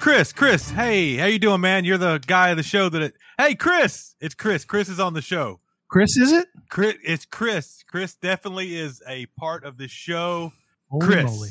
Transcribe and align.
Chris. 0.00 0.32
Chris, 0.32 0.70
hey, 0.70 1.16
how 1.16 1.26
you 1.26 1.38
doing, 1.38 1.60
man? 1.60 1.84
You're 1.84 1.98
the 1.98 2.18
guy 2.26 2.48
of 2.48 2.56
the 2.56 2.62
show 2.62 2.88
that. 2.88 3.02
It, 3.02 3.14
hey, 3.38 3.54
Chris, 3.54 4.14
it's 4.18 4.34
Chris. 4.34 4.64
Chris 4.64 4.88
is 4.88 4.98
on 4.98 5.12
the 5.12 5.20
show. 5.20 5.60
Chris, 5.88 6.16
is 6.16 6.32
it? 6.32 6.48
Chris, 6.70 6.94
it's 7.04 7.26
Chris. 7.26 7.84
Chris 7.86 8.14
definitely 8.14 8.76
is 8.76 9.02
a 9.06 9.26
part 9.38 9.64
of 9.64 9.76
the 9.76 9.88
show. 9.88 10.52
Holy 10.90 11.06
Chris. 11.06 11.24
moly. 11.24 11.48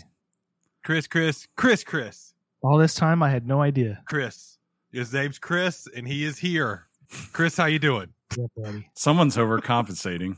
Chris, 0.84 1.08
Chris, 1.08 1.48
Chris, 1.56 1.84
Chris, 1.84 2.34
All 2.64 2.78
this 2.78 2.96
time, 2.96 3.22
I 3.22 3.30
had 3.30 3.46
no 3.46 3.62
idea. 3.62 4.02
Chris. 4.08 4.58
His 4.92 5.14
name's 5.14 5.38
Chris, 5.38 5.88
and 5.96 6.08
he 6.08 6.24
is 6.24 6.40
here. 6.40 6.88
Chris, 7.32 7.56
how 7.56 7.66
you 7.66 7.78
doing? 7.78 8.08
Yeah, 8.36 8.48
buddy. 8.58 8.90
Someone's 8.96 9.38
overcompensating. 9.38 10.38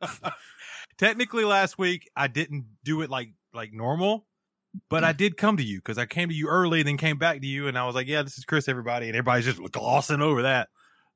Technically, 0.98 1.44
last 1.44 1.78
week 1.78 2.08
I 2.16 2.28
didn't 2.28 2.64
do 2.84 3.02
it 3.02 3.10
like 3.10 3.30
like 3.52 3.72
normal, 3.74 4.26
but 4.88 5.04
I 5.04 5.12
did 5.12 5.36
come 5.36 5.56
to 5.56 5.62
you 5.62 5.78
because 5.78 5.98
I 5.98 6.06
came 6.06 6.28
to 6.28 6.34
you 6.34 6.48
early 6.48 6.80
and 6.80 6.88
then 6.88 6.96
came 6.96 7.18
back 7.18 7.40
to 7.40 7.46
you, 7.46 7.68
and 7.68 7.76
I 7.78 7.86
was 7.86 7.94
like, 7.94 8.06
"Yeah, 8.06 8.22
this 8.22 8.38
is 8.38 8.44
Chris, 8.44 8.68
everybody," 8.68 9.06
and 9.08 9.16
everybody's 9.16 9.44
just 9.46 9.60
glossing 9.72 10.20
over 10.22 10.42
that. 10.42 10.68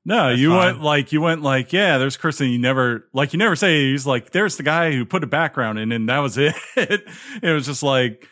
No, 0.07 0.29
That's 0.29 0.39
you 0.39 0.49
fine. 0.49 0.57
went 0.59 0.81
like 0.81 1.11
you 1.11 1.21
went 1.21 1.41
like, 1.41 1.73
yeah, 1.73 1.97
there's 1.97 2.15
Chris, 2.17 2.39
and 2.41 2.51
you 2.51 2.59
never 2.59 3.07
like 3.13 3.33
you 3.33 3.39
never 3.39 3.55
say 3.55 3.91
he's 3.91 4.05
like, 4.05 4.31
there's 4.31 4.57
the 4.57 4.63
guy 4.63 4.91
who 4.91 5.03
put 5.05 5.23
a 5.23 5.27
background 5.27 5.79
in, 5.79 5.91
and 5.91 6.07
that 6.09 6.19
was 6.19 6.37
it. 6.37 6.53
it 6.75 7.51
was 7.51 7.65
just 7.65 7.81
like, 7.81 8.27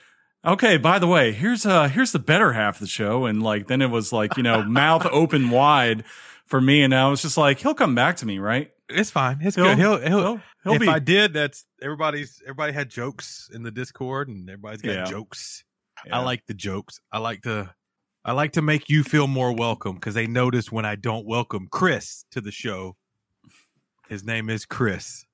okay, 0.46 0.78
by 0.78 1.00
the 1.00 1.08
way, 1.08 1.32
here's 1.32 1.66
uh 1.66 1.88
here's 1.88 2.12
the 2.12 2.20
better 2.20 2.54
half 2.54 2.76
of 2.76 2.82
the 2.82 2.88
show, 2.88 3.26
and 3.26 3.42
like 3.42 3.68
then 3.68 3.82
it 3.82 3.90
was 3.90 4.14
like 4.14 4.38
you 4.38 4.44
know 4.44 4.62
mouth 4.64 5.06
open 5.12 5.50
wide 5.50 6.04
for 6.46 6.62
me, 6.62 6.84
and 6.84 6.94
I 6.94 7.08
was 7.10 7.22
just 7.24 7.38
like, 7.38 7.60
he'll 7.60 7.74
come 7.74 7.96
back 7.96 8.18
to 8.18 8.26
me, 8.26 8.38
right? 8.38 8.70
It's 8.90 9.10
fine. 9.12 9.40
It's 9.42 9.56
He'll- 9.56 9.66
good. 9.66 9.78
He'll 9.78 9.98
he'll. 10.00 10.10
He'll, 10.22 10.42
he'll 10.64 10.74
if 10.74 10.82
be 10.82 10.88
I 10.88 11.00
did, 11.00 11.34
that's 11.34 11.66
everybody's. 11.82 12.42
Everybody 12.44 12.74
had 12.74 12.90
jokes 12.90 13.50
in 13.54 13.64
the 13.64 13.72
Discord, 13.72 14.28
and 14.30 14.50
everybody's 14.50 14.82
got 14.82 14.92
Yeah. 14.94 15.04
jokes. 15.06 15.64
Yeah. 16.06 16.18
I 16.18 16.24
like 16.24 16.46
the 16.48 16.54
jokes. 16.54 17.00
I 17.12 17.20
like 17.20 17.42
to. 17.44 17.74
I 18.26 18.32
like 18.32 18.54
to 18.54 18.62
make 18.62 18.90
you 18.90 19.04
feel 19.04 19.28
more 19.28 19.54
welcome 19.54 19.96
because 19.96 20.14
they 20.14 20.28
notice 20.28 20.72
when 20.72 20.86
I 20.86 20.96
don't 20.96 21.26
welcome 21.26 21.68
Chris 21.72 22.26
to 22.32 22.40
the 22.42 22.52
show. 22.52 22.96
His 24.10 24.24
name 24.24 24.50
is 24.50 24.66
Chris. 24.66 25.26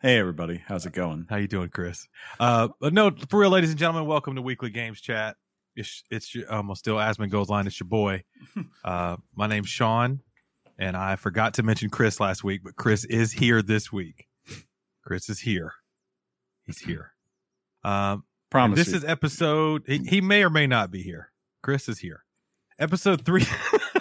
Hey 0.00 0.16
everybody, 0.18 0.62
how's 0.66 0.86
it 0.86 0.92
going? 0.92 1.26
How 1.28 1.36
you 1.36 1.48
doing, 1.48 1.70
Chris? 1.70 2.06
Uh, 2.38 2.68
but 2.80 2.92
no, 2.94 3.10
for 3.28 3.40
real, 3.40 3.50
ladies 3.50 3.70
and 3.70 3.78
gentlemen, 3.78 4.06
welcome 4.06 4.36
to 4.36 4.42
Weekly 4.42 4.70
Games 4.70 5.00
Chat. 5.00 5.36
It's 5.74 6.04
it's 6.10 6.34
your, 6.34 6.52
um, 6.54 6.72
still 6.76 6.96
Asman 6.96 7.30
goes 7.30 7.48
line. 7.48 7.66
It's 7.66 7.80
your 7.80 7.88
boy. 7.88 8.22
Uh, 8.84 9.16
my 9.34 9.46
name's 9.46 9.68
Sean, 9.68 10.20
and 10.78 10.96
I 10.96 11.16
forgot 11.16 11.54
to 11.54 11.62
mention 11.62 11.90
Chris 11.90 12.20
last 12.20 12.44
week, 12.44 12.62
but 12.64 12.76
Chris 12.76 13.04
is 13.04 13.32
here 13.32 13.62
this 13.62 13.92
week. 13.92 14.26
Chris 15.04 15.28
is 15.28 15.40
here. 15.40 15.72
He's 16.64 16.78
here. 16.78 17.12
Um, 17.84 18.24
Promise. 18.50 18.78
this 18.78 18.88
you. 18.88 18.96
is 18.96 19.04
episode. 19.04 19.82
He, 19.86 19.98
he 19.98 20.20
may 20.20 20.44
or 20.44 20.50
may 20.50 20.66
not 20.66 20.90
be 20.90 21.02
here. 21.02 21.30
Chris 21.62 21.88
is 21.88 21.98
here. 21.98 22.24
Episode 22.78 23.24
three. 23.24 23.44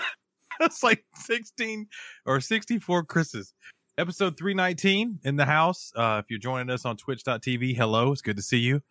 That's 0.60 0.84
like 0.84 1.04
sixteen 1.16 1.88
or 2.26 2.40
sixty-four 2.42 3.04
Chris's. 3.06 3.54
Episode 3.98 4.38
three 4.38 4.54
nineteen 4.54 5.20
in 5.24 5.36
the 5.36 5.46
house. 5.46 5.92
Uh, 5.96 6.22
if 6.24 6.30
you're 6.30 6.40
joining 6.40 6.70
us 6.70 6.86
on 6.86 6.98
Twitch.tv, 6.98 7.76
hello. 7.76 8.12
It's 8.12 8.22
good 8.22 8.38
to 8.38 8.44
see 8.44 8.60
you. 8.60 8.82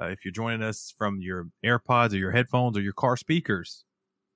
Uh, 0.00 0.06
if 0.06 0.24
you're 0.24 0.32
joining 0.32 0.62
us 0.62 0.92
from 0.96 1.20
your 1.20 1.48
AirPods 1.64 2.12
or 2.12 2.16
your 2.16 2.32
headphones 2.32 2.76
or 2.76 2.80
your 2.80 2.92
car 2.92 3.16
speakers, 3.16 3.84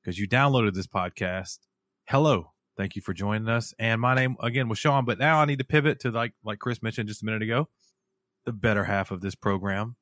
because 0.03 0.19
you 0.19 0.29
downloaded 0.29 0.75
this 0.75 0.87
podcast, 0.87 1.59
hello. 2.07 2.54
Thank 2.77 2.97
you 2.97 3.03
for 3.03 3.13
joining 3.13 3.49
us. 3.49 3.73
And 3.79 4.01
my 4.01 4.15
name 4.15 4.37
again 4.41 4.69
was 4.69 4.79
Sean, 4.79 5.05
but 5.05 5.19
now 5.19 5.41
I 5.41 5.45
need 5.45 5.59
to 5.59 5.65
pivot 5.65 6.01
to 6.01 6.11
like 6.11 6.33
like 6.45 6.59
Chris 6.59 6.83
mentioned 6.83 7.09
just 7.09 7.23
a 7.23 7.25
minute 7.25 7.43
ago, 7.43 7.69
the 8.45 8.53
better 8.53 8.85
half 8.85 9.11
of 9.11 9.21
this 9.21 9.35
program. 9.35 9.97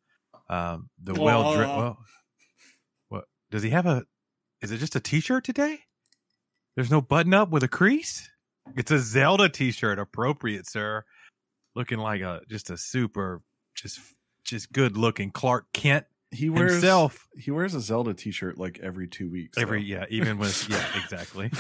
Um, 0.49 0.89
the 1.03 1.15
well, 1.15 1.55
dre- 1.55 1.67
well, 1.67 1.99
what 3.09 3.25
does 3.51 3.63
he 3.63 3.71
have 3.71 3.87
a? 3.87 4.05
Is 4.63 4.71
it 4.71 4.79
just 4.79 4.97
a 4.97 5.01
T-shirt 5.01 5.45
today? 5.45 5.81
There's 6.75 6.91
no 6.91 7.01
button 7.01 7.35
up 7.35 7.51
with 7.51 7.63
a 7.63 7.69
crease. 7.69 8.31
It's 8.77 8.91
a 8.91 8.99
Zelda 8.99 9.49
T-shirt, 9.49 9.99
appropriate, 9.99 10.67
sir. 10.67 11.05
Looking 11.75 11.99
like 11.99 12.21
a 12.21 12.41
just 12.49 12.71
a 12.71 12.77
super, 12.77 13.43
just 13.75 14.01
just 14.45 14.73
good 14.73 14.97
looking 14.97 15.31
Clark 15.31 15.67
Kent 15.73 16.07
he 16.33 16.49
wears 16.51 16.73
himself. 16.73 17.27
He 17.37 17.51
wears 17.51 17.75
a 17.75 17.81
Zelda 17.81 18.15
T-shirt 18.15 18.59
like 18.59 18.79
every 18.83 19.07
two 19.09 19.31
weeks. 19.31 19.59
Every 19.59 19.81
though. 19.83 19.87
yeah, 20.01 20.05
even 20.09 20.39
with 20.39 20.69
yeah, 20.69 20.85
exactly. 21.03 21.51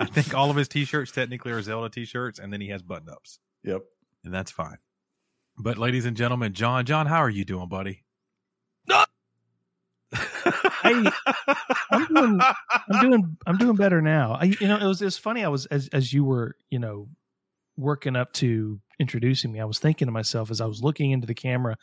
I 0.00 0.06
think 0.06 0.34
all 0.34 0.50
of 0.50 0.56
his 0.56 0.68
T-shirts 0.68 1.10
technically 1.12 1.52
are 1.52 1.60
Zelda 1.62 1.90
T-shirts, 1.90 2.38
and 2.38 2.52
then 2.52 2.60
he 2.60 2.68
has 2.68 2.82
button 2.82 3.08
ups, 3.08 3.38
Yep. 3.64 3.82
and 4.24 4.32
that's 4.32 4.50
fine. 4.50 4.78
But 5.58 5.76
ladies 5.78 6.06
and 6.06 6.16
gentlemen, 6.16 6.54
John, 6.54 6.86
John, 6.86 7.06
how 7.06 7.18
are 7.18 7.30
you 7.30 7.44
doing, 7.44 7.68
buddy? 7.68 8.04
Hey, 10.82 11.04
I'm 11.92 12.06
doing, 12.06 12.40
I'm 12.90 13.00
doing, 13.00 13.36
I'm 13.46 13.56
doing 13.56 13.76
better 13.76 14.02
now. 14.02 14.32
I, 14.40 14.44
you 14.60 14.66
know, 14.66 14.76
it 14.76 14.84
was, 14.86 15.00
it 15.00 15.04
was 15.04 15.16
funny. 15.16 15.44
I 15.44 15.48
was 15.48 15.66
as 15.66 15.88
as 15.92 16.12
you 16.12 16.24
were, 16.24 16.56
you 16.70 16.78
know, 16.80 17.08
working 17.76 18.16
up 18.16 18.32
to 18.34 18.80
introducing 18.98 19.52
me. 19.52 19.60
I 19.60 19.64
was 19.64 19.78
thinking 19.78 20.06
to 20.06 20.12
myself 20.12 20.50
as 20.50 20.60
I 20.60 20.66
was 20.66 20.82
looking 20.82 21.12
into 21.12 21.26
the 21.28 21.34
camera, 21.34 21.76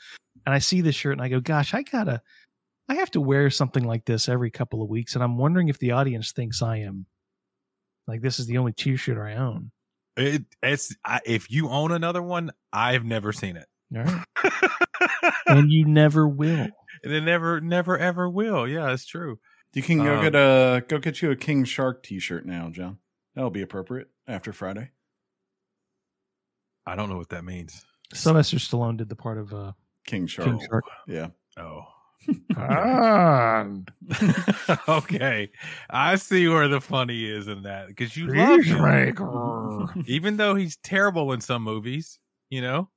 and 0.45 0.53
I 0.55 0.59
see 0.59 0.81
this 0.81 0.95
shirt, 0.95 1.13
and 1.13 1.21
I 1.21 1.29
go, 1.29 1.39
"Gosh, 1.39 1.73
I 1.73 1.83
gotta, 1.83 2.21
I 2.87 2.95
have 2.95 3.11
to 3.11 3.21
wear 3.21 3.49
something 3.49 3.83
like 3.83 4.05
this 4.05 4.27
every 4.29 4.51
couple 4.51 4.81
of 4.81 4.89
weeks." 4.89 5.15
And 5.15 5.23
I'm 5.23 5.37
wondering 5.37 5.67
if 5.69 5.79
the 5.79 5.91
audience 5.91 6.31
thinks 6.31 6.61
I 6.61 6.77
am 6.77 7.05
like 8.07 8.21
this 8.21 8.39
is 8.39 8.47
the 8.47 8.57
only 8.57 8.73
T-shirt 8.73 9.17
I 9.17 9.35
own. 9.35 9.71
It, 10.17 10.43
it's 10.63 10.95
I, 11.05 11.19
if 11.25 11.49
you 11.51 11.69
own 11.69 11.91
another 11.91 12.21
one, 12.21 12.51
I've 12.73 13.05
never 13.05 13.31
seen 13.31 13.55
it, 13.57 13.67
All 13.95 14.03
right, 14.03 14.53
and 15.47 15.71
you 15.71 15.85
never 15.85 16.27
will. 16.27 16.67
and 17.03 17.13
it 17.13 17.21
never, 17.21 17.61
never, 17.61 17.97
ever 17.97 18.29
will. 18.29 18.67
Yeah, 18.67 18.91
it's 18.91 19.05
true. 19.05 19.39
You 19.73 19.81
can 19.83 19.99
go 19.99 20.15
Um, 20.17 20.23
get 20.23 20.35
a 20.35 20.83
go 20.87 20.97
get 20.97 21.21
you 21.21 21.31
a 21.31 21.35
King 21.35 21.63
Shark 21.63 22.03
T-shirt 22.03 22.45
now, 22.45 22.69
John. 22.69 22.97
That'll 23.35 23.51
be 23.51 23.61
appropriate 23.61 24.07
after 24.27 24.51
Friday. 24.51 24.89
I 26.85 26.95
don't 26.95 27.09
know 27.09 27.17
what 27.17 27.29
that 27.29 27.45
means. 27.45 27.85
Sylvester 28.13 28.57
Stallone 28.57 28.97
did 28.97 29.09
the 29.09 29.15
part 29.15 29.37
of 29.37 29.53
uh, 29.53 29.73
King 30.09 30.27
Shark. 30.27 30.47
King 30.47 30.59
Shark. 30.69 30.83
Yeah. 31.07 31.27
Oh, 31.57 31.83
Ah, 32.57 33.65
okay. 34.89 35.49
I 35.89 36.15
see 36.15 36.47
where 36.47 36.67
the 36.67 36.81
funny 36.81 37.25
is 37.25 37.47
in 37.47 37.63
that 37.63 37.87
because 37.87 38.17
you 38.17 38.27
love 38.27 38.63
him. 38.63 40.03
Even 40.07 40.37
though 40.37 40.55
he's 40.55 40.77
terrible 40.77 41.31
in 41.31 41.41
some 41.41 41.63
movies, 41.63 42.19
you 42.49 42.61
know, 42.61 42.89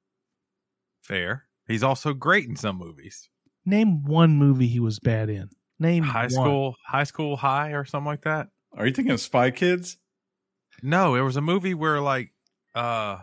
fair. 1.02 1.44
He's 1.68 1.82
also 1.82 2.12
great 2.14 2.48
in 2.48 2.56
some 2.56 2.76
movies. 2.76 3.28
Name 3.64 4.02
one 4.04 4.36
movie 4.36 4.66
he 4.66 4.80
was 4.80 4.98
bad 4.98 5.28
in. 5.30 5.48
Name 5.78 6.02
High 6.02 6.22
one. 6.22 6.30
school, 6.30 6.74
high 6.86 7.04
school 7.04 7.36
high, 7.36 7.70
or 7.72 7.84
something 7.84 8.06
like 8.06 8.22
that. 8.22 8.48
Are 8.76 8.86
you 8.86 8.92
thinking 8.92 9.12
of 9.12 9.20
Spy 9.20 9.50
Kids? 9.50 9.98
No, 10.82 11.14
it 11.14 11.20
was 11.20 11.36
a 11.36 11.40
movie 11.40 11.74
where 11.74 12.00
like 12.00 12.32
uh 12.74 13.18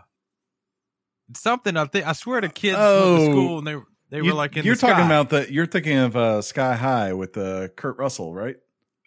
something. 1.34 1.76
I 1.78 1.86
think 1.86 2.06
I 2.08 2.14
swear 2.14 2.42
the 2.42 2.50
kids 2.50 2.78
went 2.78 2.88
Oh. 2.90 3.18
to 3.18 3.26
school 3.32 3.58
and 3.60 3.68
they 3.68 3.76
they 4.10 4.18
You- 4.18 4.32
were 4.32 4.34
like 4.34 4.58
in 4.58 4.66
you're 4.66 4.76
the 4.76 4.82
talking 4.82 4.96
sky. 4.98 5.06
about 5.06 5.30
the 5.30 5.52
you're 5.54 5.66
thinking 5.68 5.98
of 5.98 6.16
uh, 6.16 6.42
Sky 6.42 6.76
High 6.76 7.14
with 7.14 7.38
uh, 7.38 7.68
Kurt 7.70 7.98
Russell, 7.98 8.34
right? 8.34 8.56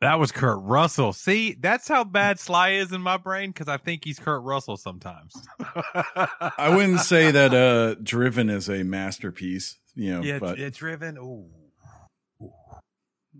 that 0.00 0.18
was 0.18 0.32
Kurt 0.32 0.58
Russell. 0.62 1.12
See, 1.12 1.52
that's 1.52 1.86
how 1.86 2.02
bad 2.02 2.40
Sly 2.40 2.70
is 2.70 2.90
in 2.90 3.00
my 3.00 3.18
brain 3.18 3.50
because 3.50 3.68
I 3.68 3.76
think 3.76 4.04
he's 4.04 4.18
Kurt 4.18 4.42
Russell 4.42 4.76
sometimes. 4.76 5.32
I 5.60 6.72
wouldn't 6.74 6.98
say 7.00 7.30
that 7.30 7.54
uh, 7.54 7.94
Driven 8.02 8.50
is 8.50 8.68
a 8.68 8.82
masterpiece, 8.82 9.78
you 9.94 10.12
know, 10.12 10.22
yeah, 10.22 10.40
but 10.40 10.58
it's 10.58 10.78
driven. 10.78 11.16
Ooh. 11.18 11.46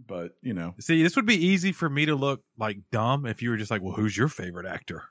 but 0.07 0.37
you 0.41 0.55
know, 0.55 0.75
See, 0.79 1.03
this 1.03 1.17
would 1.17 1.27
be 1.27 1.47
easy 1.47 1.73
for 1.73 1.89
me 1.91 2.07
to 2.07 2.15
look 2.15 2.43
like 2.57 2.79
dumb 2.93 3.27
if 3.27 3.43
you 3.43 3.51
were 3.51 3.57
just 3.57 3.71
like, 3.73 3.83
"Well, 3.83 3.95
who's 3.95 4.17
your 4.17 4.29
favorite 4.29 4.67
actor?" 4.67 5.03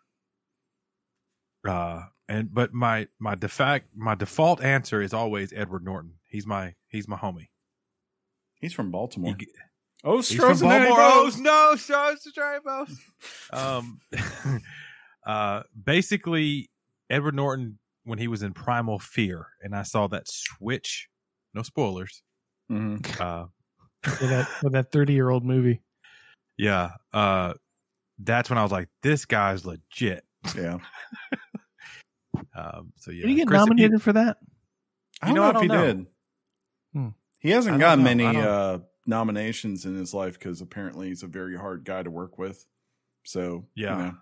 Uh, 1.68 2.04
and 2.32 2.54
but 2.54 2.74
my 2.74 3.08
my 3.20 3.36
default 3.36 3.82
my 3.96 4.16
default 4.16 4.64
answer 4.64 5.02
is 5.02 5.14
always 5.14 5.52
Edward 5.54 5.84
Norton. 5.84 6.14
He's 6.26 6.46
my 6.48 6.76
he's 6.88 7.08
my 7.08 7.18
homie. 7.18 7.50
he's 8.60 8.74
from 8.74 8.92
Baltimore. 8.92 9.36
He- 9.38 9.48
oh, 10.04 10.18
he's 10.18 10.34
from 10.36 10.56
Strozen 10.56 10.72
and 10.72 10.90
Baltimore. 10.90 11.24
Bose. 11.26 11.36
Oh, 11.38 11.42
no, 11.42 11.76
Strozen 11.76 12.98
Um, 13.52 14.00
uh, 15.26 15.64
basically, 15.84 16.70
Edward 17.10 17.36
Norton 17.36 17.80
when 18.04 18.18
he 18.20 18.28
was 18.28 18.42
in 18.44 18.54
Primal 18.54 18.98
Fear, 19.00 19.46
and 19.62 19.76
I 19.76 19.84
saw 19.84 20.08
that 20.08 20.24
switch. 20.28 21.08
No 21.54 21.64
spoilers. 21.64 22.24
Mhm. 22.72 23.06
Uh, 23.20 23.46
for 24.10 24.26
that 24.28 24.48
for 24.48 24.70
that 24.72 24.92
thirty 24.92 25.14
year 25.14 25.30
old 25.30 25.44
movie. 25.46 25.82
yeah. 26.58 26.92
Uh, 27.14 27.54
that's 28.24 28.50
when 28.50 28.58
I 28.60 28.64
was 28.64 28.72
like, 28.72 28.88
this 29.04 29.26
guy's 29.26 29.66
legit. 29.66 30.24
Yeah, 30.56 30.78
Um, 32.56 32.94
so 32.98 33.12
yeah, 33.12 33.22
Did 33.22 33.30
he 33.30 33.36
get 33.36 33.48
Chris, 33.48 33.62
if 33.62 33.68
you- 33.68 33.70
nominated 33.76 34.02
for 34.02 34.14
that? 34.14 34.38
I 35.22 35.28
don't 35.28 35.36
know, 35.36 35.52
know, 35.52 35.58
if 35.58 35.62
he 35.62 35.68
don't 35.68 35.78
know. 35.78 35.86
did. 35.94 36.06
Hmm. 36.94 37.08
He 37.40 37.50
hasn't 37.52 37.76
I 37.76 37.78
don't 37.78 38.00
gotten 38.00 38.04
know. 38.04 38.32
many 38.32 38.40
uh, 38.40 38.80
nominations 39.06 39.86
in 39.86 39.96
his 39.96 40.14
life 40.14 40.38
because 40.40 40.62
apparently 40.62 41.08
he's 41.10 41.24
a 41.24 41.28
very 41.28 41.56
hard 41.58 41.84
guy 41.86 42.04
to 42.04 42.10
work 42.12 42.38
with. 42.38 42.66
So 43.24 43.66
Yeah. 43.76 43.98
you 43.98 44.04
know. 44.04 44.14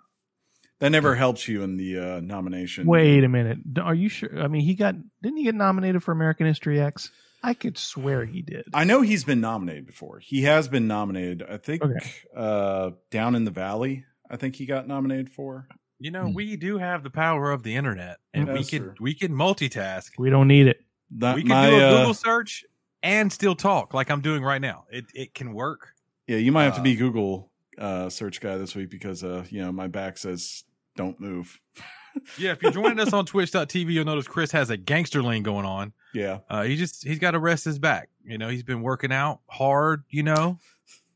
That 0.79 0.91
never 0.91 1.13
helps 1.15 1.45
you 1.49 1.61
in 1.63 1.75
the 1.75 1.99
uh, 1.99 2.19
nomination. 2.21 2.87
Wait 2.87 3.23
a 3.25 3.27
minute. 3.27 3.57
Are 3.81 3.93
you 3.93 4.07
sure? 4.07 4.41
I 4.41 4.47
mean, 4.47 4.61
he 4.61 4.75
got 4.75 4.95
didn't 5.21 5.37
he 5.37 5.43
get 5.43 5.55
nominated 5.55 6.01
for 6.03 6.13
American 6.13 6.45
History 6.47 6.79
X? 6.79 7.11
I 7.43 7.53
could 7.53 7.77
swear 7.77 8.23
he 8.25 8.41
did. 8.41 8.63
I 8.73 8.85
know 8.85 9.01
he's 9.01 9.25
been 9.25 9.41
nominated 9.41 9.85
before. 9.87 10.19
He 10.19 10.43
has 10.43 10.69
been 10.69 10.87
nominated. 10.87 11.43
I 11.49 11.57
think 11.57 11.81
Okay. 11.83 11.99
uh, 12.35 12.91
down 13.11 13.35
in 13.35 13.43
the 13.43 13.51
valley. 13.51 14.05
I 14.29 14.37
think 14.37 14.55
he 14.55 14.65
got 14.65 14.87
nominated 14.87 15.29
for. 15.29 15.67
You 15.99 16.11
know, 16.11 16.27
Hmm. 16.27 16.33
we 16.33 16.55
do 16.55 16.77
have 16.77 17.03
the 17.03 17.09
power 17.09 17.51
of 17.51 17.63
the 17.63 17.75
internet, 17.75 18.17
and 18.33 18.51
we 18.53 18.63
can 18.63 18.83
true. 18.83 18.93
we 18.99 19.13
can 19.13 19.31
multitask. 19.33 20.11
We 20.17 20.29
don't 20.29 20.47
need 20.47 20.67
it. 20.67 20.81
That, 21.17 21.35
we 21.35 21.41
can 21.41 21.49
my, 21.49 21.69
do 21.69 21.75
a 21.75 21.87
uh, 21.87 21.97
Google 21.97 22.13
search 22.13 22.63
and 23.03 23.31
still 23.33 23.55
talk 23.55 23.93
like 23.93 24.09
I'm 24.09 24.21
doing 24.21 24.43
right 24.43 24.61
now. 24.61 24.85
It 24.91 25.05
it 25.13 25.33
can 25.33 25.53
work. 25.53 25.89
Yeah, 26.27 26.37
you 26.37 26.51
might 26.51 26.63
have 26.65 26.75
to 26.75 26.79
Uh, 26.81 26.83
be 26.83 26.95
Google 26.95 27.51
uh, 27.77 28.09
search 28.09 28.39
guy 28.41 28.57
this 28.57 28.75
week 28.75 28.89
because 28.89 29.23
uh, 29.23 29.45
you 29.49 29.61
know 29.61 29.71
my 29.71 29.87
back 29.87 30.17
says 30.17 30.63
don't 30.95 31.19
move. 31.19 31.59
Yeah, 32.37 32.51
if 32.51 32.61
you're 32.63 32.71
joining 32.71 32.99
us 32.99 33.13
on 33.13 33.25
Twitch.tv, 33.27 33.91
you'll 33.91 34.05
notice 34.05 34.27
Chris 34.27 34.51
has 34.51 34.69
a 34.69 34.77
gangster 34.77 35.21
lean 35.21 35.43
going 35.43 35.65
on. 35.65 35.93
Yeah, 36.13 36.39
Uh, 36.49 36.63
he 36.63 36.75
just 36.75 37.05
he's 37.05 37.19
got 37.19 37.31
to 37.31 37.39
rest 37.39 37.65
his 37.65 37.77
back. 37.77 38.09
You 38.23 38.37
know, 38.37 38.47
he's 38.49 38.63
been 38.63 38.81
working 38.81 39.11
out 39.11 39.41
hard. 39.47 40.03
You 40.09 40.23
know, 40.23 40.59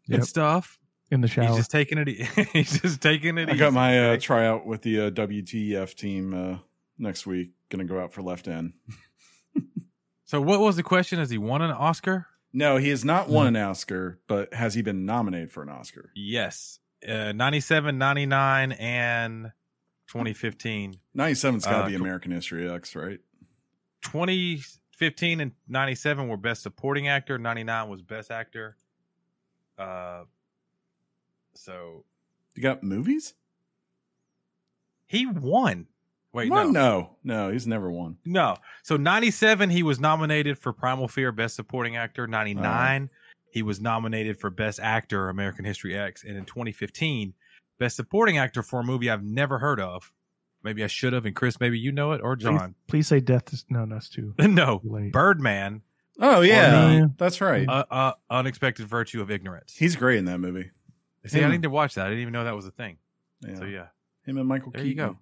Yep. 0.08 0.20
and 0.20 0.28
stuff. 0.28 0.78
In 1.14 1.22
the 1.22 1.28
He's 1.28 1.56
just 1.56 1.70
taking 1.72 1.98
it. 2.00 2.10
e- 2.10 2.28
he's 2.54 2.82
just 2.82 3.02
taking 3.02 3.38
it. 3.38 3.48
I 3.50 3.56
got 3.56 3.72
my 3.74 4.14
uh, 4.14 4.18
tryout 4.20 4.66
with 4.66 4.82
the 4.82 5.00
uh, 5.02 5.10
WTF 5.12 5.94
team 5.94 6.34
uh, 6.34 6.58
next 6.98 7.28
week. 7.28 7.52
Gonna 7.70 7.86
go 7.86 8.00
out 8.00 8.12
for 8.14 8.22
left 8.24 8.48
end. 8.48 8.74
so, 10.26 10.42
what 10.42 10.60
was 10.60 10.76
the 10.76 10.84
question? 10.84 11.20
Has 11.20 11.30
he 11.30 11.38
won 11.38 11.62
an 11.62 11.72
Oscar? 11.72 12.26
No, 12.52 12.78
he 12.78 12.90
has 12.90 13.06
not 13.06 13.28
Hmm. 13.28 13.34
won 13.34 13.48
an 13.48 13.56
Oscar, 13.58 14.20
but 14.28 14.54
has 14.54 14.74
he 14.74 14.82
been 14.82 15.06
nominated 15.06 15.52
for 15.52 15.62
an 15.64 15.70
Oscar? 15.70 16.12
Yes, 16.16 16.80
uh, 17.08 17.32
97, 17.32 17.98
99, 17.98 18.72
and 18.74 19.52
2015. 20.08 20.96
97's 21.16 21.66
got 21.66 21.72
to 21.72 21.84
Uh, 21.84 21.88
be 21.90 21.96
American 21.96 22.32
History 22.32 22.70
X, 22.70 22.96
right? 22.96 23.20
2015 24.02 25.40
and 25.42 25.52
97 25.68 26.28
were 26.28 26.38
best 26.38 26.62
supporting 26.64 27.08
actor 27.08 27.38
99 27.38 27.90
was 27.90 28.02
best 28.02 28.32
actor 28.32 28.76
uh 29.78 30.24
so 31.56 32.04
You 32.56 32.64
got 32.64 32.84
movies? 32.84 33.34
he 35.08 35.26
won 35.26 35.88
wait 36.32 36.50
Won? 36.50 36.74
no. 36.74 37.16
no, 37.24 37.46
no, 37.46 37.52
he's 37.52 37.68
never 37.68 37.92
won. 37.92 38.18
no 38.26 38.56
so 38.82 38.98
97 38.98 39.70
he 39.70 39.84
was 39.84 40.00
nominated 40.00 40.58
for 40.58 40.74
primal 40.74 41.08
fear 41.08 41.32
best 41.32 41.56
supporting 41.56 41.96
actor 41.98 42.26
99 42.28 43.10
he 43.52 43.62
was 43.62 43.80
nominated 43.80 44.40
for 44.40 44.50
best 44.50 44.80
actor 44.80 45.30
american 45.30 45.66
history 45.66 45.96
x 45.98 46.24
and 46.24 46.36
in 46.38 46.46
2015 46.46 47.34
best 47.80 47.96
supporting 47.96 48.38
actor 48.38 48.64
for 48.64 48.80
a 48.80 48.84
movie 48.84 49.10
i've 49.10 49.24
never 49.24 49.60
heard 49.60 49.80
of 49.80 50.12
maybe 50.64 50.84
i 50.84 50.88
should 50.88 51.14
have 51.14 51.26
and 51.26 51.36
chris 51.36 51.60
maybe 51.60 51.78
you 51.78 51.92
know 51.92 52.14
it 52.14 52.22
or 52.24 52.36
john 52.36 52.74
Please 52.88 53.08
say 53.08 53.20
death 53.20 53.54
is 53.54 53.66
no, 53.70 53.86
that's 53.86 54.10
too 54.10 54.34
no 54.40 54.82
late. 54.84 55.12
birdman 55.12 55.82
Oh 56.20 56.42
yeah, 56.42 56.92
yeah. 56.92 57.06
that's 57.18 57.42
right. 57.42 57.68
uh, 57.68 57.86
uh, 57.90 58.12
unexpected 58.30 58.86
virtue 58.88 59.20
of 59.22 59.32
ignorance 59.32 59.76
he's 59.76 59.96
great 59.96 60.20
in 60.20 60.26
that 60.26 60.38
movie. 60.40 60.70
See, 61.26 61.40
I 61.40 61.44
Him. 61.46 61.52
need 61.52 61.62
to 61.64 61.70
watch 61.70 61.96
that. 61.96 62.06
I 62.06 62.10
didn't 62.10 62.22
even 62.22 62.34
know 62.34 62.44
that 62.44 62.56
was 62.56 62.66
a 62.66 62.72
thing. 62.72 62.98
Yeah. 63.42 63.56
So 63.56 63.66
yeah, 63.66 63.88
him 64.26 64.38
and 64.38 64.48
Michael 64.48 64.72
there 64.72 64.84
Keaton. 64.84 64.90
you 64.90 64.96
go. 65.14 65.18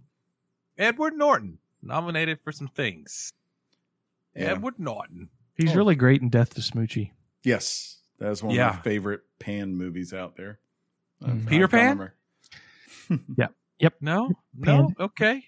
Edward 0.77 1.15
Norton 1.15 1.59
nominated 1.81 2.39
for 2.43 2.51
some 2.51 2.67
things. 2.67 3.31
Yeah. 4.35 4.51
Edward 4.51 4.79
Norton. 4.79 5.29
He's 5.55 5.71
Oh. 5.73 5.75
really 5.75 5.95
great 5.95 6.21
in 6.21 6.29
Death 6.29 6.53
to 6.55 6.61
Smoochy. 6.61 7.11
Yes, 7.43 7.99
that 8.19 8.31
is 8.31 8.41
one 8.43 8.57
of 8.57 8.75
my 8.75 8.81
favorite 8.81 9.21
Pan 9.39 9.75
movies 9.75 10.13
out 10.13 10.37
there. 10.37 10.59
Mm. 11.21 11.45
I- 11.45 11.49
Peter 11.49 11.67
Pan. 11.67 11.97
can't 11.97 12.11
No, 13.99 14.29
Panda. 14.61 14.93
no, 14.97 15.05
okay. 15.05 15.43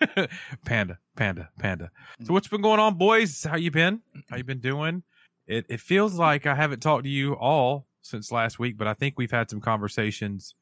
panda, 0.66 0.98
panda, 1.16 1.48
panda. 1.58 1.90
So 2.22 2.32
what's 2.34 2.46
been 2.48 2.60
going 2.60 2.78
on, 2.78 2.96
boys? 2.98 3.42
How 3.44 3.56
you 3.56 3.70
been? 3.70 4.02
How 4.28 4.36
you 4.36 4.44
been 4.44 4.60
doing? 4.60 5.02
It 5.46 5.64
it 5.70 5.80
feels 5.80 6.14
like 6.14 6.46
I 6.46 6.54
haven't 6.54 6.80
talked 6.80 7.04
to 7.04 7.10
you 7.10 7.32
all 7.34 7.86
since 8.02 8.30
last 8.32 8.58
week, 8.58 8.76
but 8.78 8.86
I 8.86 8.94
think 8.94 9.14
we've 9.16 9.30
had 9.30 9.50
some 9.50 9.60
conversations 9.60 10.54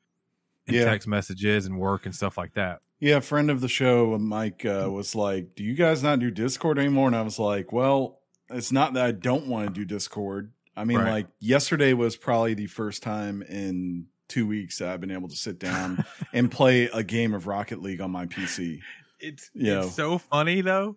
in 0.67 0.75
Yeah. 0.75 0.85
text 0.85 1.09
messages 1.09 1.67
and 1.67 1.79
work 1.79 2.05
and 2.07 2.15
stuff 2.15 2.37
like 2.37 2.55
that. 2.55 2.81
Yeah, 3.01 3.17
a 3.19 3.21
friend 3.21 3.51
of 3.51 3.61
the 3.61 3.69
show, 3.69 4.19
Mike, 4.19 4.65
uh, 4.65 4.89
was 4.91 5.15
like, 5.15 5.55
"Do 5.55 5.63
you 5.63 5.75
guys 5.75 6.03
not 6.03 6.19
do 6.19 6.31
Discord 6.31 6.79
anymore?" 6.79 7.07
And 7.07 7.17
I 7.17 7.23
was 7.23 7.39
like, 7.39 7.73
"Well, 7.73 8.21
it's 8.51 8.73
not 8.73 8.95
that 8.95 9.05
I 9.05 9.13
don't 9.13 9.47
want 9.47 9.69
to 9.69 9.73
do 9.75 9.85
Discord. 9.85 10.53
I 10.77 10.85
mean, 10.85 10.99
Right. 10.99 11.11
like 11.11 11.27
yesterday 11.39 11.93
was 11.93 12.17
probably 12.17 12.55
the 12.55 12.67
first 12.67 13.03
time 13.03 13.43
in 13.43 14.07
two 14.29 14.47
weeks 14.47 14.79
that 14.79 14.89
I've 14.89 15.01
been 15.01 15.11
able 15.11 15.29
to 15.29 15.37
sit 15.37 15.59
down 15.59 16.05
and 16.33 16.51
play 16.51 16.85
a 16.87 17.03
game 17.03 17.35
of 17.35 17.47
Rocket 17.47 17.81
League 17.81 18.01
on 18.01 18.11
my 18.11 18.27
PC. 18.27 18.81
It's 19.21 19.51
Yeah. 19.55 19.85
it's 19.85 19.95
so 19.95 20.19
funny 20.19 20.61
though, 20.61 20.97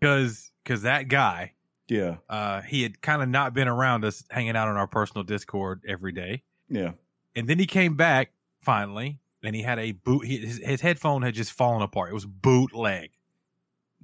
because 0.00 0.50
because 0.64 0.82
that 0.82 1.08
guy 1.08 1.52
Yeah, 1.90 2.16
uh, 2.28 2.62
he 2.62 2.82
had 2.82 3.02
kind 3.02 3.20
of 3.22 3.28
not 3.28 3.52
been 3.52 3.68
around 3.68 4.04
us 4.04 4.24
hanging 4.30 4.56
out 4.56 4.68
on 4.68 4.76
our 4.76 4.86
personal 4.86 5.24
Discord 5.24 5.82
every 5.86 6.12
day. 6.12 6.42
yeah, 6.68 6.92
And 7.36 7.48
then 7.48 7.58
he 7.58 7.66
came 7.66 7.96
back 7.96 8.32
finally 8.60 9.18
and 9.42 9.54
he 9.56 9.62
had 9.62 9.78
a 9.78 9.92
boot, 9.92 10.24
he, 10.26 10.38
his, 10.38 10.58
his 10.64 10.80
headphone 10.80 11.22
had 11.22 11.34
just 11.34 11.52
fallen 11.52 11.82
apart. 11.82 12.10
It 12.10 12.14
was 12.14 12.26
bootleg. 12.26 13.10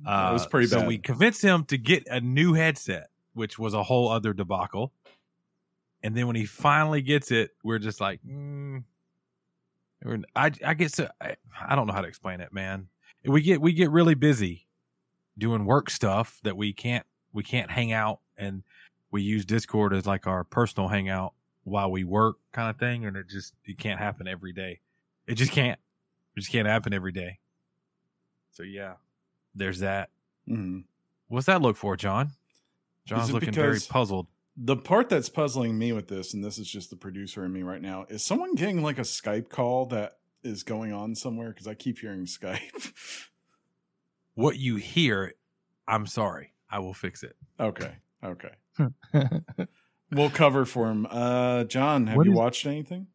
Uh, 0.04 0.28
it 0.30 0.32
was 0.32 0.46
pretty 0.46 0.66
so 0.66 0.78
bad. 0.80 0.88
we 0.88 0.98
convinced 0.98 1.40
him 1.42 1.64
to 1.66 1.78
get 1.78 2.06
a 2.08 2.20
new 2.20 2.52
headset, 2.54 3.08
which 3.34 3.58
was 3.58 3.72
a 3.72 3.82
whole 3.82 4.10
other 4.10 4.32
debacle. 4.34 4.92
And 6.02 6.14
then 6.16 6.26
when 6.26 6.36
he 6.36 6.44
finally 6.44 7.02
gets 7.02 7.30
it, 7.30 7.50
we're 7.64 7.78
just 7.78 8.00
like, 8.00 8.20
mm, 8.26 8.82
we're- 10.04 10.22
I, 10.34 10.50
I 10.64 10.74
get 10.74 10.92
so, 10.92 11.08
I, 11.20 11.36
I 11.66 11.74
don't 11.74 11.86
know 11.86 11.92
how 11.92 12.02
to 12.02 12.08
explain 12.08 12.40
it, 12.40 12.52
man. 12.52 12.88
We 13.24 13.42
get, 13.42 13.60
we 13.60 13.72
get 13.72 13.90
really 13.90 14.14
busy 14.14 14.66
doing 15.38 15.64
work 15.64 15.90
stuff 15.90 16.38
that 16.44 16.56
we 16.56 16.72
can't, 16.72 17.04
we 17.36 17.42
can't 17.44 17.70
hang 17.70 17.92
out 17.92 18.20
and 18.38 18.62
we 19.10 19.20
use 19.22 19.44
Discord 19.44 19.92
as 19.92 20.06
like 20.06 20.26
our 20.26 20.42
personal 20.42 20.88
hangout 20.88 21.34
while 21.64 21.90
we 21.90 22.02
work 22.02 22.38
kind 22.52 22.70
of 22.70 22.78
thing. 22.78 23.04
And 23.04 23.16
it 23.16 23.28
just, 23.28 23.52
it 23.66 23.78
can't 23.78 24.00
happen 24.00 24.26
every 24.26 24.54
day. 24.54 24.80
It 25.26 25.34
just 25.34 25.52
can't, 25.52 25.78
it 26.34 26.40
just 26.40 26.50
can't 26.50 26.66
happen 26.66 26.94
every 26.94 27.12
day. 27.12 27.38
So 28.52 28.62
yeah, 28.62 28.94
there's 29.54 29.80
that. 29.80 30.08
Mhm. 30.48 30.84
What's 31.28 31.46
that 31.46 31.60
look 31.60 31.76
for, 31.76 31.94
John? 31.96 32.30
John's 33.04 33.32
looking 33.32 33.52
very 33.52 33.78
puzzled. 33.86 34.28
The 34.56 34.76
part 34.76 35.10
that's 35.10 35.28
puzzling 35.28 35.76
me 35.78 35.92
with 35.92 36.08
this, 36.08 36.32
and 36.32 36.42
this 36.42 36.58
is 36.58 36.66
just 36.66 36.88
the 36.88 36.96
producer 36.96 37.44
in 37.44 37.52
me 37.52 37.62
right 37.62 37.82
now, 37.82 38.06
is 38.08 38.24
someone 38.24 38.54
getting 38.54 38.82
like 38.82 38.98
a 38.98 39.02
Skype 39.02 39.50
call 39.50 39.86
that 39.86 40.18
is 40.42 40.62
going 40.62 40.92
on 40.94 41.14
somewhere 41.14 41.50
because 41.50 41.66
I 41.66 41.74
keep 41.74 41.98
hearing 41.98 42.24
Skype. 42.26 42.92
What 44.34 44.56
you 44.56 44.76
hear, 44.76 45.34
I'm 45.86 46.06
sorry. 46.06 46.52
I 46.76 46.78
will 46.80 46.92
fix 46.94 47.22
it. 47.22 47.34
okay, 47.58 47.92
okay. 48.22 48.50
We'll 50.12 50.30
cover 50.30 50.64
for 50.66 50.88
him. 50.90 51.06
Uh, 51.10 51.64
John, 51.64 52.06
have 52.06 52.16
What 52.16 52.26
you 52.26 52.32
is- 52.32 52.36
watched 52.38 52.66
anything? 52.66 53.06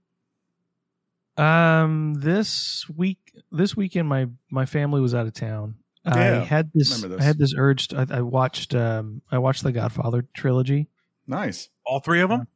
Um, 1.38 2.16
this 2.16 2.86
week, 2.90 3.20
this 3.52 3.76
weekend, 3.78 4.10
my 4.10 4.28
my 4.50 4.66
family 4.66 5.00
was 5.00 5.16
out 5.16 5.26
of 5.28 5.34
town. 5.34 5.76
I 6.04 6.18
had 6.20 6.72
this, 6.74 7.02
remember 7.02 7.22
I 7.22 7.26
had 7.26 7.38
this 7.38 7.54
urge. 7.56 7.90
To, 7.90 8.06
I, 8.12 8.18
I 8.18 8.22
watched, 8.22 8.74
um, 8.74 9.22
I 9.32 9.38
watched 9.38 9.62
the 9.64 9.72
Godfather 9.72 10.26
trilogy. 10.34 10.90
Nice. 11.28 11.70
All 11.86 12.00
three 12.00 12.22
of 12.22 12.30
them? 12.30 12.48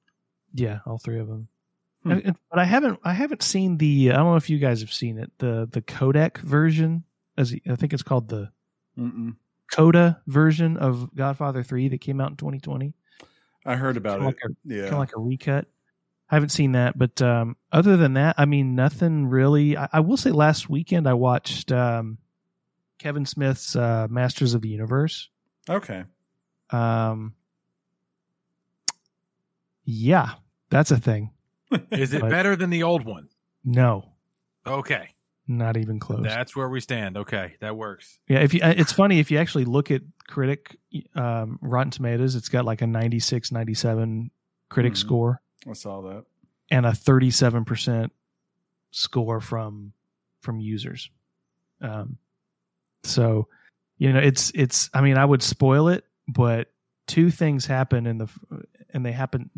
Yeah, 0.53 0.79
all 0.87 0.97
three 0.97 1.19
of 1.19 1.27
them. 1.27 1.47
Hmm. 2.03 2.11
And- 2.11 2.25
and- 2.25 2.35
but 2.49 2.59
I 2.59 2.65
haven't, 2.65 2.99
I 3.03 3.13
haven't 3.13 3.43
seen 3.43 3.77
the. 3.77 4.11
I 4.11 4.15
don't 4.15 4.25
know 4.25 4.35
if 4.35 4.49
you 4.49 4.57
guys 4.57 4.81
have 4.81 4.91
seen 4.91 5.17
it. 5.19 5.31
The 5.37 5.69
the 5.71 5.81
Kodak 5.81 6.39
version, 6.39 7.03
as 7.37 7.55
I 7.69 7.75
think 7.75 7.93
it's 7.93 8.03
called 8.03 8.27
the 8.29 8.51
Mm-mm. 8.99 9.35
Coda 9.71 10.21
version 10.27 10.77
of 10.77 11.13
Godfather 11.15 11.63
Three 11.63 11.87
that 11.89 12.01
came 12.01 12.21
out 12.21 12.31
in 12.31 12.37
2020. 12.37 12.93
I 13.65 13.75
heard 13.75 13.97
about 13.97 14.19
Kinda 14.19 14.23
it. 14.23 14.27
like 14.27 14.37
a- 14.51 14.55
yeah. 14.75 14.81
kind 14.83 14.93
of 14.93 14.99
like 14.99 15.15
a 15.15 15.19
recut. 15.19 15.65
I 16.29 16.35
haven't 16.35 16.49
seen 16.49 16.71
that, 16.73 16.97
but 16.97 17.21
um, 17.21 17.55
other 17.71 17.97
than 17.97 18.13
that, 18.13 18.35
I 18.39 18.45
mean, 18.45 18.73
nothing 18.75 19.27
really. 19.27 19.77
I, 19.77 19.87
I 19.93 19.99
will 19.99 20.17
say, 20.17 20.31
last 20.31 20.69
weekend 20.69 21.07
I 21.07 21.13
watched 21.13 21.71
um, 21.71 22.17
Kevin 22.99 23.25
Smith's 23.25 23.75
uh, 23.75 24.07
Masters 24.09 24.53
of 24.55 24.61
the 24.61 24.69
Universe. 24.69 25.29
okay. 25.69 26.03
Um, 26.71 27.35
yeah, 29.83 30.31
that's 30.69 30.91
a 30.91 30.97
thing. 30.97 31.31
Is 31.91 32.13
it 32.13 32.21
But- 32.21 32.31
better 32.31 32.55
than 32.55 32.69
the 32.69 32.83
old 32.83 33.05
one? 33.05 33.29
No, 33.63 34.11
Okay. 34.65 35.09
Not 35.47 35.77
even 35.77 35.99
close. 35.99 36.23
That's 36.23 36.55
where 36.55 36.67
we 36.69 36.79
stand. 36.79 37.17
Okay. 37.17 37.55
That 37.59 37.75
works. 37.77 38.17
yeah, 38.27 38.39
if 38.39 38.53
you, 38.53 38.61
uh, 38.61 38.73
it's 38.75 38.91
funny 38.91 39.19
if 39.19 39.29
you 39.31 39.37
actually 39.37 39.65
look 39.65 39.91
at 39.91 40.01
critic 40.27 40.77
um, 41.15 41.59
Rotten 41.61 41.91
Tomatoes, 41.91 42.35
it's 42.35 42.49
got 42.49 42.65
like 42.65 42.81
a 42.81 42.87
96, 42.87 43.51
97 43.51 44.31
critic 44.69 44.93
Mhm. 44.93 44.97
score 44.97 45.41
I 45.69 45.73
saw 45.73 46.01
that. 46.01 46.25
and 46.71 46.85
a 46.85 46.91
37% 46.91 48.09
score 48.91 49.39
from 49.41 49.91
from 50.41 50.59
users 50.59 51.09
um 51.81 52.17
so 53.03 53.47
you 53.97 54.13
know 54.13 54.19
it's 54.19 54.51
it's 54.55 54.89
i 54.93 55.01
mean 55.01 55.17
i 55.17 55.25
would 55.25 55.43
spoil 55.43 55.89
it 55.89 56.05
but 56.27 56.71
two 57.07 57.29
things 57.29 57.65
happen 57.65 58.07
in 58.07 58.17
the 58.19 58.27
and 58.93 59.05
they 59.05 59.11
happen 59.11 59.49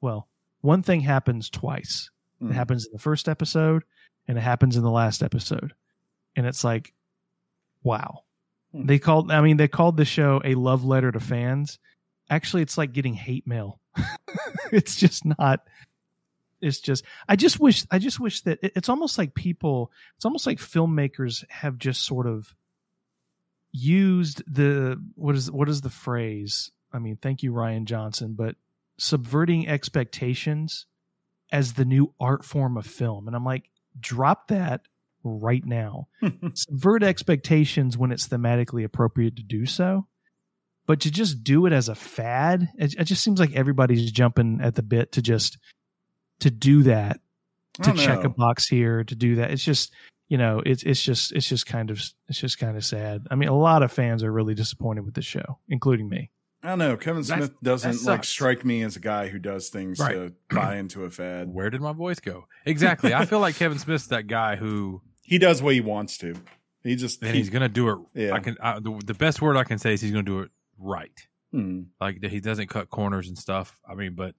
well 0.00 0.28
one 0.60 0.82
thing 0.82 1.00
happens 1.00 1.48
twice 1.50 2.10
Mhm. 2.42 2.50
it 2.50 2.54
happens 2.54 2.86
in 2.86 2.92
the 2.92 2.98
first 2.98 3.28
episode 3.28 3.84
and 4.28 4.38
it 4.38 4.42
happens 4.42 4.76
in 4.76 4.82
the 4.82 4.90
last 4.90 5.22
episode 5.22 5.72
and 6.36 6.46
it's 6.46 6.64
like, 6.64 6.92
wow. 7.82 8.22
Hmm. 8.72 8.86
They 8.86 8.98
called. 8.98 9.30
I 9.30 9.40
mean, 9.40 9.56
they 9.56 9.68
called 9.68 9.96
the 9.96 10.04
show 10.04 10.40
a 10.44 10.54
love 10.54 10.84
letter 10.84 11.10
to 11.10 11.20
fans. 11.20 11.78
Actually, 12.28 12.62
it's 12.62 12.78
like 12.78 12.92
getting 12.92 13.14
hate 13.14 13.46
mail. 13.46 13.80
it's 14.72 14.96
just 14.96 15.24
not. 15.24 15.60
It's 16.60 16.80
just. 16.80 17.04
I 17.28 17.36
just 17.36 17.58
wish. 17.58 17.84
I 17.90 17.98
just 17.98 18.20
wish 18.20 18.42
that 18.42 18.60
it- 18.62 18.72
it's 18.76 18.88
almost 18.88 19.18
like 19.18 19.34
people. 19.34 19.90
It's 20.16 20.24
almost 20.24 20.46
like 20.46 20.58
filmmakers 20.58 21.44
have 21.50 21.78
just 21.78 22.04
sort 22.04 22.26
of 22.26 22.54
used 23.72 24.42
the 24.52 25.02
what 25.14 25.34
is 25.34 25.50
what 25.50 25.68
is 25.68 25.80
the 25.80 25.90
phrase? 25.90 26.70
I 26.92 26.98
mean, 26.98 27.16
thank 27.20 27.42
you, 27.42 27.52
Rian 27.52 27.84
Johnson, 27.84 28.34
but 28.36 28.56
subverting 28.98 29.68
expectations 29.68 30.86
as 31.52 31.72
the 31.72 31.84
new 31.84 32.12
art 32.20 32.44
form 32.44 32.76
of 32.76 32.86
film. 32.86 33.26
And 33.26 33.34
I'm 33.34 33.44
like, 33.44 33.70
drop 33.98 34.48
that 34.48 34.82
right 35.24 35.64
now. 35.64 36.08
Subvert 36.54 37.02
expectations 37.02 37.96
when 37.98 38.12
it's 38.12 38.28
thematically 38.28 38.84
appropriate 38.84 39.36
to 39.36 39.42
do 39.42 39.66
so. 39.66 40.06
But 40.86 41.00
to 41.00 41.10
just 41.10 41.44
do 41.44 41.66
it 41.66 41.72
as 41.72 41.88
a 41.88 41.94
fad, 41.94 42.68
it, 42.76 42.94
it 42.98 43.04
just 43.04 43.22
seems 43.22 43.38
like 43.38 43.54
everybody's 43.54 44.10
jumping 44.10 44.60
at 44.62 44.74
the 44.74 44.82
bit 44.82 45.12
to 45.12 45.22
just 45.22 45.58
to 46.40 46.50
do 46.50 46.82
that, 46.84 47.20
to 47.82 47.92
check 47.92 48.24
a 48.24 48.28
box 48.28 48.66
here, 48.66 49.04
to 49.04 49.14
do 49.14 49.36
that. 49.36 49.50
It's 49.50 49.64
just 49.64 49.92
you 50.28 50.38
know, 50.38 50.62
it's 50.64 50.84
it's 50.84 51.02
just 51.02 51.32
it's 51.32 51.48
just 51.48 51.66
kind 51.66 51.90
of 51.90 52.00
it's 52.28 52.38
just 52.38 52.58
kind 52.58 52.76
of 52.76 52.84
sad. 52.84 53.26
I 53.30 53.34
mean, 53.34 53.48
a 53.48 53.56
lot 53.56 53.82
of 53.82 53.92
fans 53.92 54.22
are 54.22 54.32
really 54.32 54.54
disappointed 54.54 55.04
with 55.04 55.14
the 55.14 55.22
show, 55.22 55.58
including 55.68 56.08
me. 56.08 56.30
I 56.62 56.68
don't 56.70 56.78
know. 56.78 56.96
Kevin 56.96 57.22
That's- 57.22 57.46
Smith 57.48 57.60
doesn't 57.62 58.04
like 58.04 58.24
strike 58.24 58.64
me 58.64 58.82
as 58.82 58.96
a 58.96 59.00
guy 59.00 59.28
who 59.28 59.38
does 59.38 59.68
things 59.70 59.98
Right. 59.98 60.14
to 60.14 60.32
buy 60.54 60.76
into 60.76 61.04
a 61.04 61.10
fad. 61.10 61.48
Where 61.48 61.70
did 61.70 61.80
my 61.80 61.92
voice 61.92 62.20
go? 62.20 62.46
Exactly. 62.66 63.14
I 63.14 63.24
feel 63.24 63.40
like 63.40 63.56
Kevin 63.56 63.78
Smith's 63.78 64.08
that 64.08 64.26
guy 64.26 64.56
who, 64.56 65.00
He 65.22 65.38
does 65.38 65.62
what 65.62 65.74
he 65.74 65.80
wants 65.80 66.18
to. 66.18 66.34
He 66.82 66.96
just 66.96 67.22
and 67.22 67.32
he- 67.32 67.38
he's 67.38 67.50
gonna 67.50 67.68
do 67.68 67.88
it. 67.90 67.98
Yeah. 68.14 68.32
I 68.34 68.40
can. 68.40 68.56
I, 68.62 68.78
the, 68.80 68.98
the 69.04 69.14
best 69.14 69.40
word 69.42 69.56
I 69.56 69.64
can 69.64 69.78
say 69.78 69.92
is 69.94 70.00
he's 70.00 70.10
gonna 70.12 70.22
do 70.22 70.40
it 70.40 70.50
right. 70.78 71.12
Hmm. 71.52 71.82
Like 72.00 72.22
he 72.24 72.40
doesn't 72.40 72.68
cut 72.68 72.88
corners 72.90 73.28
and 73.28 73.36
stuff. 73.38 73.78
I 73.88 73.94
mean, 73.94 74.14
but 74.14 74.26
Well, 74.26 74.34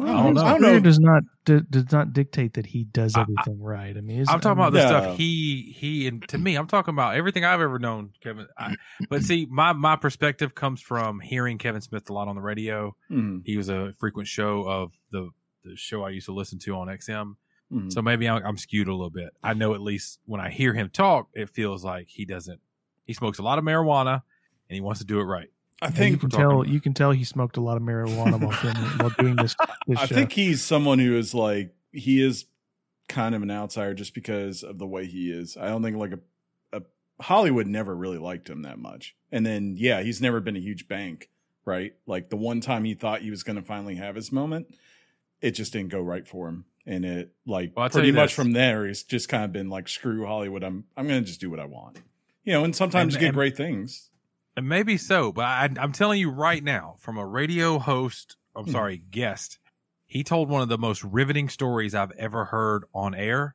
I 0.00 0.06
don't 0.06 0.34
his 0.34 0.42
know. 0.42 0.42
I 0.48 0.50
don't 0.52 0.62
know. 0.62 0.80
does 0.80 0.98
not 1.00 1.22
d- 1.44 1.60
does 1.70 1.92
not 1.92 2.12
dictate 2.12 2.54
that 2.54 2.66
he 2.66 2.84
does 2.84 3.14
I- 3.14 3.20
I- 3.20 3.22
everything 3.22 3.62
right. 3.62 3.96
I 3.96 4.00
mean, 4.00 4.20
I'm 4.28 4.40
talking 4.40 4.48
I 4.62 4.66
about 4.68 4.72
mean, 4.72 4.82
the 4.86 4.90
No. 4.92 5.00
stuff 5.02 5.16
he 5.18 5.74
he 5.78 6.08
and 6.08 6.26
to 6.28 6.38
me, 6.38 6.56
I'm 6.56 6.66
talking 6.66 6.92
about 6.94 7.14
everything 7.14 7.44
I've 7.44 7.60
ever 7.60 7.78
known 7.78 8.10
Kevin. 8.22 8.46
I, 8.58 8.74
but 9.10 9.22
see, 9.22 9.46
my 9.50 9.72
my 9.74 9.96
perspective 9.96 10.54
comes 10.54 10.80
from 10.80 11.20
hearing 11.20 11.58
Kevin 11.58 11.80
Smith 11.82 12.08
a 12.10 12.12
lot 12.12 12.26
on 12.28 12.36
the 12.36 12.42
radio. 12.42 12.96
Hmm. 13.08 13.38
He 13.44 13.56
was 13.56 13.68
a 13.68 13.92
frequent 13.98 14.28
show 14.28 14.62
of 14.68 14.92
the 15.10 15.30
the 15.64 15.76
show 15.76 16.02
I 16.04 16.10
used 16.10 16.26
to 16.26 16.32
listen 16.34 16.58
to 16.60 16.74
on 16.76 16.88
XM. 16.88 17.36
Hmm. 17.70 17.88
So 17.90 18.02
maybe 18.02 18.28
I'm, 18.28 18.44
I'm 18.44 18.56
skewed 18.56 18.88
a 18.88 18.92
little 18.92 19.10
bit. 19.10 19.30
I 19.42 19.54
know 19.54 19.74
at 19.74 19.80
least 19.80 20.18
when 20.26 20.40
I 20.40 20.50
hear 20.50 20.74
him 20.74 20.90
talk, 20.90 21.28
it 21.34 21.48
feels 21.50 21.84
like 21.84 22.08
he 22.08 22.24
doesn't. 22.24 22.60
He 23.04 23.12
smokes 23.14 23.38
a 23.38 23.42
lot 23.42 23.58
of 23.58 23.64
marijuana 23.64 24.14
and 24.68 24.74
he 24.74 24.80
wants 24.80 25.00
to 25.00 25.06
do 25.06 25.20
it 25.20 25.24
right. 25.24 25.48
I 25.82 25.86
yeah, 25.86 25.90
you 25.90 25.96
think 25.96 26.20
can 26.20 26.30
tell 26.30 26.60
about- 26.60 26.68
you 26.68 26.80
can 26.80 26.94
tell 26.94 27.10
he 27.12 27.24
smoked 27.24 27.56
a 27.56 27.60
lot 27.60 27.76
of 27.76 27.82
marijuana 27.82 28.40
while, 28.40 28.52
filming, 28.52 28.82
while 28.98 29.10
doing 29.18 29.36
this. 29.36 29.54
this 29.86 29.98
I 29.98 30.06
show. 30.06 30.14
think 30.14 30.32
he's 30.32 30.62
someone 30.62 30.98
who 30.98 31.16
is 31.16 31.34
like 31.34 31.74
he 31.92 32.22
is 32.22 32.46
kind 33.08 33.34
of 33.34 33.42
an 33.42 33.50
outsider 33.50 33.92
just 33.92 34.14
because 34.14 34.62
of 34.62 34.78
the 34.78 34.86
way 34.86 35.06
he 35.06 35.30
is. 35.30 35.56
I 35.56 35.68
don't 35.68 35.82
think 35.82 35.96
like 35.96 36.12
a, 36.12 36.78
a 36.78 36.82
Hollywood 37.22 37.66
never 37.66 37.94
really 37.94 38.18
liked 38.18 38.48
him 38.48 38.62
that 38.62 38.78
much. 38.78 39.14
And 39.30 39.44
then 39.44 39.74
yeah, 39.76 40.02
he's 40.02 40.22
never 40.22 40.40
been 40.40 40.56
a 40.56 40.60
huge 40.60 40.88
bank, 40.88 41.28
right? 41.64 41.94
Like 42.06 42.30
the 42.30 42.36
one 42.36 42.60
time 42.60 42.84
he 42.84 42.94
thought 42.94 43.20
he 43.22 43.30
was 43.30 43.42
going 43.42 43.56
to 43.56 43.62
finally 43.62 43.96
have 43.96 44.14
his 44.14 44.30
moment, 44.32 44.72
it 45.40 45.50
just 45.50 45.72
didn't 45.72 45.90
go 45.90 46.00
right 46.00 46.26
for 46.26 46.48
him. 46.48 46.64
And 46.86 47.04
it 47.04 47.32
like 47.46 47.72
Well, 47.76 47.88
pretty 47.90 48.12
much 48.12 48.30
this. 48.30 48.34
from 48.36 48.52
there, 48.52 48.86
he's 48.86 49.02
just 49.02 49.28
kind 49.28 49.44
of 49.44 49.52
been 49.52 49.68
like 49.68 49.88
screw 49.88 50.24
Hollywood. 50.26 50.62
I'm 50.62 50.84
I'm 50.96 51.06
going 51.08 51.20
to 51.20 51.26
just 51.26 51.40
do 51.40 51.50
what 51.50 51.60
I 51.60 51.64
want. 51.66 51.98
You 52.44 52.52
know, 52.54 52.64
and 52.64 52.74
sometimes 52.74 53.14
And- 53.14 53.20
you 53.20 53.20
get 53.20 53.26
and- 53.28 53.34
great 53.36 53.56
things. 53.56 54.08
And 54.56 54.68
maybe 54.68 54.96
so, 54.98 55.32
but 55.32 55.44
I, 55.44 55.68
I'm 55.80 55.92
telling 55.92 56.20
you 56.20 56.30
right 56.30 56.62
now, 56.62 56.96
from 56.98 57.16
a 57.18 57.26
radio 57.26 57.78
host, 57.78 58.36
I'm 58.54 58.64
Hmm. 58.66 58.70
sorry, 58.72 58.98
guest, 59.10 59.58
he 60.06 60.22
told 60.24 60.48
one 60.50 60.60
of 60.62 60.68
the 60.68 60.76
most 60.78 61.02
riveting 61.04 61.48
stories 61.48 61.94
I've 61.94 62.10
ever 62.12 62.44
heard 62.44 62.84
on 62.94 63.14
air 63.14 63.54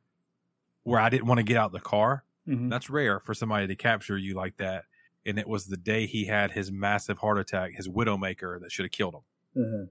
where 0.83 0.99
I 0.99 1.09
didn't 1.09 1.27
want 1.27 1.37
to 1.37 1.43
get 1.43 1.57
out 1.57 1.71
the 1.71 1.79
car. 1.79 2.23
Mhm. 2.47 2.69
That's 2.69 2.89
rare 2.89 3.19
for 3.19 3.33
somebody 3.35 3.67
to 3.67 3.75
capture 3.75 4.17
you 4.17 4.33
like 4.33 4.57
that. 4.57 4.85
And 5.25 5.37
it 5.37 5.47
was 5.47 5.67
the 5.67 5.77
day 5.77 6.07
he 6.07 6.25
had 6.25 6.51
his 6.51 6.71
massive 6.71 7.19
heart 7.19 7.37
attack, 7.37 7.73
his 7.73 7.87
widowmaker 7.87 8.59
that 8.61 8.71
should 8.71 8.85
have 8.85 8.91
killed 8.91 9.15
him. 9.15 9.21
Mhm. 9.63 9.89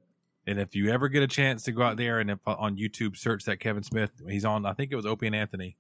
And 0.49 0.59
if 0.61 0.75
you 0.75 0.91
ever 0.91 1.09
get 1.09 1.23
a 1.23 1.29
chance 1.29 1.63
to 1.65 1.73
go 1.73 1.83
out 1.83 1.97
there 1.99 2.19
and 2.19 2.31
if, 2.31 2.39
uh, 2.47 2.55
on 2.59 2.77
YouTube 2.77 3.17
search 3.17 3.45
that 3.45 3.61
Kevin 3.61 3.83
Smith, 3.83 4.11
he's 4.29 4.45
on, 4.45 4.65
I 4.65 4.73
think 4.73 4.91
it 4.91 4.97
was 4.97 5.05
Opie 5.07 5.27
and 5.27 5.37
Anthony, 5.37 5.77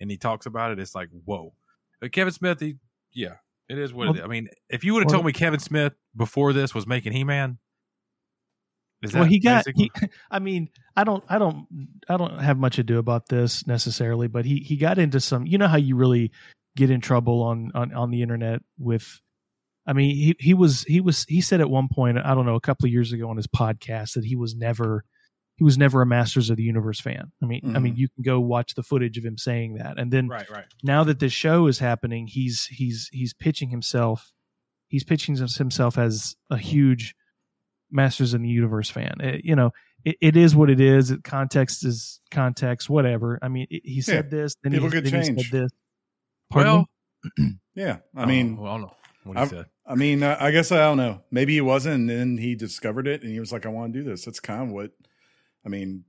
and 0.00 0.10
he 0.10 0.16
talks 0.16 0.44
about 0.46 0.70
it. 0.70 0.78
It's 0.78 0.94
like, 0.94 1.08
whoa. 1.24 1.54
But 2.00 2.12
Kevin 2.12 2.32
Smith, 2.32 2.60
he, 2.60 2.76
yeah, 3.12 3.36
it 3.68 3.78
is 3.78 3.92
what 3.92 4.04
it 4.04 4.10
Well- 4.10 4.16
is. 4.18 4.24
I 4.24 4.26
mean, 4.28 4.48
if 4.68 4.84
you 4.84 4.94
would 4.94 5.02
have 5.02 5.08
well- 5.08 5.18
told 5.18 5.26
me 5.26 5.32
Kevin 5.32 5.60
Smith 5.60 5.94
before 6.16 6.52
this 6.52 6.74
was 6.74 6.86
making 6.86 7.12
He 7.12 7.24
Man, 7.24 7.58
is 9.02 9.12
well, 9.12 9.24
that 9.24 9.30
he 9.30 9.38
got. 9.40 9.64
He, 9.74 9.90
I 10.30 10.38
mean, 10.38 10.68
I 10.96 11.04
don't, 11.04 11.22
I 11.28 11.38
don't, 11.38 11.66
I 12.08 12.16
don't 12.16 12.38
have 12.40 12.58
much 12.58 12.78
ado 12.78 12.98
about 12.98 13.28
this 13.28 13.66
necessarily, 13.66 14.28
but 14.28 14.44
he 14.44 14.58
he 14.58 14.76
got 14.76 14.98
into 14.98 15.20
some. 15.20 15.46
You 15.46 15.58
know 15.58 15.68
how 15.68 15.76
you 15.76 15.96
really 15.96 16.32
get 16.76 16.90
in 16.90 17.00
trouble 17.00 17.42
on 17.42 17.70
on 17.74 17.92
on 17.94 18.10
the 18.10 18.22
internet 18.22 18.60
with. 18.78 19.20
I 19.86 19.94
mean, 19.94 20.14
he 20.14 20.36
he 20.38 20.52
was 20.52 20.82
he 20.82 21.00
was 21.00 21.24
he 21.28 21.40
said 21.40 21.62
at 21.62 21.70
one 21.70 21.88
point, 21.88 22.18
I 22.18 22.34
don't 22.34 22.44
know, 22.44 22.56
a 22.56 22.60
couple 22.60 22.86
of 22.86 22.92
years 22.92 23.12
ago 23.12 23.30
on 23.30 23.36
his 23.38 23.46
podcast 23.46 24.14
that 24.14 24.24
he 24.24 24.36
was 24.36 24.54
never 24.54 25.02
he 25.58 25.64
was 25.64 25.76
never 25.76 26.00
a 26.00 26.06
Masters 26.06 26.50
of 26.50 26.56
the 26.56 26.62
Universe 26.62 27.00
fan. 27.00 27.32
I 27.42 27.46
mean, 27.46 27.60
I 27.64 27.80
mean, 27.80 27.92
mm-hmm. 27.92 28.00
you 28.00 28.08
can 28.08 28.22
go 28.22 28.38
watch 28.38 28.74
the 28.74 28.84
footage 28.84 29.18
of 29.18 29.24
him 29.24 29.36
saying 29.36 29.74
that, 29.74 29.98
and 29.98 30.12
then 30.12 30.28
right, 30.28 30.48
right. 30.48 30.64
now 30.84 31.02
that 31.04 31.18
this 31.18 31.32
show 31.32 31.66
is 31.66 31.80
happening, 31.80 32.28
he's 32.28 32.66
he's 32.66 33.08
he's 33.12 33.34
pitching 33.34 33.68
himself. 33.70 34.32
He's 34.86 35.02
pitching 35.02 35.36
himself 35.36 35.98
as 35.98 36.36
a 36.48 36.56
huge 36.56 37.16
Masters 37.90 38.34
of 38.34 38.40
the 38.40 38.48
Universe 38.48 38.88
fan. 38.88 39.16
It- 39.20 39.44
you 39.44 39.56
know, 39.56 39.72
it, 40.04 40.16
it 40.20 40.36
is 40.36 40.54
what 40.54 40.70
it 40.70 40.80
is. 40.80 41.10
It, 41.10 41.24
context 41.24 41.84
is 41.84 42.20
context. 42.30 42.88
Whatever. 42.88 43.40
I 43.42 43.48
mean, 43.48 43.66
it, 43.68 43.82
he 43.84 44.00
said 44.00 44.30
this, 44.30 44.54
then, 44.62 44.72
he, 44.72 44.78
then 44.78 45.04
he 45.04 45.10
said 45.10 45.36
this. 45.50 45.70
Pardon 46.50 46.72
Well, 46.72 46.86
me? 47.36 47.58
Yeah, 47.74 47.98
I 48.16 48.24
oh, 48.24 48.26
mean, 48.26 48.56
oh, 48.58 48.62
well, 48.62 48.72
I 48.72 48.74
don't 48.74 48.82
know 48.82 48.94
what 49.24 49.36
he 49.36 49.42
I've- 49.42 49.50
said. 49.50 49.66
I 49.86 49.94
mean, 49.94 50.22
I 50.22 50.46
I 50.46 50.50
guess 50.50 50.70
I 50.70 50.78
don't 50.78 50.98
know. 50.98 51.22
Maybe 51.30 51.54
he 51.54 51.62
wasn't, 51.62 51.94
and 51.94 52.10
then 52.10 52.38
he 52.38 52.54
discovered 52.54 53.06
it, 53.06 53.22
and 53.22 53.32
he 53.32 53.40
was 53.40 53.52
like, 53.52 53.64
"I 53.64 53.70
want 53.70 53.92
to 53.94 53.98
do 53.98 54.04
this." 54.04 54.24
That's 54.26 54.38
kind 54.38 54.64
of 54.64 54.68
what, 54.68 54.90
I 55.68 55.70
mean, 55.70 56.04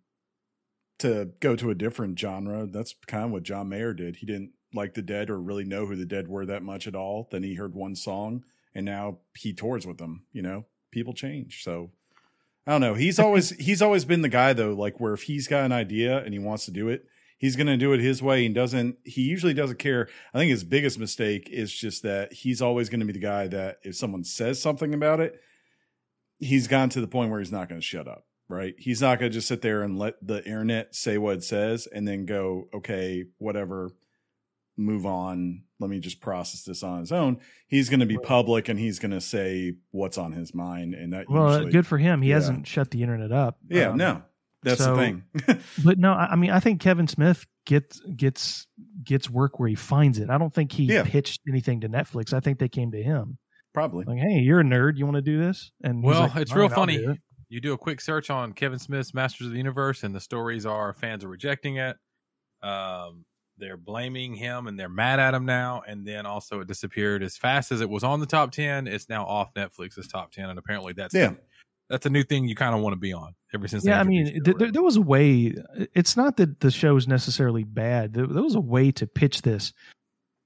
to 0.99 1.31
go 1.41 1.57
to 1.57 1.69
a 1.69 1.75
different 1.75 2.17
genre. 2.17 2.65
That's 2.65 2.95
kind 3.07 3.25
of 3.25 3.31
what 3.31 3.43
John 3.43 3.67
Mayer 3.67 3.93
did. 3.93 4.17
He 4.17 4.25
didn't 4.25 4.53
like 4.73 4.93
the 4.93 5.01
Dead 5.01 5.29
or 5.29 5.37
really 5.37 5.65
know 5.65 5.85
who 5.85 5.97
the 5.97 6.05
Dead 6.05 6.29
were 6.29 6.45
that 6.45 6.63
much 6.63 6.87
at 6.87 6.95
all. 6.95 7.27
Then 7.29 7.43
he 7.43 7.55
heard 7.55 7.75
one 7.75 7.95
song, 7.95 8.45
and 8.73 8.85
now 8.85 9.19
he 9.37 9.53
tours 9.53 9.85
with 9.85 9.97
them. 9.97 10.23
You 10.31 10.43
know, 10.43 10.65
people 10.91 11.13
change. 11.13 11.61
So 11.61 11.91
I 12.65 12.71
don't 12.71 12.81
know. 12.81 12.93
He's 12.93 13.19
always 13.19 13.49
he's 13.49 13.81
always 13.81 14.05
been 14.05 14.21
the 14.21 14.29
guy 14.29 14.53
though. 14.53 14.73
Like 14.73 15.01
where 15.01 15.13
if 15.13 15.23
he's 15.23 15.49
got 15.49 15.65
an 15.65 15.73
idea 15.73 16.19
and 16.19 16.33
he 16.33 16.39
wants 16.39 16.63
to 16.65 16.71
do 16.71 16.87
it, 16.87 17.05
he's 17.37 17.57
going 17.57 17.67
to 17.67 17.75
do 17.75 17.91
it 17.91 17.99
his 17.99 18.23
way 18.23 18.45
and 18.45 18.55
doesn't 18.55 18.97
he 19.03 19.23
usually 19.23 19.53
doesn't 19.53 19.79
care 19.79 20.09
i 20.33 20.37
think 20.37 20.51
his 20.51 20.65
biggest 20.65 20.99
mistake 20.99 21.49
is 21.49 21.73
just 21.73 22.03
that 22.03 22.33
he's 22.33 22.61
always 22.61 22.89
going 22.89 22.99
to 22.99 23.05
be 23.05 23.13
the 23.13 23.19
guy 23.19 23.47
that 23.47 23.77
if 23.81 23.95
someone 23.95 24.25
says 24.25 24.61
something 24.61 24.93
about 24.93 25.21
it 25.21 25.39
he's 26.37 26.67
gotten 26.67 26.89
to 26.89 26.99
the 26.99 27.07
point 27.07 27.31
where 27.31 27.39
he's 27.39 27.51
not 27.51 27.69
going 27.69 27.79
to 27.79 27.85
shut 27.85 28.09
up 28.09 28.25
right 28.49 28.73
he's 28.77 29.01
not 29.01 29.19
going 29.19 29.31
to 29.31 29.33
just 29.37 29.47
sit 29.47 29.61
there 29.61 29.83
and 29.83 29.97
let 29.97 30.15
the 30.25 30.43
internet 30.43 30.93
say 30.95 31.17
what 31.17 31.35
it 31.37 31.43
says 31.43 31.87
and 31.93 32.07
then 32.07 32.25
go 32.25 32.67
okay 32.73 33.23
whatever 33.37 33.91
move 34.77 35.05
on 35.05 35.61
let 35.79 35.89
me 35.89 35.99
just 35.99 36.21
process 36.21 36.63
this 36.63 36.83
on 36.83 36.99
his 37.01 37.11
own 37.11 37.37
he's 37.67 37.89
going 37.89 37.99
to 37.99 38.05
be 38.05 38.17
public 38.17 38.69
and 38.69 38.79
he's 38.79 38.97
going 38.97 39.11
to 39.11 39.19
say 39.21 39.73
what's 39.91 40.17
on 40.17 40.31
his 40.31 40.53
mind 40.55 40.93
and 40.93 41.13
that 41.13 41.29
Well, 41.29 41.53
usually, 41.53 41.71
good 41.71 41.85
for 41.87 41.97
him. 41.97 42.21
He 42.21 42.29
yeah. 42.29 42.35
hasn't 42.35 42.65
shut 42.67 42.89
the 42.91 43.01
internet 43.03 43.31
up. 43.31 43.57
yeah 43.69 43.89
Um, 43.89 43.97
no 43.97 44.21
that's 44.63 44.81
so- 44.83 44.95
the 44.95 45.01
thing 45.01 45.23
But 45.83 45.97
no, 45.99 46.11
I 46.13 46.29
I 46.31 46.35
mean, 46.35 46.49
I 46.51 46.59
think 46.59 46.81
Kevin 46.81 47.07
Smith 47.07 47.45
gets 47.65 47.99
gets 48.15 48.67
gets 49.03 49.29
work 49.29 49.59
where 49.59 49.69
he 49.69 49.75
finds 49.75 50.17
it. 50.17 50.29
I 50.29 50.37
don't 50.37 50.53
think 50.53 50.71
he 50.71 50.83
Yeah. 50.85 51.03
pitched 51.05 51.41
anything 51.47 51.81
to 51.81 51.89
Netflix. 51.89 52.33
I 52.33 52.39
think 52.39 52.59
they 52.59 52.67
came 52.69 52.91
to 52.91 53.01
him 53.03 53.37
probably 53.73 54.03
like, 54.05 54.17
"Hey, 54.19 54.39
you're 54.39 54.59
a 54.61 54.63
nerd. 54.63 54.97
You 54.97 55.05
want 55.05 55.15
to 55.15 55.21
do 55.21 55.37
this?" 55.39 55.71
And 55.83 56.03
Well, 56.03 56.21
like, 56.21 56.35
it's 56.37 56.51
real 56.53 56.63
right, 56.63 56.71
I'll 56.71 56.75
funny. 56.77 57.05
Do 57.49 57.53
it." 57.53 57.55
You 57.55 57.61
do 57.61 57.73
a 57.73 57.77
quick 57.77 58.01
search 58.01 58.29
on 58.29 58.53
Kevin 58.53 58.79
Smith's 58.79 59.13
Masters 59.13 59.47
of 59.47 59.51
the 59.53 59.57
Universe, 59.57 60.03
and 60.03 60.13
the 60.13 60.19
stories 60.19 60.65
are 60.65 60.93
fans 60.93 61.23
are 61.23 61.29
rejecting 61.29 61.77
it. 61.77 61.97
Um, 62.61 63.25
they're 63.57 63.77
blaming 63.77 64.35
him 64.35 64.67
and 64.67 64.79
they're 64.79 64.87
mad 64.89 65.19
at 65.19 65.33
him 65.33 65.45
now. 65.45 65.81
And 65.85 66.05
then 66.07 66.25
also, 66.25 66.61
it 66.61 66.67
disappeared 66.67 67.23
as 67.23 67.35
fast 67.35 67.71
as 67.73 67.81
it 67.81 67.89
was 67.89 68.03
on 68.05 68.21
the 68.21 68.25
top 68.25 68.51
ten. 68.51 68.87
It's 68.87 69.09
now 69.09 69.25
off 69.25 69.53
Netflix's 69.53 70.07
top 70.07 70.31
ten, 70.31 70.49
and 70.49 70.57
apparently 70.57 70.93
that's 70.93 71.13
Yeah. 71.13 71.33
that's 71.89 72.05
a 72.05 72.09
new 72.09 72.23
thing 72.23 72.47
you 72.47 72.55
kind 72.55 72.73
of 72.73 72.81
want 72.81 72.93
to 72.93 72.99
be 72.99 73.11
on. 73.13 73.35
Ever 73.53 73.67
since, 73.67 73.83
yeah, 73.83 73.99
I 73.99 74.03
mean, 74.03 74.43
th- 74.43 74.57
there, 74.57 74.71
there 74.71 74.81
was 74.83 74.95
a 74.95 75.01
way. 75.01 75.55
It's 75.95 76.15
not 76.15 76.37
that 76.37 76.59
the 76.59 76.69
show 76.71 76.95
is 76.95 77.07
necessarily 77.07 77.63
bad. 77.63 78.13
There, 78.13 78.27
there 78.27 78.43
was 78.43 78.55
a 78.55 78.59
way 78.61 78.91
to 78.91 79.07
pitch 79.07 79.41
this 79.41 79.73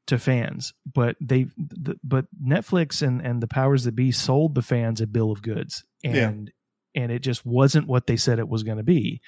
to 0.07 0.17
fans, 0.17 0.73
but 0.91 1.15
they, 1.21 1.47
the, 1.57 1.97
but 2.03 2.25
Netflix 2.43 3.05
and 3.05 3.21
and 3.21 3.43
the 3.43 3.47
powers 3.47 3.83
that 3.83 3.93
be 3.95 4.11
sold 4.11 4.55
the 4.55 4.61
fans 4.61 5.01
a 5.01 5.07
bill 5.07 5.31
of 5.31 5.41
goods, 5.41 5.83
Yeah. 6.01 6.29
and 6.29 6.51
and 6.95 7.11
it 7.11 7.19
just 7.19 7.45
wasn't 7.45 7.87
what 7.87 8.07
they 8.07 8.17
said 8.17 8.39
it 8.39 8.47
was 8.47 8.63
going 8.63 8.77
to 8.77 8.83
be. 8.83 9.21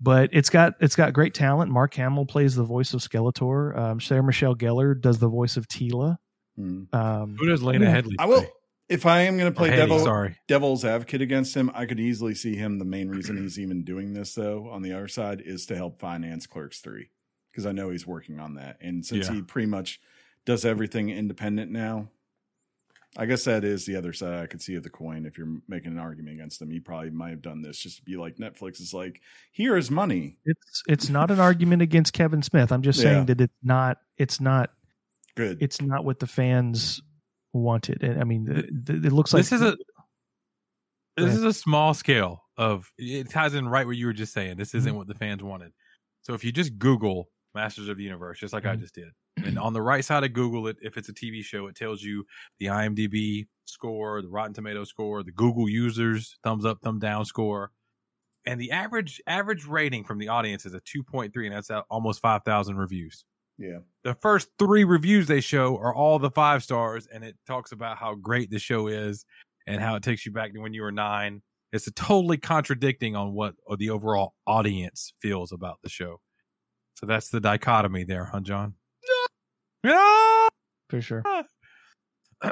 but 0.00 0.28
it's 0.32 0.50
got 0.50 0.74
it's 0.80 0.94
got 0.96 1.12
great 1.14 1.32
talent. 1.34 1.70
Mark 1.70 1.94
Hamill 1.94 2.26
plays 2.26 2.54
the 2.54 2.62
voice 2.64 2.92
of 2.94 3.00
Skeletor. 3.00 3.76
Um, 3.78 4.00
Sarah 4.00 4.22
Michelle 4.22 4.54
Gellar 4.54 5.00
does 5.00 5.18
the 5.18 5.28
voice 5.28 5.56
of 5.56 5.66
Teela. 5.68 6.16
Mm. 6.58 6.92
Um, 6.94 7.36
Who 7.38 7.46
does 7.46 7.62
Lena 7.62 7.84
Yeah. 7.86 7.90
Headley? 7.92 8.16
I 8.18 8.26
will. 8.26 8.40
play? 8.42 8.50
If 8.88 9.04
I 9.04 9.22
am 9.22 9.36
going 9.36 9.52
to 9.52 9.56
play 9.56 9.68
Or 9.70 9.72
Headey, 9.72 9.76
devil, 9.78 9.98
sorry. 9.98 10.36
devil's 10.46 10.84
advocate 10.84 11.20
against 11.20 11.56
him, 11.56 11.72
I 11.74 11.86
could 11.86 11.98
easily 11.98 12.34
see 12.36 12.54
him. 12.54 12.78
The 12.78 12.84
main 12.84 13.08
reason 13.08 13.36
he's 13.36 13.58
even 13.58 13.82
doing 13.82 14.12
this, 14.14 14.32
though, 14.34 14.68
on 14.70 14.82
the 14.82 14.92
other 14.92 15.08
side, 15.08 15.40
is 15.44 15.66
to 15.66 15.76
help 15.76 15.98
finance 15.98 16.46
Clerks 16.46 16.80
Three, 16.80 17.10
because 17.50 17.66
I 17.66 17.72
know 17.72 17.90
he's 17.90 18.06
working 18.06 18.38
on 18.38 18.54
that. 18.54 18.76
And 18.80 19.04
since 19.04 19.26
Yeah. 19.28 19.34
he 19.34 19.42
pretty 19.42 19.66
much 19.66 19.98
does 20.44 20.64
everything 20.64 21.08
independent 21.10 21.72
now, 21.72 22.10
I 23.18 23.24
guess 23.26 23.44
that 23.44 23.64
is 23.64 23.86
the 23.86 23.96
other 23.96 24.12
side 24.12 24.42
I 24.42 24.46
could 24.46 24.60
see 24.60 24.74
of 24.74 24.82
the 24.82 24.90
coin. 24.90 25.24
If 25.24 25.38
you're 25.38 25.48
making 25.68 25.92
an 25.92 25.98
argument 25.98 26.34
against 26.34 26.60
them, 26.60 26.70
you 26.70 26.82
probably 26.82 27.10
might 27.10 27.30
have 27.30 27.40
done 27.42 27.62
this 27.62 27.78
just 27.78 27.96
to 27.98 28.02
be 28.02 28.16
like 28.16 28.36
Netflix 28.36 28.80
is 28.80 28.92
like, 28.92 29.22
here 29.52 29.76
is 29.76 29.90
money. 29.90 30.36
it's 30.44 30.82
it's 30.86 31.08
not 31.08 31.30
an 31.30 31.40
argument 31.40 31.80
against 31.82 32.12
Kevin 32.12 32.42
Smith. 32.42 32.70
I'm 32.72 32.82
just 32.82 32.98
Yeah. 32.98 33.04
saying 33.14 33.26
that 33.26 33.40
it's 33.40 33.54
not 33.62 33.98
it's 34.18 34.40
not 34.40 34.70
Good. 35.34 35.58
it's 35.62 35.80
not 35.80 36.04
what 36.04 36.18
the 36.18 36.26
fans 36.26 37.00
wanted. 37.54 38.02
And 38.02 38.20
I 38.20 38.24
mean, 38.24 38.46
th- 38.46 38.66
th- 38.86 39.04
it 39.04 39.12
looks 39.12 39.32
like 39.32 39.40
this 39.40 39.52
is 39.52 39.62
a 39.62 39.76
this 41.16 41.34
is 41.34 41.44
a 41.44 41.52
small 41.54 41.94
scale 41.94 42.42
of 42.58 42.90
it 42.98 43.30
ties 43.30 43.54
in 43.54 43.66
right 43.68 43.86
what 43.86 43.96
you 43.96 44.06
were 44.06 44.12
just 44.12 44.34
saying. 44.34 44.56
This 44.58 44.74
isn't 44.74 44.94
what 44.94 45.06
the 45.06 45.14
fans 45.14 45.42
wanted. 45.42 45.72
So 46.22 46.34
if 46.34 46.44
you 46.44 46.52
just 46.52 46.78
Google 46.78 47.30
Masters 47.54 47.88
of 47.88 47.96
the 47.96 48.04
Universe, 48.04 48.38
just 48.40 48.52
like 48.52 48.66
I 48.66 48.76
Mhm. 48.76 48.80
just 48.80 48.94
did, 48.94 49.08
and 49.44 49.58
on 49.58 49.72
the 49.72 49.82
right 49.82 50.04
side 50.04 50.24
of 50.24 50.32
Google, 50.32 50.66
it 50.68 50.76
if 50.82 50.96
it's 50.96 51.08
a 51.08 51.12
TV 51.12 51.42
show, 51.42 51.66
it 51.66 51.76
tells 51.76 52.02
you 52.02 52.24
the 52.58 52.66
IMDb 52.66 53.46
score, 53.64 54.22
the 54.22 54.28
Rotten 54.28 54.54
Tomato 54.54 54.84
score, 54.84 55.22
the 55.22 55.32
Google 55.32 55.68
users 55.68 56.38
thumbs 56.42 56.64
up, 56.64 56.80
thumb 56.82 56.98
down 56.98 57.24
score, 57.24 57.70
and 58.46 58.60
the 58.60 58.70
average 58.72 59.20
average 59.26 59.66
rating 59.66 60.04
from 60.04 60.18
the 60.18 60.28
audience 60.28 60.66
is 60.66 60.74
a 60.74 60.80
two 60.80 61.02
point 61.02 61.32
three, 61.32 61.46
and 61.46 61.54
that's 61.54 61.70
at 61.70 61.84
almost 61.90 62.20
five 62.20 62.42
thousand 62.44 62.76
reviews. 62.76 63.24
Yeah. 63.58 63.78
the 64.04 64.12
first 64.12 64.48
three 64.58 64.84
reviews 64.84 65.26
they 65.26 65.40
show 65.40 65.78
are 65.78 65.94
all 65.94 66.18
the 66.18 66.30
five 66.30 66.62
stars 66.62 67.08
and 67.10 67.24
it 67.24 67.36
talks 67.46 67.72
about 67.72 67.96
how 67.96 68.14
great 68.14 68.50
the 68.50 68.58
show 68.58 68.86
is 68.86 69.24
and 69.66 69.80
how 69.80 69.94
it 69.94 70.02
takes 70.02 70.26
you 70.26 70.32
back 70.32 70.52
to 70.52 70.60
when 70.60 70.74
you 70.74 70.82
were 70.82 70.92
nine. 70.92 71.40
It's 71.72 71.86
a 71.86 71.90
totally 71.92 72.36
contradicting 72.36 73.16
on 73.16 73.32
what 73.32 73.54
uh, 73.66 73.76
the 73.78 73.88
overall 73.88 74.34
audience 74.46 75.14
feels 75.22 75.52
about 75.52 75.78
the 75.82 75.88
show. 75.88 76.20
So 76.96 77.06
that's 77.06 77.30
the 77.30 77.40
dichotomy 77.40 78.04
there 78.04 78.24
huh 78.26 78.40
john 78.40 78.74
yeah 79.84 80.48
for 80.90 81.00
sure. 81.00 81.22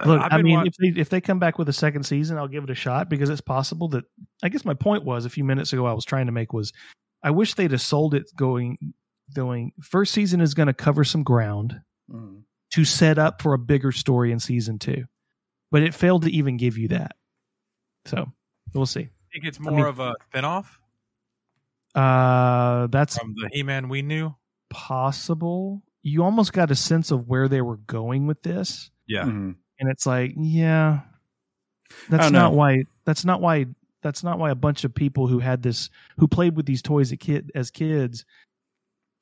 Look, 0.07 0.21
I've 0.23 0.33
I 0.33 0.43
mean, 0.43 0.55
watch- 0.59 0.69
if 0.69 0.75
they 0.77 1.01
if 1.01 1.09
they 1.11 1.21
come 1.21 1.39
back 1.39 1.59
with 1.59 1.69
a 1.69 1.73
second 1.73 2.05
season, 2.05 2.39
I'll 2.39 2.49
give 2.49 2.65
it 2.65 2.71
a 2.71 2.75
shot 2.75 3.09
because 3.11 3.29
it's 3.29 3.41
possible 3.43 3.89
that. 3.89 4.05
I 4.43 4.49
guess 4.49 4.65
my 4.65 4.75
point 4.75 5.05
was 5.05 5.25
a 5.27 5.31
few 5.31 5.45
minutes 5.45 5.73
ago 5.73 5.87
I 5.87 5.93
was 5.93 6.05
trying 6.05 6.27
to 6.27 6.33
make 6.33 6.53
was, 6.53 6.73
I 7.23 7.31
wish 7.31 7.55
they'd 7.55 7.71
have 7.71 7.81
sold 7.83 8.15
it 8.15 8.25
going 8.35 8.79
going 9.35 9.73
first 9.83 10.13
season 10.13 10.41
is 10.41 10.55
going 10.55 10.67
to 10.69 10.73
cover 10.75 11.05
some 11.05 11.23
ground 11.23 11.81
Mhm. 12.11 12.43
to 12.73 12.85
set 12.85 13.19
up 13.19 13.41
for 13.43 13.53
a 13.55 13.59
bigger 13.59 13.93
story 13.93 14.33
in 14.33 14.39
season 14.41 14.79
two, 14.79 15.05
but 15.71 15.83
it 15.83 15.95
failed 15.95 16.23
to 16.23 16.31
even 16.31 16.57
give 16.57 16.77
you 16.79 16.89
that. 16.89 17.13
So 18.07 18.33
we'll 18.75 18.87
see. 18.87 19.09
think 19.33 19.45
it's 19.45 19.59
I 19.61 19.63
more 19.65 19.73
mean- 19.73 19.85
of 19.87 20.01
a 20.01 20.15
spinoff 20.33 20.67
Uh, 21.95 22.87
that's 22.89 23.17
from 23.19 23.35
the 23.37 23.49
he-man 23.53 23.89
we 23.89 24.03
knew 24.03 24.35
possible. 24.71 25.83
You 26.05 26.23
almost 26.23 26.53
got 26.53 26.71
a 26.71 26.77
sense 26.77 27.11
of 27.11 27.27
where 27.29 27.49
they 27.49 27.61
were 27.63 27.79
going 27.79 28.27
with 28.29 28.43
this. 28.43 28.91
yeah. 29.09 29.25
Mhm. 29.25 29.57
and 29.81 29.91
it's 29.91 30.07
like 30.07 30.33
yeah 30.37 31.01
that's 32.09 32.25
don't 32.27 32.33
not 32.33 32.53
know. 32.53 32.57
why 32.59 32.85
that's 33.05 33.25
not 33.25 33.41
why 33.41 33.67
that's 34.03 34.23
not 34.23 34.39
why 34.39 34.51
a 34.51 34.55
bunch 34.55 34.85
of 34.85 34.95
people 34.95 35.27
who 35.27 35.39
had 35.41 35.63
this 35.63 35.91
who 36.19 36.29
played 36.29 36.57
with 36.57 36.67
these 36.67 36.81
toys 36.83 37.11
as, 37.11 37.19
kid, 37.19 37.51
as 37.57 37.71
kids 37.71 38.25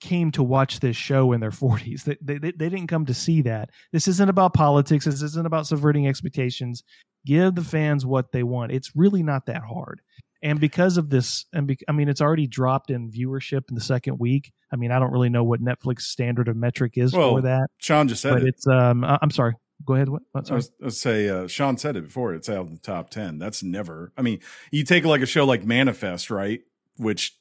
came 0.01 0.31
to 0.33 0.43
watch 0.43 0.81
this 0.81 0.97
show 0.97 1.33
in 1.33 1.41
their 1.41 1.51
40s 1.63 2.05
they, 2.05 2.17
they, 2.21 2.39
they 2.39 2.69
didn't 2.69 2.89
come 2.89 3.07
to 3.07 3.15
see 3.15 3.41
that. 3.43 3.71
This 3.93 4.07
isn't 4.09 4.29
about 4.29 4.53
politics. 4.55 5.05
This 5.05 5.23
isn't 5.23 5.47
about 5.47 5.67
subverting 5.67 6.07
expectations. 6.09 6.83
Give 7.25 7.55
the 7.55 7.63
fans 7.63 8.05
what 8.05 8.33
they 8.33 8.43
want. 8.43 8.73
It's 8.73 8.95
really 8.97 9.23
not 9.23 9.47
that 9.47 9.63
hard 9.63 10.01
and 10.43 10.59
because 10.61 10.97
of 10.97 11.11
this 11.11 11.47
and 11.53 11.67
be, 11.67 11.79
i 11.89 11.93
mean 11.93 12.09
it's 12.09 12.21
already 12.21 12.47
dropped 12.47 12.91
in 12.91 13.11
viewership 13.11 13.69
in 13.69 13.75
the 13.75 13.81
second 13.81 14.19
week 14.19 14.53
i 14.73 14.77
mean 14.77 14.91
i 14.91 14.99
don't 14.99 15.13
really 15.13 15.29
know 15.29 15.45
what 15.45 15.61
netflix 15.63 16.03
standard 16.03 16.49
of 16.49 16.57
metric 16.57 16.93
is 16.97 17.13
Well, 17.13 17.37
for 17.37 17.43
that 17.43 17.69
Sean 17.79 18.09
just 18.09 18.23
said 18.23 18.35
but 18.35 18.43
it. 18.43 18.49
it's 18.49 18.67
um 18.67 19.05
I- 19.05 19.19
i'm 19.23 19.31
sorry 19.31 19.55
go 19.85 19.95
ahead 19.95 20.09
what, 20.09 20.23
what 20.33 20.51
I 20.51 20.55
was, 20.55 20.71
I 20.81 20.85
was 20.87 21.01
say 21.01 21.29
uh, 21.29 21.49
Sean 21.49 21.77
said 21.77 21.97
it 21.97 22.05
before. 22.05 22.35
It's 22.35 22.49
out 22.49 22.59
of 22.67 22.71
the 22.71 22.79
top 22.79 23.11
ten. 23.11 23.39
That's 23.39 23.65
never. 23.65 24.13
I 24.17 24.23
mean, 24.23 24.39
you 24.71 24.85
take 24.85 25.05
like 25.05 25.23
a 25.23 25.27
show 25.27 25.45
like 25.45 25.65
Manifest, 25.65 26.31
right, 26.31 26.61
which 26.99 27.37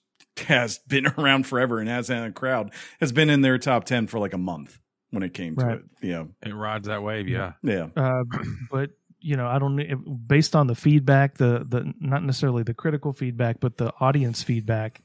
has 0.48 0.80
been 0.88 1.06
around 1.06 1.46
forever 1.46 1.78
and 1.80 1.88
has 1.88 2.08
had 2.08 2.24
a 2.24 2.32
crowd, 2.32 2.72
has 3.00 3.12
been 3.12 3.30
in 3.30 3.42
their 3.42 3.60
top 3.60 3.84
ten 3.84 4.08
for 4.08 4.18
like 4.18 4.34
a 4.34 4.40
month 4.40 4.80
when 5.12 5.22
it 5.22 5.36
came 5.36 5.56
to 5.58 5.64
Right. 5.66 5.78
it. 5.78 5.84
Yeah, 6.02 6.24
it 6.42 6.56
rides 6.56 6.88
that 6.88 7.04
wave 7.04 7.28
yeah 7.28 7.54
yeah. 7.62 7.90
uh, 7.96 8.24
but 8.72 8.90
you 9.22 9.36
know, 9.36 9.48
I 9.48 9.60
don't 9.60 9.80
if- 9.80 10.00
based 10.28 10.56
on 10.56 10.68
the 10.68 10.76
feedback, 10.76 11.36
the 11.38 11.66
the 11.68 11.94
not 12.00 12.24
necessarily 12.24 12.64
the 12.64 12.74
critical 12.74 13.14
feedback, 13.14 13.60
but 13.60 13.78
the 13.78 13.94
audience 14.00 14.42
feedback, 14.44 15.02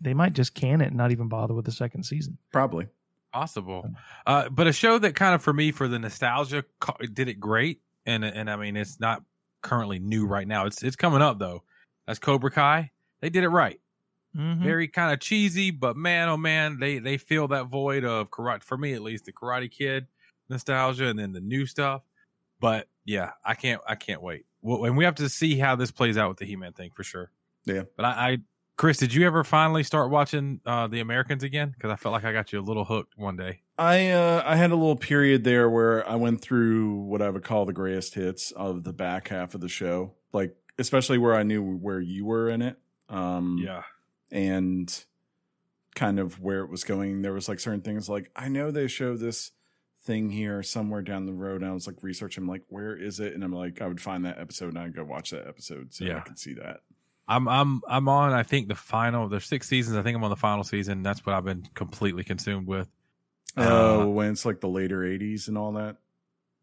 they 0.00 0.14
might 0.14 0.34
just 0.34 0.54
can 0.54 0.80
it 0.80 0.88
and 0.88 0.96
not 0.96 1.10
even 1.10 1.28
bother 1.28 1.54
with 1.54 1.64
the 1.64 1.72
second 1.72 2.04
season. 2.04 2.38
Probably. 2.52 2.86
possible. 3.32 3.88
Uh 4.26 4.48
but 4.48 4.66
a 4.66 4.72
show 4.72 4.98
that 4.98 5.14
kind 5.14 5.34
of 5.34 5.42
for 5.42 5.52
me 5.52 5.70
for 5.72 5.88
the 5.88 5.98
nostalgia 5.98 6.64
did 7.12 7.28
it 7.28 7.38
great. 7.40 7.80
And 8.06 8.24
and 8.24 8.50
i 8.50 8.56
mean 8.56 8.76
it's 8.76 8.98
not 9.00 9.22
currently 9.62 9.98
new 9.98 10.26
right 10.26 10.48
now. 10.48 10.66
It's 10.66 10.82
it's 10.82 10.96
coming 10.96 11.22
up 11.22 11.38
though. 11.38 11.62
That's 12.06 12.18
cobra 12.18 12.50
kai. 12.50 12.90
They 13.20 13.30
did 13.30 13.44
it 13.44 13.48
right. 13.48 13.80
Mm-hmm. 14.36 14.62
very 14.62 14.86
kind 14.86 15.12
of 15.12 15.18
cheesy 15.18 15.72
but 15.72 15.96
man 15.96 16.28
oh 16.28 16.36
man 16.36 16.78
they 16.78 17.00
they 17.00 17.16
fill 17.18 17.48
that 17.48 17.66
void 17.66 18.04
of 18.04 18.30
karate 18.30 18.62
for 18.62 18.78
me 18.78 18.92
at 18.92 19.02
least 19.02 19.24
the 19.24 19.32
karate 19.32 19.68
kid 19.68 20.06
nostalgia 20.48 21.08
and 21.08 21.18
then 21.18 21.32
the 21.32 21.40
new 21.40 21.66
stuff. 21.66 22.02
But 22.60 22.86
yeah 23.04 23.30
i 23.44 23.54
can't 23.54 23.80
i 23.88 23.94
can't 23.94 24.22
wait 24.22 24.44
well, 24.62 24.84
and 24.84 24.96
we 24.96 25.04
have 25.04 25.14
to 25.16 25.28
see 25.28 25.56
how 25.58 25.74
this 25.76 25.90
plays 25.90 26.16
out 26.18 26.28
with 26.28 26.38
the 26.38 26.44
he-man 26.44 26.72
thing 26.72 26.90
for 26.94 27.02
sure 27.02 27.30
Yeah. 27.64 27.82
but 27.96 28.04
i, 28.04 28.08
I 28.32 28.38
chris 28.76 28.98
did 28.98 29.12
you 29.14 29.26
ever 29.26 29.44
finally 29.44 29.82
start 29.82 30.10
watching 30.10 30.60
uh 30.66 30.86
the 30.86 31.00
americans 31.00 31.42
again 31.42 31.70
because 31.70 31.90
i 31.90 31.96
felt 31.96 32.12
like 32.12 32.24
i 32.24 32.32
got 32.32 32.52
you 32.52 32.60
a 32.60 32.62
little 32.62 32.84
hooked 32.84 33.16
one 33.16 33.36
day 33.36 33.60
I 33.78 34.10
uh, 34.10 34.42
I 34.44 34.56
had 34.56 34.72
a 34.72 34.74
little 34.76 34.94
period 34.94 35.42
there 35.42 35.70
where 35.70 36.06
I 36.06 36.16
went 36.16 36.42
through 36.42 36.96
what 36.96 37.22
I 37.22 37.30
would 37.30 37.42
call 37.42 37.64
the 37.64 37.72
greatest 37.72 38.14
hits 38.14 38.50
of 38.50 38.84
the 38.84 38.92
back 38.92 39.28
half 39.28 39.54
of 39.54 39.62
the 39.62 39.70
show, 39.70 40.12
like 40.34 40.54
especially 40.78 41.16
where 41.16 41.34
I 41.34 41.44
knew 41.44 41.62
where 41.78 41.98
you 41.98 42.26
were 42.26 42.50
in 42.50 42.60
it. 42.60 42.76
Um, 43.08 43.56
yeah 43.58 43.84
and 44.30 45.04
kind 45.94 46.18
of 46.20 46.40
where 46.40 46.60
it 46.60 46.68
was 46.68 46.84
going. 46.84 47.22
There 47.22 47.32
was 47.32 47.48
like 47.48 47.58
certain 47.58 47.80
things 47.80 48.06
like 48.06 48.30
I 48.36 48.48
know 48.48 48.70
they 48.70 48.86
show 48.86 49.16
this 49.16 49.50
thing 50.04 50.30
here 50.30 50.62
somewhere 50.62 51.02
down 51.02 51.26
the 51.26 51.32
road. 51.32 51.62
And 51.62 51.70
I 51.70 51.74
was 51.74 51.86
like 51.86 52.02
researching, 52.02 52.46
like 52.46 52.62
where 52.68 52.96
is 52.96 53.20
it? 53.20 53.34
And 53.34 53.44
I'm 53.44 53.52
like, 53.52 53.80
I 53.82 53.86
would 53.86 54.00
find 54.00 54.24
that 54.24 54.38
episode 54.38 54.70
and 54.70 54.78
I'd 54.78 54.94
go 54.94 55.04
watch 55.04 55.30
that 55.30 55.46
episode 55.46 55.92
so 55.92 56.04
yeah. 56.04 56.18
I 56.18 56.20
could 56.20 56.38
see 56.38 56.54
that. 56.54 56.80
I'm 57.28 57.46
I'm 57.46 57.80
I'm 57.86 58.08
on. 58.08 58.32
I 58.32 58.42
think 58.42 58.66
the 58.66 58.74
final. 58.74 59.28
There's 59.28 59.44
six 59.44 59.68
seasons. 59.68 59.96
I 59.96 60.02
think 60.02 60.16
I'm 60.16 60.24
on 60.24 60.30
the 60.30 60.36
final 60.36 60.64
season. 60.64 61.02
That's 61.04 61.24
what 61.24 61.36
I've 61.36 61.44
been 61.44 61.64
completely 61.74 62.24
consumed 62.24 62.66
with. 62.66 62.88
Oh, 63.56 64.02
Uh, 64.02 64.06
when 64.06 64.32
it's 64.32 64.44
like 64.44 64.60
the 64.60 64.68
later 64.68 64.98
'80s 65.00 65.46
and 65.46 65.56
all 65.56 65.72
that. 65.74 65.98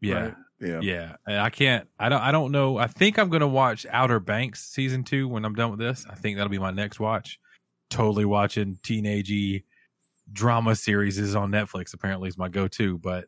Yeah, 0.02 0.16
right? 0.20 0.36
yeah, 0.60 0.80
yeah. 0.82 1.16
And 1.26 1.40
I 1.40 1.50
can't. 1.52 1.88
I 1.98 2.10
don't. 2.10 2.22
I 2.22 2.34
don't 2.34 2.52
know. 2.52 2.78
I 2.78 2.88
think 2.88 3.18
I'm 3.18 3.30
gonna 3.30 3.48
watch 3.48 3.86
Outer 3.90 4.20
Banks 4.20 4.68
season 4.68 5.06
two 5.06 5.30
when 5.30 5.46
I'm 5.46 5.56
done 5.56 5.72
with 5.72 5.80
this. 5.80 6.06
I 6.10 6.16
think 6.16 6.36
that'll 6.36 6.52
be 6.52 6.60
my 6.60 6.72
next 6.72 7.00
watch. 7.00 7.40
Totally 7.90 8.26
watching 8.26 8.78
teenagey 8.84 9.64
drama 10.32 10.76
series 10.76 11.18
is 11.18 11.36
on 11.36 11.52
Netflix. 11.52 11.94
Apparently, 11.94 12.28
is 12.30 12.38
my 12.38 12.50
go-to. 12.50 12.98
But 12.98 13.26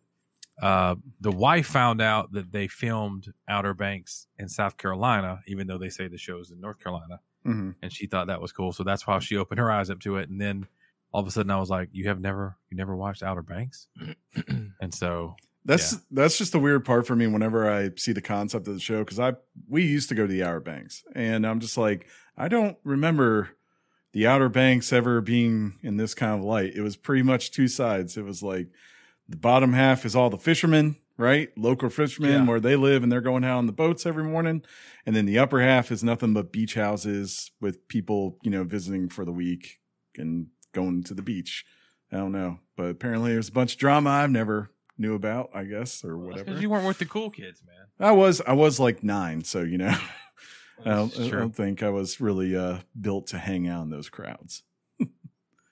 uh, 0.62 0.95
the 1.21 1.31
wife 1.31 1.67
found 1.67 2.01
out 2.01 2.31
that 2.33 2.51
they 2.51 2.67
filmed 2.67 3.31
Outer 3.47 3.73
Banks 3.73 4.27
in 4.38 4.49
South 4.49 4.77
Carolina, 4.77 5.41
even 5.47 5.67
though 5.67 5.77
they 5.77 5.89
say 5.89 6.07
the 6.07 6.17
show's 6.17 6.51
in 6.51 6.59
North 6.59 6.79
Carolina. 6.79 7.19
hmm 7.43 7.71
and 7.81 7.93
she 7.93 8.07
thought 8.07 8.27
that 8.27 8.41
was 8.41 8.51
cool. 8.51 8.73
So 8.73 8.83
that's 8.83 9.07
why 9.07 9.19
she 9.19 9.38
opened 9.38 9.59
her 9.59 9.71
eyes 9.71 9.89
up 9.89 9.99
to 10.01 10.17
it. 10.17 10.29
And 10.29 10.39
then 10.41 10.67
all 11.13 11.21
of 11.21 11.27
a 11.27 11.31
sudden, 11.31 11.49
I 11.49 11.59
was 11.59 11.69
like, 11.69 11.89
"You 11.91 12.07
have 12.09 12.19
never, 12.19 12.57
you 12.69 12.77
never 12.77 12.95
watched 12.95 13.23
Outer 13.23 13.41
Banks?" 13.41 13.88
and 14.81 14.93
so, 14.93 15.35
That's 15.65 15.93
Yeah. 15.93 15.99
that's 16.12 16.38
just 16.38 16.51
the 16.51 16.59
weird 16.59 16.85
part 16.85 17.07
for 17.07 17.15
me 17.15 17.25
whenever 17.27 17.69
I 17.71 17.91
see 17.95 18.12
the 18.12 18.21
concept 18.21 18.67
of 18.67 18.73
the 18.73 18.79
show 18.79 18.99
because 18.99 19.19
I 19.19 19.33
we 19.67 19.83
used 19.83 20.09
to 20.09 20.15
go 20.15 20.27
to 20.27 20.31
the 20.31 20.43
Outer 20.43 20.59
Banks 20.59 21.03
and 21.15 21.45
I'm 21.47 21.59
just 21.62 21.77
like 21.77 22.07
I 22.38 22.47
don't 22.47 22.77
remember 22.83 23.49
the 24.13 24.26
Outer 24.28 24.50
Banks 24.50 24.91
ever 24.91 25.22
being 25.22 25.74
in 25.84 25.98
this 25.98 26.13
kind 26.13 26.38
of 26.39 26.43
light. 26.45 26.74
It 26.76 26.82
was 26.82 26.95
pretty 26.98 27.24
much 27.24 27.52
two 27.52 27.67
sides. 27.67 28.17
It 28.17 28.24
was 28.26 28.41
like 28.41 28.67
the 29.28 29.38
bottom 29.38 29.74
half 29.74 30.06
is 30.06 30.15
all 30.15 30.30
the 30.30 30.38
fishermen, 30.38 30.95
right? 31.17 31.50
Local 31.58 31.89
fishermen 31.89 32.32
Yeah. 32.32 32.45
where 32.48 32.60
they 32.60 32.76
live 32.76 33.04
and 33.04 33.12
they're 33.12 33.22
going 33.22 33.43
out 33.43 33.58
on 33.58 33.65
the 33.67 33.72
boats 33.72 34.06
every 34.06 34.24
morning, 34.24 34.63
and 35.06 35.15
then 35.15 35.26
the 35.26 35.38
upper 35.38 35.62
half 35.62 35.91
is 35.91 36.04
nothing 36.04 36.34
but 36.34 36.52
beach 36.52 36.74
houses 36.74 37.52
with 37.62 37.88
people 37.88 38.38
you 38.43 38.50
know 38.52 38.63
visiting 38.63 39.10
for 39.10 39.26
the 39.26 39.32
week 39.32 39.80
and 40.17 40.48
going 40.74 41.04
to 41.04 41.13
the 41.13 41.22
beach. 41.22 41.63
I 42.12 42.17
don't 42.17 42.32
know, 42.32 42.60
but 42.76 42.86
apparently 42.89 43.34
there's 43.34 43.50
a 43.50 43.54
bunch 43.54 43.74
of 43.74 43.80
drama 43.80 44.10
I've 44.10 44.32
never 44.32 44.72
knew 44.98 45.13
about, 45.13 45.50
I 45.54 45.63
guess, 45.65 46.04
or 46.04 46.17
whatever. 46.17 46.45
because 46.45 46.62
you 46.62 46.69
weren't 46.72 46.88
with 46.88 46.98
the 46.98 47.06
cool 47.06 47.30
kids, 47.30 47.62
man. 47.65 47.86
I 48.00 48.12
was 48.13 48.41
I 48.41 48.54
was 48.54 48.80
like 48.80 49.04
nine, 49.04 49.43
so 49.43 49.62
you 49.62 49.78
know, 49.78 49.95
I 50.86 50.96
don't, 50.96 51.20
I 51.20 51.30
don't 51.30 51.56
think 51.56 51.84
I 51.84 51.89
was 51.89 52.22
really 52.22 52.56
uh, 52.56 52.80
built 53.00 53.28
to 53.28 53.38
hang 53.38 53.68
out 53.68 53.84
in 53.84 53.89
those 53.89 54.10
crowds. 54.10 54.63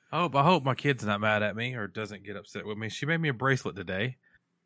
I 0.10 0.20
hope 0.22 0.36
I 0.36 0.44
hope 0.44 0.64
my 0.64 0.76
kid's 0.76 1.04
not 1.06 1.20
mad 1.20 1.44
at 1.44 1.56
me 1.56 1.76
or 1.76 1.88
doesn't 1.88 2.24
get 2.24 2.38
upset 2.38 2.66
with 2.66 2.78
me. 2.78 2.88
She 2.90 3.06
made 3.06 3.18
me 3.20 3.30
a 3.30 3.34
bracelet 3.34 3.76
today. 3.76 4.18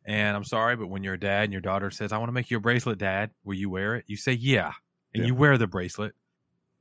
And 0.05 0.35
I'm 0.35 0.43
sorry, 0.43 0.75
but 0.75 0.87
when 0.87 1.03
you're 1.03 1.13
a 1.15 1.19
dad 1.19 1.43
and 1.45 1.51
your 1.51 1.61
daughter 1.61 1.89
says, 1.91 2.11
I 2.11 2.17
want 2.17 2.29
to 2.29 2.33
make 2.33 2.49
you 2.51 2.57
a 2.57 2.61
bracelet, 2.61 2.97
dad, 2.99 3.31
will 3.43 3.55
you 3.55 3.69
wear 3.69 3.95
it? 3.95 4.05
You 4.07 4.17
say, 4.17 4.33
Yeah. 4.33 4.71
And 5.13 5.23
Yeah. 5.23 5.27
you 5.27 5.35
wear 5.35 5.57
the 5.57 5.67
bracelet. 5.67 6.13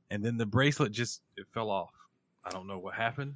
And 0.09 0.23
then 0.23 0.37
the 0.37 0.45
bracelet 0.45 0.91
just 0.91 1.21
it 1.37 1.47
fell 1.53 1.69
off. 1.69 1.91
I 2.45 2.49
don't 2.49 2.67
know 2.67 2.79
what 2.79 2.95
happened, 2.95 3.35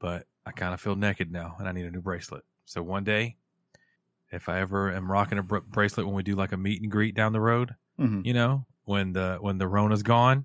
but 0.00 0.26
I 0.46 0.52
kind 0.52 0.72
of 0.74 0.80
feel 0.80 0.96
naked 0.96 1.30
now 1.30 1.56
and 1.58 1.68
I 1.68 1.72
need 1.72 1.86
a 1.86 1.90
new 1.90 2.00
bracelet. 2.02 2.44
So 2.64 2.82
one 2.82 3.04
day, 3.04 3.36
if 4.32 4.48
I 4.48 4.60
ever 4.60 4.92
am 4.92 5.10
rocking 5.10 5.38
a 5.38 5.42
br- 5.42 5.58
bracelet 5.58 6.06
when 6.06 6.14
we 6.14 6.22
do 6.22 6.36
like 6.36 6.52
a 6.52 6.56
meet 6.56 6.80
and 6.82 6.90
greet 6.90 7.14
down 7.14 7.32
the 7.32 7.40
road, 7.40 7.74
Mhm. 7.98 8.24
you 8.24 8.32
know, 8.34 8.66
when 8.90 9.12
the 9.12 9.38
when 9.40 9.56
the 9.58 9.68
Rona's 9.68 10.02
gone, 10.02 10.44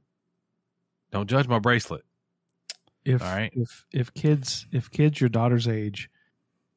don't 1.12 1.28
judge 1.28 1.48
my 1.48 1.58
bracelet. 1.58 2.04
If 3.04 3.24
All 3.24 3.28
right. 3.28 3.52
if 3.56 3.88
if 3.92 4.14
kids 4.14 4.68
if 4.72 4.92
kids 4.92 5.20
your 5.20 5.30
daughter's 5.30 5.68
age 5.68 6.12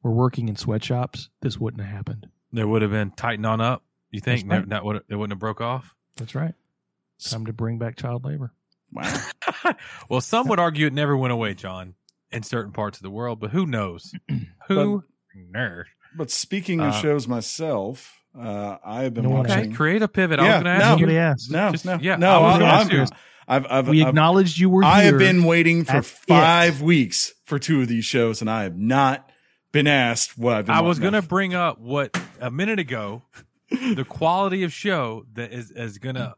were 0.01 0.11
working 0.11 0.49
in 0.49 0.55
sweatshops, 0.55 1.29
this 1.41 1.59
wouldn't 1.59 1.83
have 1.83 1.95
happened. 1.95 2.27
There 2.51 2.67
would 2.67 2.81
have 2.81 2.89
been 2.89 3.11
tighten 3.11 3.45
on 3.45 3.61
up. 3.61 3.83
You 4.09 4.19
think 4.19 4.49
right. 4.49 4.61
that, 4.61 4.69
that 4.69 4.83
would 4.83 5.03
it 5.07 5.15
wouldn't 5.15 5.33
have 5.33 5.39
broke 5.39 5.61
off? 5.61 5.93
That's 6.17 6.33
right. 6.33 6.55
Time 7.23 7.45
to 7.45 7.53
bring 7.53 7.77
back 7.77 7.97
child 7.97 8.25
labor. 8.25 8.51
Wow. 8.91 9.21
well, 10.09 10.21
some 10.21 10.47
would 10.47 10.59
argue 10.59 10.87
it 10.87 10.93
never 10.93 11.15
went 11.15 11.33
away, 11.33 11.53
John, 11.53 11.93
in 12.31 12.41
certain 12.41 12.71
parts 12.71 12.97
of 12.97 13.03
the 13.03 13.11
world, 13.11 13.39
but 13.39 13.51
who 13.51 13.67
knows? 13.67 14.11
who 14.67 15.03
knows? 15.35 15.85
But 16.15 16.31
speaking 16.31 16.79
of 16.79 16.93
Uh, 16.93 17.01
shows 17.01 17.27
myself, 17.27 18.18
uh, 18.37 18.77
I've 18.83 19.13
been 19.13 19.23
No 19.23 19.29
one 19.31 19.45
Okay, 19.45 19.55
watching. 19.57 19.73
create 19.73 20.01
a 20.01 20.07
pivot. 20.07 20.39
I 20.39 20.43
was 20.43 20.63
going 20.63 20.65
to 20.65 20.69
ask 20.71 20.81
no. 20.81 20.91
you. 20.91 20.97
Somebody 20.99 21.17
asked. 21.17 21.51
No, 21.51 21.71
Just- 21.71 21.85
no, 21.85 21.99
yeah, 22.01 22.15
no. 22.15 22.29
I 22.29 22.39
was 22.39 22.55
I, 22.55 22.59
gonna 22.59 22.71
I'm, 22.71 22.81
ask 22.81 22.91
you. 22.91 23.05
I've, 23.47 23.65
I've, 23.69 23.87
we 23.87 24.01
I've, 24.03 24.09
acknowledged 24.09 24.57
you 24.59 24.69
were 24.69 24.83
I 24.83 25.03
have 25.03 25.17
been 25.17 25.43
waiting 25.43 25.83
for 25.83 25.97
at 25.97 26.05
five 26.05 26.81
weeks 26.81 27.33
for 27.45 27.57
two 27.57 27.81
of 27.81 27.87
these 27.87 28.05
shows, 28.05 28.41
and 28.41 28.49
I 28.49 28.63
have 28.63 28.77
not 28.77 29.29
been 29.71 29.87
asked 29.87 30.37
what 30.37 30.55
I've 30.55 30.65
been. 30.67 30.75
I 30.75 30.81
was 30.81 30.99
going 30.99 31.13
to 31.13 31.21
bring 31.23 31.55
up 31.55 31.79
what 31.79 32.15
a 32.39 32.51
minute 32.51 32.77
ago 32.79 33.23
the 33.71 34.05
quality 34.07 34.63
of 34.63 34.71
show 34.71 35.25
that 35.33 35.51
is, 35.51 35.71
is 35.71 35.97
going 35.97 36.15
to 36.15 36.35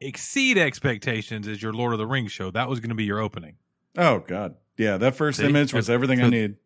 exceed 0.00 0.58
expectations 0.58 1.46
is 1.48 1.62
your 1.62 1.72
Lord 1.72 1.92
of 1.92 1.98
the 1.98 2.06
Rings 2.06 2.32
show. 2.32 2.50
That 2.50 2.68
was 2.68 2.80
going 2.80 2.90
to 2.90 2.94
be 2.94 3.04
your 3.04 3.20
opening. 3.20 3.56
Oh 3.96 4.18
God, 4.20 4.56
yeah. 4.76 4.96
That 4.98 5.14
first 5.14 5.38
See? 5.38 5.46
image 5.46 5.72
was 5.72 5.88
everything 5.88 6.20
I 6.20 6.24
So- 6.24 6.30
needed. 6.30 6.56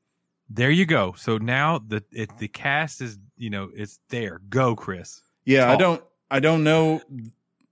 There 0.48 0.70
you 0.70 0.86
go. 0.86 1.14
So 1.16 1.38
now 1.38 1.78
the 1.78 2.04
it, 2.12 2.36
the 2.38 2.48
cast 2.48 3.00
is 3.00 3.18
you 3.36 3.50
know 3.50 3.70
it's 3.74 3.98
there. 4.08 4.40
Go, 4.48 4.76
Chris. 4.76 5.20
Yeah, 5.44 5.70
I 5.70 5.76
don't. 5.76 6.02
I 6.30 6.40
don't 6.40 6.64
know. 6.64 7.00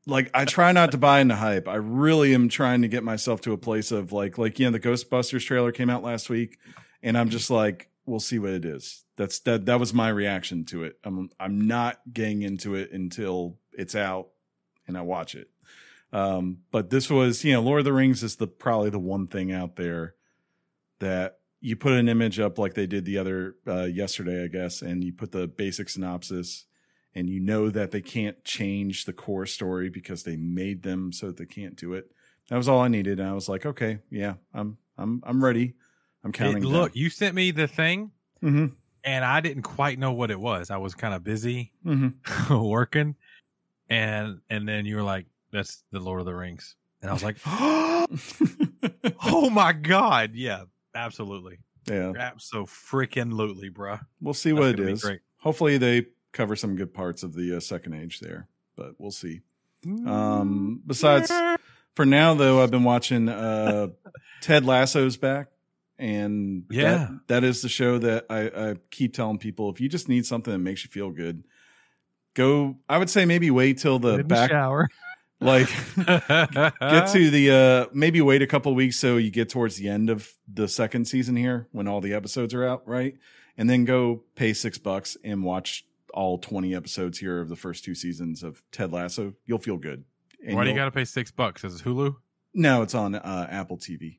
Like, 0.06 0.30
I 0.34 0.44
try 0.44 0.72
not 0.72 0.92
to 0.92 0.98
buy 0.98 1.20
into 1.20 1.34
hype. 1.34 1.66
I 1.66 1.76
really 1.76 2.34
am 2.34 2.48
trying 2.48 2.82
to 2.82 2.88
get 2.88 3.02
myself 3.02 3.40
to 3.42 3.52
a 3.52 3.58
place 3.58 3.90
of 3.90 4.12
like, 4.12 4.37
like 4.37 4.58
you 4.58 4.66
know, 4.66 4.72
the 4.72 4.80
Ghostbusters 4.80 5.46
trailer 5.46 5.72
came 5.72 5.88
out 5.88 6.02
last 6.02 6.28
week, 6.28 6.58
and 7.02 7.16
I'm 7.16 7.30
just 7.30 7.50
like, 7.50 7.88
we'll 8.04 8.20
see 8.20 8.38
what 8.38 8.50
it 8.50 8.64
is. 8.64 9.04
That's 9.16 9.38
that. 9.40 9.66
That 9.66 9.80
was 9.80 9.94
my 9.94 10.08
reaction 10.08 10.64
to 10.66 10.84
it. 10.84 10.98
I'm 11.04 11.30
I'm 11.40 11.66
not 11.66 12.00
getting 12.12 12.42
into 12.42 12.74
it 12.74 12.92
until 12.92 13.58
it's 13.72 13.94
out 13.94 14.28
and 14.87 14.96
I 14.96 15.02
watch 15.02 15.34
it. 15.34 15.48
Um, 16.12 16.58
but 16.70 16.90
this 16.90 17.10
was, 17.10 17.44
you 17.44 17.52
know, 17.52 17.60
Lord 17.60 17.80
of 17.80 17.84
the 17.84 17.92
Rings 17.92 18.22
is 18.22 18.37
the 18.37 18.46
probably 18.46 18.90
the 18.90 18.98
one 18.98 19.26
thing 19.26 19.52
out 19.52 19.76
there 19.76 20.14
that 21.00 21.38
you 21.64 21.77
put 21.77 21.94
an 21.94 22.11
image 22.11 22.38
up 22.38 22.59
like 22.59 22.74
they 22.74 22.87
did 22.87 23.07
the 23.07 23.16
other 23.16 23.57
uh, 23.66 23.85
yesterday, 23.85 24.44
I 24.44 24.48
guess, 24.48 24.83
and 24.83 25.03
you 25.03 25.14
put 25.14 25.33
the 25.33 25.48
basic 25.48 25.88
synopsis, 25.88 26.66
and 27.14 27.31
you 27.31 27.40
know 27.40 27.70
that 27.70 27.90
they 27.90 28.03
can't 28.03 28.44
change 28.44 29.07
the 29.07 29.14
core 29.14 29.46
story 29.46 29.88
because 29.88 30.24
they 30.24 30.37
made 30.37 30.83
them 30.83 31.11
so 31.11 31.29
that 31.29 31.38
they 31.38 31.46
can't 31.46 31.74
do 31.74 31.94
it. 31.94 32.11
That 32.50 32.59
was 32.59 32.68
all 32.68 32.81
I 32.81 32.88
needed, 32.88 33.18
and 33.18 33.27
I 33.27 33.33
was 33.33 33.48
like, 33.48 33.64
okay, 33.64 34.00
yeah, 34.11 34.35
I'm 34.53 34.77
I'm 34.98 35.22
I'm 35.24 35.42
ready. 35.42 35.72
I'm 36.22 36.33
counting. 36.33 36.62
It- 36.64 36.66
look, 36.66 36.94
you 36.94 37.09
sent 37.09 37.35
me 37.35 37.50
the 37.50 37.66
thing, 37.66 38.11
hmm 38.42 38.66
and 39.03 39.24
I 39.24 39.40
didn't 39.40 39.62
quite 39.62 39.98
know 39.98 40.12
what 40.12 40.31
it 40.31 40.38
was. 40.38 40.70
I 40.70 40.77
was 40.77 40.94
kind 40.94 41.14
of 41.14 41.24
busy 41.24 41.72
hmm 41.83 42.09
working, 42.50 43.16
and 43.88 44.42
and 44.50 44.68
then 44.68 44.85
you 44.85 44.96
were 44.96 45.03
like, 45.03 45.24
"That's 45.50 45.83
the 45.92 46.00
Lord 46.00 46.20
of 46.20 46.27
the 46.27 46.35
Rings," 46.35 46.77
and 47.00 47.11
I 47.11 47.14
was 47.14 47.22
like, 47.22 47.38
"Oh 49.24 49.48
my 49.48 49.72
god, 49.72 50.33
yeah, 50.35 50.64
absolutely, 50.94 51.59
yeah, 51.87 52.12
absolutely, 52.18 52.68
freaking 52.68 53.33
lootly, 53.33 53.70
bruh." 53.70 54.00
we'll 54.20 54.35
see 54.35 54.52
That's 54.52 54.61
what 54.61 54.68
it 54.70 54.80
is. 54.80 55.02
great. 55.02 55.20
Hopefully, 55.38 55.78
they 55.78 56.07
cover 56.33 56.57
some 56.57 56.76
good 56.76 56.92
parts 56.94 57.22
of 57.22 57.35
the 57.35 57.57
uh, 57.57 57.61
second 57.61 57.94
age 57.94 58.20
there, 58.20 58.48
but 58.76 58.94
we'll 58.98 59.11
see. 59.11 59.40
Um, 59.87 60.83
besides, 60.87 61.30
for 61.94 62.07
now 62.07 62.35
though, 62.35 62.62
I've 62.62 62.70
been 62.70 62.85
watching 62.85 63.28
uh, 63.28 63.88
Ted 64.40 64.64
Lasso's 64.64 65.16
back, 65.18 65.48
and 65.98 66.64
Yeah. 66.70 66.83
that, 66.83 67.11
that 67.28 67.44
is 67.44 67.61
the 67.62 67.68
show 67.68 67.98
that 67.98 68.24
I, 68.30 68.70
I 68.70 68.74
keep 68.90 69.12
telling 69.14 69.38
people 69.38 69.70
if 69.70 69.80
you 69.80 69.88
just 69.88 70.09
need 70.09 70.24
something 70.26 70.52
that 70.52 70.59
makes 70.59 70.85
you 70.85 70.90
feel 70.90 71.11
good, 71.11 71.44
go. 72.35 72.76
I 72.88 72.96
would 72.98 73.11
say 73.11 73.26
maybe 73.26 73.50
wait 73.50 73.78
till 73.78 73.98
the 73.98 74.16
the 74.18 74.24
back, 74.24 74.50
shower. 74.50 74.88
Like 75.44 75.68
get 75.96 77.09
to 77.12 77.30
the 77.30 77.50
uh 77.50 77.90
maybe 77.92 78.20
wait 78.20 78.42
a 78.42 78.46
couple 78.46 78.74
weeks 78.74 78.96
so 78.96 79.16
you 79.16 79.30
get 79.30 79.48
towards 79.48 79.76
the 79.76 79.88
end 79.88 80.11
of 80.11 80.33
the 80.52 80.66
second 80.68 81.07
season 81.07 81.37
here 81.37 81.68
when 81.72 81.87
all 81.88 82.00
the 82.00 82.12
episodes 82.14 82.54
are 82.54 82.64
out, 82.66 82.87
right? 82.87 83.14
And 83.57 83.70
then 83.70 83.85
go 83.85 84.24
pay 84.35 84.52
six 84.52 84.78
bucks 84.78 85.16
and 85.22 85.44
watch 85.44 85.85
all 86.12 86.38
20 86.38 86.74
episodes 86.74 87.18
here 87.18 87.40
of 87.40 87.48
the 87.48 87.57
first 87.57 87.85
two 87.85 87.94
seasons 87.94 88.42
of 88.42 88.62
Ted 88.72 88.92
Lasso. 88.92 89.35
You'll 89.46 89.59
feel 89.59 89.76
good. 89.76 90.04
And 90.44 90.57
Why 90.57 90.64
do 90.64 90.70
you 90.70 90.76
got 90.76 90.85
to 90.87 90.90
pay 90.90 91.04
six 91.04 91.30
bucks? 91.30 91.64
Is 91.64 91.80
it 91.80 91.85
Hulu, 91.85 92.16
No, 92.52 92.83
it's 92.83 92.94
on 92.94 93.14
uh, 93.14 93.48
Apple 93.50 93.78
TV. 93.78 94.18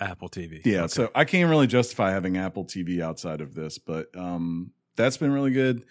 Apple 0.00 0.28
TV? 0.28 0.60
Yeah, 0.64 0.80
Okay. 0.80 0.88
so 0.88 1.10
I 1.14 1.24
can't 1.24 1.48
really 1.50 1.66
justify 1.66 2.10
having 2.12 2.36
Apple 2.36 2.64
TV 2.64 3.00
outside 3.00 3.40
of 3.40 3.54
this, 3.54 3.78
but 3.78 4.14
um 4.16 4.72
that's 4.96 5.16
been 5.16 5.32
really 5.32 5.50
good. 5.50 5.84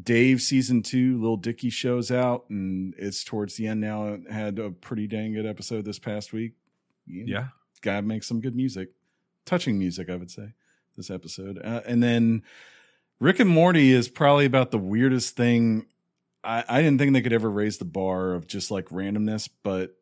Dave 0.00 0.40
season 0.40 0.82
two, 0.82 1.18
Little 1.20 1.36
Dicky 1.36 1.70
shows 1.70 2.10
out, 2.10 2.48
and 2.48 2.94
it's 2.96 3.24
towards 3.24 3.56
the 3.56 3.66
end 3.66 3.80
now. 3.80 4.08
It 4.08 4.30
had 4.30 4.58
a 4.58 4.70
pretty 4.70 5.06
dang 5.06 5.32
good 5.32 5.46
episode 5.46 5.84
this 5.84 5.98
past 5.98 6.32
week. 6.32 6.52
You 7.06 7.24
yeah. 7.26 7.48
guy 7.80 8.00
makes 8.00 8.28
some 8.28 8.40
good 8.40 8.54
music, 8.54 8.90
touching 9.44 9.78
music, 9.78 10.08
I 10.08 10.16
would 10.16 10.30
say. 10.30 10.52
This 10.96 11.10
episode, 11.10 11.60
uh, 11.64 11.80
and 11.86 12.02
then 12.02 12.42
Rick 13.20 13.38
and 13.38 13.48
Morty 13.48 13.92
is 13.92 14.08
probably 14.08 14.44
about 14.44 14.70
the 14.70 14.78
weirdest 14.78 15.36
thing. 15.36 15.86
I, 16.42 16.64
I 16.68 16.82
didn't 16.82 16.98
think 16.98 17.12
they 17.12 17.22
could 17.22 17.32
ever 17.32 17.48
raise 17.48 17.78
the 17.78 17.84
bar 17.84 18.32
of 18.32 18.46
just 18.46 18.70
like 18.70 18.86
randomness, 18.86 19.48
but 19.62 19.96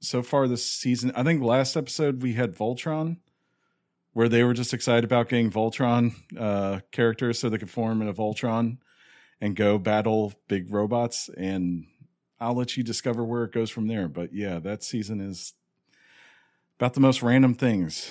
so 0.00 0.22
far 0.22 0.48
this 0.48 0.68
season, 0.68 1.12
I 1.14 1.22
think 1.22 1.42
last 1.42 1.76
episode 1.76 2.22
we 2.22 2.34
had 2.34 2.56
Voltron, 2.56 3.18
where 4.12 4.28
they 4.28 4.42
were 4.42 4.52
just 4.52 4.74
excited 4.74 5.04
about 5.04 5.28
getting 5.28 5.50
Voltron 5.50 6.14
uh, 6.38 6.80
characters 6.90 7.38
so 7.38 7.48
they 7.48 7.58
could 7.58 7.70
form 7.70 8.02
in 8.02 8.08
a 8.08 8.14
Voltron 8.14 8.78
and 9.40 9.56
go 9.56 9.78
battle 9.78 10.32
big 10.48 10.72
robots. 10.72 11.28
And 11.36 11.86
I'll 12.40 12.54
let 12.54 12.76
you 12.76 12.82
discover 12.82 13.24
where 13.24 13.44
it 13.44 13.52
goes 13.52 13.70
from 13.70 13.86
there. 13.88 14.08
But 14.08 14.32
yeah, 14.32 14.58
that 14.60 14.82
season 14.82 15.20
is 15.20 15.54
about 16.78 16.94
the 16.94 17.00
most 17.00 17.22
random 17.22 17.54
things. 17.54 18.10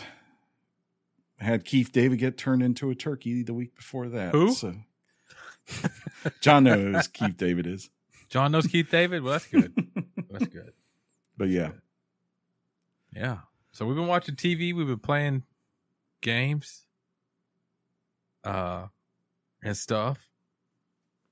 I 1.39 1.43
had 1.43 1.65
Keith 1.65 1.91
David 1.91 2.19
get 2.19 2.38
turned 2.38 2.63
into 2.63 2.89
a 2.89 2.95
turkey 2.95 3.43
the 3.43 3.53
week 3.53 3.75
before 3.75 4.07
that. 4.07 4.31
Who? 4.33 4.53
So 4.53 4.75
John 6.41 6.63
knows 6.63 7.07
Keith 7.07 7.38
David 7.38 7.67
is. 7.67 7.89
John 8.29 8.51
knows 8.51 8.67
Keith 8.67 8.89
David. 8.89 9.23
Well, 9.23 9.33
that's 9.33 9.47
good. 9.47 9.73
That's 10.29 10.47
good. 10.47 10.73
but 11.38 11.47
yeah. 11.47 11.71
Yeah. 13.15 13.38
So 13.71 13.85
we've 13.85 13.95
been 13.95 14.07
watching 14.07 14.35
TV. 14.35 14.75
We've 14.75 14.88
been 14.88 14.99
playing 14.99 15.43
games, 16.19 16.81
uh, 18.43 18.88
and 19.63 19.77
stuff. 19.77 20.24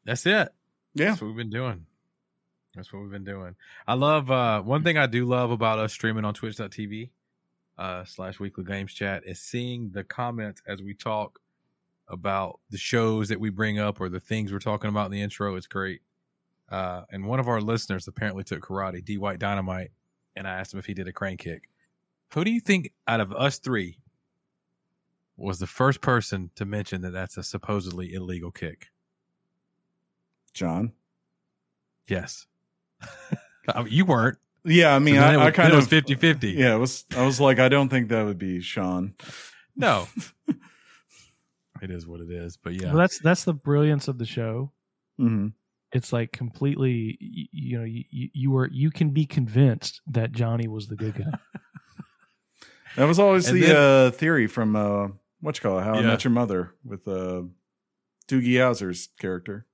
That's 0.06 0.26
it. 0.26 0.50
Yeah. 0.94 1.10
That's 1.10 1.22
what 1.22 1.28
we've 1.28 1.38
been 1.38 1.50
doing. 1.50 1.86
That's 2.76 2.92
what 2.92 3.02
we've 3.02 3.12
been 3.12 3.24
doing. 3.24 3.56
I 3.88 3.94
love 3.94 4.32
uh 4.32 4.62
one 4.62 4.84
thing 4.84 4.98
I 4.98 5.06
do 5.06 5.26
love 5.26 5.52
about 5.52 5.80
us 5.80 5.94
streaming 5.94 6.26
on 6.26 6.34
twitch.tv 6.34 7.10
uh 7.78 8.04
slash 8.06 8.39
weekly 8.39 8.63
games 8.63 8.94
chat 8.94 9.24
is 9.26 9.39
seeing 9.39 9.92
the 9.92 10.04
comments 10.04 10.62
as 10.68 10.82
we 10.82 10.94
talk 10.94 11.39
about 12.08 12.60
the 12.70 12.78
shows 12.78 13.30
that 13.30 13.39
we 13.39 13.50
bring 13.50 13.80
up 13.80 14.02
or 14.02 14.10
the 14.10 14.20
things 14.20 14.52
we're 14.52 14.60
talking 14.60 14.89
about 14.89 15.06
in 15.06 15.12
the 15.12 15.22
intro. 15.22 15.56
It's 15.56 15.68
great. 15.68 16.02
Uh 16.70 17.04
and 17.12 17.26
one 17.26 17.39
of 17.39 17.48
our 17.48 17.62
listeners 17.62 18.08
apparently 18.08 18.44
took 18.44 18.62
karate, 18.62 19.06
D 19.06 19.18
White 19.18 19.39
Dynamite, 19.39 19.92
and 20.36 20.48
I 20.48 20.52
asked 20.60 20.74
him 20.74 20.80
if 20.80 20.86
he 20.86 20.94
did 20.94 21.08
a 21.08 21.13
crane 21.13 21.38
kick. 21.38 21.70
Who 22.34 22.44
do 22.44 22.52
you 22.52 22.60
think 22.60 22.92
out 23.08 23.20
of 23.20 23.32
us 23.32 23.60
three 23.60 24.00
was 25.38 25.60
the 25.60 25.68
first 25.68 26.02
person 26.02 26.50
to 26.56 26.66
mention 26.66 27.02
that 27.02 27.12
that's 27.12 27.38
a 27.38 27.44
supposedly 27.44 28.13
illegal 28.13 28.52
kick? 28.52 28.88
John. 30.54 30.94
Yes. 32.08 32.46
You 33.88 34.04
weren't. 34.04 34.38
Yeah, 34.66 34.94
I 34.94 35.00
mean, 35.00 35.16
So 35.16 35.22
I, 35.22 35.34
it 35.36 35.38
I 35.38 35.52
kind 35.52 35.68
then 35.70 35.74
it 35.74 35.76
was 35.78 35.86
of 35.86 35.89
50 35.92 36.16
Yeah, 36.52 36.76
it 36.76 36.80
was. 36.80 37.06
I 37.16 37.26
was 37.26 37.39
like, 37.39 37.60
I 37.60 37.70
don't 37.70 37.88
think 37.88 38.10
that 38.10 38.26
would 38.26 38.38
be 38.38 38.60
Sean. 38.60 39.13
No. 39.78 40.06
it 41.82 41.89
is 41.89 42.06
what 42.06 42.20
it 42.20 42.30
is. 42.30 42.58
But 42.58 42.74
yeah. 42.74 42.88
Well, 42.89 42.98
that's 42.98 43.20
that's 43.20 43.46
the 43.46 43.54
brilliance 43.54 44.10
of 44.10 44.18
the 44.18 44.26
show. 44.26 44.74
hmm 45.18 45.48
It's 45.94 46.12
like 46.12 46.34
completely, 46.34 47.18
you, 47.22 47.46
you 47.54 47.78
know, 47.78 47.86
you, 47.86 48.04
you 48.10 48.30
you 48.34 48.52
were 48.52 48.68
you 48.70 48.92
can 48.92 49.12
be 49.12 49.26
convinced 49.26 50.02
that 50.08 50.34
Johnny 50.34 50.68
was 50.68 50.88
the 50.89 50.96
good 50.98 51.16
guy. 51.16 51.32
That 52.98 53.06
was 53.06 53.18
always 53.18 53.48
And 53.48 53.58
the 53.63 53.66
then- 53.68 53.76
uh, 53.76 54.12
theory 54.12 54.46
from 54.48 54.76
uh, 54.76 55.08
what 55.39 55.58
you 55.58 55.62
call 55.62 55.80
it, 55.80 55.84
How 55.84 55.94
I 55.94 56.02
Met 56.02 56.24
Your 56.26 56.32
Mother 56.32 56.76
with 56.84 57.08
uh, 57.08 57.44
Doogie 58.28 58.60
Howser's 58.60 59.08
character. 59.20 59.66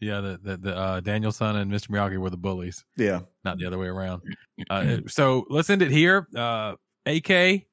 Yeah, 0.00 0.20
the 0.20 0.38
the, 0.42 0.56
the 0.56 0.76
uh, 0.76 1.00
Danielson 1.00 1.56
and 1.56 1.70
Mr. 1.70 1.88
Miyagi 1.88 2.18
were 2.18 2.30
the 2.30 2.36
bullies, 2.36 2.84
Yeah, 2.96 3.20
not 3.44 3.58
the 3.58 3.66
other 3.66 3.78
way 3.78 3.88
around. 3.88 4.22
Uh, 4.70 5.00
so 5.06 5.44
let's 5.50 5.68
end 5.68 5.82
it 5.82 5.90
here. 5.90 6.26
Uh, 6.34 6.76
AK 7.04 7.66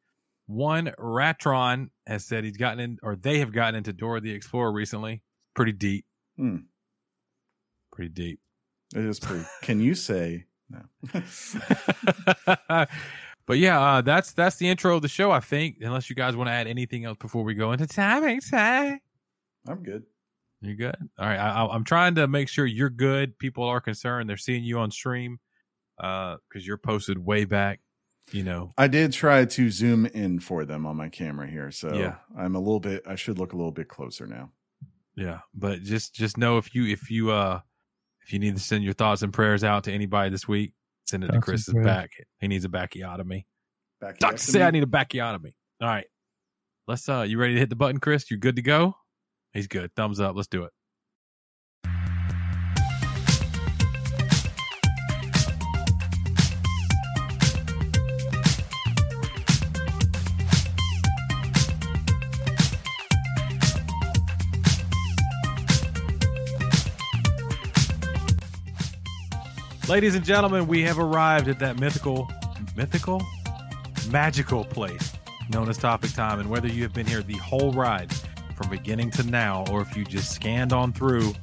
one 0.48 0.92
Ratron 1.00 1.90
has 2.08 2.26
said 2.26 2.44
he's 2.44 2.58
gotten 2.58 2.80
in, 2.80 2.98
or 3.04 3.16
they 3.16 3.40
have 3.40 3.52
gotten 3.54 3.76
into 3.76 3.94
Dora 3.94 4.20
the 4.20 4.32
Explorer 4.32 4.72
recently. 4.72 5.22
Pretty 5.56 5.72
deep. 5.72 6.06
Hmm. 6.38 6.58
Pretty 7.92 8.10
deep. 8.10 8.40
it 8.96 9.06
is 9.06 9.20
pretty. 9.20 9.46
Can 9.62 9.80
you 9.80 9.96
say 9.96 10.46
no? 10.70 10.82
but 13.46 13.58
yeah, 13.58 13.80
uh, 13.80 14.02
that's 14.02 14.34
that's 14.34 14.58
the 14.58 14.68
intro 14.68 14.96
of 14.96 15.02
the 15.02 15.08
show. 15.08 15.32
I 15.32 15.40
think, 15.40 15.78
unless 15.82 16.10
you 16.10 16.16
guys 16.16 16.36
want 16.36 16.48
to 16.50 16.54
add 16.54 16.68
anything 16.68 17.06
else 17.06 17.18
before 17.20 17.44
we 17.44 17.54
go 17.54 17.72
into 17.72 17.88
timing 17.88 18.42
time. 18.42 19.00
I'm 19.68 19.84
good. 19.84 20.04
You 20.63 20.76
good? 20.76 20.95
All 21.19 21.28
right. 21.28 21.38
I, 21.38 21.63
I, 21.65 21.76
I'm 21.76 21.84
trying 21.84 22.15
to 22.15 22.28
make 22.28 22.47
sure 22.47 22.65
you're 22.65 22.89
good. 22.89 23.38
People 23.38 23.65
are 23.65 23.82
concerned. 23.82 24.30
They're 24.30 24.38
seeing 24.38 24.63
you 24.63 24.80
on 24.80 24.91
stream 24.91 25.39
Uh, 26.02 26.38
because 26.47 26.65
you're 26.65 26.78
posted 26.78 27.17
way 27.17 27.43
back. 27.45 27.82
You 28.32 28.43
know. 28.43 28.71
I 28.78 28.88
did 28.88 29.12
try 29.12 29.43
to 29.43 29.69
zoom 29.69 30.06
in 30.06 30.39
for 30.39 30.63
them 30.63 30.86
on 30.86 30.95
my 30.95 31.10
camera 31.10 31.45
here, 31.47 31.69
so 31.71 31.93
Yeah. 31.93 32.15
I'm 32.38 32.56
a 32.56 32.60
little 32.60 32.80
bit. 32.80 33.04
I 33.06 33.15
should 33.15 33.38
look 33.38 33.52
a 33.52 33.58
little 33.58 33.73
bit 33.73 33.89
closer 33.89 34.26
now. 34.26 34.52
Yeah. 35.15 35.39
But 35.54 35.82
just 35.84 36.15
just 36.15 36.38
know 36.38 36.58
if 36.58 36.73
you 36.73 36.86
if 36.88 37.12
you 37.12 37.30
uh 37.32 37.60
if 38.26 38.32
you 38.32 38.39
need 38.39 38.56
to 38.56 38.62
send 38.62 38.86
your 38.86 38.93
thoughts 38.93 39.21
and 39.21 39.34
prayers 39.34 39.65
out 39.65 39.84
to 39.84 39.91
anybody 39.91 40.30
this 40.30 40.47
week, 40.47 40.71
send 41.06 41.23
it 41.26 41.28
to 41.28 41.34
Thoughts 41.34 41.36
and 41.36 41.43
Chris's 41.43 41.73
prayers. 41.73 41.86
back. 41.86 42.12
He 42.39 42.47
needs 42.47 42.63
a 42.63 42.69
backiotomy. 42.69 43.43
Back 43.99 44.17
Doctor 44.19 44.38
say 44.38 44.63
I 44.63 44.71
need 44.71 44.84
a 44.84 44.88
backiotomy. 44.88 45.54
All 45.82 45.89
right. 45.89 46.06
Let's 46.88 47.08
uh 47.10 47.23
you 47.28 47.38
ready 47.38 47.54
to 47.56 47.60
hit 47.60 47.69
the 47.69 47.76
button, 47.76 47.99
Chris? 47.99 48.32
You 48.32 48.38
good 48.38 48.56
to 48.56 48.62
go? 48.62 48.95
He's 49.54 49.68
good. 49.68 49.94
Thumbs 49.96 50.20
up. 50.20 50.36
Let's 50.36 50.48
do 50.48 50.63
it. 50.63 50.72
Ladies 69.89 70.16
and 70.16 70.26
gentlemen, 70.26 70.66
we 70.66 70.82
have 70.82 70.98
arrived 70.98 71.48
at 71.50 71.60
that 71.60 71.80
mythical, 71.80 72.28
mythical, 72.76 73.22
magical 74.10 74.66
place 74.66 75.13
known 75.50 75.70
as 75.70 75.78
Topic 75.78 76.12
Time. 76.13 76.39
And 76.39 76.50
whether 76.50 76.68
you 76.68 76.82
have 76.82 76.94
been 76.94 77.06
here 77.06 77.22
the 77.22 77.38
whole 77.38 77.72
ride 77.74 78.12
from 78.56 78.70
beginning 78.70 79.12
to 79.12 79.24
now, 79.24 79.66
or 79.72 79.82
if 79.82 79.96
you 79.98 80.06
just 80.06 80.32
scanned 80.34 80.74
on 80.74 80.94
through 80.94 81.34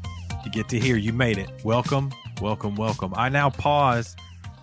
to 0.42 0.50
get 0.50 0.68
to 0.70 0.78
here, 0.78 0.96
you 0.96 1.12
made 1.12 1.38
it. 1.38 1.50
Welcome, 1.64 2.10
welcome, 2.40 2.74
welcome. 2.76 3.12
I 3.16 3.28
now 3.28 3.50
pause. 3.50 4.16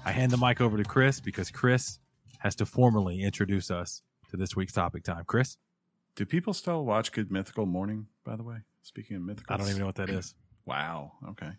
I 0.05 0.11
hand 0.11 0.31
the 0.31 0.37
mic 0.37 0.61
over 0.61 0.77
to 0.77 0.83
Chris 0.83 1.19
because 1.19 1.51
Chris 1.51 1.99
has 2.39 2.55
to 2.55 2.65
formally 2.65 3.21
introduce 3.21 3.69
us 3.69 4.01
to 4.31 4.37
this 4.37 4.55
week's 4.55 4.73
Topic 4.73 5.03
Time. 5.03 5.23
Chris, 5.25 5.57
Do 6.15 6.25
people 6.25 6.53
still 6.53 6.85
watch 6.85 7.11
Good 7.11 7.31
Mythical 7.31 7.65
Morning? 7.65 8.07
By 8.23 8.35
the 8.35 8.43
way, 8.43 8.57
speaking 8.81 9.17
of 9.17 9.23
mythical, 9.23 9.53
I 9.53 9.57
don't 9.57 9.67
even 9.67 9.79
know 9.79 9.85
what 9.85 9.95
that 9.95 10.09
is. 10.09 10.33
Wow. 10.65 11.13
Okay. 11.29 11.49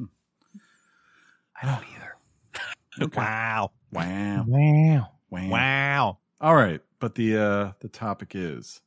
I 0.00 1.66
don't 1.66 1.84
either. 1.96 2.16
Okay. 3.00 3.18
Wow. 3.20 3.70
Wow. 3.92 4.44
Wow. 4.46 5.08
Wow. 5.30 5.48
Wow. 5.48 6.18
All 6.40 6.54
right, 6.54 6.80
but 6.98 7.14
the 7.14 7.36
uh 7.38 7.72
the 7.80 7.88
topic 7.88 8.32
is 8.34 8.82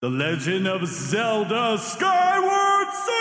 The 0.00 0.08
Legend 0.08 0.66
of 0.66 0.86
Zelda 0.86 1.76
Skyward 1.76 2.88
Sword. 2.88 3.20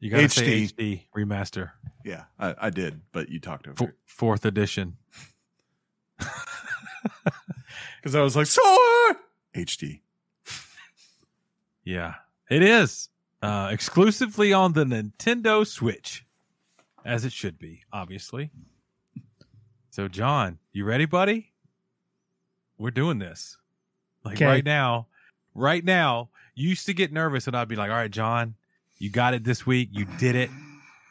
You 0.00 0.10
got 0.10 0.20
to 0.20 0.28
say 0.30 0.62
HD. 0.62 0.74
HD 0.74 1.02
remaster, 1.16 1.72
Yeah, 2.04 2.24
I, 2.38 2.54
I 2.58 2.70
did, 2.70 3.02
but 3.12 3.28
you 3.28 3.40
talked 3.40 3.68
over 3.68 3.84
F- 3.84 3.90
fourth 4.06 4.44
edition. 4.46 4.96
because 6.18 8.14
I 8.14 8.22
was 8.22 8.34
like 8.36 8.46
sword 8.46 9.16
HD. 9.54 10.00
Yeah, 11.86 12.14
it 12.48 12.62
is 12.62 13.10
uh, 13.42 13.68
exclusively 13.70 14.54
on 14.54 14.72
the 14.72 14.84
Nintendo 14.84 15.66
Switch, 15.66 16.24
as 17.04 17.26
it 17.26 17.32
should 17.32 17.58
be, 17.58 17.82
obviously. 17.92 18.50
So, 19.94 20.08
John, 20.08 20.58
you 20.72 20.84
ready, 20.84 21.04
buddy? 21.04 21.52
We're 22.78 22.90
doing 22.90 23.20
this. 23.20 23.58
Like 24.24 24.38
Okay. 24.38 24.44
right 24.44 24.64
now, 24.64 25.06
right 25.54 25.84
now. 25.84 26.30
You 26.56 26.68
used 26.70 26.86
to 26.86 26.94
get 26.94 27.12
nervous, 27.12 27.46
and 27.46 27.56
I'd 27.56 27.68
be 27.68 27.76
like, 27.76 27.92
"All 27.92 27.96
right, 27.96 28.10
John, 28.10 28.56
you 28.98 29.08
got 29.08 29.34
it 29.34 29.44
this 29.44 29.64
week. 29.64 29.90
You 29.92 30.04
did 30.18 30.34
it. 30.34 30.50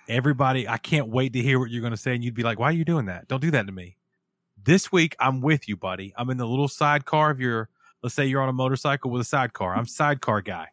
Everybody, 0.10 0.68
I 0.68 0.78
can't 0.78 1.08
wait 1.08 1.32
to 1.32 1.42
hear 1.42 1.60
what 1.60 1.72
you're 1.72 1.80
going 1.80 1.92
to 1.92 1.98
say." 1.98 2.14
And 2.14 2.26
you'd 2.26 2.34
be 2.34 2.44
like, 2.44 2.60
"Why 2.60 2.68
are 2.68 2.74
you 2.74 2.84
doing 2.84 3.06
that? 3.06 3.30
Don't 3.30 3.40
do 3.40 3.52
that 3.52 3.68
to 3.68 3.72
me." 3.72 3.96
This 4.62 4.92
week, 4.92 5.16
I'm 5.18 5.40
with 5.40 5.70
you, 5.70 5.78
buddy. 5.78 6.14
I'm 6.18 6.30
in 6.30 6.36
the 6.36 6.46
little 6.46 6.68
sidecar 6.68 7.32
of 7.32 7.40
your. 7.40 7.70
Let's 8.02 8.16
say 8.16 8.26
you're 8.26 8.42
on 8.42 8.50
a 8.50 8.54
motorcycle 8.54 9.12
with 9.12 9.22
a 9.22 9.26
sidecar. 9.26 9.78
I'm 9.78 9.86
sidecar 9.86 10.42
guy. 10.42 10.68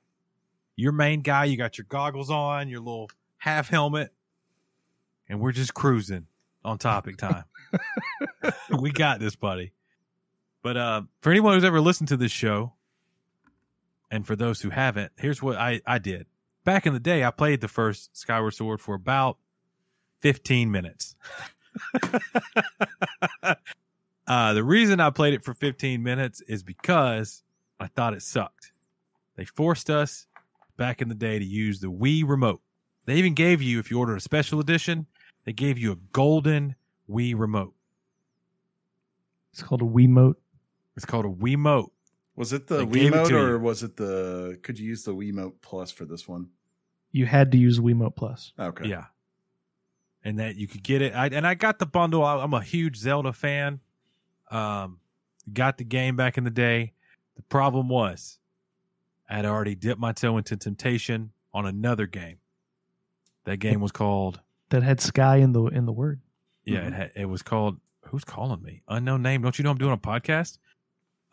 Your 0.75 0.91
main 0.91 1.21
guy. 1.21 1.45
You 1.45 1.57
got 1.57 1.79
your 1.79 1.87
goggles 1.89 2.29
on, 2.29 2.69
your 2.69 2.81
little 2.81 3.09
half 3.37 3.69
helmet, 3.69 4.13
and 5.29 5.39
we're 5.39 5.53
just 5.53 5.75
cruising 5.75 6.27
on 6.65 6.77
topic 6.77 7.17
time. 7.17 7.45
we 8.81 8.91
got 8.91 9.21
this, 9.21 9.37
buddy. 9.37 9.73
But 10.63 10.77
uh, 10.77 11.03
for 11.21 11.31
anyone 11.31 11.55
who's 11.55 11.65
ever 11.65 11.81
listened 11.81 12.09
to 12.09 12.17
this 12.17 12.33
show, 12.33 12.75
and 14.11 14.27
for 14.27 14.37
those 14.37 14.61
who 14.61 14.71
haven't, 14.71 15.13
here's 15.17 15.43
what 15.43 15.57
I, 15.57 15.81
I 15.87 15.99
did. 15.99 16.27
Back 16.65 16.87
in 16.87 16.93
the 16.93 17.01
day, 17.01 17.25
I 17.25 17.31
played 17.31 17.61
the 17.61 17.69
first 17.69 18.17
Skyward 18.17 18.55
Sword 18.55 18.81
for 18.81 18.95
about 18.95 19.39
15 20.21 20.71
minutes. 20.71 21.15
uh, 24.27 24.53
the 24.53 24.65
reason 24.65 25.01
I 25.01 25.11
played 25.11 25.35
it 25.35 25.45
for 25.45 25.55
15 25.55 26.03
minutes 26.03 26.43
is 26.43 26.63
because 26.63 27.43
I 27.79 27.87
thought 27.87 28.15
it 28.15 28.23
sucked. 28.23 28.73
They 29.37 29.45
forced 29.47 29.89
us 29.89 30.27
back 30.77 31.01
in 31.01 31.09
the 31.09 31.15
day 31.15 31.39
to 31.39 31.45
use 31.45 31.81
the 31.81 31.91
Wii 31.91 32.29
remote. 32.29 32.61
They 33.07 33.17
even 33.17 33.35
gave 33.35 33.63
you, 33.63 33.79
if 33.79 33.91
you 33.91 33.99
ordered 33.99 34.17
a 34.17 34.21
special 34.21 34.61
edition, 34.61 35.07
they 35.45 35.53
gave 35.53 35.79
you 35.79 35.93
a 35.93 35.97
golden 36.13 36.75
Wii 37.11 37.39
remote. 37.39 37.75
It's 39.53 39.63
called 39.63 39.83
a 39.83 39.87
Wiimote. 39.87 40.37
It's 40.97 41.05
called 41.07 41.25
a 41.25 41.29
Wiimote. 41.29 41.91
Was 42.37 42.53
it 42.53 42.67
the 42.69 42.79
They 42.79 42.87
gave 42.87 43.15
it 43.15 43.33
or 43.33 43.51
you. 43.53 43.59
was 43.59 43.83
it 43.83 43.97
the? 43.97 44.59
Could 44.63 44.79
you 44.79 44.87
use 44.87 45.03
the 45.05 45.15
Wiimote 45.15 45.55
Plus 45.61 45.91
for 45.91 46.05
this 46.05 46.29
one? 46.29 46.49
You 47.13 47.27
had 47.27 47.51
to 47.53 47.59
use 47.59 47.81
Wiimote 47.81 48.15
Plus. 48.17 48.53
Okay. 48.59 48.89
Yeah. 48.89 49.07
And 50.23 50.39
that 50.39 50.57
you 50.57 50.69
could 50.69 50.83
get 50.83 51.03
it. 51.03 51.15
I, 51.15 51.27
and 51.27 51.47
I 51.47 51.55
got 51.55 51.79
the 51.79 51.87
bundle. 51.87 52.25
I, 52.25 52.37
I'm 52.37 52.55
a 52.55 52.63
huge 52.63 52.97
Zelda 52.97 53.33
fan. 53.33 53.81
Um, 54.51 55.01
got 55.53 55.79
the 55.79 55.85
game 55.85 56.17
back 56.17 56.39
in 56.39 56.45
the 56.45 56.51
day. 56.51 56.93
The 57.37 57.43
problem 57.43 57.89
was 57.89 58.39
I 59.29 59.37
had 59.37 59.47
already 59.47 59.75
dipped 59.75 60.01
my 60.01 60.13
toe 60.13 60.37
into 60.37 60.57
temptation 60.57 61.33
on 61.53 61.67
another 61.67 62.07
game. 62.07 62.37
That 63.45 63.57
game 63.57 63.81
was 63.81 63.91
called, 63.93 64.41
That 64.69 64.83
had 64.83 65.01
sky 65.01 65.37
in 65.39 65.53
the 65.53 65.65
in 65.67 65.87
the 65.87 65.93
word. 65.93 66.21
Yeah, 66.71 66.87
it, 66.87 66.93
had, 66.93 67.11
it 67.17 67.25
was 67.27 67.43
called, 67.43 67.79
who's 68.07 68.25
calling 68.25 68.63
me? 68.63 68.83
Unknown 68.89 69.23
name. 69.23 69.43
Don't 69.43 69.59
you 69.59 69.63
know 69.65 69.71
I'm 69.71 69.79
doing 69.79 69.93
a 69.93 69.97
podcast? 69.99 70.59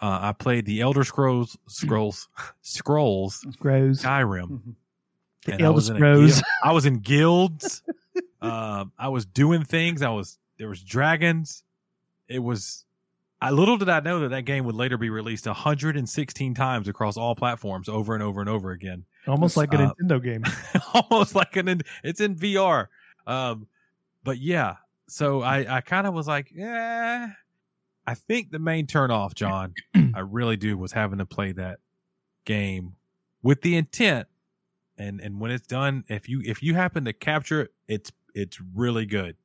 Uh, 0.02 0.20
I 0.22 0.32
played 0.34 0.66
the 0.66 0.82
Elder 0.82 1.04
Scrolls, 1.04 1.58
Scrolls, 1.68 2.28
Scrolls, 2.62 3.46
Grows. 3.60 4.02
Skyrim. 4.04 4.48
Mhm. 4.50 4.76
The 5.46 5.54
and 5.54 5.62
Elder 5.62 5.74
was 5.76 5.90
in 5.90 5.96
Scrolls. 5.98 6.44
I 6.64 6.72
was 6.72 6.86
in 6.86 7.00
guilds. 7.00 7.82
um, 8.42 8.92
I 9.00 9.10
was 9.10 9.26
doing 9.26 9.64
things. 9.64 10.02
I 10.02 10.10
was 10.10 10.38
there 10.60 10.68
was 10.70 10.82
dragons. 10.84 11.64
It 12.28 12.40
was. 12.40 12.84
I 13.40 13.52
little 13.52 13.78
did 13.78 13.88
I 13.88 14.00
know 14.00 14.22
that 14.22 14.30
that 14.30 14.46
game 14.46 14.66
would 14.66 14.74
later 14.76 14.98
be 14.98 15.12
released 15.12 15.46
116 15.46 16.54
times 16.56 16.88
across 16.88 17.18
all 17.18 17.36
platforms, 17.36 17.88
over 17.88 18.14
and 18.16 18.24
over 18.24 18.40
and 18.42 18.50
over 18.50 18.72
again, 18.72 19.06
Almost 19.28 19.56
like 19.58 19.74
a 19.76 19.78
Uh, 19.78 19.94
Nintendo 20.02 20.24
game. 20.24 20.44
almost 20.94 21.36
like 21.36 21.56
an. 21.56 21.82
It's 22.04 22.20
in 22.20 22.36
VR. 22.36 22.88
Um, 23.28 23.68
but 24.24 24.40
yeah, 24.40 24.78
so 25.08 25.42
I 25.42 25.78
I 25.78 25.82
kind 25.82 26.08
of 26.08 26.14
was 26.14 26.28
like, 26.28 26.52
yeah. 26.54 27.30
I 28.06 28.14
think 28.14 28.52
the 28.52 28.60
main 28.60 28.88
turnoff, 28.88 29.36
John, 29.36 29.74
I 30.16 30.20
really 30.20 30.56
do, 30.56 30.78
was 30.78 30.94
having 30.94 31.20
to 31.20 31.26
play 31.26 31.52
that 31.52 31.80
game 32.46 32.96
with 33.44 33.62
the 33.62 33.76
intent 33.76 34.28
and 34.98 35.20
and 35.20 35.40
when 35.40 35.52
it's 35.52 35.68
done 35.68 36.04
if 36.08 36.28
you 36.30 36.42
if 36.46 36.64
you 36.64 36.74
happen 36.74 37.06
to 37.06 37.14
capture 37.14 37.62
it 37.62 37.74
it's 37.88 38.12
it's 38.34 38.60
really 38.74 39.06
good 39.06 39.36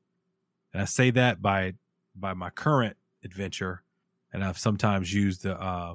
and 0.72 0.82
i 0.82 0.84
say 0.84 1.10
that 1.10 1.42
by 1.42 1.74
by 2.14 2.32
my 2.32 2.50
current 2.50 2.96
adventure 3.24 3.82
and 4.32 4.44
i've 4.44 4.58
sometimes 4.58 5.12
used 5.12 5.42
the 5.42 5.60
uh 5.60 5.94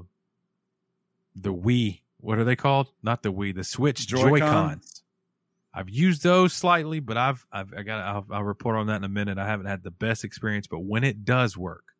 the 1.35 1.53
wii 1.53 2.01
what 2.19 2.37
are 2.37 2.43
they 2.43 2.55
called 2.55 2.87
not 3.01 3.23
the 3.23 3.31
wii 3.31 3.55
the 3.55 3.63
switch 3.63 4.07
Joy-Con? 4.07 4.29
joy 4.29 4.39
cons 4.39 4.96
I've 5.77 5.89
used 5.91 6.23
those 6.23 6.53
slightly, 6.53 6.99
but 6.99 7.17
I've 7.17 7.45
I've 7.51 7.71
I 7.71 7.83
got 7.83 7.99
I'll, 8.03 8.25
I'll 8.31 8.43
report 8.43 8.77
on 8.77 8.87
that 8.87 8.95
in 8.95 9.03
a 9.03 9.09
minute. 9.09 9.37
I 9.37 9.45
haven't 9.45 9.67
had 9.67 9.83
the 9.83 9.91
best 9.91 10.23
experience, 10.23 10.65
but 10.65 10.79
when 10.79 11.03
it 11.03 11.23
does 11.23 11.55
work, 11.55 11.93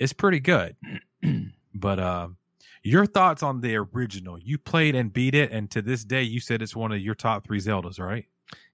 it's 0.00 0.12
pretty 0.12 0.40
good. 0.40 0.74
but 1.74 2.00
uh, 2.00 2.28
your 2.82 3.06
thoughts 3.06 3.44
on 3.44 3.60
the 3.60 3.76
original? 3.76 4.36
You 4.36 4.58
played 4.58 4.96
and 4.96 5.12
beat 5.12 5.36
it, 5.36 5.52
and 5.52 5.70
to 5.70 5.80
this 5.80 6.04
day, 6.04 6.24
you 6.24 6.40
said 6.40 6.60
it's 6.60 6.74
one 6.74 6.90
of 6.90 6.98
your 6.98 7.14
top 7.14 7.44
three 7.44 7.60
Zeldas, 7.60 8.00
right? 8.00 8.26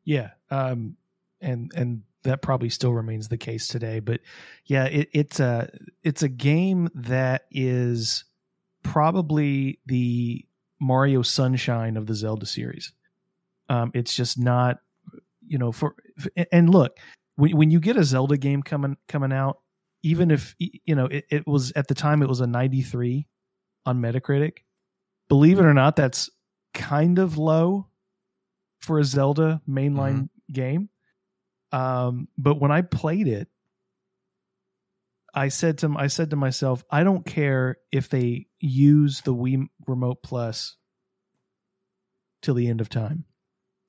Yeah. 0.05 0.31
Um, 0.51 0.97
and 1.43 1.71
and 1.77 2.03
that 2.23 2.41
probably 2.41 2.71
still 2.71 2.95
remains 2.95 3.29
the 3.29 3.37
case 3.37 3.69
today. 3.69 4.01
But 4.01 4.23
yeah, 4.65 4.87
it, 4.87 5.11
it's 5.13 5.39
a 5.39 5.69
it's 6.03 6.23
a 6.23 6.31
game 6.31 6.89
that 6.95 7.45
is 7.51 8.25
probably 8.83 9.81
the 9.85 10.47
Mario 10.81 11.21
Sunshine 11.21 11.99
of 11.99 12.07
the 12.07 12.15
Zelda 12.15 12.47
series. 12.47 12.93
Um, 13.69 13.91
it's 13.95 14.15
just 14.15 14.39
not, 14.39 14.79
you 15.47 15.59
know, 15.59 15.73
for 15.73 15.95
and 16.53 16.71
look 16.71 16.97
when 17.37 17.57
when 17.57 17.71
you 17.71 17.81
get 17.81 17.97
a 17.97 18.05
Zelda 18.05 18.37
game 18.37 18.63
coming 18.63 18.97
coming 19.09 19.33
out, 19.33 19.59
even 20.03 20.31
if 20.31 20.55
you 20.59 20.95
know 20.95 21.07
it, 21.07 21.25
it 21.31 21.47
was 21.47 21.73
at 21.77 21.89
the 21.89 21.95
time 21.95 22.23
it 22.23 22.29
was 22.29 22.41
a 22.41 22.47
93 22.47 23.27
on 23.85 24.01
Metacritic. 24.01 24.59
Believe 25.29 25.59
it 25.59 25.65
or 25.65 25.75
not, 25.75 25.97
that's 25.97 26.31
kind 26.75 27.19
of 27.19 27.39
low 27.39 27.89
for 28.81 28.99
a 28.99 29.05
Zelda 29.05 29.61
mainline 29.69 30.15
mm-hmm. 30.15 30.53
game. 30.53 30.89
Um, 31.73 32.29
but 32.39 32.61
when 32.61 32.71
I 32.71 32.83
played 32.83 33.29
it, 33.29 33.49
I 35.35 35.49
said 35.49 35.79
to 35.79 35.95
I 35.97 36.07
said 36.07 36.31
to 36.31 36.37
myself, 36.37 36.83
I 36.91 37.05
don't 37.05 37.27
care 37.27 37.77
if 37.93 38.09
they 38.09 38.47
use 38.59 39.21
the 39.21 39.35
Wii 39.35 39.67
Remote 39.87 40.23
Plus 40.23 40.77
till 42.41 42.55
the 42.55 42.69
end 42.69 42.81
of 42.81 42.89
time. 42.89 43.25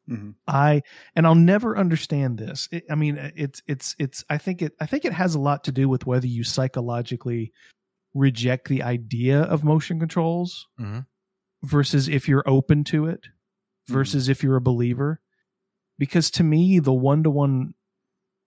Mm-hmm. 0.09 0.31
I 0.47 0.83
and 1.15 1.27
I'll 1.27 1.35
never 1.35 1.77
understand 1.77 2.37
this. 2.37 2.69
It, 2.71 2.85
I 2.89 2.95
mean, 2.95 3.17
it's 3.35 3.61
it's 3.67 3.95
it's. 3.99 4.23
I 4.29 4.37
think 4.37 4.61
it. 4.61 4.73
I 4.79 4.85
think 4.85 5.05
it 5.05 5.13
has 5.13 5.35
a 5.35 5.39
lot 5.39 5.65
to 5.65 5.71
do 5.71 5.89
with 5.89 6.05
whether 6.05 6.27
you 6.27 6.43
psychologically 6.43 7.51
reject 8.13 8.67
the 8.67 8.83
idea 8.83 9.41
of 9.41 9.63
motion 9.63 9.99
controls 9.99 10.67
mm-hmm. 10.79 10.99
versus 11.63 12.07
if 12.07 12.27
you're 12.27 12.47
open 12.47 12.83
to 12.85 13.05
it 13.07 13.27
versus 13.87 14.25
mm-hmm. 14.25 14.31
if 14.31 14.43
you're 14.43 14.55
a 14.55 14.61
believer. 14.61 15.19
Because 15.99 16.31
to 16.31 16.43
me, 16.43 16.79
the 16.79 16.93
one 16.93 17.23
to 17.23 17.29
one 17.29 17.73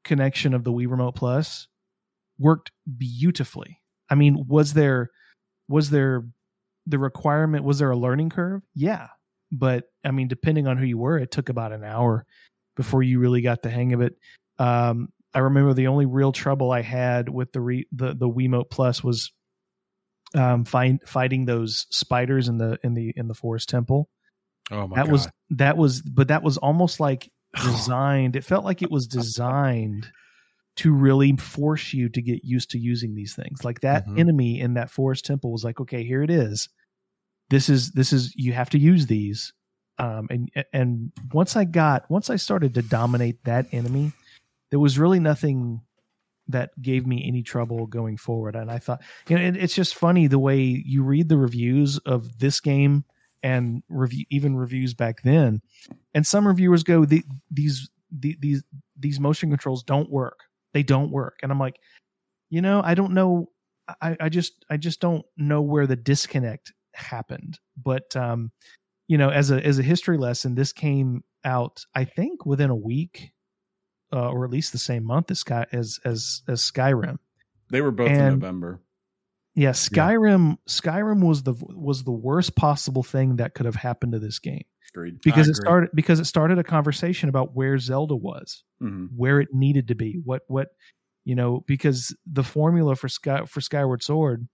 connection 0.04 0.54
of 0.54 0.64
the 0.64 0.72
Wii 0.72 0.90
Remote 0.90 1.14
Plus 1.14 1.68
worked 2.38 2.72
beautifully. 2.96 3.80
I 4.08 4.14
mean, 4.14 4.44
was 4.48 4.72
there 4.74 5.10
was 5.68 5.90
there 5.90 6.24
the 6.86 6.98
requirement 6.98 7.64
was 7.64 7.78
there 7.78 7.90
a 7.90 7.96
learning 7.96 8.30
curve? 8.30 8.62
Yeah. 8.74 9.08
But 9.52 9.84
I 10.04 10.10
mean, 10.10 10.28
depending 10.28 10.66
on 10.66 10.76
who 10.76 10.84
you 10.84 10.98
were, 10.98 11.18
it 11.18 11.30
took 11.30 11.48
about 11.48 11.72
an 11.72 11.84
hour 11.84 12.26
before 12.76 13.02
you 13.02 13.18
really 13.18 13.42
got 13.42 13.62
the 13.62 13.70
hang 13.70 13.92
of 13.92 14.00
it. 14.00 14.14
Um, 14.58 15.08
I 15.34 15.40
remember 15.40 15.74
the 15.74 15.86
only 15.88 16.06
real 16.06 16.32
trouble 16.32 16.72
I 16.72 16.82
had 16.82 17.28
with 17.28 17.52
the 17.52 17.60
re, 17.60 17.86
the 17.92 18.14
the 18.14 18.28
Wiimote 18.28 18.70
Plus 18.70 19.02
was 19.02 19.32
um, 20.34 20.64
find, 20.64 21.00
fighting 21.06 21.44
those 21.44 21.86
spiders 21.90 22.48
in 22.48 22.58
the 22.58 22.78
in 22.82 22.94
the 22.94 23.12
in 23.16 23.28
the 23.28 23.34
forest 23.34 23.68
temple. 23.68 24.08
Oh 24.70 24.86
my 24.86 24.96
that 24.96 25.06
God. 25.06 25.12
was 25.12 25.28
that 25.50 25.76
was, 25.76 26.02
but 26.02 26.28
that 26.28 26.42
was 26.42 26.56
almost 26.56 27.00
like 27.00 27.30
designed. 27.56 28.36
it 28.36 28.44
felt 28.44 28.64
like 28.64 28.82
it 28.82 28.90
was 28.90 29.06
designed 29.06 30.10
to 30.76 30.92
really 30.92 31.36
force 31.36 31.92
you 31.92 32.08
to 32.08 32.22
get 32.22 32.44
used 32.44 32.70
to 32.70 32.78
using 32.78 33.14
these 33.14 33.34
things. 33.34 33.64
Like 33.64 33.80
that 33.80 34.06
mm-hmm. 34.06 34.18
enemy 34.18 34.60
in 34.60 34.74
that 34.74 34.90
forest 34.90 35.24
temple 35.26 35.52
was 35.52 35.64
like, 35.64 35.80
okay, 35.80 36.04
here 36.04 36.22
it 36.22 36.30
is. 36.30 36.68
This 37.50 37.68
is 37.68 37.90
this 37.92 38.12
is 38.12 38.34
you 38.36 38.52
have 38.52 38.70
to 38.70 38.78
use 38.78 39.06
these. 39.06 39.52
Um, 39.98 40.28
and 40.30 40.50
and 40.72 41.12
once 41.32 41.56
I 41.56 41.64
got 41.64 42.10
once 42.10 42.30
I 42.30 42.36
started 42.36 42.74
to 42.74 42.82
dominate 42.82 43.44
that 43.44 43.66
enemy, 43.72 44.12
there 44.70 44.78
was 44.78 44.98
really 44.98 45.20
nothing 45.20 45.82
that 46.48 46.70
gave 46.80 47.06
me 47.06 47.24
any 47.26 47.42
trouble 47.42 47.86
going 47.86 48.16
forward. 48.16 48.56
And 48.56 48.70
I 48.70 48.78
thought, 48.78 49.02
you 49.28 49.36
know, 49.36 49.42
it, 49.44 49.56
it's 49.56 49.74
just 49.74 49.94
funny 49.94 50.26
the 50.26 50.38
way 50.38 50.58
you 50.58 51.02
read 51.02 51.28
the 51.28 51.36
reviews 51.36 51.98
of 51.98 52.38
this 52.38 52.60
game 52.60 53.04
and 53.42 53.82
review 53.88 54.24
even 54.30 54.56
reviews 54.56 54.94
back 54.94 55.22
then, 55.22 55.60
and 56.14 56.26
some 56.26 56.46
reviewers 56.46 56.82
go, 56.82 57.04
the, 57.04 57.24
these 57.50 57.88
the, 58.10 58.36
these 58.40 58.62
these 58.98 59.20
motion 59.20 59.50
controls 59.50 59.82
don't 59.82 60.10
work. 60.10 60.40
They 60.72 60.82
don't 60.82 61.10
work, 61.10 61.38
and 61.42 61.50
I'm 61.50 61.58
like, 61.58 61.78
you 62.48 62.62
know, 62.62 62.80
I 62.84 62.94
don't 62.94 63.12
know. 63.12 63.50
I, 64.00 64.16
I 64.20 64.28
just 64.28 64.64
I 64.70 64.76
just 64.76 65.00
don't 65.00 65.24
know 65.36 65.62
where 65.62 65.86
the 65.86 65.96
disconnect 65.96 66.72
happened. 67.00 67.58
But 67.76 68.14
um, 68.16 68.50
you 69.08 69.18
know, 69.18 69.30
as 69.30 69.50
a 69.50 69.64
as 69.64 69.78
a 69.78 69.82
history 69.82 70.18
lesson, 70.18 70.54
this 70.54 70.72
came 70.72 71.22
out 71.44 71.84
I 71.94 72.04
think 72.04 72.44
within 72.44 72.70
a 72.70 72.76
week 72.76 73.32
uh, 74.12 74.30
or 74.30 74.44
at 74.44 74.50
least 74.50 74.72
the 74.72 74.78
same 74.78 75.04
month 75.04 75.30
as 75.30 75.40
Sky 75.40 75.66
as 75.72 75.98
as 76.04 76.42
as 76.48 76.60
Skyrim. 76.60 77.18
They 77.70 77.80
were 77.80 77.92
both 77.92 78.08
and, 78.08 78.20
in 78.20 78.38
November. 78.40 78.80
Yeah, 79.54 79.70
Skyrim. 79.70 80.50
Yeah. 80.50 80.72
Skyrim 80.72 81.24
was 81.24 81.42
the 81.42 81.54
was 81.54 82.04
the 82.04 82.12
worst 82.12 82.56
possible 82.56 83.02
thing 83.02 83.36
that 83.36 83.54
could 83.54 83.66
have 83.66 83.76
happened 83.76 84.12
to 84.12 84.18
this 84.18 84.38
game. 84.38 84.64
Agreed. 84.92 85.20
Because 85.22 85.48
it 85.48 85.54
started 85.54 85.90
because 85.94 86.18
it 86.18 86.24
started 86.24 86.58
a 86.58 86.64
conversation 86.64 87.28
about 87.28 87.54
where 87.54 87.78
Zelda 87.78 88.16
was, 88.16 88.64
mm-hmm. 88.82 89.06
where 89.16 89.40
it 89.40 89.48
needed 89.52 89.88
to 89.88 89.94
be, 89.94 90.20
what 90.24 90.42
what 90.48 90.68
you 91.24 91.36
know, 91.36 91.62
because 91.66 92.14
the 92.26 92.42
formula 92.42 92.96
for 92.96 93.08
Sky 93.08 93.44
for 93.46 93.60
Skyward 93.60 94.02
Sword, 94.02 94.48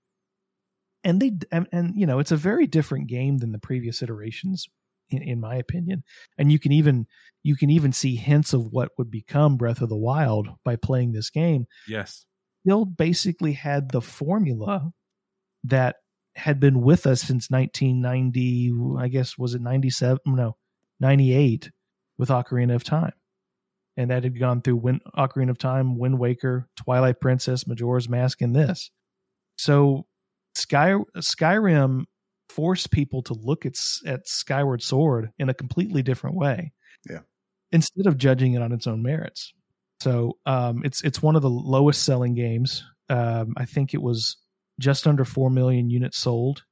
and 1.06 1.20
they 1.22 1.32
and, 1.52 1.68
and 1.72 1.94
you 1.96 2.04
know, 2.04 2.18
it's 2.18 2.32
a 2.32 2.36
very 2.36 2.66
different 2.66 3.06
game 3.06 3.38
than 3.38 3.52
the 3.52 3.60
previous 3.60 4.02
iterations 4.02 4.66
in, 5.08 5.22
in 5.22 5.40
my 5.40 5.54
opinion. 5.54 6.02
And 6.36 6.50
you 6.50 6.58
can 6.58 6.72
even 6.72 7.06
you 7.44 7.54
can 7.54 7.70
even 7.70 7.92
see 7.92 8.16
hints 8.16 8.52
of 8.52 8.72
what 8.72 8.90
would 8.98 9.10
become 9.10 9.56
Breath 9.56 9.80
of 9.80 9.88
the 9.88 9.96
Wild 9.96 10.48
by 10.64 10.74
playing 10.74 11.12
this 11.12 11.30
game. 11.30 11.66
Yes. 11.88 12.26
Still 12.62 12.84
basically 12.84 13.52
had 13.52 13.92
the 13.92 14.00
formula 14.00 14.90
that 15.64 15.96
had 16.34 16.58
been 16.58 16.82
with 16.82 17.06
us 17.06 17.20
since 17.20 17.50
1990, 17.50 18.72
I 18.98 19.06
guess 19.06 19.38
was 19.38 19.54
it 19.54 19.62
97? 19.62 20.18
No, 20.26 20.56
98 20.98 21.70
with 22.18 22.30
Ocarina 22.30 22.74
of 22.74 22.82
Time. 22.82 23.12
And 23.96 24.10
that 24.10 24.24
had 24.24 24.38
gone 24.38 24.60
through 24.60 24.76
Wind, 24.76 25.02
Ocarina 25.16 25.50
of 25.50 25.58
Time, 25.58 25.96
Wind 25.96 26.18
Waker, 26.18 26.68
Twilight 26.76 27.20
Princess, 27.20 27.66
Majora's 27.66 28.08
Mask, 28.08 28.42
and 28.42 28.54
this. 28.54 28.90
So 29.56 30.06
Sky 30.56 30.94
Skyrim 31.16 32.04
forced 32.48 32.90
people 32.90 33.22
to 33.22 33.34
look 33.34 33.66
at 33.66 33.74
at 34.06 34.26
Skyward 34.26 34.82
Sword 34.82 35.30
in 35.38 35.48
a 35.48 35.54
completely 35.54 36.02
different 36.02 36.36
way. 36.36 36.72
Yeah. 37.08 37.20
Instead 37.72 38.06
of 38.06 38.16
judging 38.16 38.54
it 38.54 38.62
on 38.62 38.72
its 38.72 38.86
own 38.86 39.02
merits. 39.02 39.52
So 40.00 40.38
um, 40.46 40.82
it's 40.84 41.02
it's 41.02 41.22
one 41.22 41.36
of 41.36 41.42
the 41.42 41.50
lowest 41.50 42.04
selling 42.04 42.34
games. 42.34 42.84
Um, 43.08 43.54
I 43.56 43.64
think 43.64 43.94
it 43.94 44.02
was 44.02 44.36
just 44.80 45.06
under 45.06 45.24
four 45.24 45.50
million 45.50 45.90
units 45.90 46.18
sold 46.18 46.64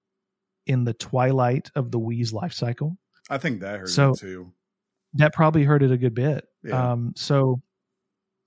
in 0.66 0.84
the 0.84 0.94
twilight 0.94 1.70
of 1.74 1.90
the 1.90 1.98
Wii's 1.98 2.32
life 2.32 2.52
cycle. 2.52 2.96
I 3.30 3.38
think 3.38 3.60
that 3.60 3.80
hurt 3.80 3.88
so, 3.88 4.12
too. 4.14 4.52
That 5.14 5.32
probably 5.32 5.64
hurt 5.64 5.82
it 5.82 5.90
a 5.92 5.96
good 5.96 6.14
bit. 6.14 6.44
Yeah. 6.62 6.92
Um, 6.92 7.12
so, 7.16 7.62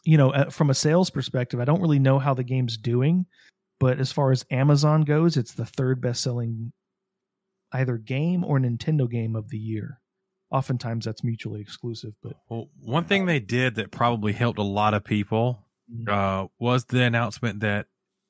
you 0.03 0.17
know, 0.17 0.45
from 0.51 0.69
a 0.69 0.73
sales 0.73 1.09
perspective, 1.09 1.59
I 1.59 1.65
don't 1.65 1.81
really 1.81 1.99
know 1.99 2.19
how 2.19 2.33
the 2.33 2.43
game's 2.43 2.77
doing, 2.77 3.25
but 3.79 3.99
as 3.99 4.11
far 4.11 4.31
as 4.31 4.45
Amazon 4.49 5.03
goes, 5.03 5.37
it's 5.37 5.53
the 5.53 5.65
third 5.65 6.01
best 6.01 6.23
selling 6.23 6.71
either 7.73 7.97
game 7.97 8.43
or 8.43 8.59
Nintendo 8.59 9.09
game 9.09 9.35
of 9.35 9.49
the 9.49 9.57
year. 9.57 9.99
Oftentimes 10.49 11.05
that's 11.05 11.23
mutually 11.23 11.59
exclusive, 11.59 12.13
but 12.23 12.33
well, 12.49 12.69
one 12.79 13.03
thing 13.03 13.25
they 13.25 13.39
did 13.41 13.75
that 13.75 13.91
probably 13.91 14.31
helped 14.31 14.59
a 14.59 14.63
lot 14.63 14.93
of 14.93 15.03
people 15.03 15.65
mm-hmm. 15.93 16.09
uh, 16.09 16.47
was 16.57 16.85
the 16.85 17.03
announcement 17.03 17.59
that 17.59 17.87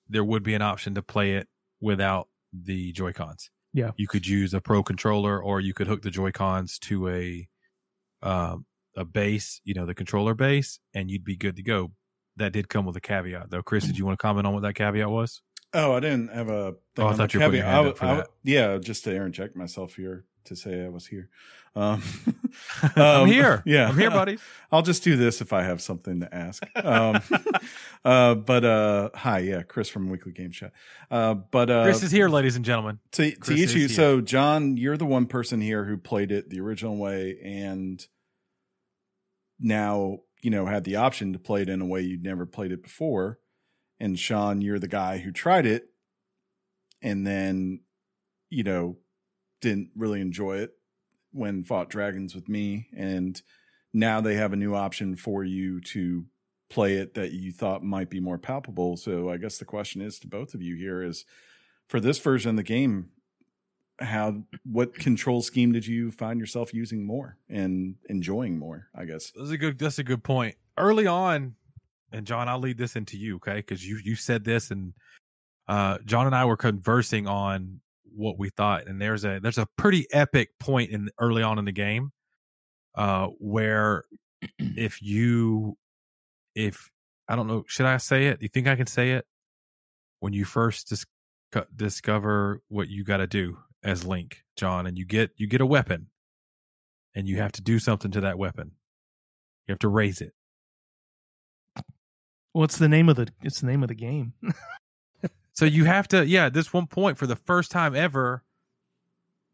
there 0.10 0.24
would 0.24 0.42
be 0.42 0.56
an 0.56 0.64
option 0.64 0.96
to 0.96 1.04
play 1.04 1.34
it 1.36 1.48
without 1.80 2.28
the 2.52 2.92
Joy 2.94 3.14
Cons. 3.14 3.52
Yeah, 3.72 3.92
you 3.98 4.08
could 4.08 4.26
use 4.26 4.56
a 4.56 4.62
Pro 4.62 4.82
controller, 4.82 5.40
or 5.40 5.62
you 5.62 5.76
could 5.76 5.86
hook 5.86 6.02
the 6.02 6.10
Joy 6.10 6.32
Cons 6.32 6.80
to 6.80 7.08
a 7.10 7.48
um, 8.24 8.66
a 8.96 9.06
base, 9.06 9.62
you 9.64 9.76
know, 9.76 9.86
the 9.86 9.94
controller 9.94 10.34
base, 10.34 10.80
and 10.96 11.12
you'd 11.12 11.24
be 11.24 11.36
good 11.36 11.56
to 11.58 11.64
go. 11.64 11.92
That 12.38 12.54
did 12.54 12.70
come 12.70 12.86
with 12.86 12.96
a 12.96 13.02
caveat, 13.02 13.50
though. 13.50 13.64
Chris, 13.64 13.86
did 13.86 13.98
you 13.98 14.06
want 14.06 14.18
to 14.18 14.22
comment 14.22 14.48
on 14.48 14.54
what 14.54 14.64
that 14.64 14.76
caveat 14.76 15.10
was? 15.10 15.42
Oh, 15.74 15.94
I 15.94 16.00
didn't 16.00 16.30
have 16.30 16.50
a. 16.50 16.76
Thing 16.96 17.06
oh, 17.06 17.08
I 17.08 17.14
thought 17.14 17.34
you 17.34 17.40
were 17.40 17.52
hand 17.52 17.68
I, 17.68 17.90
up 17.90 17.98
for 17.98 18.06
I, 18.06 18.16
that. 18.16 18.28
yeah, 18.44 18.78
just 18.78 19.04
to 19.04 19.16
interject 19.16 19.56
myself 19.56 19.96
here 19.96 20.26
to 20.46 20.56
say 20.56 20.84
I 20.84 20.90
was 20.90 21.08
here. 21.08 21.30
Um, 21.76 22.02
um, 22.82 22.92
I'm 22.96 23.28
here. 23.28 23.62
Yeah, 23.66 23.90
I'm 23.90 23.98
here, 23.98 24.10
buddy. 24.10 24.40
I'll 24.72 24.82
just 24.82 25.04
do 25.04 25.16
this 25.16 25.42
if 25.42 25.54
I 25.54 25.64
have 25.64 25.82
something 25.82 26.22
to 26.22 26.34
ask. 26.34 26.64
Um, 26.76 27.22
uh, 28.06 28.36
but 28.36 28.66
uh, 28.66 29.10
hi, 29.14 29.40
yeah, 29.40 29.62
Chris 29.62 29.90
from 29.90 30.10
Weekly 30.10 30.32
Game 30.32 30.52
Chat. 30.52 30.74
Uh, 31.12 31.36
but 31.36 31.70
uh, 31.70 31.84
Chris 31.84 32.02
is 32.02 32.12
here, 32.12 32.30
ladies 32.30 32.56
and 32.56 32.66
gentlemen. 32.66 33.00
To, 33.14 33.30
to 33.32 33.54
each 33.54 33.74
you, 33.74 33.88
so 33.88 34.22
John, 34.22 34.78
you're 34.78 34.98
the 34.98 35.06
one 35.06 35.28
person 35.28 35.62
here 35.62 35.84
who 35.84 35.98
played 35.98 36.32
it 36.32 36.50
the 36.50 36.62
original 36.62 36.98
way, 36.98 37.38
and 37.44 38.04
now 39.60 40.22
you 40.42 40.50
know 40.50 40.66
had 40.66 40.84
the 40.84 40.96
option 40.96 41.34
to 41.34 41.40
play 41.40 41.62
it 41.62 41.70
in 41.70 41.82
a 41.82 41.86
way 41.86 42.02
you'd 42.02 42.24
never 42.24 42.46
played 42.46 42.72
it 42.72 42.84
before 42.84 43.40
and 44.00 44.20
Sean, 44.20 44.62
you're 44.62 44.80
the 44.80 44.88
guy 44.88 45.18
who 45.18 45.32
tried 45.32 45.66
it 45.66 45.90
and 47.02 47.26
then, 47.26 47.82
you 48.50 48.64
know, 48.64 48.98
didn't 49.62 49.90
really 49.96 50.22
enjoy 50.22 50.58
it 50.58 50.72
when 51.32 51.64
fought 51.64 51.90
dragons 51.90 52.34
with 52.34 52.48
me, 52.48 52.88
and 52.96 53.42
now 53.94 54.22
they 54.22 54.36
have 54.36 54.54
a 54.54 54.58
new 54.58 54.76
option 54.76 55.16
for 55.16 55.44
you 55.44 55.82
to 55.82 56.26
play 56.70 56.96
it 56.96 57.14
that 57.16 57.32
you 57.32 57.52
thought 57.52 57.84
might 57.84 58.10
be 58.10 58.20
more 58.20 58.38
palpable. 58.38 58.98
So 58.98 59.30
I 59.30 59.38
guess 59.38 59.58
the 59.58 59.66
question 59.66 60.02
is 60.02 60.20
to 60.20 60.28
both 60.28 60.54
of 60.54 60.62
you 60.62 60.76
here 60.76 61.02
is 61.02 61.26
for 61.88 62.00
this 62.00 62.20
version 62.20 62.52
of 62.52 62.56
the 62.58 62.64
game, 62.64 63.10
how 64.00 64.44
what 64.64 64.94
control 64.94 65.42
scheme 65.42 65.72
did 65.72 65.86
you 65.86 66.12
find 66.12 66.40
yourself 66.40 66.74
using 66.74 67.06
more 67.06 67.38
and 67.50 67.96
enjoying 68.10 68.58
more? 68.58 68.88
I 68.96 69.06
guess 69.06 69.32
that's 69.36 69.50
a 69.50 69.58
good 69.58 69.80
that's 69.80 70.00
a 70.00 70.04
good 70.04 70.24
point. 70.24 70.56
Early 70.78 71.08
on, 71.08 71.56
and 72.12 72.26
John, 72.26 72.48
I'll 72.48 72.60
lead 72.60 72.78
this 72.78 72.96
into 72.96 73.18
you, 73.18 73.38
okay? 73.38 73.56
Because 73.56 73.88
you 73.88 74.00
you 74.04 74.16
said 74.16 74.44
this, 74.44 74.72
and 74.72 74.94
uh, 75.68 75.98
John 76.06 76.28
and 76.28 76.36
I 76.36 76.46
were 76.46 76.58
conversing 76.58 77.28
on 77.28 77.80
what 78.16 78.38
we 78.38 78.50
thought, 78.50 78.88
and 78.88 79.02
there's 79.02 79.26
a 79.26 79.40
there's 79.42 79.58
a 79.58 79.68
pretty 79.78 80.06
epic 80.12 80.50
point 80.60 80.92
in 80.92 81.10
early 81.20 81.42
on 81.42 81.58
in 81.58 81.66
the 81.66 81.72
game, 81.72 82.12
uh, 82.96 83.28
where 83.40 84.04
if 84.60 85.02
you 85.02 85.76
if 86.56 86.90
I 87.28 87.36
don't 87.36 87.48
know, 87.48 87.64
should 87.68 87.88
I 87.88 87.98
say 87.98 88.28
it? 88.28 88.40
Do 88.40 88.46
you 88.46 88.50
think 88.50 88.68
I 88.68 88.76
can 88.76 88.88
say 88.88 89.12
it? 89.12 89.26
When 90.20 90.34
you 90.34 90.46
first 90.46 90.90
dis- 90.90 91.06
discover 91.76 92.62
what 92.70 92.90
you 92.90 93.04
got 93.04 93.18
to 93.18 93.28
do 93.28 93.58
as 93.84 94.06
Link, 94.06 94.44
John, 94.56 94.88
and 94.88 94.98
you 94.98 95.06
get 95.06 95.32
you 95.38 95.48
get 95.48 95.62
a 95.62 95.66
weapon, 95.66 96.08
and 97.16 97.28
you 97.28 97.38
have 97.38 97.52
to 97.54 97.62
do 97.62 97.80
something 97.80 98.12
to 98.12 98.22
that 98.22 98.38
weapon. 98.38 98.72
You 99.68 99.74
have 99.74 99.80
to 99.80 99.88
raise 99.88 100.22
it. 100.22 100.34
What's 102.54 102.78
the 102.78 102.90
name 102.90 103.10
of 103.10 103.16
the? 103.16 103.28
It's 103.44 103.62
the 103.62 103.68
name 103.68 103.84
of 103.84 103.90
the 103.90 103.96
game. 103.96 104.34
so 105.54 105.66
you 105.66 105.86
have 105.86 106.08
to, 106.10 106.26
yeah. 106.26 106.46
At 106.46 106.54
this 106.54 106.74
one 106.74 106.88
point, 106.88 107.18
for 107.18 107.28
the 107.28 107.36
first 107.36 107.72
time 107.72 107.96
ever, 107.96 108.44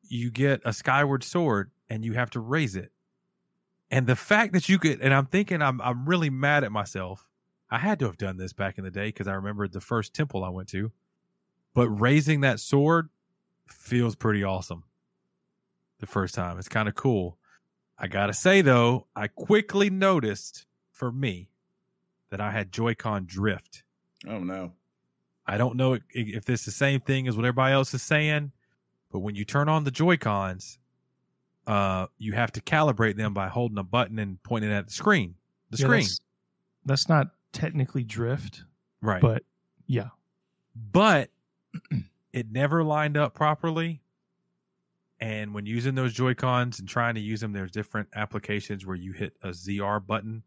you 0.04 0.32
get 0.32 0.62
a 0.64 0.72
Skyward 0.72 1.24
Sword, 1.24 1.72
and 1.90 2.06
you 2.06 2.14
have 2.14 2.30
to 2.32 2.40
raise 2.40 2.76
it. 2.76 2.92
And 3.92 4.08
the 4.08 4.16
fact 4.16 4.54
that 4.54 4.70
you 4.70 4.80
could, 4.80 5.02
and 5.02 5.14
I'm 5.14 5.26
thinking, 5.26 5.62
I'm 5.62 5.82
I'm 5.82 6.06
really 6.06 6.30
mad 6.30 6.64
at 6.64 6.72
myself. 6.72 7.28
I 7.70 7.78
had 7.78 8.00
to 8.00 8.06
have 8.06 8.18
done 8.18 8.38
this 8.38 8.54
back 8.54 8.78
in 8.78 8.84
the 8.84 8.92
day 8.92 9.08
because 9.08 9.28
I 9.28 9.34
remembered 9.34 9.74
the 9.74 9.82
first 9.82 10.14
temple 10.14 10.44
I 10.44 10.50
went 10.50 10.70
to. 10.70 10.92
But 11.74 11.90
raising 11.90 12.42
that 12.42 12.60
sword 12.60 13.10
feels 13.68 14.16
pretty 14.16 14.44
awesome. 14.44 14.84
The 16.00 16.08
first 16.08 16.36
time, 16.36 16.60
it's 16.60 16.70
kind 16.70 16.88
of 16.90 16.96
cool. 16.96 17.38
I 17.98 18.08
gotta 18.08 18.34
say 18.34 18.62
though, 18.62 19.08
I 19.16 19.28
quickly 19.28 19.90
noticed 19.90 20.66
for 20.92 21.12
me 21.12 21.50
that 22.30 22.42
I 22.42 22.52
had 22.52 22.72
Joy-Con 22.72 23.26
drift. 23.26 23.84
Oh 24.28 24.40
no! 24.40 24.74
I 25.46 25.58
don't 25.58 25.76
know 25.76 25.98
if 26.10 26.46
this 26.46 26.62
is 26.62 26.66
the 26.66 26.72
same 26.72 27.00
thing 27.02 27.28
as 27.28 27.36
what 27.36 27.46
everybody 27.46 27.74
else 27.74 27.94
is 27.94 28.02
saying, 28.02 28.52
but 29.12 29.20
when 29.20 29.36
you 29.36 29.46
turn 29.46 29.70
on 29.70 29.84
the 29.84 29.92
Joy 29.92 30.18
Cons, 30.18 30.80
uh, 31.68 32.08
you 32.18 32.34
have 32.34 32.52
to 32.54 32.62
calibrate 32.62 33.16
them 33.16 33.34
by 33.34 33.48
holding 33.48 33.78
a 33.78 33.84
button 33.84 34.20
and 34.20 34.42
pointing 34.44 34.72
at 34.72 34.88
the 34.88 34.94
screen. 34.94 35.36
The 35.70 35.78
yeah, 35.78 35.86
screen. 35.86 36.02
That's, 36.02 36.20
that's, 36.86 37.10
not 37.10 37.28
technically 37.52 38.04
drift, 38.04 38.64
right? 39.02 39.22
But 39.22 39.44
yeah, 39.88 40.10
but 40.92 41.30
it 42.34 42.52
never 42.52 42.84
lined 42.84 43.16
up 43.16 43.34
properly. 43.36 44.02
And 45.20 45.54
when 45.54 45.66
using 45.66 45.96
those 45.96 46.14
Joy 46.14 46.34
Cons 46.34 46.80
and 46.80 46.90
trying 46.90 47.16
to 47.16 47.22
use 47.22 47.40
them, 47.40 47.54
there's 47.54 47.72
different 47.72 48.10
applications 48.14 48.86
where 48.86 48.96
you 48.96 49.14
hit 49.14 49.34
a 49.42 49.50
ZR 49.50 50.06
button 50.06 50.44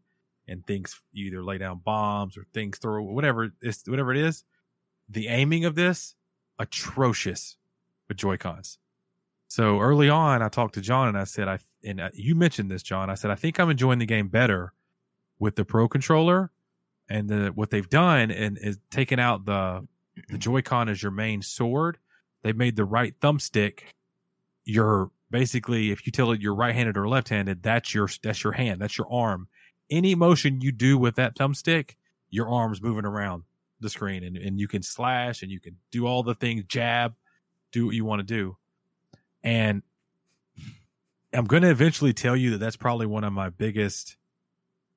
and 0.47 0.65
things 0.67 1.01
you 1.11 1.27
either 1.27 1.43
lay 1.43 1.57
down 1.57 1.81
bombs 1.83 2.37
or 2.37 2.45
things 2.53 2.77
throw 2.77 3.01
whatever 3.03 3.49
it's 3.61 3.87
whatever 3.87 4.11
it 4.11 4.17
is. 4.17 4.43
The 5.09 5.29
aiming 5.29 5.65
of 5.65 5.75
this 5.75 6.15
atrocious 6.59 7.57
with 8.07 8.17
Joy 8.17 8.37
Cons. 8.37 8.77
So 9.47 9.79
early 9.79 10.09
on, 10.09 10.41
I 10.41 10.49
talked 10.49 10.75
to 10.75 10.81
John 10.81 11.07
and 11.07 11.17
I 11.17 11.23
said, 11.23 11.47
I, 11.47 11.59
and 11.83 12.01
uh, 12.01 12.09
you 12.13 12.35
mentioned 12.35 12.69
this, 12.69 12.83
John. 12.83 13.09
I 13.09 13.15
said, 13.15 13.31
I 13.31 13.35
think 13.35 13.59
I'm 13.59 13.69
enjoying 13.69 13.99
the 13.99 14.05
game 14.05 14.27
better 14.27 14.73
with 15.39 15.55
the 15.55 15.63
Pro 15.63 15.87
controller. 15.87 16.51
And 17.09 17.29
the, 17.29 17.47
what 17.55 17.69
they've 17.69 17.89
done 17.89 18.31
and 18.31 18.57
is 18.57 18.77
taken 18.91 19.17
out 19.17 19.45
the, 19.45 19.87
the 20.29 20.37
Joy-Con 20.37 20.89
as 20.89 21.01
your 21.01 21.11
main 21.11 21.41
sword. 21.41 21.97
They've 22.43 22.55
made 22.55 22.75
the 22.75 22.85
right 22.85 23.17
thumbstick 23.19 23.81
your 24.65 25.11
basically, 25.31 25.91
if 25.91 26.05
you 26.05 26.11
tell 26.11 26.31
it 26.31 26.41
you're 26.41 26.55
right 26.55 26.75
handed 26.75 26.97
or 26.97 27.07
left 27.07 27.29
handed, 27.29 27.63
that's 27.63 27.93
your, 27.93 28.09
that's 28.23 28.43
your 28.43 28.53
hand, 28.53 28.81
that's 28.81 28.97
your 28.97 29.11
arm. 29.11 29.47
Any 29.89 30.15
motion 30.15 30.61
you 30.61 30.71
do 30.71 30.97
with 30.97 31.15
that 31.15 31.35
thumbstick, 31.35 31.95
your 32.29 32.49
arm's 32.49 32.81
moving 32.81 33.05
around 33.05 33.43
the 33.79 33.89
screen 33.89 34.23
and, 34.23 34.35
and 34.37 34.59
you 34.59 34.67
can 34.67 34.81
slash 34.81 35.43
and 35.43 35.51
you 35.51 35.59
can 35.59 35.77
do 35.91 36.05
all 36.05 36.23
the 36.23 36.35
things, 36.35 36.63
jab, 36.67 37.13
do 37.71 37.85
what 37.85 37.95
you 37.95 38.05
want 38.05 38.19
to 38.19 38.25
do 38.25 38.57
and 39.43 39.81
I'm 41.33 41.45
going 41.45 41.63
to 41.63 41.69
eventually 41.69 42.13
tell 42.13 42.35
you 42.35 42.51
that 42.51 42.57
that's 42.57 42.75
probably 42.75 43.05
one 43.05 43.23
of 43.23 43.33
my 43.33 43.49
biggest. 43.49 44.17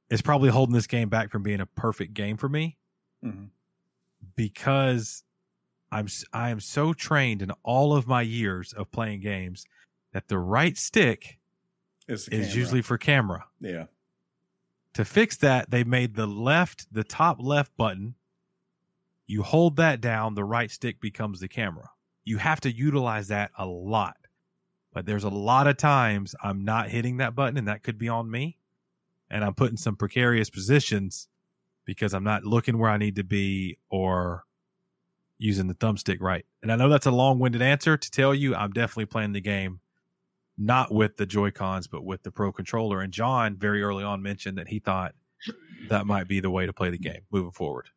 It's 0.09 0.23
probably 0.23 0.51
holding 0.51 0.75
this 0.75 0.87
game 0.87 1.09
back 1.09 1.31
from 1.31 1.43
being 1.43 1.61
a 1.61 1.67
perfect 1.67 2.15
game 2.15 2.37
for 2.37 2.49
me, 2.49 2.77
mm-hmm. 3.25 3.45
Because 4.37 5.25
I'm 5.93 6.09
I 6.33 6.51
am 6.51 6.61
so 6.61 6.93
trained 6.93 7.43
in 7.43 7.51
all 7.63 7.95
of 7.95 8.07
my 8.07 8.23
years 8.23 8.73
of 8.73 8.91
playing 8.91 9.21
games 9.21 9.65
that 10.13 10.29
the 10.29 10.39
right 10.39 10.77
stick 10.77 11.39
is 12.09 12.29
usually 12.57 12.83
for 12.83 12.99
camera. 12.99 13.45
Yeah. 13.61 13.85
To 14.95 15.05
fix 15.05 15.37
that, 15.39 15.71
they 15.71 15.85
made 15.85 16.15
the 16.15 16.27
left, 16.27 16.93
the 16.93 17.05
top 17.05 17.39
left 17.41 17.77
button. 17.77 18.15
You 19.27 19.43
hold 19.43 19.77
that 19.77 20.01
down, 20.01 20.35
the 20.35 20.45
right 20.45 20.71
stick 20.71 21.01
becomes 21.01 21.39
the 21.39 21.49
camera. 21.49 21.89
You 22.25 22.39
have 22.39 22.61
to 22.63 22.73
utilize 22.73 23.29
that 23.29 23.53
a 23.57 23.67
lot. 23.67 24.17
But 24.93 25.07
there's 25.07 25.23
a 25.23 25.29
lot 25.31 25.69
of 25.69 25.77
times 25.77 26.35
I'm 26.43 26.65
not 26.65 26.89
hitting 26.89 27.19
that 27.19 27.37
button, 27.37 27.57
and 27.57 27.69
that 27.69 27.85
could 27.85 27.97
be 27.97 28.09
on 28.09 28.29
me. 28.29 28.59
And 29.31 29.45
I'm 29.45 29.55
put 29.55 29.71
in 29.71 29.77
some 29.77 29.95
precarious 29.95 30.51
positions 30.51 31.29
because 31.85 32.15
I'm 32.15 32.25
not 32.25 32.45
looking 32.45 32.79
where 32.79 32.91
I 32.91 32.99
need 32.99 33.17
to 33.17 33.25
be 33.25 33.79
or 33.91 34.45
using 35.39 35.69
the 35.69 35.75
thumbstick 35.75 36.19
right. 36.21 36.45
And 36.63 36.71
I 36.71 36.77
know 36.77 36.89
that's 36.89 37.07
a 37.07 37.11
long 37.11 37.39
winded 37.39 37.63
answer 37.63 37.97
to 37.97 38.11
tell 38.11 38.35
you 38.35 38.55
I'm 38.55 38.73
definitely 38.73 39.07
playing 39.07 39.33
the 39.33 39.41
game 39.41 39.81
not 40.59 40.93
with 40.93 41.17
the 41.17 41.25
Joy 41.25 41.51
Cons, 41.51 41.87
but 41.87 42.05
with 42.05 42.23
the 42.23 42.31
Pro 42.31 42.53
controller. 42.53 43.01
And 43.01 43.13
John 43.13 43.57
very 43.57 43.83
early 43.83 44.05
on 44.05 44.23
mentioned 44.23 44.59
that 44.59 44.69
he 44.69 44.79
thought 44.79 45.15
that 45.89 46.07
might 46.07 46.29
be 46.29 46.41
the 46.41 46.51
way 46.51 46.67
to 46.67 46.73
play 46.73 46.91
the 46.91 46.99
game 46.99 47.23
moving 47.31 47.51
forward. 47.51 47.89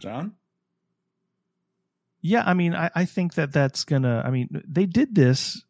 John? 0.00 0.34
Yeah, 2.22 2.42
I 2.44 2.54
mean, 2.54 2.74
I, 2.74 2.90
I 2.94 3.04
think 3.04 3.34
that 3.34 3.52
that's 3.52 3.84
gonna. 3.84 4.22
I 4.24 4.30
mean, 4.30 4.48
they 4.66 4.86
did 4.86 5.14
this 5.14 5.62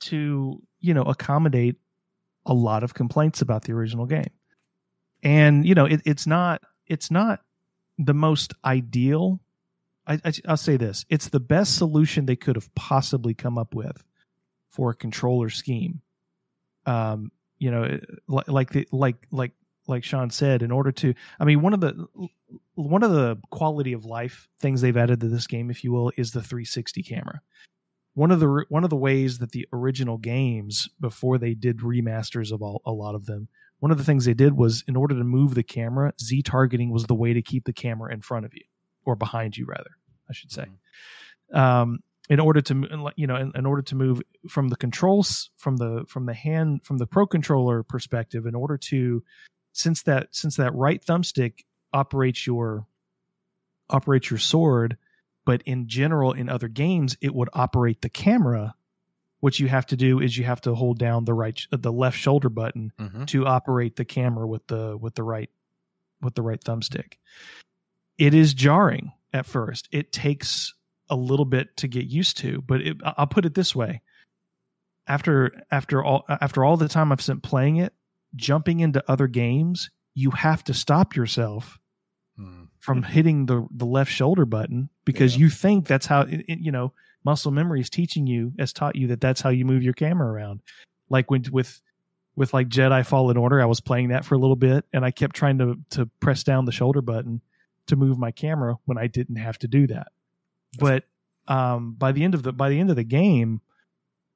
to 0.00 0.62
you 0.78 0.94
know 0.94 1.02
accommodate 1.02 1.76
a 2.44 2.54
lot 2.54 2.84
of 2.84 2.94
complaints 2.94 3.40
about 3.40 3.64
the 3.64 3.72
original 3.72 4.06
game, 4.06 4.30
and 5.26 5.66
you 5.66 5.74
know, 5.74 5.86
it, 5.86 6.02
it's 6.04 6.26
not 6.26 6.62
it's 6.86 7.10
not 7.10 7.40
the 7.98 8.14
most 8.14 8.54
ideal. 8.64 9.40
I, 10.06 10.20
I, 10.24 10.32
I'll 10.46 10.56
say 10.56 10.76
this: 10.76 11.04
it's 11.10 11.28
the 11.28 11.40
best 11.40 11.76
solution 11.76 12.26
they 12.26 12.36
could 12.36 12.54
have 12.54 12.72
possibly 12.76 13.34
come 13.34 13.58
up 13.58 13.74
with 13.74 14.04
for 14.70 14.90
a 14.90 14.94
controller 14.94 15.50
scheme. 15.50 16.00
Um, 16.86 17.32
you 17.58 17.72
know, 17.72 17.98
like 18.28 18.70
the 18.70 18.86
like 18.92 19.16
like 19.32 19.50
like 19.88 20.04
Sean 20.04 20.30
said, 20.30 20.62
in 20.62 20.70
order 20.70 20.92
to, 20.92 21.12
I 21.40 21.44
mean, 21.44 21.60
one 21.60 21.74
of 21.74 21.80
the 21.80 22.06
one 22.76 23.02
of 23.02 23.10
the 23.10 23.36
quality 23.50 23.94
of 23.94 24.04
life 24.04 24.48
things 24.60 24.80
they've 24.80 24.96
added 24.96 25.20
to 25.20 25.28
this 25.28 25.48
game, 25.48 25.70
if 25.70 25.82
you 25.82 25.90
will, 25.90 26.12
is 26.16 26.30
the 26.30 26.42
360 26.42 27.02
camera. 27.02 27.40
One 28.14 28.30
of 28.30 28.38
the 28.38 28.64
one 28.68 28.84
of 28.84 28.90
the 28.90 28.96
ways 28.96 29.38
that 29.38 29.50
the 29.50 29.66
original 29.72 30.18
games, 30.18 30.88
before 31.00 31.36
they 31.36 31.54
did 31.54 31.78
remasters 31.78 32.52
of 32.52 32.62
all, 32.62 32.80
a 32.86 32.92
lot 32.92 33.16
of 33.16 33.26
them, 33.26 33.48
one 33.80 33.92
of 33.92 33.98
the 33.98 34.04
things 34.04 34.24
they 34.24 34.34
did 34.34 34.54
was 34.56 34.84
in 34.88 34.96
order 34.96 35.16
to 35.16 35.24
move 35.24 35.54
the 35.54 35.62
camera, 35.62 36.12
Z 36.20 36.42
targeting 36.42 36.90
was 36.90 37.04
the 37.04 37.14
way 37.14 37.32
to 37.32 37.42
keep 37.42 37.64
the 37.64 37.72
camera 37.72 38.12
in 38.12 38.22
front 38.22 38.46
of 38.46 38.54
you 38.54 38.64
or 39.04 39.16
behind 39.16 39.56
you, 39.56 39.66
rather, 39.66 39.90
I 40.28 40.32
should 40.32 40.50
say. 40.50 40.66
Mm-hmm. 41.54 41.58
Um, 41.58 42.00
in 42.28 42.40
order 42.40 42.60
to 42.60 43.12
you 43.16 43.26
know 43.26 43.36
in, 43.36 43.52
in, 43.54 43.66
order 43.66 43.82
to 43.82 43.94
move 43.94 44.20
from 44.48 44.68
the 44.68 44.76
controls 44.76 45.50
from 45.56 45.76
the 45.76 46.04
from 46.08 46.26
the 46.26 46.34
hand 46.34 46.80
from 46.84 46.98
the 46.98 47.06
pro 47.06 47.26
controller 47.26 47.84
perspective 47.84 48.46
in 48.46 48.54
order 48.56 48.76
to 48.76 49.22
since 49.72 50.02
that 50.02 50.28
since 50.32 50.56
that 50.56 50.74
right 50.74 51.04
thumbstick 51.04 51.60
operates 51.92 52.46
your 52.46 52.86
operates 53.88 54.30
your 54.30 54.38
sword, 54.38 54.96
but 55.44 55.62
in 55.62 55.88
general 55.88 56.32
in 56.32 56.48
other 56.48 56.68
games 56.68 57.16
it 57.20 57.34
would 57.34 57.48
operate 57.52 58.02
the 58.02 58.08
camera. 58.08 58.74
What 59.40 59.58
you 59.58 59.68
have 59.68 59.86
to 59.86 59.96
do 59.96 60.20
is 60.20 60.36
you 60.36 60.44
have 60.44 60.62
to 60.62 60.74
hold 60.74 60.98
down 60.98 61.24
the 61.24 61.34
right 61.34 61.60
the 61.70 61.92
left 61.92 62.18
shoulder 62.18 62.48
button 62.48 62.92
mm-hmm. 62.98 63.24
to 63.26 63.46
operate 63.46 63.96
the 63.96 64.04
camera 64.04 64.46
with 64.46 64.66
the 64.66 64.96
with 64.96 65.14
the 65.14 65.22
right 65.22 65.50
with 66.22 66.34
the 66.34 66.42
right 66.42 66.60
thumbstick. 66.60 67.14
It 68.18 68.32
is 68.32 68.54
jarring 68.54 69.12
at 69.32 69.46
first. 69.46 69.88
It 69.92 70.12
takes 70.12 70.72
a 71.10 71.16
little 71.16 71.44
bit 71.44 71.76
to 71.78 71.88
get 71.88 72.06
used 72.06 72.38
to, 72.38 72.62
but 72.62 72.80
it, 72.80 72.96
I'll 73.04 73.26
put 73.26 73.44
it 73.44 73.54
this 73.54 73.74
way: 73.74 74.00
after 75.06 75.52
after 75.70 76.02
all 76.02 76.24
after 76.28 76.64
all 76.64 76.76
the 76.76 76.88
time 76.88 77.12
I've 77.12 77.20
spent 77.20 77.42
playing 77.42 77.76
it, 77.76 77.92
jumping 78.34 78.80
into 78.80 79.04
other 79.10 79.26
games, 79.26 79.90
you 80.14 80.30
have 80.30 80.64
to 80.64 80.74
stop 80.74 81.14
yourself 81.14 81.78
hmm. 82.36 82.64
from 82.80 83.02
hitting 83.02 83.46
the 83.46 83.66
the 83.70 83.86
left 83.86 84.10
shoulder 84.10 84.46
button 84.46 84.88
because 85.04 85.36
yeah. 85.36 85.40
you 85.40 85.50
think 85.50 85.86
that's 85.86 86.06
how 86.06 86.22
it, 86.22 86.44
it, 86.48 86.58
you 86.58 86.72
know 86.72 86.92
muscle 87.26 87.50
memory 87.50 87.80
is 87.80 87.90
teaching 87.90 88.26
you, 88.26 88.52
has 88.58 88.72
taught 88.72 88.94
you 88.94 89.08
that 89.08 89.20
that's 89.20 89.40
how 89.40 89.50
you 89.50 89.64
move 89.64 89.82
your 89.82 89.92
camera 89.92 90.30
around. 90.30 90.62
Like 91.10 91.28
when 91.28 91.44
with 91.50 91.82
with 92.36 92.54
like 92.54 92.68
Jedi 92.68 93.04
Fallen 93.04 93.36
Order, 93.36 93.60
I 93.60 93.66
was 93.66 93.80
playing 93.80 94.08
that 94.08 94.24
for 94.24 94.36
a 94.36 94.38
little 94.38 94.56
bit, 94.56 94.84
and 94.92 95.04
I 95.04 95.10
kept 95.10 95.34
trying 95.34 95.58
to 95.58 95.76
to 95.90 96.06
press 96.20 96.44
down 96.44 96.64
the 96.64 96.72
shoulder 96.72 97.02
button 97.02 97.42
to 97.88 97.96
move 97.96 98.16
my 98.16 98.30
camera 98.30 98.76
when 98.84 98.96
I 98.96 99.08
didn't 99.08 99.36
have 99.36 99.58
to 99.58 99.68
do 99.68 99.88
that. 99.88 100.08
But 100.78 101.04
um, 101.48 101.94
by 101.98 102.12
the 102.12 102.22
end 102.22 102.34
of 102.34 102.44
the 102.44 102.52
by 102.52 102.68
the 102.68 102.78
end 102.78 102.90
of 102.90 102.96
the 102.96 103.04
game, 103.04 103.60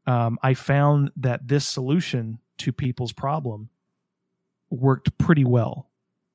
um, 0.06 0.38
I 0.42 0.54
found 0.54 1.12
that 1.18 1.46
this 1.46 1.66
solution 1.66 2.40
to 2.58 2.72
people's 2.72 3.12
problem 3.12 3.70
worked 4.68 5.16
pretty 5.16 5.44
well. 5.44 5.88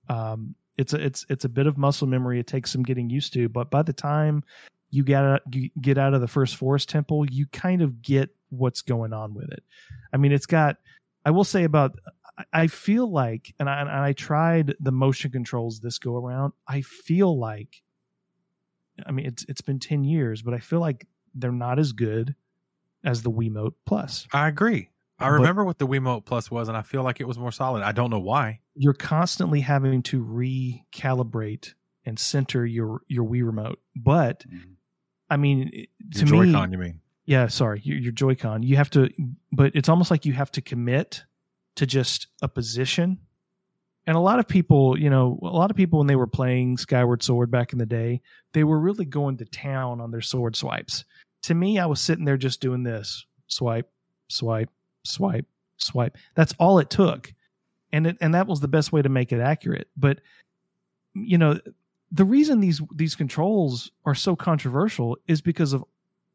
Um, 0.07 0.55
it's 0.77 0.93
a 0.93 1.03
it's 1.03 1.25
it's 1.29 1.43
a 1.43 1.49
bit 1.49 1.67
of 1.67 1.77
muscle 1.77 2.07
memory. 2.07 2.39
It 2.39 2.47
takes 2.47 2.71
some 2.71 2.83
getting 2.83 3.09
used 3.09 3.33
to, 3.33 3.49
but 3.49 3.69
by 3.69 3.81
the 3.81 3.93
time 3.93 4.43
you 4.95 5.03
get 5.03 5.23
out, 5.23 5.41
you 5.51 5.69
get 5.81 5.97
out 5.97 6.13
of 6.13 6.21
the 6.21 6.27
first 6.27 6.55
forest 6.55 6.87
temple, 6.87 7.29
you 7.29 7.45
kind 7.47 7.81
of 7.81 8.01
get 8.01 8.29
what's 8.49 8.81
going 8.81 9.11
on 9.11 9.33
with 9.33 9.51
it. 9.51 9.63
I 10.13 10.17
mean, 10.17 10.31
it's 10.31 10.45
got. 10.45 10.77
I 11.25 11.31
will 11.31 11.43
say 11.43 11.65
about. 11.65 11.99
I 12.51 12.67
feel 12.67 13.09
like, 13.09 13.53
and 13.59 13.69
I, 13.69 13.81
and 13.81 13.89
I 13.89 14.11
tried 14.11 14.75
the 14.79 14.91
motion 14.91 15.31
controls 15.31 15.79
this 15.79 15.99
go 15.99 16.17
around. 16.17 16.51
I 16.67 16.81
feel 16.81 17.37
like, 17.37 17.81
I 19.05 19.11
mean, 19.11 19.25
it's 19.25 19.45
it's 19.49 19.61
been 19.61 19.79
ten 19.79 20.03
years, 20.03 20.41
but 20.41 20.53
I 20.53 20.59
feel 20.59 20.79
like 20.79 21.07
they're 21.33 21.51
not 21.51 21.79
as 21.79 21.91
good 21.91 22.35
as 23.03 23.21
the 23.21 23.31
Wiimote 23.31 23.73
Plus. 23.85 24.27
I 24.33 24.47
agree. 24.47 24.89
I 25.19 25.25
But- 25.29 25.33
remember 25.33 25.63
what 25.63 25.77
the 25.77 25.87
Wiimote 25.87 26.25
Plus 26.25 26.49
was, 26.51 26.67
and 26.67 26.77
I 26.77 26.81
feel 26.81 27.03
like 27.03 27.19
it 27.21 27.27
was 27.27 27.37
more 27.37 27.51
solid. 27.51 27.83
I 27.83 27.91
don't 27.91 28.09
know 28.09 28.19
why. 28.19 28.59
You're 28.75 28.93
constantly 28.93 29.61
having 29.61 30.03
to 30.03 30.23
recalibrate 30.23 31.73
and 32.05 32.19
center 32.19 32.65
your 32.65 33.01
your 33.07 33.25
Wii 33.25 33.45
remote, 33.45 33.79
but 33.95 34.45
mm-hmm. 34.45 34.73
I 35.29 35.37
mean, 35.37 35.87
to 36.13 36.25
Your 36.25 36.43
me, 36.43 36.51
Joy-Con, 36.51 36.71
you 36.71 36.77
mean? 36.77 36.99
yeah, 37.25 37.47
sorry, 37.47 37.81
your, 37.83 37.97
your 37.97 38.11
Joy-Con. 38.11 38.63
You 38.63 38.77
have 38.77 38.89
to, 38.91 39.09
but 39.51 39.71
it's 39.75 39.89
almost 39.89 40.11
like 40.11 40.25
you 40.25 40.33
have 40.33 40.51
to 40.51 40.61
commit 40.61 41.23
to 41.75 41.85
just 41.85 42.27
a 42.41 42.47
position. 42.47 43.19
And 44.07 44.15
a 44.15 44.19
lot 44.19 44.39
of 44.39 44.47
people, 44.47 44.97
you 44.99 45.09
know, 45.09 45.39
a 45.41 45.47
lot 45.47 45.71
of 45.71 45.77
people 45.77 45.99
when 45.99 46.07
they 46.07 46.15
were 46.15 46.27
playing 46.27 46.77
Skyward 46.77 47.23
Sword 47.23 47.49
back 47.49 47.73
in 47.73 47.79
the 47.79 47.87
day, 47.87 48.21
they 48.53 48.63
were 48.63 48.79
really 48.79 49.05
going 49.05 49.37
to 49.37 49.45
town 49.45 49.99
on 49.99 50.11
their 50.11 50.21
sword 50.21 50.55
swipes. 50.55 51.05
To 51.43 51.55
me, 51.55 51.79
I 51.79 51.87
was 51.87 52.01
sitting 52.01 52.25
there 52.25 52.37
just 52.37 52.61
doing 52.61 52.83
this 52.83 53.25
swipe, 53.47 53.89
swipe, 54.27 54.69
swipe, 55.03 55.45
swipe. 55.77 56.17
That's 56.35 56.53
all 56.59 56.77
it 56.79 56.89
took, 56.91 57.33
and 57.91 58.07
it, 58.07 58.17
and 58.21 58.35
that 58.35 58.47
was 58.47 58.59
the 58.59 58.67
best 58.67 58.91
way 58.91 59.01
to 59.01 59.09
make 59.09 59.31
it 59.31 59.39
accurate. 59.39 59.87
But 59.97 60.19
you 61.15 61.37
know, 61.37 61.59
the 62.11 62.25
reason 62.25 62.59
these 62.59 62.81
these 62.95 63.15
controls 63.15 63.91
are 64.05 64.15
so 64.15 64.35
controversial 64.35 65.17
is 65.27 65.41
because 65.41 65.73
of 65.73 65.83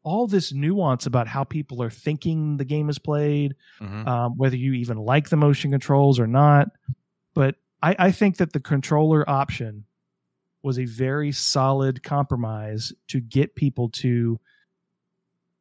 all 0.03 0.25
this 0.27 0.51
nuance 0.51 1.05
about 1.05 1.27
how 1.27 1.43
people 1.43 1.81
are 1.81 1.89
thinking 1.89 2.57
the 2.57 2.65
game 2.65 2.89
is 2.89 2.97
played, 2.97 3.55
Mhm. 3.79 4.07
um, 4.07 4.35
whether 4.37 4.55
you 4.55 4.73
even 4.73 4.97
like 4.97 5.29
the 5.29 5.37
motion 5.37 5.69
controls 5.71 6.19
or 6.19 6.25
not. 6.27 6.69
But 7.35 7.55
I, 7.83 7.95
I 7.99 8.11
think 8.11 8.37
that 8.37 8.51
the 8.51 8.59
controller 8.59 9.27
option 9.29 9.85
was 10.63 10.79
a 10.79 10.85
very 10.85 11.31
solid 11.31 12.01
compromise 12.03 12.91
to 13.07 13.19
get 13.21 13.55
people 13.55 13.89
to 13.89 14.39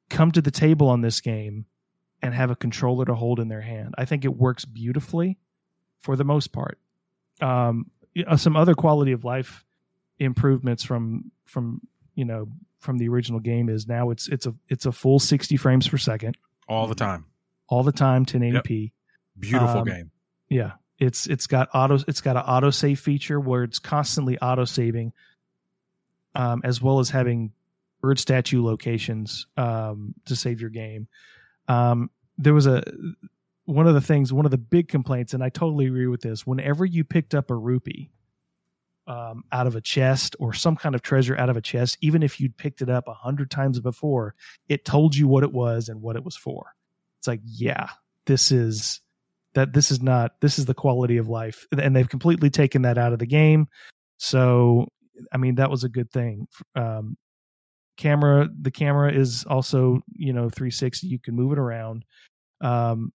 come 0.08 0.32
to 0.32 0.42
the 0.42 0.50
table 0.50 0.88
on 0.88 1.02
this 1.02 1.20
game 1.20 1.66
and 2.22 2.34
have 2.34 2.50
a 2.50 2.56
controller 2.56 3.04
to 3.04 3.14
hold 3.14 3.40
in 3.40 3.48
their 3.48 3.61
hand. 3.61 3.94
I 3.96 4.04
think 4.04 4.24
it 4.24 4.36
works 4.36 4.64
beautifully 4.64 5.38
for 6.00 6.16
the 6.16 6.24
most 6.24 6.48
part. 6.52 6.78
Um, 7.40 7.90
some 8.36 8.56
other 8.56 8.74
quality 8.74 9.12
of 9.12 9.24
life 9.24 9.64
improvements 10.21 10.85
from 10.85 11.33
from 11.47 11.81
you 12.14 12.25
know 12.25 12.47
from 12.79 12.99
the 12.99 13.09
original 13.09 13.41
game 13.41 13.68
is 13.68 13.89
now 13.89 14.11
it's 14.11 14.29
it's 14.29 14.47
a 14.47 14.55
it's 14.68 14.87
a 14.87 14.93
full 14.93 15.18
60 15.18 15.57
frames 15.57 15.89
per 15.89 15.97
second. 15.99 16.37
All 16.68 16.87
the 16.87 16.95
time. 16.95 17.25
all 17.68 17.83
the 17.83 17.93
time 17.93 18.25
1080p 18.25 18.93
Beautiful 19.39 19.79
Um, 19.81 19.85
game. 19.85 20.11
yeah. 20.49 20.73
It's 20.99 21.27
it's 21.27 21.47
got 21.47 21.68
auto 21.75 21.99
it's 22.07 22.21
got 22.21 22.37
an 22.37 22.43
auto 22.43 22.71
save 22.71 23.01
feature 23.01 23.41
where 23.41 23.64
it's 23.64 23.79
constantly 23.79 24.39
auto 24.39 24.64
saving 24.66 25.12
um, 26.35 26.61
as 26.62 26.81
well 26.81 27.01
as 27.01 27.11
having 27.11 27.53
bird 28.01 28.18
statue 28.18 28.62
locations 28.62 29.47
um, 29.57 30.14
to 30.27 30.37
save 30.37 30.61
your 30.61 30.71
game. 30.71 31.09
Um, 31.68 32.11
there 32.39 32.55
was 32.55 32.66
a 32.66 32.83
one 33.64 33.87
of 33.87 33.95
the 33.95 34.01
things 34.01 34.33
one 34.33 34.45
of 34.45 34.51
the 34.51 34.59
big 34.59 34.89
complaints 34.89 35.33
and 35.35 35.45
i 35.45 35.49
totally 35.49 35.87
agree 35.87 36.07
with 36.09 36.21
this 36.23 36.45
whenever 36.47 36.85
you 36.85 37.05
picked 37.05 37.35
up 37.37 37.51
a 37.51 37.55
rupee 37.55 38.11
um, 39.11 39.42
out 39.50 39.66
of 39.66 39.74
a 39.74 39.80
chest 39.80 40.36
or 40.38 40.52
some 40.52 40.76
kind 40.76 40.94
of 40.94 41.02
treasure 41.02 41.36
out 41.36 41.50
of 41.50 41.56
a 41.56 41.61
chest 41.61 41.98
even 42.00 42.22
if 42.22 42.38
you'd 42.38 42.56
picked 42.56 42.80
it 42.80 42.88
up 42.88 43.08
a 43.08 43.12
hundred 43.12 43.50
times 43.50 43.80
before 43.80 44.36
it 44.68 44.84
told 44.84 45.16
you 45.16 45.26
what 45.26 45.42
it 45.42 45.52
was 45.52 45.88
and 45.88 46.00
what 46.00 46.14
it 46.14 46.24
was 46.24 46.36
for. 46.36 46.72
It's 47.18 47.26
like 47.26 47.40
yeah 47.44 47.88
this 48.26 48.52
is 48.52 49.00
that 49.54 49.72
this 49.72 49.90
is 49.90 50.00
not 50.00 50.34
this 50.40 50.61
is 50.61 50.66
the 50.66 50.74
quality 50.74 51.16
of 51.16 51.28
life. 51.28 51.66
And 51.76 51.94
they've 51.94 52.08
completely 52.08 52.50
taken 52.50 52.82
that 52.82 52.98
out 52.98 53.12
of 53.12 53.18
the 53.18 53.26
game. 53.26 53.66
So 54.18 54.86
i 55.32 55.36
mean 55.36 55.56
that 55.56 55.70
was 55.70 55.82
a 55.82 55.88
good 55.88 56.12
thing. 56.12 56.46
Um 56.76 57.16
camera 57.96 58.48
the 58.62 58.70
camera 58.70 59.12
is 59.12 59.44
also 59.44 60.00
you 60.14 60.32
know 60.32 60.48
360 60.48 61.08
you 61.08 61.18
can 61.18 61.34
move 61.34 61.50
it 61.50 61.58
around. 61.58 62.04
Um 62.61 63.12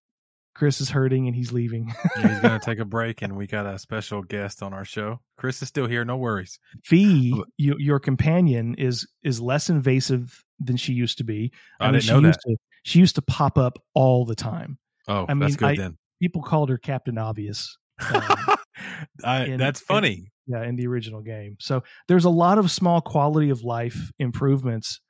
chris 0.55 0.81
is 0.81 0.89
hurting 0.89 1.27
and 1.27 1.35
he's 1.35 1.51
leaving 1.51 1.93
Yeah, 2.17 2.27
he's 2.29 2.39
going 2.39 2.59
to 2.59 2.65
take 2.65 2.79
a 2.79 2.85
break, 2.85 3.21
and 3.21 3.35
we 3.35 3.45
got 3.45 3.65
a 3.65 3.77
special 3.77 4.23
guest 4.23 4.63
on 4.63 4.73
our 4.73 4.85
show. 4.85 5.19
Chris 5.37 5.61
is 5.61 5.67
still 5.67 5.85
here. 5.87 6.03
No 6.05 6.17
worries. 6.17 6.59
Fi 6.83 7.33
you, 7.57 7.75
your 7.77 7.99
companion 7.99 8.75
is 8.77 9.07
is 9.23 9.39
less 9.41 9.69
invasive 9.69 10.43
than 10.59 10.77
she 10.77 10.93
used 10.93 11.17
to 11.19 11.23
be 11.25 11.51
I, 11.79 11.85
mean, 11.87 11.93
didn't 11.93 12.03
she 12.05 12.11
know 12.11 12.19
used 12.19 12.39
that. 12.45 12.51
to 12.51 12.57
she 12.83 12.99
used 12.99 13.15
to 13.15 13.21
pop 13.21 13.57
up 13.57 13.77
all 13.93 14.25
the 14.25 14.35
time 14.35 14.77
Oh, 15.07 15.25
I 15.27 15.33
that's 15.35 15.55
good 15.57 15.67
I- 15.69 15.75
then. 15.75 15.97
people 16.21 16.41
called 16.41 16.69
her 16.69 16.77
captain 16.77 17.17
obvious 17.17 17.77
um, 18.13 18.23
I, 19.23 19.43
in- 19.45 19.57
that's 19.59 19.81
in- 19.81 19.85
funny. 19.85 20.31
yeah 20.47 20.63
in 20.63 20.75
the 20.77 20.87
original 20.87 21.21
game 21.21 21.57
so 21.59 21.83
there's 22.07 22.25
a 22.25 22.29
lot 22.29 22.57
of 22.57 22.71
small 22.71 23.01
quality 23.01 23.49
of 23.49 23.63
life 23.63 24.11
improvements 24.19 25.01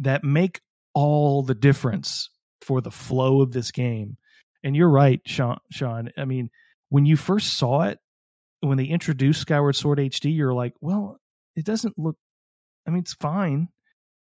that 0.00 0.24
make 0.24 0.60
all 0.94 1.42
the 1.42 1.54
difference 1.54 2.30
for 2.62 2.80
the 2.80 2.90
flow 2.90 3.40
of 3.40 3.52
this 3.52 3.70
game 3.70 4.16
and 4.62 4.76
you're 4.76 4.88
right 4.88 5.20
sean 5.26 5.58
sean. 5.70 6.10
I 6.16 6.24
mean 6.24 6.50
when 6.88 7.06
you 7.06 7.16
first 7.16 7.54
saw 7.54 7.82
it 7.82 7.98
when 8.60 8.76
they 8.78 8.84
introduced 8.84 9.42
skyward 9.42 9.76
sword 9.76 9.98
hd 9.98 10.34
you're 10.34 10.54
like 10.54 10.74
well 10.80 11.20
it 11.54 11.64
doesn't 11.64 11.98
look 11.98 12.16
i 12.86 12.90
mean 12.90 13.00
it's 13.00 13.14
fine. 13.14 13.68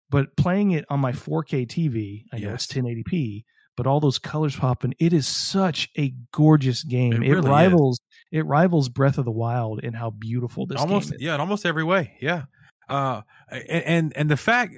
But 0.09 0.35
playing 0.35 0.71
it 0.71 0.83
on 0.89 0.99
my 0.99 1.13
4k 1.13 1.67
tv 1.67 2.25
i 2.33 2.37
know 2.39 2.53
it's 2.53 2.67
1080p 2.67 3.45
but 3.77 3.87
all 3.87 3.99
those 3.99 4.19
colors 4.19 4.55
popping 4.55 4.93
it 4.99 5.13
is 5.13 5.27
such 5.27 5.89
a 5.97 6.13
gorgeous 6.31 6.83
game. 6.83 7.13
It 7.13 7.23
it, 7.23 7.29
really 7.29 7.39
is. 7.39 7.45
rivals 7.45 7.99
it 8.31 8.45
rivals 8.45 8.89
breath 8.89 9.17
of 9.17 9.25
the 9.25 9.31
wild 9.31 9.79
in 9.79 9.93
how 9.93 10.09
beautiful 10.09 10.65
this 10.65 10.79
almost 10.79 11.13
yeah 11.19 11.35
in 11.35 11.41
almost 11.41 11.65
every 11.65 11.83
way 11.83 12.17
yeah. 12.21 12.43
Uh 12.89 13.21
and 13.49 13.83
and, 13.85 14.17
and 14.17 14.29
the 14.29 14.37
fact 14.37 14.75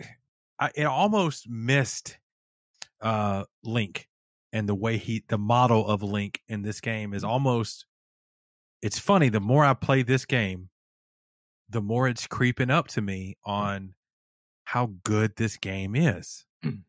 I, 0.59 0.71
it 0.75 0.85
almost 0.85 1.49
missed 1.49 2.17
uh 3.01 3.45
link 3.63 4.07
and 4.53 4.69
the 4.69 4.75
way 4.75 4.97
he 4.97 5.23
the 5.27 5.37
model 5.37 5.85
of 5.85 6.03
link 6.03 6.39
in 6.47 6.61
this 6.61 6.79
game 6.79 7.13
is 7.13 7.23
almost 7.23 7.85
it's 8.81 8.99
funny 8.99 9.27
the 9.27 9.41
more 9.41 9.65
i 9.65 9.73
play 9.73 10.03
this 10.03 10.25
game 10.25 10.69
the 11.69 11.81
more 11.81 12.07
it's 12.07 12.27
creeping 12.27 12.69
up 12.69 12.87
to 12.87 13.01
me 13.01 13.35
on 13.43 13.95
how 14.65 14.91
good 15.03 15.35
this 15.35 15.57
game 15.57 15.95
is. 15.95 16.45
Mm. 16.63 16.83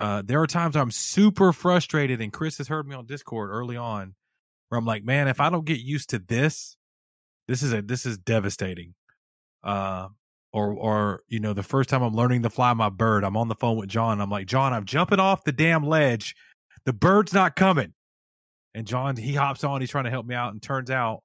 uh 0.00 0.22
there 0.24 0.40
are 0.40 0.46
times 0.48 0.74
i'm 0.74 0.90
super 0.90 1.52
frustrated 1.52 2.20
and 2.20 2.32
chris 2.32 2.58
has 2.58 2.66
heard 2.66 2.88
me 2.88 2.96
on 2.96 3.06
discord 3.06 3.50
early 3.50 3.76
on 3.76 4.14
where 4.68 4.78
i'm 4.78 4.86
like 4.86 5.04
man 5.04 5.28
if 5.28 5.40
i 5.40 5.50
don't 5.50 5.66
get 5.66 5.78
used 5.78 6.10
to 6.10 6.18
this 6.18 6.76
this 7.46 7.62
is 7.62 7.72
a 7.72 7.82
this 7.82 8.06
is 8.06 8.18
devastating. 8.18 8.94
Uh 9.62 10.08
or 10.52 10.72
or 10.72 11.20
you 11.28 11.40
know 11.40 11.52
the 11.52 11.62
first 11.62 11.90
time 11.90 12.02
i'm 12.02 12.14
learning 12.14 12.42
to 12.42 12.50
fly 12.50 12.72
my 12.72 12.88
bird 12.88 13.24
i'm 13.24 13.36
on 13.36 13.48
the 13.48 13.54
phone 13.56 13.76
with 13.76 13.88
john 13.88 14.20
i'm 14.20 14.30
like 14.30 14.46
john 14.46 14.72
i'm 14.72 14.84
jumping 14.84 15.18
off 15.18 15.44
the 15.44 15.52
damn 15.52 15.84
ledge 15.84 16.36
the 16.86 16.92
bird's 16.92 17.32
not 17.32 17.56
coming. 17.56 17.92
And 18.74 18.86
john 18.86 19.16
he 19.16 19.34
hops 19.34 19.62
on 19.62 19.80
he's 19.80 19.90
trying 19.90 20.04
to 20.04 20.10
help 20.10 20.26
me 20.26 20.34
out 20.34 20.52
and 20.52 20.60
turns 20.60 20.90
out 20.90 21.22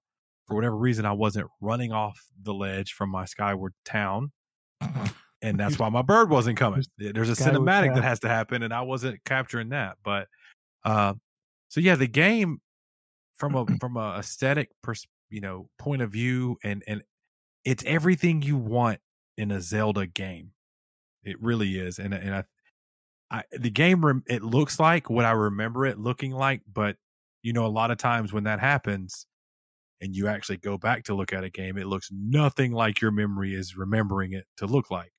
for 0.47 0.55
whatever 0.55 0.77
reason 0.77 1.05
i 1.05 1.11
wasn't 1.11 1.47
running 1.61 1.91
off 1.91 2.19
the 2.43 2.53
ledge 2.53 2.93
from 2.93 3.09
my 3.09 3.25
skyward 3.25 3.73
town. 3.85 4.31
And 5.41 5.57
that's 5.57 5.79
why 5.79 5.87
my 5.87 6.01
bird 6.01 6.29
wasn't 6.29 6.57
coming. 6.57 6.83
There's 6.97 7.29
a 7.29 7.31
cinematic 7.31 7.95
that 7.95 8.03
has 8.03 8.19
to 8.19 8.27
happen 8.27 8.61
and 8.61 8.73
i 8.73 8.81
wasn't 8.81 9.23
capturing 9.23 9.69
that 9.69 9.95
but 10.03 10.27
uh 10.83 11.13
so 11.69 11.79
yeah 11.79 11.95
the 11.95 12.07
game 12.07 12.59
from 13.35 13.55
a 13.55 13.65
from 13.79 13.95
a 13.95 14.17
aesthetic 14.19 14.69
pers- 14.83 15.07
you 15.29 15.39
know 15.39 15.69
point 15.79 16.01
of 16.01 16.11
view 16.11 16.57
and 16.61 16.83
and 16.87 17.03
it's 17.65 17.83
everything 17.85 18.41
you 18.41 18.57
want 18.57 18.99
in 19.37 19.51
a 19.51 19.61
Zelda 19.61 20.05
game. 20.05 20.51
It 21.23 21.41
really 21.41 21.77
is, 21.77 21.99
and 21.99 22.13
and 22.13 22.35
I, 22.35 22.43
I 23.31 23.43
the 23.51 23.69
game 23.69 24.23
it 24.27 24.43
looks 24.43 24.79
like 24.79 25.09
what 25.09 25.25
I 25.25 25.31
remember 25.31 25.85
it 25.85 25.99
looking 25.99 26.31
like, 26.33 26.61
but 26.71 26.95
you 27.43 27.53
know 27.53 27.65
a 27.65 27.67
lot 27.67 27.91
of 27.91 27.97
times 27.97 28.33
when 28.33 28.43
that 28.45 28.59
happens, 28.59 29.25
and 30.01 30.15
you 30.15 30.27
actually 30.27 30.57
go 30.57 30.77
back 30.77 31.03
to 31.05 31.15
look 31.15 31.33
at 31.33 31.43
a 31.43 31.49
game, 31.49 31.77
it 31.77 31.87
looks 31.87 32.09
nothing 32.11 32.71
like 32.71 33.01
your 33.01 33.11
memory 33.11 33.53
is 33.53 33.77
remembering 33.77 34.33
it 34.33 34.45
to 34.57 34.65
look 34.65 34.91
like. 34.91 35.11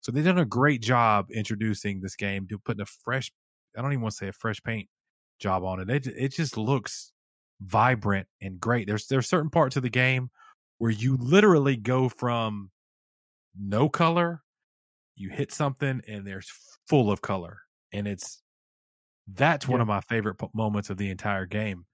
So 0.00 0.12
they've 0.12 0.24
done 0.24 0.38
a 0.38 0.44
great 0.44 0.80
job 0.80 1.30
introducing 1.30 2.00
this 2.00 2.16
game 2.16 2.46
to 2.48 2.58
putting 2.58 2.80
a 2.80 2.86
fresh, 2.86 3.32
I 3.76 3.82
don't 3.82 3.92
even 3.92 4.02
want 4.02 4.12
to 4.12 4.18
say 4.18 4.28
a 4.28 4.32
fresh 4.32 4.62
paint 4.62 4.88
job 5.40 5.64
on 5.64 5.80
it. 5.80 5.90
It, 5.90 6.06
it 6.16 6.32
just 6.32 6.56
looks 6.56 7.12
vibrant 7.60 8.28
and 8.40 8.60
great. 8.60 8.86
There's 8.86 9.06
there's 9.06 9.28
certain 9.28 9.50
parts 9.50 9.76
of 9.76 9.82
the 9.82 9.90
game 9.90 10.30
where 10.78 10.90
you 10.90 11.16
literally 11.16 11.76
go 11.76 12.08
from 12.08 12.70
no 13.58 13.88
color, 13.88 14.42
you 15.18 15.30
hit 15.30 15.52
something 15.52 16.00
and 16.08 16.26
there's 16.26 16.50
full 16.88 17.10
of 17.10 17.20
color, 17.20 17.58
and 17.92 18.06
it's 18.06 18.42
that's 19.34 19.68
one 19.68 19.80
of 19.80 19.86
my 19.86 20.00
favorite 20.02 20.36
moments 20.54 20.88
of 20.90 20.96
the 20.96 21.10
entire 21.10 21.44
game. 21.46 21.84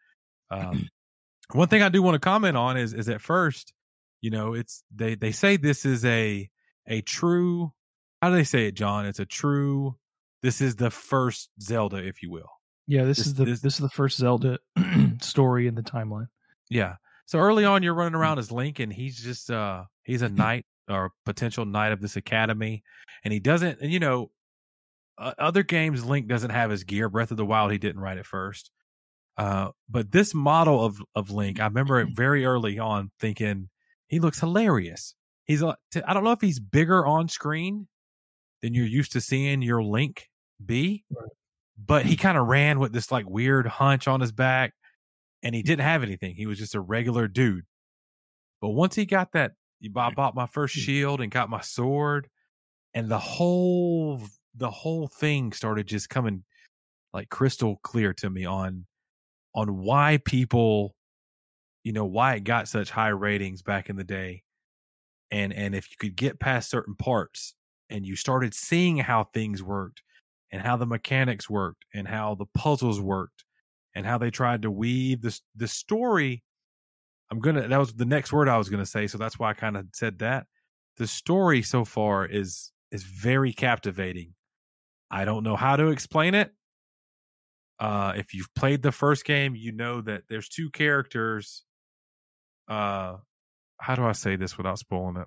Um, 0.50 0.88
one 1.52 1.68
thing 1.68 1.82
I 1.82 1.88
do 1.88 2.02
want 2.02 2.14
to 2.14 2.20
comment 2.20 2.56
on 2.56 2.76
is 2.76 2.94
is 2.94 3.08
at 3.08 3.20
first, 3.20 3.72
you 4.20 4.30
know, 4.30 4.54
it's 4.54 4.82
they 4.94 5.14
they 5.14 5.32
say 5.32 5.56
this 5.56 5.84
is 5.84 6.04
a 6.04 6.48
a 6.86 7.00
true 7.02 7.72
how 8.22 8.30
do 8.30 8.36
they 8.36 8.44
say 8.44 8.66
it, 8.68 8.72
John? 8.74 9.04
It's 9.06 9.18
a 9.20 9.26
true 9.26 9.96
this 10.42 10.60
is 10.60 10.76
the 10.76 10.90
first 10.90 11.50
Zelda, 11.60 11.96
if 12.06 12.22
you 12.22 12.30
will. 12.30 12.50
Yeah, 12.86 13.04
this, 13.04 13.18
This- 13.18 13.26
is 13.28 13.34
the 13.34 13.44
this- 13.46 13.60
this, 13.60 13.74
is 13.74 13.80
the 13.80 13.88
first 13.88 14.18
Zelda 14.18 14.58
story 15.20 15.66
in 15.66 15.74
the 15.74 15.82
timeline. 15.82 16.28
Yeah. 16.70 16.96
So 17.26 17.38
early 17.38 17.64
on, 17.64 17.82
you're 17.82 17.94
running 17.94 18.14
around 18.14 18.38
as 18.38 18.52
Link, 18.52 18.78
and 18.78 18.92
he's 18.92 19.16
just 19.22 19.50
uh 19.50 19.84
he's 20.04 20.22
a 20.22 20.28
knight 20.42 20.66
or 20.88 21.12
potential 21.24 21.64
knight 21.64 21.92
of 21.92 22.00
this 22.00 22.16
academy, 22.16 22.82
and 23.24 23.32
he 23.32 23.40
doesn't. 23.40 23.80
And 23.80 23.92
you 23.92 24.00
know, 24.00 24.30
uh, 25.18 25.32
other 25.38 25.62
games 25.62 26.04
Link 26.04 26.26
doesn't 26.28 26.50
have 26.50 26.70
his 26.70 26.84
gear. 26.84 27.08
Breath 27.08 27.30
of 27.30 27.36
the 27.36 27.46
Wild, 27.46 27.72
he 27.72 27.78
didn't 27.78 28.00
write 28.00 28.18
at 28.18 28.26
first. 28.26 28.70
Uh, 29.36 29.70
but 29.88 30.12
this 30.12 30.34
model 30.34 30.84
of 30.84 30.98
of 31.14 31.30
Link, 31.30 31.60
I 31.60 31.64
remember 31.64 32.00
it 32.00 32.08
very 32.14 32.44
early 32.44 32.78
on 32.78 33.10
thinking 33.20 33.68
he 34.08 34.20
looks 34.20 34.40
hilarious. 34.40 35.14
He's 35.44 35.62
I 35.62 35.74
don't 36.14 36.24
know 36.24 36.32
if 36.32 36.40
he's 36.40 36.60
bigger 36.60 37.04
on 37.04 37.28
screen 37.28 37.88
than 38.62 38.74
you're 38.74 38.86
used 38.86 39.12
to 39.12 39.20
seeing 39.20 39.60
your 39.62 39.82
Link 39.82 40.28
be, 40.64 41.04
Right. 41.10 41.28
but 41.76 42.06
he 42.06 42.16
kind 42.16 42.38
of 42.38 42.46
ran 42.46 42.78
with 42.78 42.92
this 42.92 43.10
like 43.12 43.28
weird 43.28 43.66
hunch 43.66 44.06
on 44.08 44.20
his 44.20 44.32
back 44.32 44.72
and 45.42 45.54
he 45.54 45.62
didn't 45.62 45.82
have 45.84 46.02
anything. 46.02 46.34
He 46.34 46.46
was 46.46 46.58
just 46.58 46.74
a 46.74 46.80
regular 46.80 47.28
dude. 47.28 47.64
But 48.62 48.70
once 48.70 48.94
he 48.94 49.04
got 49.04 49.32
that, 49.32 49.52
I 49.96 50.10
bought 50.10 50.34
my 50.34 50.46
first 50.46 50.74
hmm. 50.74 50.80
shield 50.80 51.20
and 51.20 51.30
got 51.30 51.50
my 51.50 51.60
sword, 51.60 52.28
and 52.94 53.08
the 53.08 53.18
whole 53.18 54.20
the 54.56 54.70
whole 54.70 55.08
thing 55.08 55.52
started 55.52 55.86
just 55.86 56.08
coming 56.08 56.44
like 57.12 57.28
crystal 57.28 57.80
clear 57.82 58.12
to 58.14 58.30
me 58.30 58.44
on 58.44 58.86
on 59.54 59.78
why 59.78 60.18
people, 60.24 60.94
you 61.84 61.92
know, 61.92 62.04
why 62.04 62.34
it 62.34 62.44
got 62.44 62.68
such 62.68 62.90
high 62.90 63.08
ratings 63.08 63.62
back 63.62 63.88
in 63.88 63.96
the 63.96 64.04
day, 64.04 64.42
and 65.30 65.52
and 65.52 65.74
if 65.74 65.90
you 65.90 65.96
could 65.98 66.16
get 66.16 66.40
past 66.40 66.70
certain 66.70 66.94
parts 66.94 67.54
and 67.90 68.06
you 68.06 68.16
started 68.16 68.54
seeing 68.54 68.96
how 68.96 69.24
things 69.24 69.62
worked 69.62 70.02
and 70.50 70.62
how 70.62 70.76
the 70.76 70.86
mechanics 70.86 71.50
worked 71.50 71.84
and 71.92 72.08
how 72.08 72.34
the 72.34 72.46
puzzles 72.54 73.00
worked 73.00 73.44
and 73.94 74.06
how 74.06 74.18
they 74.18 74.30
tried 74.30 74.62
to 74.62 74.70
weave 74.70 75.20
this 75.20 75.42
the 75.56 75.68
story 75.68 76.42
i'm 77.30 77.40
gonna 77.40 77.68
that 77.68 77.78
was 77.78 77.94
the 77.94 78.04
next 78.04 78.32
word 78.32 78.48
i 78.48 78.56
was 78.58 78.68
gonna 78.68 78.86
say 78.86 79.06
so 79.06 79.18
that's 79.18 79.38
why 79.38 79.50
i 79.50 79.54
kind 79.54 79.76
of 79.76 79.86
said 79.92 80.18
that. 80.20 80.46
The 80.96 81.06
story 81.08 81.62
so 81.62 81.84
far 81.84 82.24
is 82.24 82.70
is 82.92 83.02
very 83.02 83.52
captivating. 83.52 84.34
I 85.10 85.24
don't 85.24 85.42
know 85.42 85.56
how 85.56 85.76
to 85.76 85.88
explain 85.88 86.34
it. 86.34 86.52
Uh 87.80 88.12
if 88.16 88.32
you've 88.34 88.52
played 88.54 88.82
the 88.82 88.92
first 88.92 89.24
game 89.24 89.56
you 89.56 89.72
know 89.72 90.00
that 90.02 90.22
there's 90.28 90.48
two 90.48 90.70
characters 90.70 91.64
uh 92.68 93.16
how 93.78 93.94
do 93.96 94.04
i 94.04 94.12
say 94.12 94.36
this 94.36 94.56
without 94.56 94.78
spoiling 94.78 95.16
it? 95.16 95.26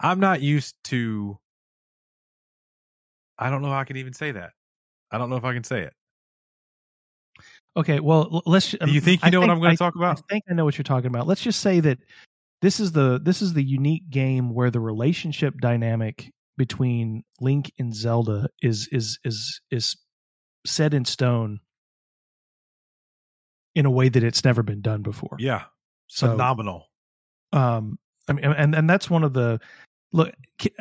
I'm 0.00 0.20
not 0.20 0.40
used 0.40 0.76
to 0.84 1.38
i 3.38 3.50
don't 3.50 3.62
know 3.62 3.70
how 3.70 3.80
i 3.80 3.84
can 3.84 3.96
even 3.96 4.12
say 4.12 4.30
that. 4.32 4.52
I 5.10 5.18
don't 5.18 5.30
know 5.30 5.36
if 5.36 5.44
i 5.44 5.52
can 5.54 5.64
say 5.64 5.82
it 5.82 5.92
Okay, 7.78 8.00
well, 8.00 8.42
let's. 8.44 8.72
Do 8.72 8.90
you 8.90 9.00
think 9.00 9.22
you 9.22 9.28
I 9.28 9.30
know 9.30 9.40
what 9.40 9.50
I'm 9.50 9.60
going 9.60 9.70
to 9.70 9.76
talk 9.76 9.94
about? 9.94 10.18
I 10.18 10.22
think 10.28 10.44
I 10.50 10.54
know 10.54 10.64
what 10.64 10.76
you're 10.76 10.82
talking 10.82 11.06
about. 11.06 11.26
Let's 11.26 11.42
just 11.42 11.60
say 11.60 11.78
that 11.80 11.98
this 12.60 12.80
is 12.80 12.90
the 12.92 13.20
this 13.22 13.40
is 13.40 13.52
the 13.54 13.62
unique 13.62 14.10
game 14.10 14.52
where 14.52 14.70
the 14.70 14.80
relationship 14.80 15.54
dynamic 15.60 16.30
between 16.56 17.22
Link 17.40 17.70
and 17.78 17.94
Zelda 17.94 18.48
is 18.62 18.88
is 18.90 19.18
is 19.24 19.60
is 19.70 19.96
set 20.66 20.92
in 20.92 21.04
stone 21.04 21.60
in 23.76 23.86
a 23.86 23.90
way 23.90 24.08
that 24.08 24.24
it's 24.24 24.44
never 24.44 24.64
been 24.64 24.80
done 24.80 25.02
before. 25.02 25.36
Yeah, 25.38 25.64
So- 26.08 26.32
phenomenal. 26.32 26.86
um 27.52 27.98
i 28.28 28.32
mean 28.34 28.44
and 28.44 28.74
and 28.74 28.90
that's 28.90 29.08
one 29.08 29.24
of 29.24 29.32
the 29.32 29.58
look 30.12 30.34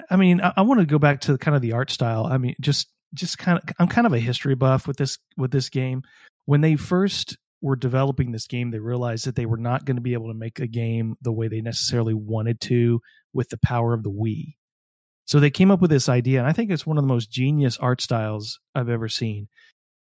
i 0.09 0.17
mean 0.17 0.41
i, 0.41 0.51
I 0.57 0.61
want 0.63 0.81
to 0.81 0.85
go 0.85 0.99
back 0.99 1.21
to 1.21 1.37
kind 1.37 1.55
of 1.55 1.61
the 1.61 1.71
art 1.71 1.89
style 1.89 2.25
i 2.25 2.37
mean 2.37 2.55
just 2.59 2.89
just 3.13 3.37
kind 3.37 3.57
of 3.57 3.63
i'm 3.79 3.87
kind 3.87 4.05
of 4.05 4.11
a 4.11 4.19
history 4.19 4.53
buff 4.53 4.85
with 4.85 4.97
this 4.97 5.17
with 5.37 5.51
this 5.51 5.69
game 5.69 6.01
when 6.47 6.61
they 6.61 6.75
first 6.75 7.37
were 7.61 7.75
developing 7.75 8.31
this 8.31 8.47
game 8.47 8.71
they 8.71 8.79
realized 8.79 9.25
that 9.25 9.35
they 9.35 9.45
were 9.45 9.57
not 9.57 9.85
going 9.85 9.97
to 9.97 10.01
be 10.01 10.13
able 10.13 10.27
to 10.29 10.33
make 10.33 10.59
a 10.59 10.67
game 10.67 11.15
the 11.21 11.31
way 11.31 11.47
they 11.47 11.61
necessarily 11.61 12.15
wanted 12.15 12.59
to 12.59 12.99
with 13.33 13.49
the 13.49 13.59
power 13.59 13.93
of 13.93 14.01
the 14.01 14.11
wii 14.11 14.55
so 15.25 15.39
they 15.39 15.51
came 15.51 15.69
up 15.69 15.81
with 15.81 15.91
this 15.91 16.09
idea 16.09 16.39
and 16.39 16.47
i 16.47 16.53
think 16.53 16.71
it's 16.71 16.85
one 16.85 16.97
of 16.97 17.03
the 17.03 17.13
most 17.13 17.31
genius 17.31 17.77
art 17.77 18.01
styles 18.01 18.59
i've 18.73 18.89
ever 18.89 19.07
seen 19.07 19.47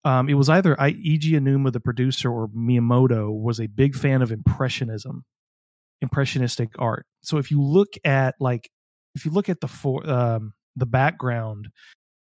um, 0.05 0.29
it 0.29 0.35
was 0.35 0.47
either 0.47 0.79
I, 0.79 0.93
Aonuma, 0.93 1.73
the 1.73 1.81
producer, 1.81 2.31
or 2.31 2.47
Miyamoto 2.47 3.37
was 3.37 3.59
a 3.59 3.67
big 3.67 3.97
fan 3.97 4.21
of 4.21 4.31
impressionism 4.31 5.25
impressionistic 6.01 6.69
art. 6.79 7.05
So 7.21 7.37
if 7.37 7.51
you 7.51 7.61
look 7.61 7.89
at 8.03 8.35
like 8.39 8.69
if 9.15 9.25
you 9.25 9.31
look 9.31 9.49
at 9.49 9.59
the 9.59 9.67
for 9.67 10.07
um 10.09 10.53
the 10.75 10.85
background 10.85 11.69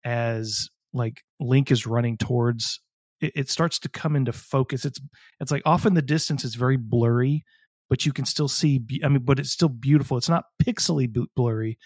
as 0.03 0.69
like 0.93 1.21
Link 1.39 1.71
is 1.71 1.85
running 1.85 2.17
towards 2.17 2.81
it, 3.21 3.33
it 3.35 3.49
starts 3.49 3.79
to 3.79 3.89
come 3.89 4.15
into 4.15 4.31
focus. 4.31 4.85
It's 4.85 4.99
it's 5.39 5.51
like 5.51 5.63
off 5.65 5.85
in 5.85 5.93
the 5.93 6.01
distance 6.01 6.43
it's 6.43 6.55
very 6.55 6.77
blurry, 6.77 7.43
but 7.89 8.05
you 8.05 8.13
can 8.13 8.25
still 8.25 8.47
see 8.47 8.81
I 9.03 9.09
mean 9.09 9.23
but 9.23 9.39
it's 9.39 9.51
still 9.51 9.69
beautiful. 9.69 10.17
It's 10.17 10.29
not 10.29 10.45
pixely 10.63 11.11
blurry. 11.35 11.77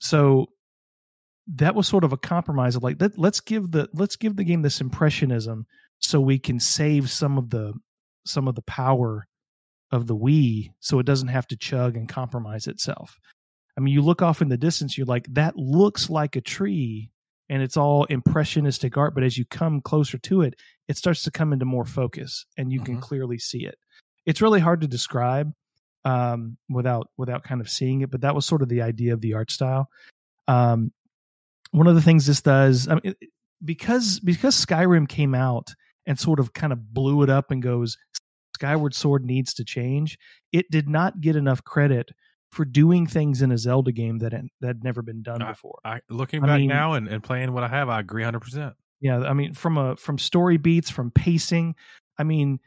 So 0.00 0.46
that 1.54 1.74
was 1.74 1.88
sort 1.88 2.04
of 2.04 2.12
a 2.12 2.18
compromise 2.18 2.76
of 2.76 2.82
like 2.82 3.00
let, 3.00 3.18
let's 3.18 3.40
give 3.40 3.70
the 3.70 3.88
let's 3.92 4.16
give 4.16 4.36
the 4.36 4.44
game 4.44 4.62
this 4.62 4.80
impressionism 4.80 5.66
so 5.98 6.20
we 6.20 6.38
can 6.38 6.60
save 6.60 7.10
some 7.10 7.38
of 7.38 7.50
the 7.50 7.74
some 8.24 8.48
of 8.48 8.54
the 8.54 8.62
power 8.62 9.26
of 9.90 10.06
the 10.06 10.16
Wii 10.16 10.72
so 10.80 10.98
it 10.98 11.06
doesn't 11.06 11.28
have 11.28 11.46
to 11.48 11.56
chug 11.56 11.96
and 11.96 12.08
compromise 12.08 12.66
itself. 12.66 13.18
I 13.76 13.80
mean, 13.80 13.94
you 13.94 14.02
look 14.02 14.22
off 14.22 14.42
in 14.42 14.48
the 14.48 14.56
distance, 14.56 14.96
you're 14.96 15.06
like, 15.06 15.26
that 15.34 15.56
looks 15.56 16.10
like 16.10 16.36
a 16.36 16.40
tree 16.40 17.10
and 17.52 17.62
it's 17.62 17.76
all 17.76 18.04
impressionistic 18.06 18.96
art. 18.96 19.14
But 19.14 19.24
as 19.24 19.36
you 19.36 19.44
come 19.44 19.82
closer 19.82 20.16
to 20.16 20.40
it, 20.40 20.54
it 20.88 20.96
starts 20.96 21.22
to 21.24 21.30
come 21.30 21.52
into 21.52 21.66
more 21.66 21.84
focus 21.84 22.46
and 22.56 22.72
you 22.72 22.80
can 22.80 22.96
Mhm. 22.96 23.02
clearly 23.02 23.38
see 23.38 23.66
it. 23.66 23.78
It's 24.24 24.40
really 24.40 24.58
hard 24.60 24.80
to 24.80 24.88
describe 24.88 25.52
um, 26.04 26.56
without 26.70 27.08
without 27.18 27.44
kind 27.44 27.60
of 27.60 27.68
seeing 27.68 28.00
it, 28.00 28.10
but 28.10 28.22
that 28.22 28.34
was 28.34 28.46
sort 28.46 28.62
of 28.62 28.68
the 28.68 28.80
idea 28.82 29.12
of 29.12 29.20
the 29.20 29.34
art 29.34 29.50
style. 29.52 29.88
Um, 30.48 30.92
one 31.72 31.86
of 31.86 31.94
the 31.94 32.02
things 32.02 32.26
this 32.26 32.40
does, 32.42 32.88
I 32.88 32.98
mean, 33.04 33.14
because 33.64 34.18
because 34.18 34.56
Skyrim 34.56 35.06
came 35.08 35.34
out 35.34 35.74
and 36.06 36.18
sort 36.18 36.40
of 36.40 36.54
kind 36.54 36.72
of 36.72 36.92
blew 36.92 37.22
it 37.22 37.28
up 37.30 37.50
and 37.50 37.62
goes, 37.62 37.96
Skyward 38.56 38.94
Sword 38.94 39.24
needs 39.24 39.54
to 39.54 39.64
change. 39.64 40.18
It 40.52 40.70
did 40.70 40.88
not 40.88 41.20
get 41.20 41.36
enough 41.36 41.62
credit 41.62 42.10
for 42.52 42.64
doing 42.64 43.06
things 43.06 43.42
in 43.42 43.50
a 43.50 43.58
Zelda 43.58 43.90
game 43.92 44.18
that 44.18 44.32
had, 44.32 44.46
that 44.60 44.66
had 44.68 44.84
never 44.84 45.02
been 45.02 45.22
done 45.22 45.42
I- 45.42 45.50
before. 45.52 45.78
I, 45.84 46.00
looking 46.08 46.44
I 46.44 46.46
back 46.46 46.58
mean- 46.60 46.68
now 46.68 46.92
and, 46.92 47.08
and 47.08 47.22
playing 47.22 47.52
what 47.52 47.64
I 47.64 47.68
have, 47.68 47.88
I 47.88 48.00
agree 48.00 48.22
100%. 48.22 48.74
Yeah, 49.00 49.18
I 49.20 49.32
mean, 49.32 49.52
from 49.54 49.78
a 49.78 49.96
from 49.96 50.16
story 50.16 50.58
beats, 50.58 50.88
from 50.88 51.10
pacing. 51.10 51.74
I 52.18 52.22
mean, 52.22 52.60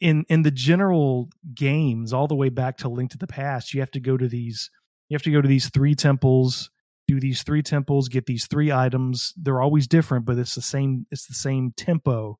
in 0.00 0.24
in 0.28 0.42
the 0.42 0.50
general 0.50 1.28
games, 1.54 2.12
all 2.12 2.26
the 2.26 2.34
way 2.34 2.48
back 2.48 2.78
to 2.78 2.88
Link 2.88 3.12
to 3.12 3.18
the 3.18 3.28
Past, 3.28 3.72
you 3.72 3.78
have 3.78 3.90
to 3.92 4.00
go 4.00 4.16
to 4.16 4.26
these. 4.26 4.68
You 5.08 5.14
have 5.14 5.22
to 5.22 5.30
go 5.30 5.40
to 5.40 5.46
these 5.46 5.68
three 5.68 5.94
temples, 5.94 6.70
do 7.06 7.20
these 7.20 7.44
three 7.44 7.62
temples, 7.62 8.08
get 8.08 8.26
these 8.26 8.48
three 8.48 8.72
items. 8.72 9.32
They're 9.36 9.60
always 9.60 9.86
different, 9.86 10.24
but 10.26 10.38
it's 10.38 10.56
the 10.56 10.60
same. 10.62 11.06
It's 11.12 11.26
the 11.26 11.34
same 11.34 11.72
tempo 11.76 12.36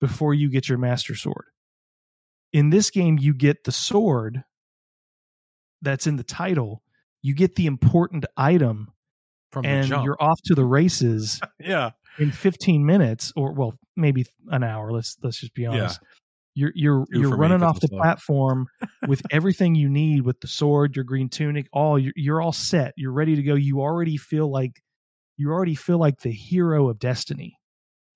before 0.00 0.32
you 0.32 0.48
get 0.48 0.66
your 0.70 0.78
Master 0.78 1.14
Sword. 1.14 1.48
In 2.54 2.70
this 2.70 2.88
game, 2.90 3.18
you 3.18 3.34
get 3.34 3.64
the 3.64 3.72
sword 3.72 4.44
that's 5.82 6.06
in 6.06 6.16
the 6.16 6.24
title. 6.24 6.82
You 7.22 7.34
get 7.34 7.54
the 7.56 7.66
important 7.66 8.24
item, 8.36 8.92
From 9.52 9.62
the 9.62 9.68
and 9.68 9.88
you're 9.88 10.20
off 10.20 10.40
to 10.46 10.54
the 10.54 10.64
races 10.64 11.40
yeah. 11.60 11.90
in 12.18 12.32
15 12.32 12.84
minutes 12.86 13.32
or 13.36 13.52
well 13.52 13.74
maybe 13.96 14.24
an 14.48 14.62
hour 14.64 14.90
let's 14.92 15.16
let's 15.22 15.38
just 15.38 15.52
be 15.54 15.62
Yeah. 15.62 15.70
honest 15.70 16.00
you're 16.54 16.72
you're 16.74 17.04
Two 17.12 17.20
you're 17.20 17.30
me, 17.30 17.36
running 17.36 17.62
off 17.62 17.78
the 17.80 17.88
platform 17.88 18.66
with 19.06 19.20
everything 19.30 19.74
you 19.74 19.88
need 19.88 20.22
with 20.22 20.40
the 20.40 20.46
sword 20.46 20.96
your 20.96 21.04
green 21.04 21.28
tunic 21.28 21.66
all 21.72 21.98
you're, 21.98 22.12
you're 22.16 22.40
all 22.42 22.52
set 22.52 22.92
you're 22.96 23.12
ready 23.12 23.36
to 23.36 23.42
go 23.42 23.54
you 23.54 23.80
already 23.80 24.16
feel 24.16 24.50
like 24.50 24.82
you 25.38 25.50
already 25.50 25.74
feel 25.74 25.98
like 25.98 26.20
the 26.20 26.30
hero 26.32 26.88
of 26.88 26.98
destiny 26.98 27.54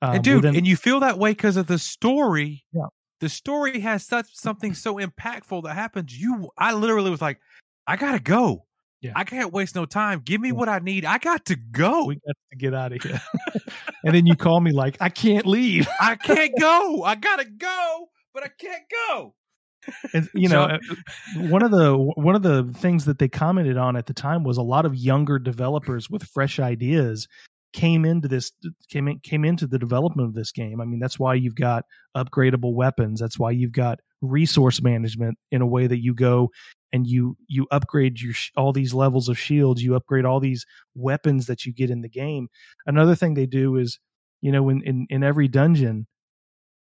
um, 0.03 0.17
and 0.17 0.25
dude, 0.25 0.37
within- 0.37 0.57
and 0.57 0.67
you 0.67 0.77
feel 0.77 1.01
that 1.01 1.19
way 1.19 1.31
because 1.31 1.57
of 1.57 1.67
the 1.67 1.79
story. 1.79 2.65
Yeah. 2.73 2.83
The 3.21 3.29
story 3.29 3.81
has 3.81 4.05
such 4.05 4.35
something 4.35 4.75
so 4.75 4.97
impactful 4.97 5.65
that 5.65 5.75
happens. 5.75 6.19
You, 6.19 6.51
I 6.59 6.75
literally 6.75 7.11
was 7.11 7.23
like, 7.23 7.41
I 7.87 7.97
gotta 7.97 8.21
go. 8.21 8.67
Yeah. 9.01 9.13
I 9.15 9.25
can't 9.25 9.53
waste 9.53 9.75
no 9.75 9.85
time. 9.85 10.21
Give 10.25 10.41
me 10.41 10.53
what 10.53 10.69
I 10.69 10.79
need. 10.79 11.05
I 11.05 11.19
got 11.19 11.45
to 11.47 11.57
go. 11.57 12.07
We 12.07 12.17
got 12.17 12.37
to 12.51 12.57
get 12.57 12.75
out 12.75 12.93
of 12.93 13.03
here. 13.03 13.21
and 14.05 14.15
then 14.15 14.27
you 14.27 14.35
call 14.35 14.61
me 14.61 14.73
like, 14.73 14.97
I 15.01 15.11
can't 15.11 15.47
leave. 15.47 15.87
I 16.01 16.17
can't 16.17 16.53
go. 16.59 17.03
I 17.05 17.15
gotta 17.15 17.45
go, 17.45 18.09
but 18.35 18.43
I 18.43 18.49
can't 18.59 18.83
go. 19.09 19.35
And 20.13 20.29
you 20.35 20.49
know, 20.49 20.63
uh, 20.63 20.79
one 21.37 21.63
of 21.63 21.71
the 21.71 21.97
one 21.97 22.35
of 22.35 22.43
the 22.43 22.65
things 22.79 23.05
that 23.05 23.21
they 23.21 23.29
commented 23.29 23.77
on 23.77 23.97
at 23.97 24.07
the 24.07 24.15
time 24.15 24.43
was 24.43 24.57
a 24.57 24.63
lot 24.63 24.85
of 24.85 24.97
younger 24.97 25.39
developers 25.39 26.11
with 26.11 26.25
fresh 26.25 26.59
ideas 26.59 27.29
came 27.77 28.07
into 28.07 28.27
this 28.27 28.53
came 28.91 29.07
in, 29.07 29.21
came 29.21 29.45
into 29.45 29.67
the 29.67 29.79
development 29.79 30.29
of 30.29 30.35
this 30.35 30.51
game. 30.51 30.81
I 30.81 30.87
mean, 30.87 30.99
that's 30.99 31.19
why 31.19 31.35
you've 31.35 31.55
got 31.55 31.85
upgradable 32.17 32.75
weapons. 32.75 33.21
That's 33.21 33.39
why 33.39 33.51
you've 33.51 33.73
got 33.73 34.01
resource 34.23 34.81
management 34.83 35.37
in 35.53 35.61
a 35.61 35.67
way 35.67 35.87
that 35.87 36.03
you 36.03 36.15
go 36.15 36.49
and 36.95 37.07
you 37.07 37.37
you 37.49 37.67
upgrade 37.71 38.19
your 38.19 38.33
all 38.57 38.73
these 38.73 38.95
levels 38.95 39.29
of 39.29 39.39
shields. 39.39 39.83
You 39.83 39.95
upgrade 39.95 40.25
all 40.25 40.41
these 40.41 40.65
weapons 40.95 41.47
that 41.47 41.67
you 41.67 41.75
get 41.75 41.91
in 41.91 42.01
the 42.01 42.09
game. 42.09 42.49
Another 42.87 43.15
thing 43.15 43.35
they 43.35 43.47
do 43.47 43.77
is, 43.77 43.99
you 44.41 44.53
know, 44.53 44.71
in 44.71 44.81
in, 44.83 45.07
in 45.11 45.23
every 45.23 45.47
dungeon, 45.49 46.07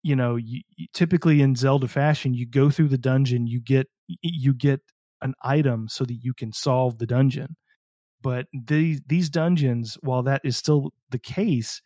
you 0.03 0.15
know, 0.15 0.37
you- 0.37 0.63
typically 0.93 1.41
in 1.41 1.55
Zelda 1.55 1.89
fashion, 1.89 2.33
you 2.33 2.47
go 2.47 2.69
through 2.69 2.89
the 2.89 2.97
dungeon, 2.97 3.45
you 3.45 3.61
get 3.61 3.87
you 4.07 4.53
get 4.53 4.79
an 5.21 5.33
item 5.43 5.87
so 5.89 6.05
that 6.05 6.17
you 6.21 6.33
can 6.33 6.53
solve 6.53 6.97
the 6.97 7.07
dungeon. 7.07 7.57
But 8.27 8.47
these 8.51 8.99
these 9.07 9.29
dungeons, 9.29 9.97
while 10.01 10.21
that 10.23 10.41
is 10.43 10.57
still 10.57 10.91
the 11.11 11.17
case, 11.17 11.81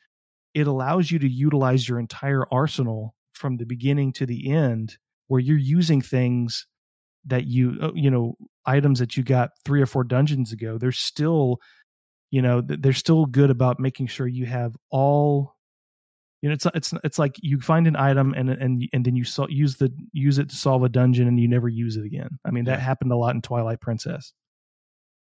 it 0.55 0.65
allows 0.65 1.11
you 1.11 1.19
to 1.19 1.29
utilize 1.29 1.87
your 1.87 1.99
entire 1.99 2.51
arsenal 2.51 3.13
from 3.33 3.57
the 3.57 3.63
beginning 3.63 4.11
to 4.13 4.25
the 4.25 4.49
end, 4.51 4.97
where 5.27 5.39
you're 5.39 5.55
using 5.55 6.01
things 6.01 6.65
that 7.27 7.45
you 7.45 7.77
uh, 7.79 7.91
you 7.93 8.09
know 8.09 8.33
items 8.65 8.97
that 8.97 9.15
you 9.15 9.21
got 9.21 9.51
three 9.65 9.83
or 9.83 9.85
four 9.85 10.03
dungeons 10.03 10.51
ago. 10.51 10.79
They're 10.79 10.91
still, 10.91 11.59
you 12.31 12.41
know, 12.41 12.59
they're 12.61 12.91
still 12.93 13.27
good 13.27 13.51
about 13.51 13.79
making 13.79 14.07
sure 14.07 14.25
you 14.25 14.47
have 14.47 14.75
all 14.89 15.53
you 16.41 16.49
know 16.49 16.53
it's 16.53 16.65
it's 16.73 16.91
it's 17.03 17.19
like 17.19 17.35
you 17.43 17.59
find 17.61 17.85
an 17.85 17.95
item 17.95 18.33
and 18.35 18.49
and 18.49 18.89
and 18.91 19.05
then 19.05 19.15
you 19.15 19.25
so, 19.25 19.47
use 19.47 19.77
the 19.77 19.93
use 20.11 20.39
it 20.39 20.49
to 20.49 20.55
solve 20.55 20.81
a 20.83 20.89
dungeon 20.89 21.27
and 21.27 21.39
you 21.39 21.47
never 21.47 21.69
use 21.69 21.97
it 21.97 22.03
again 22.03 22.39
i 22.45 22.49
mean 22.49 22.65
that 22.65 22.79
Yeah. 22.79 22.85
happened 22.85 23.11
a 23.11 23.15
lot 23.15 23.35
in 23.35 23.43
twilight 23.43 23.79
princess 23.79 24.33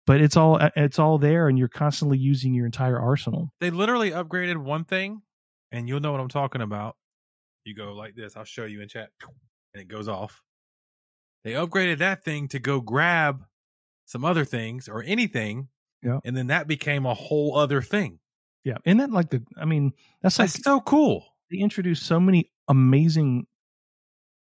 but 0.07 0.21
it's 0.21 0.37
all 0.37 0.59
it's 0.75 0.99
all 0.99 1.17
there 1.17 1.47
and 1.47 1.57
you're 1.57 1.67
constantly 1.67 2.17
using 2.17 2.53
your 2.53 2.65
entire 2.65 2.99
arsenal 2.99 3.51
They 3.59 3.71
literally 3.71 4.11
upgraded 4.11 4.57
one 4.57 4.85
thing, 4.85 5.21
and 5.71 5.87
you'll 5.87 5.99
know 5.99 6.11
what 6.11 6.21
I'm 6.21 6.27
talking 6.29 6.61
about. 6.61 6.95
You 7.65 7.73
go 7.75 7.93
like 7.93 8.15
this. 8.15 8.37
I'll 8.37 8.43
show 8.45 8.65
you 8.65 8.81
in 8.81 8.87
chat, 8.87 9.09
and 9.73 9.81
it 9.81 9.87
goes 9.87 10.07
off. 10.07 10.41
They 11.43 11.53
upgraded 11.53 11.97
that 11.99 12.23
thing 12.23 12.47
to 12.49 12.59
go 12.59 12.79
grab 12.81 13.43
some 14.05 14.23
other 14.25 14.45
things 14.45 14.87
or 14.87 15.01
anything, 15.03 15.67
Yeah. 16.03 16.19
and 16.23 16.35
then 16.37 16.47
that 16.47 16.67
became 16.67 17.05
a 17.07 17.13
whole 17.15 17.57
other 17.57 17.81
thing. 17.81 18.19
yeah 18.63 18.77
and 18.85 18.99
that 18.99 19.11
like 19.11 19.29
the 19.31 19.43
i 19.59 19.65
mean 19.65 19.93
that's 20.21 20.37
like 20.39 20.49
so 20.49 20.79
cool. 20.81 21.25
they 21.51 21.57
introduced 21.57 22.03
so 22.05 22.19
many 22.19 22.51
amazing 22.67 23.45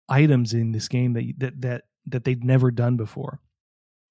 items 0.08 0.54
in 0.54 0.72
this 0.72 0.88
game 0.88 1.14
that 1.14 1.24
that 1.38 1.62
that 1.62 1.84
that 2.08 2.24
they'd 2.24 2.43
never 2.43 2.72
done 2.72 2.97
before 2.97 3.39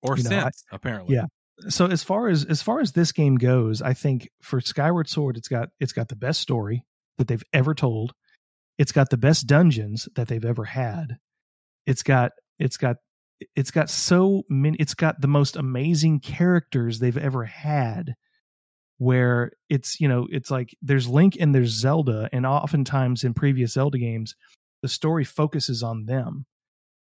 Or 0.03 0.17
You 0.17 0.25
know, 0.25 0.39
I- 0.39 0.43
since 0.45 0.65
apparently, 0.71 1.15
Yeah. 1.17 1.27
so 1.69 1.87
as 1.87 2.03
far 2.05 2.29
as 2.29 2.45
as 2.45 2.63
far 2.63 2.81
as 2.81 2.93
this 2.93 3.13
game 3.13 3.37
goes, 3.37 3.83
I 3.83 3.95
think 3.95 4.29
for 4.43 4.61
Skyward 4.61 5.09
Sword, 5.09 5.37
it's 5.37 5.49
got 5.49 5.71
it's 5.81 5.93
got 5.93 6.09
the 6.09 6.17
best 6.17 6.41
story 6.41 6.85
that 7.19 7.27
they've 7.29 7.43
ever 7.53 7.75
told. 7.75 8.13
It's 8.79 8.93
got 8.93 9.11
the 9.11 9.17
best 9.17 9.47
dungeons 9.49 10.09
that 10.15 10.29
they've 10.29 10.45
ever 10.45 10.65
had. 10.65 11.19
It's 11.87 12.03
got 12.05 12.33
it's 12.59 12.77
got 12.77 12.97
it's 13.57 13.71
got 13.73 13.91
so 13.91 14.43
many. 14.49 14.77
It's 14.79 14.95
got 14.95 15.21
the 15.21 15.29
most 15.29 15.57
amazing 15.57 16.21
characters 16.21 16.99
they've 16.99 17.17
ever 17.19 17.45
had. 17.45 18.15
Where 18.99 19.53
it's 19.69 20.01
you 20.01 20.09
know 20.09 20.27
it's 20.31 20.51
like 20.51 20.75
there's 20.83 21.09
Link 21.09 21.37
and 21.39 21.55
there's 21.55 21.71
Zelda, 21.71 22.29
and 22.33 22.45
oftentimes 22.45 23.23
in 23.23 23.33
previous 23.33 23.73
Zelda 23.75 23.97
games, 23.99 24.35
the 24.83 24.89
story 24.89 25.25
focuses 25.25 25.83
on 25.85 26.07
them 26.07 26.47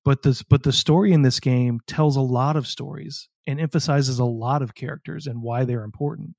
but 0.05 0.23
this 0.23 0.43
but 0.43 0.63
the 0.63 0.73
story 0.73 1.13
in 1.13 1.23
this 1.23 1.41
game 1.41 1.81
tells 1.87 2.17
a 2.17 2.21
lot 2.21 2.57
of 2.57 2.67
stories 2.67 3.29
and 3.47 3.61
emphasizes 3.61 4.19
a 4.19 4.25
lot 4.25 4.63
of 4.63 4.75
characters 4.75 5.27
and 5.27 5.43
why 5.43 5.65
they're 5.65 5.85
important 5.85 6.31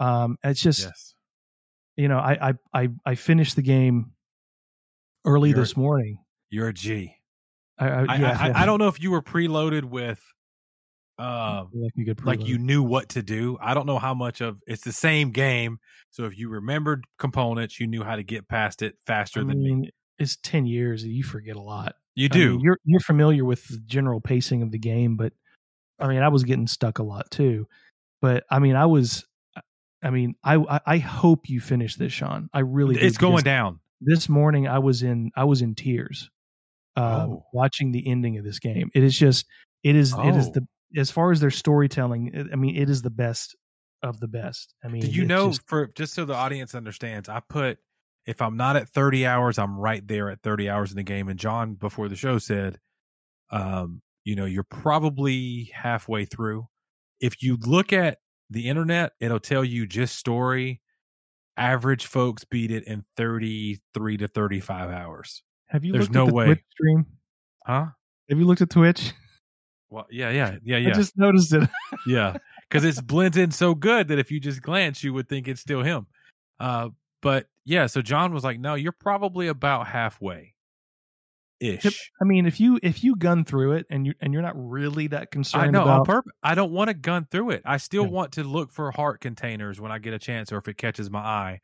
um 0.00 0.36
it's 0.42 0.60
just 0.62 0.82
yes. 0.82 1.14
you 1.96 2.08
know 2.08 2.18
i 2.18 2.50
i 2.50 2.54
i, 2.72 2.88
I 3.04 3.14
finished 3.14 3.56
the 3.56 3.62
game 3.62 4.12
early 5.24 5.50
You're- 5.50 5.60
this 5.60 5.76
morning 5.76 6.18
You're 6.50 6.68
a 6.68 6.72
G. 6.72 7.16
I, 7.76 7.88
I, 7.88 8.06
I, 8.08 8.16
yeah, 8.16 8.38
I. 8.40 8.62
I 8.62 8.66
don't 8.66 8.78
know 8.78 8.86
if 8.86 9.02
you 9.02 9.10
were 9.10 9.22
preloaded 9.22 9.82
with, 9.82 10.20
um, 11.18 11.70
like 11.74 11.92
you 11.96 12.14
like 12.22 12.46
you 12.46 12.58
knew 12.58 12.84
what 12.84 13.08
to 13.10 13.22
do. 13.22 13.58
I 13.60 13.74
don't 13.74 13.86
know 13.86 13.98
how 13.98 14.14
much 14.14 14.40
of 14.40 14.60
it's 14.68 14.84
the 14.84 14.92
same 14.92 15.32
game. 15.32 15.78
So 16.10 16.24
if 16.24 16.38
you 16.38 16.50
remembered 16.50 17.04
components, 17.18 17.80
you 17.80 17.88
knew 17.88 18.04
how 18.04 18.14
to 18.14 18.22
get 18.22 18.48
past 18.48 18.82
it 18.82 18.94
faster 19.04 19.40
I 19.40 19.44
than 19.44 19.60
me. 19.60 19.90
it's 20.18 20.36
10 20.44 20.66
years 20.66 21.04
you 21.04 21.24
forget 21.24 21.56
a 21.56 21.60
lot 21.60 21.96
You 22.16 22.28
I 22.32 22.36
mean, 22.36 22.48
do. 22.48 22.60
you're 22.62 22.78
you're 22.84 23.00
familiar 23.00 23.44
with 23.44 23.66
the 23.68 23.78
general 23.86 24.20
pacing 24.20 24.62
of 24.62 24.70
the 24.70 24.78
game, 24.78 25.16
but 25.16 25.32
I 25.98 26.08
mean, 26.08 26.22
I 26.22 26.28
was 26.28 26.44
getting 26.44 26.66
stuck 26.66 26.98
a 26.98 27.02
lot 27.02 27.30
too. 27.30 27.66
But 28.22 28.44
I 28.50 28.58
mean, 28.58 28.76
I 28.76 28.86
was. 28.86 29.24
I 30.02 30.10
mean, 30.10 30.34
I 30.44 30.56
I, 30.56 30.80
I 30.86 30.98
hope 30.98 31.48
you 31.48 31.60
finish 31.60 31.96
this, 31.96 32.12
Sean. 32.12 32.48
I 32.52 32.60
really. 32.60 32.94
do, 32.96 33.00
it's 33.00 33.16
going 33.18 33.42
down. 33.42 33.80
This 34.00 34.28
morning, 34.28 34.68
I 34.68 34.78
was 34.80 35.02
in 35.02 35.30
I 35.34 35.44
was 35.44 35.62
in 35.62 35.74
tears, 35.74 36.30
uh, 36.96 37.26
Oh. 37.28 37.44
watching 37.52 37.90
the 37.92 38.06
ending 38.06 38.36
of 38.38 38.44
this 38.44 38.58
game. 38.58 38.90
It 38.94 39.02
is 39.02 39.16
just 39.18 39.46
it 39.82 39.96
is 39.96 40.12
it 40.12 40.36
is 40.36 40.48
Oh. 40.48 40.52
the 40.52 40.66
as 41.00 41.10
far 41.10 41.32
as 41.32 41.40
their 41.40 41.50
storytelling. 41.50 42.48
I 42.52 42.56
mean, 42.56 42.76
it 42.76 42.88
is 42.90 43.02
the 43.02 43.10
best 43.10 43.56
of 44.02 44.20
the 44.20 44.28
best. 44.28 44.74
I 44.84 44.88
mean, 44.88 45.00
Do 45.02 45.08
you 45.08 45.24
know 45.24 45.48
just- 45.48 45.66
for 45.66 45.86
just 45.96 46.12
so 46.14 46.24
the 46.26 46.34
audience 46.34 46.74
understands, 46.74 47.28
I 47.30 47.40
put 47.40 47.78
if 48.26 48.40
I'm 48.40 48.56
not 48.56 48.76
at 48.76 48.88
30 48.88 49.26
hours, 49.26 49.58
I'm 49.58 49.76
right 49.78 50.06
there 50.06 50.30
at 50.30 50.42
30 50.42 50.70
hours 50.70 50.90
in 50.90 50.96
the 50.96 51.02
game. 51.02 51.28
And 51.28 51.38
John 51.38 51.74
before 51.74 52.08
the 52.08 52.16
show 52.16 52.38
said, 52.38 52.78
um, 53.50 54.00
you 54.24 54.36
know, 54.36 54.46
you're 54.46 54.64
probably 54.64 55.70
halfway 55.74 56.24
through. 56.24 56.66
If 57.20 57.42
you 57.42 57.58
look 57.64 57.92
at 57.92 58.18
the 58.50 58.68
internet, 58.68 59.12
it'll 59.20 59.40
tell 59.40 59.64
you 59.64 59.86
just 59.86 60.16
story. 60.16 60.80
Average 61.56 62.06
folks 62.06 62.44
beat 62.44 62.70
it 62.70 62.84
in 62.84 63.04
33 63.16 64.16
to 64.16 64.28
35 64.28 64.90
hours. 64.90 65.42
have 65.68 65.84
you 65.84 65.92
there's 65.92 66.06
looked 66.06 66.14
no 66.14 66.22
at 66.24 66.28
the 66.28 66.34
way. 66.34 66.44
Twitch 66.46 66.64
stream? 66.70 67.06
Huh? 67.64 67.86
Have 68.28 68.38
you 68.38 68.44
looked 68.46 68.62
at 68.62 68.70
Twitch? 68.70 69.12
Well, 69.90 70.06
yeah, 70.10 70.30
yeah, 70.30 70.56
yeah, 70.64 70.78
yeah. 70.78 70.88
I 70.88 70.92
just 70.92 71.16
noticed 71.16 71.52
it. 71.52 71.68
yeah. 72.06 72.36
Because 72.68 72.84
it's 72.84 73.00
blends 73.00 73.36
in 73.36 73.52
so 73.52 73.74
good 73.74 74.08
that 74.08 74.18
if 74.18 74.30
you 74.32 74.40
just 74.40 74.60
glance, 74.60 75.04
you 75.04 75.12
would 75.12 75.28
think 75.28 75.46
it's 75.46 75.60
still 75.60 75.82
him. 75.82 76.06
Uh, 76.58 76.88
but 77.24 77.48
yeah, 77.64 77.86
so 77.86 78.00
John 78.02 78.32
was 78.32 78.44
like, 78.44 78.60
"No, 78.60 78.74
you're 78.74 78.92
probably 78.92 79.48
about 79.48 79.86
halfway, 79.88 80.54
ish." 81.60 82.10
I 82.20 82.24
mean, 82.24 82.46
if 82.46 82.60
you 82.60 82.78
if 82.82 83.02
you 83.02 83.16
gun 83.16 83.44
through 83.44 83.72
it 83.72 83.86
and 83.90 84.06
you 84.06 84.14
and 84.20 84.32
you're 84.32 84.42
not 84.42 84.54
really 84.56 85.06
that 85.08 85.30
concerned 85.30 85.64
I 85.64 85.70
know 85.70 85.88
on 85.88 86.04
purpose. 86.04 86.32
I 86.42 86.54
don't 86.54 86.72
want 86.72 86.88
to 86.88 86.94
gun 86.94 87.26
through 87.30 87.50
it. 87.50 87.62
I 87.64 87.78
still 87.78 88.04
Yeah. 88.04 88.10
want 88.10 88.32
to 88.32 88.44
look 88.44 88.70
for 88.70 88.90
heart 88.90 89.20
containers 89.20 89.80
when 89.80 89.90
I 89.92 89.98
get 89.98 90.14
a 90.14 90.18
chance, 90.18 90.52
or 90.52 90.58
if 90.58 90.68
it 90.68 90.76
catches 90.76 91.10
my 91.10 91.20
eye. 91.20 91.60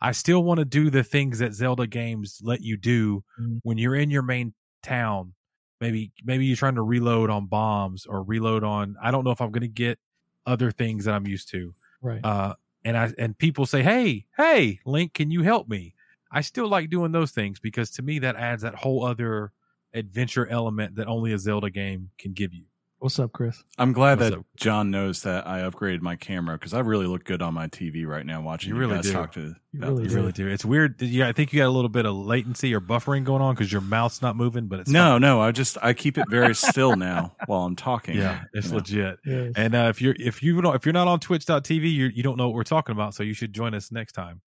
I 0.00 0.12
still 0.12 0.42
want 0.42 0.58
to 0.58 0.64
do 0.64 0.90
the 0.90 1.04
things 1.04 1.38
that 1.38 1.52
Zelda 1.54 1.86
games 1.86 2.40
let 2.42 2.60
you 2.60 2.76
do 2.76 3.22
Mhm. 3.40 3.60
when 3.62 3.78
you're 3.78 3.94
in 3.94 4.10
your 4.10 4.22
main 4.22 4.52
town. 4.82 5.34
Maybe 5.80 6.12
maybe 6.24 6.46
you're 6.46 6.56
trying 6.56 6.74
to 6.76 6.82
reload 6.82 7.30
on 7.30 7.46
bombs 7.46 8.06
or 8.06 8.22
reload 8.22 8.64
on. 8.64 8.96
I 9.02 9.10
don't 9.10 9.24
know 9.24 9.30
if 9.32 9.40
I'm 9.40 9.50
going 9.52 9.62
to 9.62 9.68
get 9.68 9.98
other 10.46 10.70
things 10.72 11.04
that 11.04 11.14
I'm 11.14 11.26
used 11.26 11.50
to. 11.50 11.74
right. 12.04 12.20
Uh, 12.24 12.54
and 12.84 12.96
I 12.96 13.12
and 13.18 13.36
people 13.38 13.66
say, 13.66 13.82
"Hey, 13.82 14.26
hey, 14.36 14.80
Link, 14.86 15.14
can 15.14 15.30
you 15.30 15.42
help 15.42 15.68
me?" 15.68 15.94
I 16.32 16.40
still 16.40 16.68
like 16.68 16.90
doing 16.90 17.12
those 17.12 17.30
things 17.32 17.60
because 17.60 17.90
to 17.92 18.02
me 18.02 18.18
that 18.20 18.36
adds 18.36 18.62
that 18.62 18.74
whole 18.76 19.04
other 19.04 19.52
adventure 19.94 20.46
element 20.46 20.96
that 20.96 21.06
only 21.08 21.32
a 21.32 21.38
Zelda 21.38 21.70
game 21.70 22.10
can 22.18 22.32
give 22.32 22.54
you. 22.54 22.64
What's 23.02 23.18
up, 23.18 23.32
Chris? 23.32 23.60
I'm 23.78 23.92
glad 23.92 24.20
What's 24.20 24.30
that 24.30 24.38
up? 24.38 24.46
John 24.56 24.92
knows 24.92 25.22
that 25.22 25.44
I 25.44 25.62
upgraded 25.68 26.02
my 26.02 26.14
camera 26.14 26.56
because 26.56 26.72
I 26.72 26.78
really 26.78 27.06
look 27.08 27.24
good 27.24 27.42
on 27.42 27.52
my 27.52 27.66
TV 27.66 28.06
right 28.06 28.24
now 28.24 28.40
watching 28.42 28.68
You 28.68 28.76
you, 28.76 28.80
really 28.80 28.94
guys 28.94 29.06
do. 29.06 29.12
talk 29.12 29.32
to. 29.32 29.40
You 29.40 29.56
about 29.78 29.88
really 29.88 30.08
You 30.08 30.14
really 30.14 30.30
do. 30.30 30.46
It's 30.46 30.64
weird. 30.64 30.98
that 30.98 31.06
you- 31.06 31.24
I 31.24 31.32
think 31.32 31.52
you 31.52 31.58
got 31.58 31.66
a 31.66 31.70
little 31.74 31.88
bit 31.88 32.06
of 32.06 32.14
latency 32.14 32.72
or 32.72 32.80
buffering 32.80 33.24
going 33.24 33.42
on 33.42 33.56
because 33.56 33.72
your 33.72 33.80
mouth's 33.80 34.22
not 34.22 34.36
moving, 34.36 34.68
but 34.68 34.78
it's 34.78 34.88
No, 34.90 35.18
no, 35.18 35.40
I 35.40 35.50
just 35.50 35.78
I 35.82 35.94
keep 35.94 36.16
it 36.16 36.26
very 36.30 36.54
still 36.54 36.94
now 36.94 37.34
while 37.46 37.62
I'm 37.64 37.74
talking. 37.74 38.16
yeah, 38.18 38.44
it's 38.54 38.66
you 38.66 38.70
know. 38.72 38.76
legit. 38.78 39.18
Yes. 39.26 39.52
And 39.56 39.74
uh, 39.74 39.86
if 39.90 40.00
you're 40.00 40.14
if 40.20 40.40
you 40.40 40.62
don't 40.62 40.76
if 40.76 40.86
you're 40.86 40.92
not 40.92 41.08
on 41.08 41.18
Twitch.tv, 41.18 41.80
you 41.92 42.06
you 42.14 42.22
don't 42.22 42.36
know 42.36 42.46
what 42.46 42.54
we're 42.54 42.62
talking 42.62 42.92
about, 42.92 43.14
so 43.16 43.24
you 43.24 43.34
should 43.34 43.52
join 43.52 43.74
us 43.74 43.90
next 43.90 44.12
time. 44.12 44.40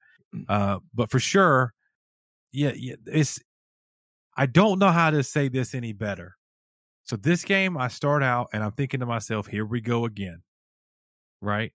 Uh, 0.48 0.80
but 0.94 1.10
for 1.12 1.20
sure, 1.20 1.74
yeah, 2.54 2.72
yeah, 2.74 2.96
it's. 3.06 3.38
I 4.38 4.46
don't 4.46 4.80
know 4.80 4.92
how 4.92 5.10
to 5.10 5.24
say 5.24 5.50
this 5.50 5.76
any 5.76 5.92
better. 5.92 6.38
So 7.06 7.16
this 7.16 7.44
game, 7.44 7.78
I 7.78 7.88
start 7.88 8.24
out 8.24 8.50
and 8.54 8.64
I'm 8.64 8.72
thinking 8.72 9.00
to 9.00 9.06
myself, 9.06 9.48
"Here 9.48 9.66
we 9.66 9.82
go 9.82 10.06
again." 10.06 10.42
Right? 11.42 11.72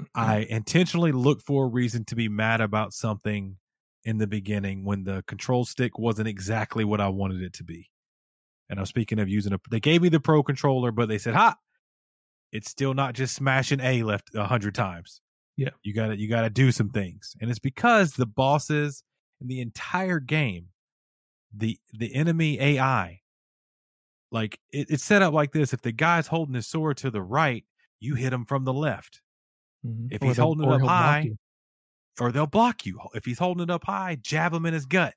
Mm-hmm. 0.00 0.20
I 0.20 0.46
intentionally 0.48 1.12
look 1.12 1.42
for 1.42 1.64
a 1.64 1.68
reason 1.68 2.04
to 2.06 2.16
be 2.16 2.28
mad 2.28 2.60
about 2.60 2.92
something 2.92 3.56
in 4.04 4.18
the 4.18 4.26
beginning 4.26 4.84
when 4.84 5.04
the 5.04 5.22
control 5.26 5.64
stick 5.64 5.98
wasn't 5.98 6.28
exactly 6.28 6.84
what 6.84 7.00
I 7.00 7.08
wanted 7.08 7.42
it 7.42 7.52
to 7.54 7.64
be. 7.64 7.90
And 8.70 8.78
I'm 8.78 8.86
speaking 8.86 9.18
of 9.18 9.28
using 9.28 9.52
a. 9.52 9.60
They 9.70 9.80
gave 9.80 10.02
me 10.02 10.08
the 10.08 10.20
pro 10.20 10.42
controller, 10.42 10.92
but 10.92 11.08
they 11.08 11.18
said, 11.18 11.34
"Ha, 11.34 11.56
it's 12.52 12.70
still 12.70 12.94
not 12.94 13.14
just 13.14 13.34
smashing 13.34 13.80
A 13.80 14.02
left 14.02 14.34
a 14.34 14.44
hundred 14.44 14.74
times. 14.74 15.20
Yeah. 15.56 15.70
You 15.82 15.92
gotta 15.92 16.18
you 16.18 16.28
gotta 16.28 16.50
do 16.50 16.72
some 16.72 16.90
things. 16.90 17.36
And 17.40 17.50
it's 17.50 17.58
because 17.58 18.12
the 18.12 18.26
bosses 18.26 19.02
in 19.40 19.48
the 19.48 19.60
entire 19.60 20.20
game, 20.20 20.68
the 21.54 21.78
the 21.92 22.14
enemy 22.14 22.60
AI, 22.60 23.20
like 24.32 24.60
it, 24.72 24.90
it's 24.90 25.04
set 25.04 25.22
up 25.22 25.34
like 25.34 25.52
this. 25.52 25.72
If 25.72 25.82
the 25.82 25.92
guy's 25.92 26.26
holding 26.26 26.54
his 26.54 26.66
sword 26.66 26.96
to 26.98 27.10
the 27.10 27.22
right, 27.22 27.64
you 28.00 28.14
hit 28.14 28.32
him 28.32 28.44
from 28.44 28.64
the 28.64 28.72
left. 28.72 29.22
Mhm. 29.86 30.08
If 30.10 30.22
Or 30.22 30.26
he's 30.26 30.36
holding 30.38 30.64
it 30.64 30.72
up 30.72 30.82
high, 30.82 31.32
or 32.20 32.32
they'll 32.32 32.46
block 32.46 32.86
you. 32.86 33.00
If 33.14 33.24
he's 33.24 33.38
holding 33.38 33.62
it 33.64 33.70
up 33.70 33.84
high, 33.84 34.16
jab 34.16 34.52
him 34.54 34.66
in 34.66 34.74
his 34.74 34.86
gut. 34.86 35.14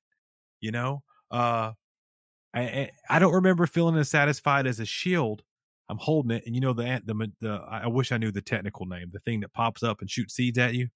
You 0.62 0.72
know, 0.72 1.04
uh, 1.32 1.74
I 2.54 2.92
I- 3.10 3.20
don't 3.20 3.34
remember 3.34 3.68
feeling 3.68 3.98
as 3.98 4.10
satisfied 4.10 4.68
as 4.68 4.80
a 4.80 4.86
shield. 4.86 5.44
I'm 5.90 5.98
holding 6.00 6.32
it, 6.32 6.44
and 6.46 6.56
you 6.56 6.62
know 6.62 6.74
the 6.74 7.02
the 7.06 7.32
the. 7.42 7.52
I 7.70 7.82
I 7.84 7.88
wish 7.88 8.12
I 8.12 8.18
knew 8.18 8.32
the 8.32 8.42
technical 8.42 8.86
name. 8.86 9.12
The 9.12 9.20
thing 9.20 9.42
that 9.42 9.54
pops 9.54 9.84
up 9.84 10.02
and 10.02 10.10
shoots 10.10 10.36
seeds 10.36 10.58
at 10.58 10.74
you. 10.76 10.90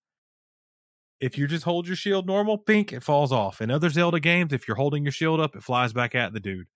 If 1.20 1.38
you 1.38 1.47
just 1.47 1.63
hold 1.63 1.88
your 1.88 1.95
shield 1.95 2.28
normal, 2.28 2.57
pink, 2.59 2.93
it 2.93 3.01
falls 3.03 3.32
off. 3.32 3.59
In 3.59 3.72
other 3.72 3.89
Zelda 3.89 4.20
games, 4.20 4.53
if 4.53 4.68
you're 4.68 4.78
holding 4.78 5.03
your 5.03 5.11
shield 5.11 5.39
up, 5.39 5.55
it 5.55 5.63
flies 5.63 5.91
back 5.93 6.13
at 6.13 6.34
the 6.34 6.39
dude. 6.39 6.68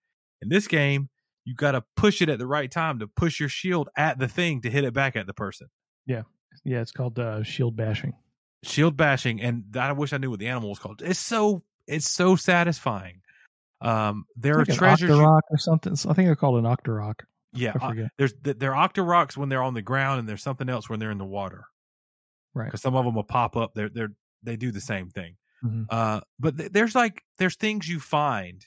In 0.42 0.50
this 0.50 0.68
game, 0.68 1.10
you 1.46 1.56
got 1.56 1.72
to 1.72 1.84
push 1.96 2.22
it 2.22 2.30
at 2.30 2.40
the 2.40 2.48
right 2.48 2.70
time 2.72 3.00
to 3.00 3.08
push 3.08 3.40
your 3.40 3.50
shield 3.50 3.90
at 3.96 4.20
the 4.20 4.28
thing 4.28 4.62
to 4.62 4.70
hit 4.70 4.84
it 4.84 4.94
back 4.94 5.16
at 5.16 5.26
the 5.28 5.34
person. 5.34 5.68
Yeah, 6.06 6.24
Yeah. 6.64 6.82
it's 6.82 6.92
called 6.92 7.18
uh, 7.20 7.44
shield 7.44 7.76
bashing. 7.76 8.14
shield 8.64 8.96
bashing 8.96 9.42
and 9.42 9.76
I 9.76 9.92
wish 9.94 10.14
I 10.14 10.18
knew 10.18 10.30
what 10.30 10.40
the 10.40 10.48
animal 10.48 10.70
was 10.70 10.80
called. 10.80 11.02
It's 11.04 11.20
so 11.20 11.64
it's 11.88 12.10
so 12.10 12.36
satisfying. 12.36 13.22
Um 13.82 14.26
there 14.36 14.60
It's 14.60 14.70
are 14.70 14.74
like 14.74 14.78
treasures 14.78 15.10
an 15.10 15.18
you- 15.18 15.40
or 15.50 15.58
something. 15.58 15.94
I 15.94 16.14
think 16.14 16.28
they're 16.28 16.36
called 16.36 16.64
an 16.64 16.66
Octorok. 16.66 17.22
yeah, 17.54 17.74
I 17.82 17.88
uh, 17.90 18.08
there's 18.20 18.34
th- 18.44 18.60
there 18.60 18.76
are 18.76 18.88
octoroks 18.88 19.36
when 19.36 19.50
they're 19.50 19.64
on 19.64 19.74
the 19.74 19.82
ground 19.82 20.20
and 20.20 20.30
there's 20.30 20.44
something 20.44 20.70
else 20.70 20.88
when 20.90 21.00
they're 21.00 21.10
in 21.12 21.18
the 21.18 21.26
water. 21.26 21.66
Right. 22.54 22.70
Cuz 22.70 22.82
some 22.82 22.96
of 22.96 23.04
them 23.06 23.16
will 23.16 23.24
pop 23.24 23.58
up 23.58 23.74
they're 23.74 23.90
they're 23.90 24.12
they 24.44 24.58
do 24.58 24.72
the 24.72 24.82
same 24.82 25.10
thing. 25.10 25.38
Mhm. 25.64 25.86
Uh 25.90 26.22
but 26.40 26.58
th- 26.58 26.72
there's 26.72 26.94
like 26.94 27.24
there's 27.40 27.56
things 27.56 27.90
you 27.90 28.00
find. 28.00 28.64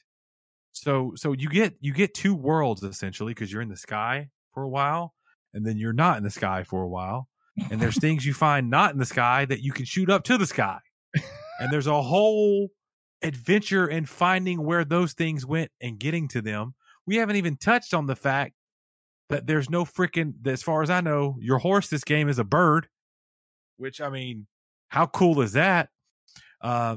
So 0.74 1.12
so 1.16 1.32
you 1.32 1.48
get 1.48 1.74
you 1.80 1.92
get 1.92 2.14
two 2.14 2.34
worlds 2.34 2.82
essentially 2.82 3.34
cuz 3.34 3.50
you're 3.50 3.62
in 3.62 3.68
the 3.68 3.76
sky 3.76 4.28
for 4.52 4.62
a 4.62 4.68
while 4.68 5.14
and 5.54 5.64
then 5.64 5.78
you're 5.78 5.92
not 5.92 6.18
in 6.18 6.24
the 6.24 6.30
sky 6.30 6.64
for 6.64 6.82
a 6.82 6.88
while. 6.88 7.28
And 7.70 7.80
there's 7.80 7.98
things 8.00 8.26
you 8.26 8.34
find 8.34 8.68
not 8.68 8.92
in 8.92 8.98
the 8.98 9.06
sky 9.06 9.44
that 9.46 9.62
you 9.62 9.72
can 9.72 9.86
shoot 9.86 10.10
up 10.10 10.24
to 10.24 10.36
the 10.36 10.46
sky. 10.46 10.78
and 11.60 11.72
there's 11.72 11.86
a 11.86 12.02
whole 12.02 12.68
adventure 13.22 13.86
in 13.86 14.04
finding 14.04 14.64
where 14.64 14.84
those 14.84 15.14
things 15.14 15.46
went 15.46 15.70
and 15.80 15.98
getting 15.98 16.28
to 16.28 16.42
them. 16.42 16.74
We 17.06 17.16
haven't 17.16 17.36
even 17.36 17.56
touched 17.56 17.94
on 17.94 18.06
the 18.06 18.16
fact 18.16 18.54
that 19.30 19.46
there's 19.46 19.70
no 19.70 19.84
freaking, 19.84 20.46
as 20.46 20.62
far 20.62 20.82
as 20.82 20.90
I 20.90 21.00
know, 21.00 21.36
your 21.40 21.58
horse 21.58 21.88
this 21.88 22.04
game 22.04 22.28
is 22.28 22.38
a 22.38 22.44
bird, 22.44 22.88
which 23.76 24.00
I 24.00 24.10
mean, 24.10 24.46
how 24.88 25.06
cool 25.06 25.40
is 25.40 25.52
that? 25.52 25.88
Uh, 26.60 26.96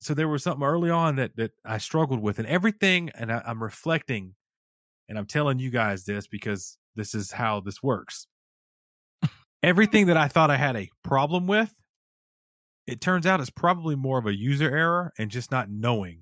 so 0.00 0.14
there 0.14 0.28
was 0.28 0.42
something 0.42 0.66
early 0.66 0.90
on 0.90 1.16
that 1.16 1.36
that 1.36 1.52
I 1.64 1.78
struggled 1.78 2.20
with, 2.20 2.38
and 2.38 2.48
everything, 2.48 3.10
and 3.14 3.32
I, 3.32 3.42
I'm 3.46 3.62
reflecting, 3.62 4.34
and 5.08 5.18
I'm 5.18 5.26
telling 5.26 5.58
you 5.58 5.70
guys 5.70 6.04
this 6.04 6.26
because 6.26 6.76
this 6.94 7.14
is 7.14 7.32
how 7.32 7.60
this 7.60 7.82
works. 7.82 8.26
Everything 9.62 10.06
that 10.06 10.16
I 10.16 10.28
thought 10.28 10.50
I 10.50 10.56
had 10.56 10.76
a 10.76 10.88
problem 11.02 11.46
with, 11.46 11.72
it 12.86 13.00
turns 13.00 13.26
out 13.26 13.40
it's 13.40 13.50
probably 13.50 13.96
more 13.96 14.18
of 14.18 14.26
a 14.26 14.36
user 14.36 14.70
error 14.70 15.12
and 15.18 15.30
just 15.30 15.50
not 15.50 15.68
knowing 15.68 16.20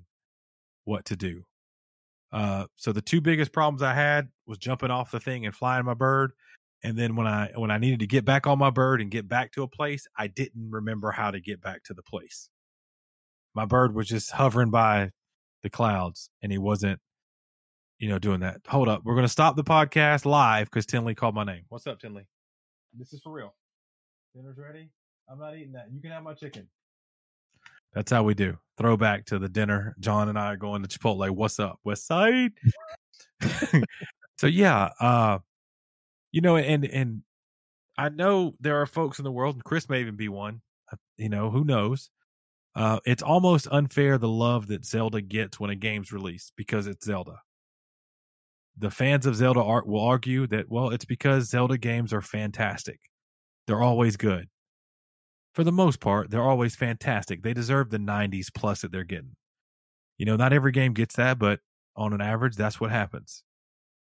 what 0.85 1.05
to 1.05 1.15
do. 1.15 1.43
Uh, 2.31 2.65
so 2.75 2.91
the 2.91 3.01
two 3.01 3.21
biggest 3.21 3.51
problems 3.51 3.81
I 3.83 3.93
had 3.93 4.29
was 4.47 4.57
jumping 4.57 4.91
off 4.91 5.11
the 5.11 5.19
thing 5.19 5.45
and 5.45 5.55
flying 5.55 5.85
my 5.85 5.93
bird, 5.93 6.31
and 6.83 6.97
then 6.97 7.15
when 7.15 7.27
I 7.27 7.51
when 7.55 7.71
I 7.71 7.77
needed 7.77 7.99
to 7.99 8.07
get 8.07 8.25
back 8.25 8.47
on 8.47 8.57
my 8.57 8.69
bird 8.71 9.01
and 9.01 9.11
get 9.11 9.27
back 9.27 9.51
to 9.53 9.63
a 9.63 9.67
place, 9.67 10.07
I 10.17 10.27
didn't 10.27 10.71
remember 10.71 11.11
how 11.11 11.31
to 11.31 11.39
get 11.39 11.61
back 11.61 11.83
to 11.85 11.93
the 11.93 12.03
place. 12.03 12.49
My 13.53 13.65
bird 13.65 13.95
was 13.95 14.07
just 14.07 14.31
hovering 14.31 14.69
by 14.71 15.11
the 15.63 15.69
clouds, 15.69 16.29
and 16.41 16.51
he 16.51 16.57
wasn't, 16.57 16.99
you 17.99 18.09
know, 18.09 18.19
doing 18.19 18.41
that. 18.41 18.61
Hold 18.67 18.87
up, 18.87 19.01
we're 19.03 19.15
gonna 19.15 19.27
stop 19.27 19.55
the 19.55 19.63
podcast 19.63 20.25
live 20.25 20.67
because 20.69 20.85
Tinley 20.85 21.15
called 21.15 21.35
my 21.35 21.43
name. 21.43 21.63
What's 21.69 21.87
up, 21.87 21.99
Tinley? 21.99 22.27
This 22.97 23.13
is 23.13 23.21
for 23.21 23.31
real. 23.33 23.53
Dinner's 24.35 24.57
ready. 24.57 24.89
I'm 25.29 25.39
not 25.39 25.55
eating 25.55 25.73
that. 25.73 25.87
You 25.91 25.99
can 25.99 26.11
have 26.11 26.23
my 26.23 26.33
chicken. 26.33 26.67
That's 27.93 28.11
how 28.11 28.23
we 28.23 28.33
do. 28.33 28.57
Throwback 28.77 29.25
to 29.25 29.39
the 29.39 29.49
dinner. 29.49 29.95
John 29.99 30.29
and 30.29 30.37
I 30.37 30.53
are 30.53 30.57
going 30.57 30.83
to 30.83 30.87
Chipotle. 30.87 31.29
What's 31.31 31.59
up, 31.59 31.79
West 31.83 32.05
Side? 32.05 32.51
so 34.37 34.47
yeah, 34.47 34.89
uh, 34.99 35.39
you 36.31 36.41
know, 36.41 36.57
and 36.57 36.85
and 36.85 37.23
I 37.97 38.09
know 38.09 38.53
there 38.59 38.79
are 38.81 38.85
folks 38.85 39.17
in 39.19 39.23
the 39.23 39.31
world, 39.31 39.55
and 39.55 39.63
Chris 39.63 39.89
may 39.89 40.01
even 40.01 40.15
be 40.15 40.29
one. 40.29 40.61
uh, 40.91 40.97
You 41.17 41.29
know, 41.29 41.49
who 41.49 41.63
knows? 41.63 42.09
Uh, 42.77 42.99
it's 43.05 43.23
almost 43.23 43.67
unfair 43.71 44.17
the 44.17 44.29
love 44.29 44.67
that 44.67 44.85
Zelda 44.85 45.19
gets 45.19 45.59
when 45.59 45.71
a 45.71 45.75
game's 45.75 46.13
released 46.13 46.53
because 46.55 46.87
it's 46.87 47.05
Zelda. 47.05 47.39
The 48.77 48.91
fans 48.91 49.25
of 49.25 49.35
Zelda 49.35 49.63
art 49.63 49.87
will 49.87 50.01
argue 50.01 50.45
that 50.47 50.69
well, 50.69 50.89
it's 50.91 51.05
because 51.05 51.49
Zelda 51.49 51.77
games 51.77 52.13
are 52.13 52.21
fantastic. 52.21 52.99
They're 53.65 53.81
always 53.81 54.15
good 54.15 54.47
for 55.57 55.63
the 55.63 55.71
most 55.71 55.99
part, 55.99 56.29
they're 56.29 56.47
always 56.47 56.75
fantastic. 56.75 57.41
They 57.41 57.51
deserve 57.51 57.89
the 57.89 57.97
90s 57.97 58.53
plus 58.53 58.81
that 58.81 58.91
they're 58.91 59.03
getting. 59.03 59.35
You 60.19 60.27
know, 60.27 60.35
not 60.35 60.53
every 60.53 60.71
game 60.71 60.93
gets 60.93 61.15
that, 61.15 61.39
but 61.39 61.61
on 61.95 62.13
an 62.13 62.21
average, 62.21 62.55
that's 62.55 62.79
what 62.79 62.91
happens. 62.91 63.43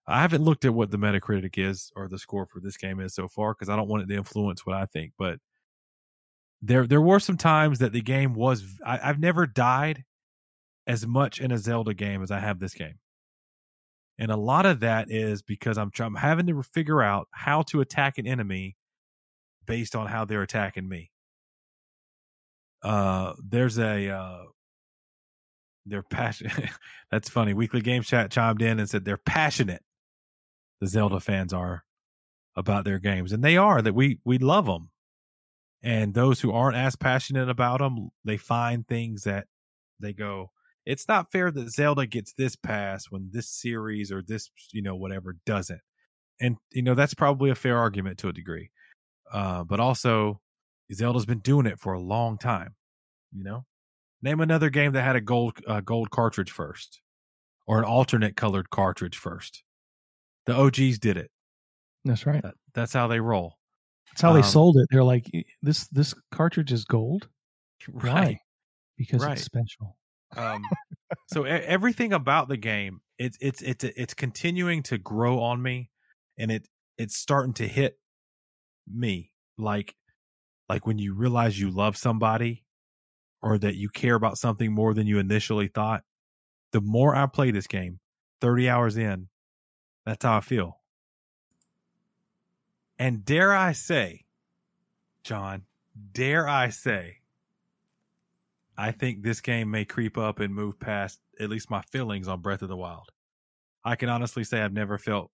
I 0.05 0.19
haven't 0.19 0.43
looked 0.43 0.65
at 0.65 0.73
what 0.73 0.91
the 0.91 0.97
Metacritic 0.97 1.57
is 1.57 1.93
or 1.95 2.09
the 2.09 2.19
score 2.19 2.45
for 2.45 2.59
this 2.59 2.75
game 2.75 2.99
is 2.99 3.15
so 3.15 3.29
far 3.29 3.53
because 3.53 3.69
I 3.69 3.77
don't 3.77 3.87
want 3.87 4.03
it 4.03 4.07
to 4.07 4.17
influence 4.17 4.65
what 4.65 4.75
I 4.75 4.85
think. 4.87 5.13
But 5.17 5.39
there, 6.61 6.85
there 6.85 7.01
were 7.01 7.19
some 7.19 7.37
times 7.37 7.79
that 7.79 7.93
the 7.93 8.01
game 8.01 8.33
was. 8.33 8.63
I, 8.85 8.99
I've 9.03 9.19
never 9.19 9.45
died 9.45 10.03
as 10.87 11.05
much 11.05 11.39
in 11.39 11.51
a 11.51 11.57
Zelda 11.57 11.93
game 11.93 12.21
as 12.21 12.31
I 12.31 12.39
have 12.39 12.59
this 12.59 12.73
game, 12.73 12.99
and 14.17 14.31
a 14.31 14.37
lot 14.37 14.65
of 14.65 14.81
that 14.81 15.09
is 15.09 15.41
because 15.41 15.77
I'm, 15.77 15.91
I'm 15.99 16.15
having 16.15 16.47
to 16.47 16.63
figure 16.63 17.01
out 17.01 17.27
how 17.31 17.63
to 17.63 17.81
attack 17.81 18.17
an 18.17 18.27
enemy 18.27 18.75
based 19.65 19.95
on 19.95 20.07
how 20.07 20.25
they're 20.25 20.41
attacking 20.41 20.87
me. 20.87 21.11
Uh 22.81 23.33
there's 23.45 23.77
a 23.77 24.09
uh 24.09 24.43
they're 25.85 26.01
passionate 26.01 26.69
that's 27.11 27.27
funny 27.27 27.53
weekly 27.53 27.81
game 27.81 28.03
chat 28.03 28.31
chimed 28.31 28.61
in 28.61 28.79
and 28.79 28.89
said 28.89 29.03
they're 29.03 29.17
passionate 29.17 29.81
the 30.79 30.87
zelda 30.87 31.19
fans 31.19 31.51
are 31.51 31.83
about 32.59 32.85
their 32.85 32.99
games. 32.99 33.31
And 33.31 33.43
they 33.43 33.57
are 33.57 33.81
that 33.81 33.95
we 33.95 34.19
we 34.25 34.37
love 34.37 34.65
them 34.65 34.89
and 35.83 36.13
those 36.13 36.41
who 36.41 36.51
aren't 36.51 36.77
as 36.77 36.95
passionate 36.95 37.49
about 37.49 37.79
them 37.79 38.09
they 38.25 38.37
find 38.37 38.87
things 38.87 39.23
that 39.23 39.47
they 39.99 40.13
go 40.13 40.51
it's 40.85 41.07
not 41.07 41.31
fair 41.31 41.51
that 41.51 41.71
zelda 41.71 42.05
gets 42.05 42.33
this 42.33 42.55
pass 42.55 43.05
when 43.09 43.29
this 43.31 43.49
series 43.49 44.11
or 44.11 44.21
this 44.21 44.49
you 44.71 44.81
know 44.81 44.95
whatever 44.95 45.35
doesn't 45.45 45.81
and 46.41 46.57
you 46.71 46.81
know 46.81 46.95
that's 46.95 47.13
probably 47.13 47.49
a 47.49 47.55
fair 47.55 47.77
argument 47.77 48.17
to 48.17 48.27
a 48.27 48.33
degree 48.33 48.69
uh 49.31 49.63
but 49.63 49.79
also 49.79 50.39
Zelda's 50.93 51.25
been 51.25 51.39
doing 51.39 51.65
it 51.65 51.79
for 51.79 51.93
a 51.93 51.99
long 51.99 52.37
time. 52.37 52.75
You 53.31 53.43
know, 53.43 53.65
name 54.21 54.39
another 54.39 54.69
game 54.69 54.93
that 54.93 55.03
had 55.03 55.15
a 55.15 55.21
gold 55.21 55.59
uh, 55.67 55.81
gold 55.81 56.09
cartridge 56.09 56.51
first, 56.51 57.01
or 57.67 57.79
an 57.79 57.85
alternate 57.85 58.35
colored 58.35 58.69
cartridge 58.69 59.17
first. 59.17 59.63
The 60.45 60.55
OGs 60.55 60.97
did 60.97 61.17
it. 61.17 61.29
That's 62.05 62.25
right. 62.25 62.41
That, 62.41 62.55
that's 62.73 62.93
how 62.93 63.07
they 63.07 63.19
roll. 63.19 63.58
That's 64.11 64.21
how 64.21 64.33
they 64.33 64.39
um, 64.39 64.45
sold 64.45 64.77
it. 64.77 64.87
They're 64.91 65.03
like, 65.03 65.29
this 65.61 65.87
this 65.87 66.13
cartridge 66.31 66.71
is 66.71 66.85
gold. 66.85 67.27
Why? 67.91 68.39
Because 68.97 69.23
Right. 69.23 69.33
it's 69.33 69.43
special. 69.43 69.97
Um, 70.35 70.63
so 71.27 71.43
everything 71.43 72.13
about 72.13 72.49
the 72.49 72.57
game, 72.57 73.01
it's 73.17 73.37
it's 73.41 73.61
it's 73.61 73.83
it's 73.83 74.13
continuing 74.13 74.83
to 74.83 74.97
grow 74.97 75.39
on 75.39 75.61
me, 75.61 75.89
and 76.37 76.51
it 76.51 76.67
it's 76.97 77.17
starting 77.17 77.53
to 77.53 77.67
hit 77.67 77.97
me 78.91 79.31
like 79.57 79.95
like 80.67 80.85
when 80.85 80.97
you 80.97 81.13
realize 81.13 81.59
you 81.59 81.69
love 81.69 81.97
somebody 81.97 82.65
or 83.41 83.57
that 83.57 83.75
you 83.75 83.89
care 83.89 84.15
about 84.15 84.37
something 84.37 84.71
more 84.71 84.93
than 84.93 85.07
you 85.07 85.19
initially 85.19 85.67
thought. 85.67 86.03
The 86.71 86.81
more 86.81 87.15
I 87.15 87.25
play 87.25 87.51
this 87.51 87.67
game, 87.67 87.99
thirty 88.41 88.69
hours 88.69 88.97
in, 88.97 89.29
that's 90.05 90.23
how 90.25 90.37
I 90.37 90.41
feel. 90.41 90.78
And 92.99 93.23
dare 93.25 93.53
I 93.55 93.71
say, 93.71 94.25
John, 95.23 95.63
dare 96.11 96.47
I 96.47 96.69
say, 96.69 97.17
I 98.77 98.91
think 98.91 99.23
this 99.23 99.41
game 99.41 99.71
may 99.71 99.85
creep 99.85 100.17
up 100.17 100.39
and 100.39 100.53
move 100.53 100.79
past 100.79 101.19
at 101.39 101.49
least 101.49 101.69
my 101.69 101.81
feelings 101.91 102.27
on 102.27 102.41
Breath 102.41 102.61
of 102.61 102.69
the 102.69 102.77
Wild. 102.77 103.09
I 103.83 103.95
can 103.95 104.09
honestly 104.09 104.43
say 104.43 104.61
I've 104.61 104.73
never 104.73 104.97
felt 104.97 105.31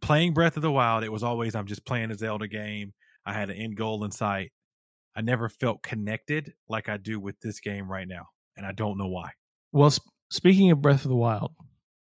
playing 0.00 0.32
Breath 0.34 0.56
of 0.56 0.62
the 0.62 0.72
Wild. 0.72 1.04
It 1.04 1.12
was 1.12 1.22
always 1.22 1.54
I'm 1.54 1.66
just 1.66 1.84
playing 1.84 2.10
a 2.10 2.14
Zelda 2.14 2.48
game. 2.48 2.92
I 3.24 3.32
had 3.32 3.50
an 3.50 3.56
end 3.56 3.76
goal 3.76 4.04
in 4.04 4.10
sight. 4.10 4.52
I 5.14 5.20
never 5.22 5.48
felt 5.48 5.82
connected 5.82 6.52
like 6.68 6.88
I 6.88 6.96
do 6.98 7.18
with 7.20 7.38
this 7.40 7.60
game 7.60 7.90
right 7.90 8.06
now, 8.06 8.26
and 8.56 8.66
I 8.66 8.72
don't 8.72 8.98
know 8.98 9.08
why. 9.08 9.30
Well, 9.72 9.90
sp- 9.92 10.08
speaking 10.30 10.70
of 10.70 10.82
Breath 10.82 11.04
of 11.04 11.08
the 11.10 11.16
Wild, 11.16 11.52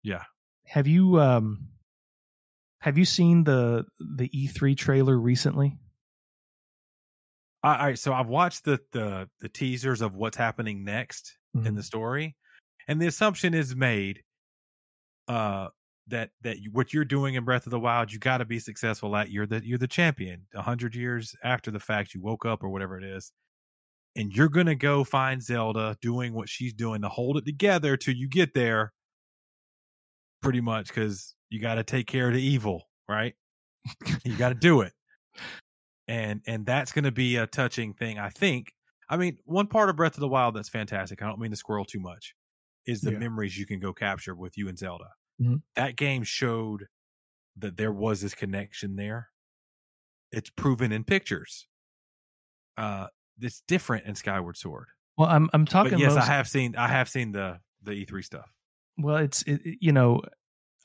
Yeah. 0.04 0.24
have 0.66 0.88
you 0.88 1.20
um 1.22 1.68
Have 2.82 2.98
you 2.98 3.06
seen 3.06 3.44
the 3.44 3.86
the 4.00 4.30
E3 4.30 4.78
trailer 4.78 5.18
recently? 5.18 5.78
All 7.64 7.72
right, 7.78 7.98
so 7.98 8.14
I've 8.14 8.28
watched 8.28 8.66
the 8.66 8.80
the 8.92 9.30
the 9.40 9.50
teasers 9.50 10.02
of 10.02 10.16
what's 10.16 10.38
happening 10.38 10.84
next 10.84 11.38
in 11.64 11.74
Mhm. 11.74 11.76
the 11.76 11.84
story, 11.84 12.36
and 12.88 13.02
the 13.02 13.08
assumption 13.08 13.54
is 13.54 13.76
made 13.76 14.24
uh 15.28 15.68
that 16.08 16.32
that 16.42 16.58
what 16.72 16.94
you're 16.94 17.04
doing 17.04 17.36
in 17.36 17.44
Breath 17.44 17.66
of 17.68 17.72
the 17.72 17.80
Wild, 17.80 18.14
you 18.14 18.20
got 18.20 18.38
to 18.38 18.46
be 18.46 18.60
successful 18.60 19.16
at. 19.16 19.30
You're 19.30 19.46
the 19.48 19.66
you're 19.66 19.78
the 19.78 19.88
champion. 19.88 20.48
A 20.56 20.62
hundred 20.62 20.96
years 20.96 21.36
after 21.44 21.70
the 21.72 21.80
fact, 21.82 22.14
you 22.14 22.22
woke 22.22 22.46
up 22.46 22.64
or 22.64 22.70
whatever 22.70 22.98
it 22.98 23.04
is, 23.04 23.34
and 24.16 24.34
you're 24.34 24.50
gonna 24.50 24.76
go 24.76 25.04
find 25.04 25.42
Zelda 25.44 25.98
doing 26.02 26.34
what 26.34 26.50
she's 26.50 26.74
doing 26.74 27.02
to 27.04 27.10
hold 27.10 27.38
it 27.38 27.46
together 27.46 27.98
till 27.98 28.16
you 28.16 28.30
get 28.30 28.54
there. 28.54 28.94
Pretty 30.42 30.62
much, 30.62 30.88
because 30.90 31.36
you 31.50 31.60
got 31.60 31.76
to 31.76 31.84
take 31.84 32.08
care 32.08 32.28
of 32.30 32.34
the 32.34 32.42
evil, 32.42 32.90
right? 33.08 33.36
you 34.26 34.38
got 34.38 34.50
to 34.50 34.56
do 34.56 34.82
it 34.82 34.94
and 36.08 36.42
and 36.48 36.66
that's 36.66 36.92
going 36.92 37.04
to 37.04 37.12
be 37.12 37.36
a 37.38 37.48
touching 37.48 37.94
thing 37.94 38.18
i 38.20 38.30
think 38.30 38.74
i 39.10 39.18
mean 39.18 39.38
one 39.46 39.68
part 39.68 39.90
of 39.90 39.96
breath 39.96 40.14
of 40.16 40.20
the 40.22 40.28
wild 40.28 40.56
that's 40.56 40.70
fantastic 40.70 41.22
i 41.22 41.26
don't 41.26 41.40
mean 41.40 41.52
to 41.52 41.58
squirrel 41.58 41.86
too 41.86 42.00
much 42.00 42.34
is 42.86 43.02
the 43.02 43.12
Yeah. 43.12 43.20
memories 43.20 43.58
you 43.58 43.66
can 43.66 43.80
go 43.80 43.94
capture 43.94 44.36
with 44.36 44.58
you 44.58 44.68
and 44.70 44.78
zelda 44.78 45.10
Mhm. 45.42 45.62
that 45.76 45.96
game 45.96 46.24
showed 46.24 46.88
that 47.58 47.78
there 47.78 47.92
was 47.92 48.22
this 48.22 48.36
connection 48.36 48.96
there 48.96 49.30
it's 50.32 50.50
proven 50.50 50.92
in 50.92 51.04
pictures 51.04 51.68
uh 52.78 53.08
it's 53.40 53.62
different 53.68 54.06
in 54.06 54.16
skyward 54.16 54.58
sword 54.58 54.88
Well, 55.18 55.30
I'm 55.30 55.50
I'm 55.54 55.66
talking. 55.66 55.92
but 55.92 56.00
yes 56.00 56.16
most, 56.16 56.30
i 56.30 56.34
have 56.34 56.48
seen 56.48 56.76
i 56.76 56.88
have 56.88 57.10
seen 57.10 57.32
the 57.32 57.60
the 57.84 57.92
e3 57.92 58.24
stuff 58.24 58.50
Well, 58.98 59.18
it's 59.18 59.44
it, 59.44 59.62
it- 59.66 59.78
you 59.82 59.92
know, 59.92 60.22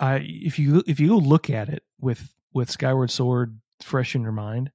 I 0.03 0.17
if 0.17 0.59
you 0.59 0.83
if 0.87 0.99
you 0.99 1.09
go 1.09 1.19
look 1.19 1.49
at 1.49 1.69
it 1.69 1.85
with 2.01 2.29
with 2.53 2.71
Skyward 2.71 3.11
Sword 3.11 3.59
fresh 3.83 4.17
in 4.17 4.23
your 4.23 4.33
mind, 4.33 4.71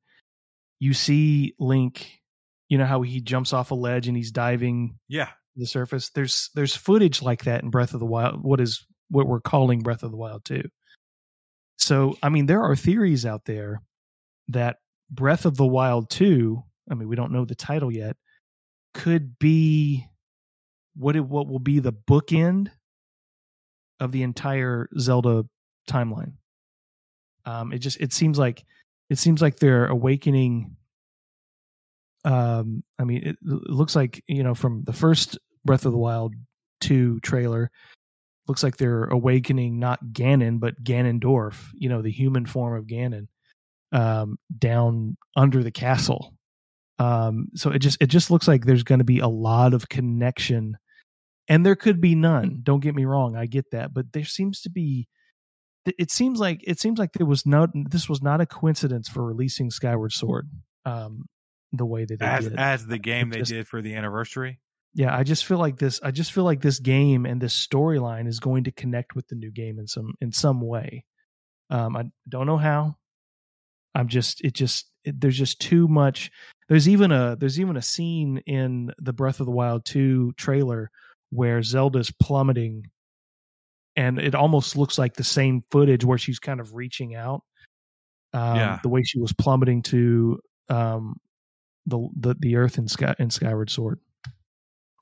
you 0.80 0.94
see 0.94 1.54
Link. 1.60 2.22
You 2.70 2.78
know 2.78 2.86
how 2.86 3.02
he 3.02 3.22
jumps 3.22 3.54
off 3.54 3.72
a 3.72 3.76
ledge 3.76 4.08
and 4.08 4.16
he's 4.16 4.32
diving 4.32 4.98
yeah 5.10 5.26
to 5.26 5.32
the 5.58 5.68
surface. 5.68 6.10
There's 6.12 6.50
there's 6.56 6.76
footage 6.76 7.22
like 7.22 7.44
that 7.44 7.62
in 7.62 7.70
Breath 7.70 7.94
of 7.94 8.00
the 8.00 8.06
Wild. 8.06 8.42
What 8.42 8.62
is 8.62 8.86
what 9.10 9.28
we're 9.28 9.42
calling 9.42 9.82
Breath 9.82 10.04
of 10.04 10.12
the 10.12 10.18
Wild 10.18 10.46
too. 10.46 10.70
So 11.78 12.18
I 12.24 12.30
mean, 12.30 12.46
there 12.46 12.64
are 12.64 12.76
theories 12.76 13.26
out 13.26 13.44
there 13.46 13.82
that 14.48 14.78
Breath 15.12 15.46
of 15.46 15.58
the 15.58 15.68
Wild 15.68 16.10
two. 16.10 16.64
I 16.90 16.94
mean, 16.94 17.10
we 17.10 17.18
don't 17.18 17.34
know 17.34 17.44
the 17.44 17.54
title 17.54 17.92
yet. 17.92 18.16
Could 18.94 19.38
be 19.40 20.08
what 20.96 21.18
it 21.18 21.26
what 21.26 21.48
will 21.48 21.60
be 21.60 21.80
the 21.80 21.94
bookend 21.94 22.70
of 24.00 24.12
the 24.12 24.24
entire 24.24 24.90
Zelda 25.00 25.46
timeline. 25.90 26.34
Um, 27.46 27.72
it 27.72 27.80
just 27.80 28.00
it 28.02 28.14
seems 28.14 28.38
like 28.38 28.66
it 29.10 29.18
seems 29.18 29.42
like 29.42 29.58
they're 29.58 29.88
awakening. 29.88 30.76
Um, 32.26 32.84
I 33.00 33.06
mean, 33.06 33.24
it, 33.24 33.38
it 33.42 33.70
looks 33.70 33.96
like 33.96 34.24
you 34.28 34.44
know 34.44 34.54
from 34.54 34.84
the 34.84 34.94
first 34.94 35.38
Breath 35.66 35.86
of 35.86 35.92
the 35.92 35.98
Wild 35.98 36.36
two 36.82 37.20
trailer, 37.22 37.72
looks 38.48 38.64
like 38.64 38.78
they're 38.78 39.06
awakening 39.06 39.80
not 39.80 40.04
Ganon 40.12 40.60
but 40.60 40.84
Ganondorf, 40.84 41.70
you 41.74 41.90
know, 41.90 42.02
the 42.02 42.12
human 42.12 42.46
form 42.46 42.78
of 42.78 42.86
Ganon, 42.86 43.28
um, 43.92 44.38
down 44.58 45.18
under 45.36 45.64
the 45.64 45.72
castle. 45.72 46.34
Um, 47.00 47.50
so 47.54 47.70
it 47.70 47.80
just 47.80 47.98
it 48.02 48.08
just 48.08 48.32
looks 48.32 48.48
like 48.48 48.66
there's 48.66 48.84
going 48.84 49.00
to 49.00 49.06
be 49.06 49.20
a 49.20 49.28
lot 49.28 49.74
of 49.74 49.88
connection 49.90 50.78
and 51.48 51.66
there 51.66 51.76
could 51.76 52.02
be 52.02 52.16
none 52.16 52.60
don't 52.64 52.82
get 52.82 52.96
me 52.96 53.06
wrong 53.06 53.36
i 53.36 53.46
get 53.46 53.70
that 53.72 53.94
but 53.94 54.12
there 54.14 54.26
seems 54.26 54.62
to 54.62 54.70
be 54.70 55.08
it 55.98 56.12
seems 56.12 56.40
like 56.40 56.62
it 56.66 56.80
seems 56.80 57.00
like 57.00 57.14
there 57.14 57.28
was 57.28 57.46
not 57.46 57.70
this 57.74 58.10
was 58.10 58.22
not 58.22 58.42
a 58.42 58.46
coincidence 58.46 59.08
for 59.08 59.24
releasing 59.24 59.72
skyward 59.72 60.12
sword 60.12 60.50
um 60.86 61.26
the 61.74 61.86
way 61.86 62.06
that 62.06 62.20
they 62.20 62.26
as 62.26 62.44
did. 62.46 62.58
as 62.58 62.86
the 62.86 62.98
game 62.98 63.30
they 63.30 63.42
did 63.42 63.68
for 63.68 63.82
the 63.82 63.96
anniversary? 63.96 64.60
Yeah 64.94 65.16
i 65.16 65.24
just 65.24 65.46
feel 65.46 65.58
like 65.58 65.78
this 65.78 66.00
i 66.04 66.12
just 66.12 66.32
feel 66.32 66.44
like 66.44 66.62
this 66.62 66.80
game 66.80 67.26
and 67.26 67.42
this 67.42 67.68
storyline 67.68 68.28
is 68.28 68.40
going 68.40 68.64
to 68.66 68.72
connect 68.72 69.16
with 69.16 69.28
the 69.28 69.36
new 69.36 69.52
game 69.52 69.80
in 69.80 69.88
some 69.88 70.14
in 70.22 70.32
some 70.32 70.62
way. 70.62 71.06
Um 71.70 71.96
i 71.96 72.04
don't 72.28 72.48
know 72.48 72.58
how. 72.58 72.96
I'm 73.94 74.08
just 74.08 74.42
it 74.42 74.54
just 74.54 74.90
it, 75.04 75.20
there's 75.20 75.38
just 75.38 75.60
too 75.60 75.88
much 75.88 76.32
there's 76.70 76.88
even 76.88 77.12
a 77.12 77.36
there's 77.36 77.60
even 77.60 77.78
a 77.78 77.82
scene 77.82 78.42
in 78.46 78.92
the 79.00 79.14
breath 79.14 79.40
of 79.40 79.46
the 79.46 79.52
wild 79.52 79.86
2 79.86 80.34
trailer 80.38 80.92
where 81.30 81.62
zelda's 81.62 82.12
plummeting 82.12 82.84
and 83.96 84.20
it 84.20 84.36
almost 84.36 84.78
looks 84.78 84.98
like 84.98 85.16
the 85.16 85.24
same 85.24 85.64
footage 85.72 86.06
where 86.06 86.18
she's 86.18 86.40
kind 86.40 86.60
of 86.60 86.74
reaching 86.76 87.16
out 87.16 87.42
um 88.34 88.56
Yeah. 88.56 88.80
the 88.84 88.90
way 88.90 89.04
she 89.04 89.20
was 89.20 89.34
plummeting 89.34 89.82
to 89.84 90.40
um 90.70 91.16
the 91.86 92.08
the, 92.18 92.36
the 92.40 92.56
earth 92.58 92.78
in 92.78 92.88
sky 92.88 93.16
in 93.20 93.30
skyward 93.30 93.70
sword. 93.70 94.00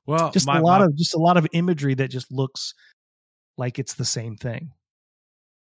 Well 0.05 0.31
just 0.31 0.45
my- 0.47 0.59
a 0.59 0.61
lot 0.61 0.81
my- 0.81 0.85
of 0.87 0.95
just 0.95 1.15
a 1.15 1.19
lot 1.19 1.37
of 1.37 1.47
imagery 1.51 1.95
that 1.95 2.09
just 2.09 2.31
looks 2.31 2.73
like 3.57 3.79
it's 3.79 3.95
the 3.95 4.05
same 4.05 4.35
thing. 4.37 4.71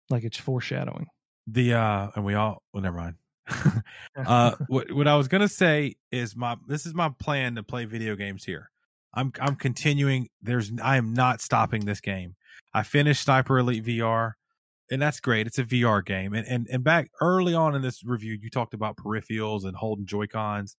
Like 0.09 0.23
it's 0.23 0.37
foreshadowing. 0.37 1.07
The 1.47 1.73
uh 1.73 2.09
and 2.15 2.23
we 2.25 2.33
all 2.35 2.61
well 2.73 2.83
never 2.83 2.97
mind. 2.97 3.15
Uh 4.17 4.55
what 4.67 4.91
what 4.91 5.07
i 5.07 5.15
was 5.15 5.27
gonna 5.27 5.47
say 5.47 5.95
is 6.11 6.35
my 6.35 6.55
this 6.67 6.85
is 6.85 6.93
my 6.93 7.09
plan 7.19 7.55
to 7.55 7.63
play 7.63 7.85
video 7.85 8.15
games 8.15 8.43
here 8.43 8.69
i'm 9.17 9.31
i'm 9.41 9.55
continuing 9.55 10.29
there's 10.41 10.71
i 10.81 10.95
am 10.95 11.13
not 11.13 11.41
stopping 11.41 11.85
this 11.85 11.99
game. 12.01 12.35
I 12.73 12.83
finished 12.83 13.23
sniper 13.23 13.59
elite 13.59 13.83
vr 13.83 14.33
and 14.91 15.01
that's 15.01 15.19
great 15.19 15.47
it's 15.47 15.57
a 15.59 15.63
vr 15.63 16.05
game 16.05 16.33
and 16.33 16.47
and, 16.47 16.67
and 16.71 16.83
back 16.83 17.09
early 17.21 17.53
on 17.53 17.75
in 17.75 17.81
this 17.81 18.03
review 18.05 18.37
you 18.41 18.49
talked 18.49 18.73
about 18.73 18.95
peripherals 18.97 19.65
and 19.65 19.75
holding 19.75 20.05
joy 20.05 20.27
cons 20.27 20.77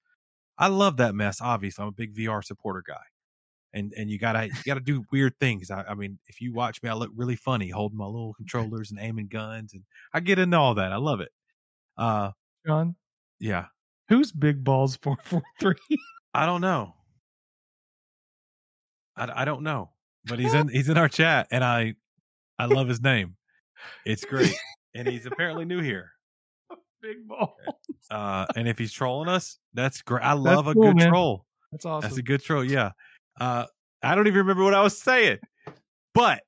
i 0.56 0.68
love 0.68 0.96
that 0.98 1.14
mess 1.14 1.40
obviously 1.40 1.82
i'm 1.82 1.88
a 1.88 1.92
big 1.92 2.14
vr 2.14 2.42
supporter 2.44 2.82
guy 2.86 2.94
and 3.74 3.92
and 3.96 4.10
you 4.10 4.18
gotta 4.18 4.46
you 4.46 4.62
gotta 4.64 4.80
do 4.80 5.04
weird 5.10 5.34
things 5.40 5.70
I, 5.70 5.82
I 5.88 5.94
mean 5.94 6.18
if 6.28 6.40
you 6.40 6.54
watch 6.54 6.82
me 6.82 6.88
i 6.88 6.94
look 6.94 7.10
really 7.16 7.36
funny 7.36 7.68
holding 7.70 7.98
my 7.98 8.06
little 8.06 8.34
controllers 8.34 8.90
and 8.90 9.00
aiming 9.00 9.28
guns 9.28 9.74
and 9.74 9.82
i 10.14 10.20
get 10.20 10.38
into 10.38 10.56
all 10.56 10.74
that 10.74 10.92
i 10.92 10.96
love 10.96 11.20
it. 11.20 11.30
Uh 11.96 12.30
john? 12.66 12.96
yeah. 13.40 13.66
Who's 14.08 14.32
big 14.32 14.64
balls 14.64 14.96
443 15.02 15.74
I 16.34 16.46
don't 16.46 16.60
know. 16.60 16.94
I, 19.18 19.42
I 19.42 19.44
don't 19.44 19.62
know, 19.62 19.90
but 20.24 20.38
he's 20.38 20.54
in 20.54 20.68
he's 20.68 20.88
in 20.88 20.98
our 20.98 21.08
chat, 21.08 21.48
and 21.50 21.64
I 21.64 21.94
I 22.58 22.66
love 22.66 22.88
his 22.88 23.00
name. 23.00 23.36
It's 24.04 24.24
great, 24.24 24.54
and 24.94 25.08
he's 25.08 25.26
apparently 25.26 25.64
new 25.64 25.80
here. 25.80 26.12
big 27.02 27.28
ball 27.28 27.56
Uh, 28.10 28.46
and 28.56 28.66
if 28.66 28.78
he's 28.78 28.92
trolling 28.92 29.28
us, 29.28 29.58
that's 29.74 30.02
great. 30.02 30.24
I 30.24 30.32
love 30.32 30.66
a 30.66 30.74
cool, 30.74 30.84
good 30.84 30.96
man. 30.96 31.08
troll. 31.10 31.44
that's 31.70 31.84
awesome 31.84 32.08
That's 32.08 32.18
a 32.18 32.22
good 32.22 32.42
troll. 32.42 32.64
Yeah. 32.64 32.92
Uh, 33.40 33.66
I 34.02 34.14
don't 34.14 34.26
even 34.26 34.38
remember 34.38 34.64
what 34.64 34.74
I 34.74 34.82
was 34.82 34.98
saying, 35.00 35.38
but 36.14 36.42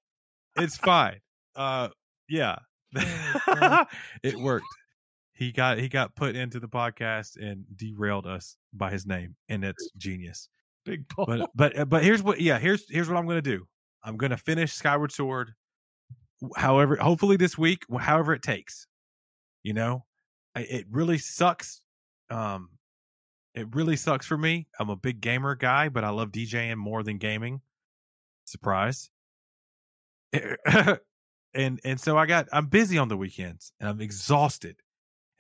it's 0.57 0.77
fine. 0.77 1.21
Uh, 1.55 1.89
yeah, 2.29 2.57
it 4.23 4.37
worked. 4.37 4.67
He 5.35 5.53
got 5.53 5.79
he 5.79 5.89
got 5.89 6.15
put 6.15 6.37
into 6.37 6.61
the 6.61 6.69
podcast 6.69 7.37
and 7.37 7.65
derailed 7.77 8.27
us 8.27 8.57
by 8.73 8.91
his 8.91 9.07
name, 9.07 9.37
and 9.49 9.65
it's 9.65 9.91
genius. 9.97 10.49
Big 10.85 11.05
but 11.17 11.51
but 11.55 11.79
uh, 11.79 11.85
but 11.85 12.03
here's 12.03 12.23
what 12.23 12.41
yeah 12.41 12.59
here's 12.59 12.89
here's 12.89 13.09
what 13.09 13.17
i'm 13.17 13.27
gonna 13.27 13.43
do. 13.43 13.67
I'm 14.03 14.17
gonna 14.17 14.37
finish 14.37 14.73
skyward 14.73 15.13
sword 15.13 15.53
however 16.57 16.97
hopefully 16.97 17.37
this 17.37 17.59
week 17.59 17.85
however 17.99 18.33
it 18.33 18.43
takes 18.43 18.87
you 19.63 19.75
know? 19.75 20.05
I, 20.55 20.61
it 20.61 20.87
really 20.91 21.19
sucks 21.19 21.81
um 22.31 22.71
it 23.55 23.67
really 23.75 23.97
sucks 23.97 24.27
for 24.27 24.39
me. 24.39 24.69
I'm 24.79 24.91
a 24.91 24.97
big 24.97 25.21
gamer 25.21 25.55
guy 25.55 25.89
but 25.89 26.03
i 26.05 26.11
love 26.11 26.31
djing 26.33 26.77
more 26.77 27.03
than 27.03 27.19
gaming. 27.19 27.61
Surprise. 28.47 29.11
Eh, 30.33 30.57
eh, 30.67 30.97
and 31.55 31.81
and 31.85 32.01
so 32.01 32.17
i 32.17 32.27
got 32.27 32.47
i'm 32.53 32.67
busy 32.67 32.97
on 32.97 33.09
the 33.09 33.17
weekends 33.17 33.73
and 33.81 33.89
i'm 33.89 34.01
exhausted 34.01 34.77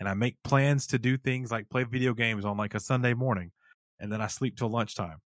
and 0.00 0.08
i 0.08 0.14
make 0.14 0.36
plans 0.42 0.88
to 0.88 0.98
do 0.98 1.16
things 1.16 1.52
like 1.52 1.68
play 1.70 1.84
video 1.84 2.12
games 2.12 2.44
on 2.44 2.56
like 2.56 2.74
a 2.74 2.80
sunday 2.80 3.14
morning 3.14 3.52
and 4.00 4.10
then 4.10 4.20
i 4.20 4.26
sleep 4.26 4.56
till 4.56 4.68
lunchtime 4.68 5.18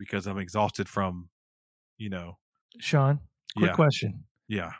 because 0.00 0.26
i'm 0.26 0.38
exhausted 0.38 0.88
from 0.88 1.28
you 1.98 2.08
know 2.10 2.36
sean 2.80 3.20
quick 3.56 3.70
yeah. 3.70 3.74
question. 3.76 4.24
Yeah. 4.48 4.72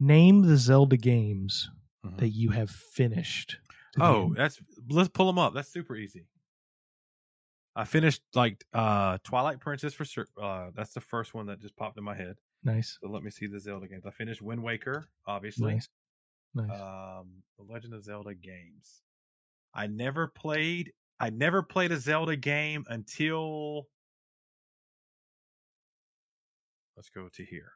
Name 0.00 0.42
the 0.42 0.56
zelda 0.56 0.96
games 0.96 1.70
Mhm. 2.06 2.18
that 2.18 2.28
you 2.28 2.50
have 2.50 2.70
finished 2.70 3.58
oh 3.98 4.28
date. 4.28 4.36
that's 4.36 4.62
let's 4.88 5.08
pull 5.08 5.26
them 5.26 5.38
up 5.38 5.52
that's 5.54 5.68
super 5.72 5.96
easy. 5.96 6.26
I 7.76 7.84
finished 7.84 8.22
like 8.34 8.64
uh 8.72 9.18
twilight 9.24 9.60
princess 9.60 9.94
for 9.94 10.04
sure 10.04 10.26
uh 10.40 10.70
that's 10.74 10.92
the 10.94 11.00
first 11.00 11.34
one 11.34 11.46
that 11.46 11.60
just 11.60 11.76
popped 11.76 11.98
in 11.98 12.04
my 12.04 12.14
head. 12.14 12.36
Nice. 12.64 12.98
So 13.02 13.08
let 13.08 13.22
me 13.22 13.30
see 13.30 13.46
the 13.46 13.60
zelda 13.60 13.88
games. 13.88 14.06
I 14.06 14.10
finished 14.10 14.42
wind 14.42 14.62
waker 14.62 15.08
obviously. 15.26 15.74
Nice. 15.74 15.88
Nice. 16.54 16.70
Um 16.80 17.42
the 17.58 17.64
legend 17.64 17.94
of 17.94 18.04
zelda 18.04 18.34
games. 18.34 19.02
I 19.74 19.86
never 19.88 20.28
played 20.28 20.92
i 21.20 21.30
never 21.30 21.62
played 21.62 21.90
a 21.92 21.96
zelda 21.98 22.36
game 22.36 22.84
until 22.88 23.88
let's 26.98 27.10
go 27.10 27.28
to 27.32 27.44
here 27.44 27.70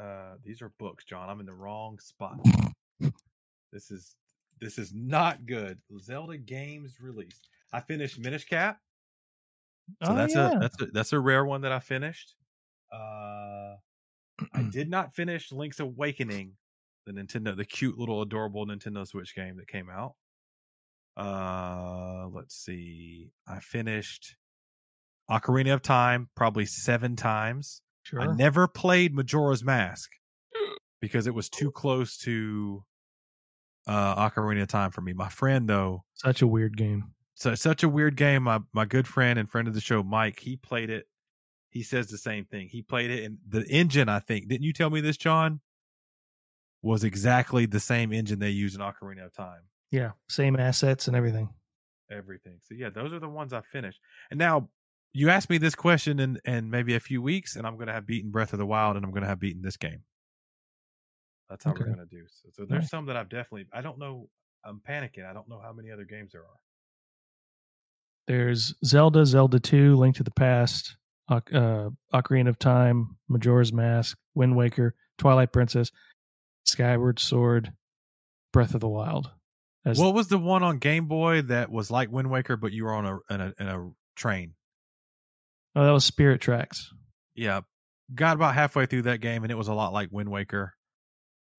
Uh, 0.00 0.36
these 0.42 0.62
are 0.62 0.72
books, 0.78 1.04
John. 1.04 1.28
I'm 1.28 1.40
in 1.40 1.46
the 1.46 1.54
wrong 1.54 1.98
spot. 1.98 2.38
this 3.72 3.90
is 3.90 4.16
this 4.58 4.78
is 4.78 4.92
not 4.94 5.44
good. 5.44 5.78
Zelda 5.98 6.38
games 6.38 6.96
released. 7.00 7.48
I 7.72 7.80
finished 7.80 8.18
Minish 8.18 8.46
Cap. 8.46 8.78
So 10.02 10.12
oh, 10.12 10.14
that's 10.14 10.34
yeah. 10.34 10.52
a 10.52 10.58
that's 10.58 10.82
a 10.82 10.86
that's 10.86 11.12
a 11.12 11.20
rare 11.20 11.44
one 11.44 11.60
that 11.60 11.72
I 11.72 11.78
finished. 11.78 12.34
Uh 12.90 13.76
I 14.54 14.62
did 14.70 14.88
not 14.88 15.14
finish 15.14 15.52
Link's 15.52 15.80
Awakening, 15.80 16.52
the 17.06 17.12
Nintendo, 17.12 17.54
the 17.56 17.64
cute 17.66 17.98
little 17.98 18.22
adorable 18.22 18.66
Nintendo 18.66 19.06
Switch 19.06 19.34
game 19.34 19.56
that 19.58 19.68
came 19.68 19.90
out. 19.90 20.14
Uh 21.16 22.28
let's 22.32 22.54
see. 22.54 23.30
I 23.46 23.60
finished 23.60 24.36
Ocarina 25.30 25.74
of 25.74 25.82
Time 25.82 26.28
probably 26.34 26.66
seven 26.66 27.16
times. 27.16 27.82
sure. 28.02 28.20
I 28.20 28.34
never 28.34 28.68
played 28.68 29.14
Majora's 29.14 29.64
Mask 29.64 30.10
because 31.00 31.26
it 31.26 31.34
was 31.34 31.48
too 31.48 31.70
close 31.70 32.16
to 32.18 32.84
uh 33.86 34.28
Ocarina 34.30 34.62
of 34.62 34.68
Time 34.68 34.90
for 34.90 35.00
me. 35.00 35.12
My 35.12 35.28
friend 35.28 35.68
though, 35.68 36.04
Such 36.14 36.42
a 36.42 36.46
weird 36.46 36.76
game. 36.76 37.12
so 37.34 37.54
such 37.54 37.82
a 37.82 37.88
weird 37.88 38.16
game. 38.16 38.44
My 38.44 38.60
my 38.72 38.84
good 38.84 39.06
friend 39.06 39.38
and 39.38 39.50
friend 39.50 39.68
of 39.68 39.74
the 39.74 39.80
show, 39.80 40.02
Mike, 40.02 40.40
he 40.40 40.56
played 40.56 40.90
it. 40.90 41.06
He 41.70 41.82
says 41.82 42.06
the 42.08 42.18
same 42.18 42.44
thing. 42.46 42.68
He 42.70 42.82
played 42.82 43.10
it, 43.10 43.24
and 43.24 43.38
the 43.46 43.62
engine, 43.68 44.08
I 44.08 44.20
think, 44.20 44.48
didn't 44.48 44.62
you 44.64 44.72
tell 44.72 44.88
me 44.90 45.00
this, 45.02 45.16
John? 45.16 45.60
Was 46.82 47.04
exactly 47.04 47.66
the 47.66 47.80
same 47.80 48.12
engine 48.12 48.38
they 48.38 48.50
use 48.50 48.74
in 48.74 48.80
Ocarina 48.80 49.26
of 49.26 49.34
Time. 49.34 49.62
Yeah, 49.90 50.12
same 50.28 50.56
assets 50.58 51.06
and 51.08 51.16
everything. 51.16 51.48
Everything. 52.10 52.58
So 52.62 52.74
yeah, 52.74 52.90
those 52.90 53.12
are 53.12 53.18
the 53.18 53.28
ones 53.28 53.52
I 53.52 53.60
finished. 53.60 54.00
And 54.30 54.38
now 54.38 54.68
you 55.12 55.30
asked 55.30 55.48
me 55.50 55.58
this 55.58 55.74
question 55.74 56.18
in 56.20 56.38
in 56.44 56.70
maybe 56.70 56.94
a 56.94 57.00
few 57.00 57.22
weeks, 57.22 57.56
and 57.56 57.66
I'm 57.66 57.76
going 57.76 57.86
to 57.88 57.92
have 57.92 58.06
beaten 58.06 58.30
Breath 58.30 58.52
of 58.52 58.58
the 58.58 58.66
Wild, 58.66 58.96
and 58.96 59.04
I'm 59.04 59.10
going 59.12 59.22
to 59.22 59.28
have 59.28 59.40
beaten 59.40 59.62
this 59.62 59.76
game. 59.76 60.02
That's 61.48 61.64
how 61.64 61.70
Okay. 61.70 61.84
we're 61.84 61.94
going 61.94 62.08
to 62.08 62.16
do. 62.16 62.24
So, 62.28 62.48
so 62.52 62.66
there's 62.68 62.82
Nice. 62.82 62.90
some 62.90 63.06
that 63.06 63.16
I've 63.16 63.28
definitely. 63.28 63.66
I 63.72 63.80
don't 63.80 63.98
know. 63.98 64.28
I'm 64.64 64.80
panicking. 64.86 65.24
I 65.28 65.32
don't 65.32 65.48
know 65.48 65.60
how 65.62 65.72
many 65.72 65.90
other 65.90 66.04
games 66.04 66.32
there 66.32 66.42
are. 66.42 66.58
There's 68.26 68.74
Zelda, 68.84 69.24
Zelda 69.24 69.60
2, 69.60 69.94
Link 69.96 70.16
to 70.16 70.24
the 70.24 70.30
Past, 70.32 70.96
Oc- 71.28 71.52
uh, 71.54 71.90
Ocarina 72.12 72.48
of 72.48 72.58
Time, 72.58 73.16
Majora's 73.28 73.72
Mask, 73.72 74.18
Wind 74.34 74.56
Waker, 74.56 74.96
Twilight 75.18 75.52
Princess, 75.52 75.92
Skyward 76.64 77.20
Sword, 77.20 77.72
Breath 78.52 78.74
of 78.74 78.80
the 78.80 78.88
Wild. 78.88 79.30
As 79.84 79.98
What 80.00 80.14
was 80.14 80.26
the 80.26 80.38
one 80.38 80.64
on 80.64 80.78
Game 80.78 81.06
Boy 81.06 81.42
that 81.42 81.70
was 81.70 81.88
like 81.92 82.10
Wind 82.10 82.28
Waker, 82.28 82.56
but 82.56 82.72
you 82.72 82.84
were 82.84 82.92
on 82.94 83.06
a 83.06 83.18
in 83.32 83.40
a, 83.40 83.54
in 83.60 83.68
a 83.68 83.90
train? 84.16 84.54
Oh, 85.76 85.84
that 85.84 85.92
was 85.92 86.04
Spirit 86.04 86.40
Tracks. 86.40 86.90
Yeah, 87.36 87.60
got 88.14 88.34
about 88.36 88.54
halfway 88.54 88.86
through 88.86 89.02
that 89.02 89.20
game, 89.20 89.44
and 89.44 89.52
it 89.52 89.56
was 89.56 89.68
a 89.68 89.74
lot 89.74 89.92
like 89.92 90.08
Wind 90.10 90.28
Waker. 90.30 90.72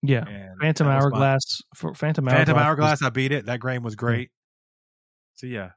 Yeah, 0.03 0.26
And 0.28 0.59
Phantom 0.61 0.88
was 0.88 0.93
my- 0.93 0.99
Hourglass. 1.01 1.61
For 1.76 1.93
Phantom 1.93 2.28
Hourglass. 2.28 2.38
Phantom 2.39 2.55
was- 2.55 2.63
Hourglass, 2.65 3.01
I 3.01 3.09
beat 3.09 3.32
it. 3.32 3.45
That 3.47 3.61
game 3.61 3.82
was 3.84 3.95
great. 3.95 4.30
So 5.36 5.47
yeah, 5.47 5.72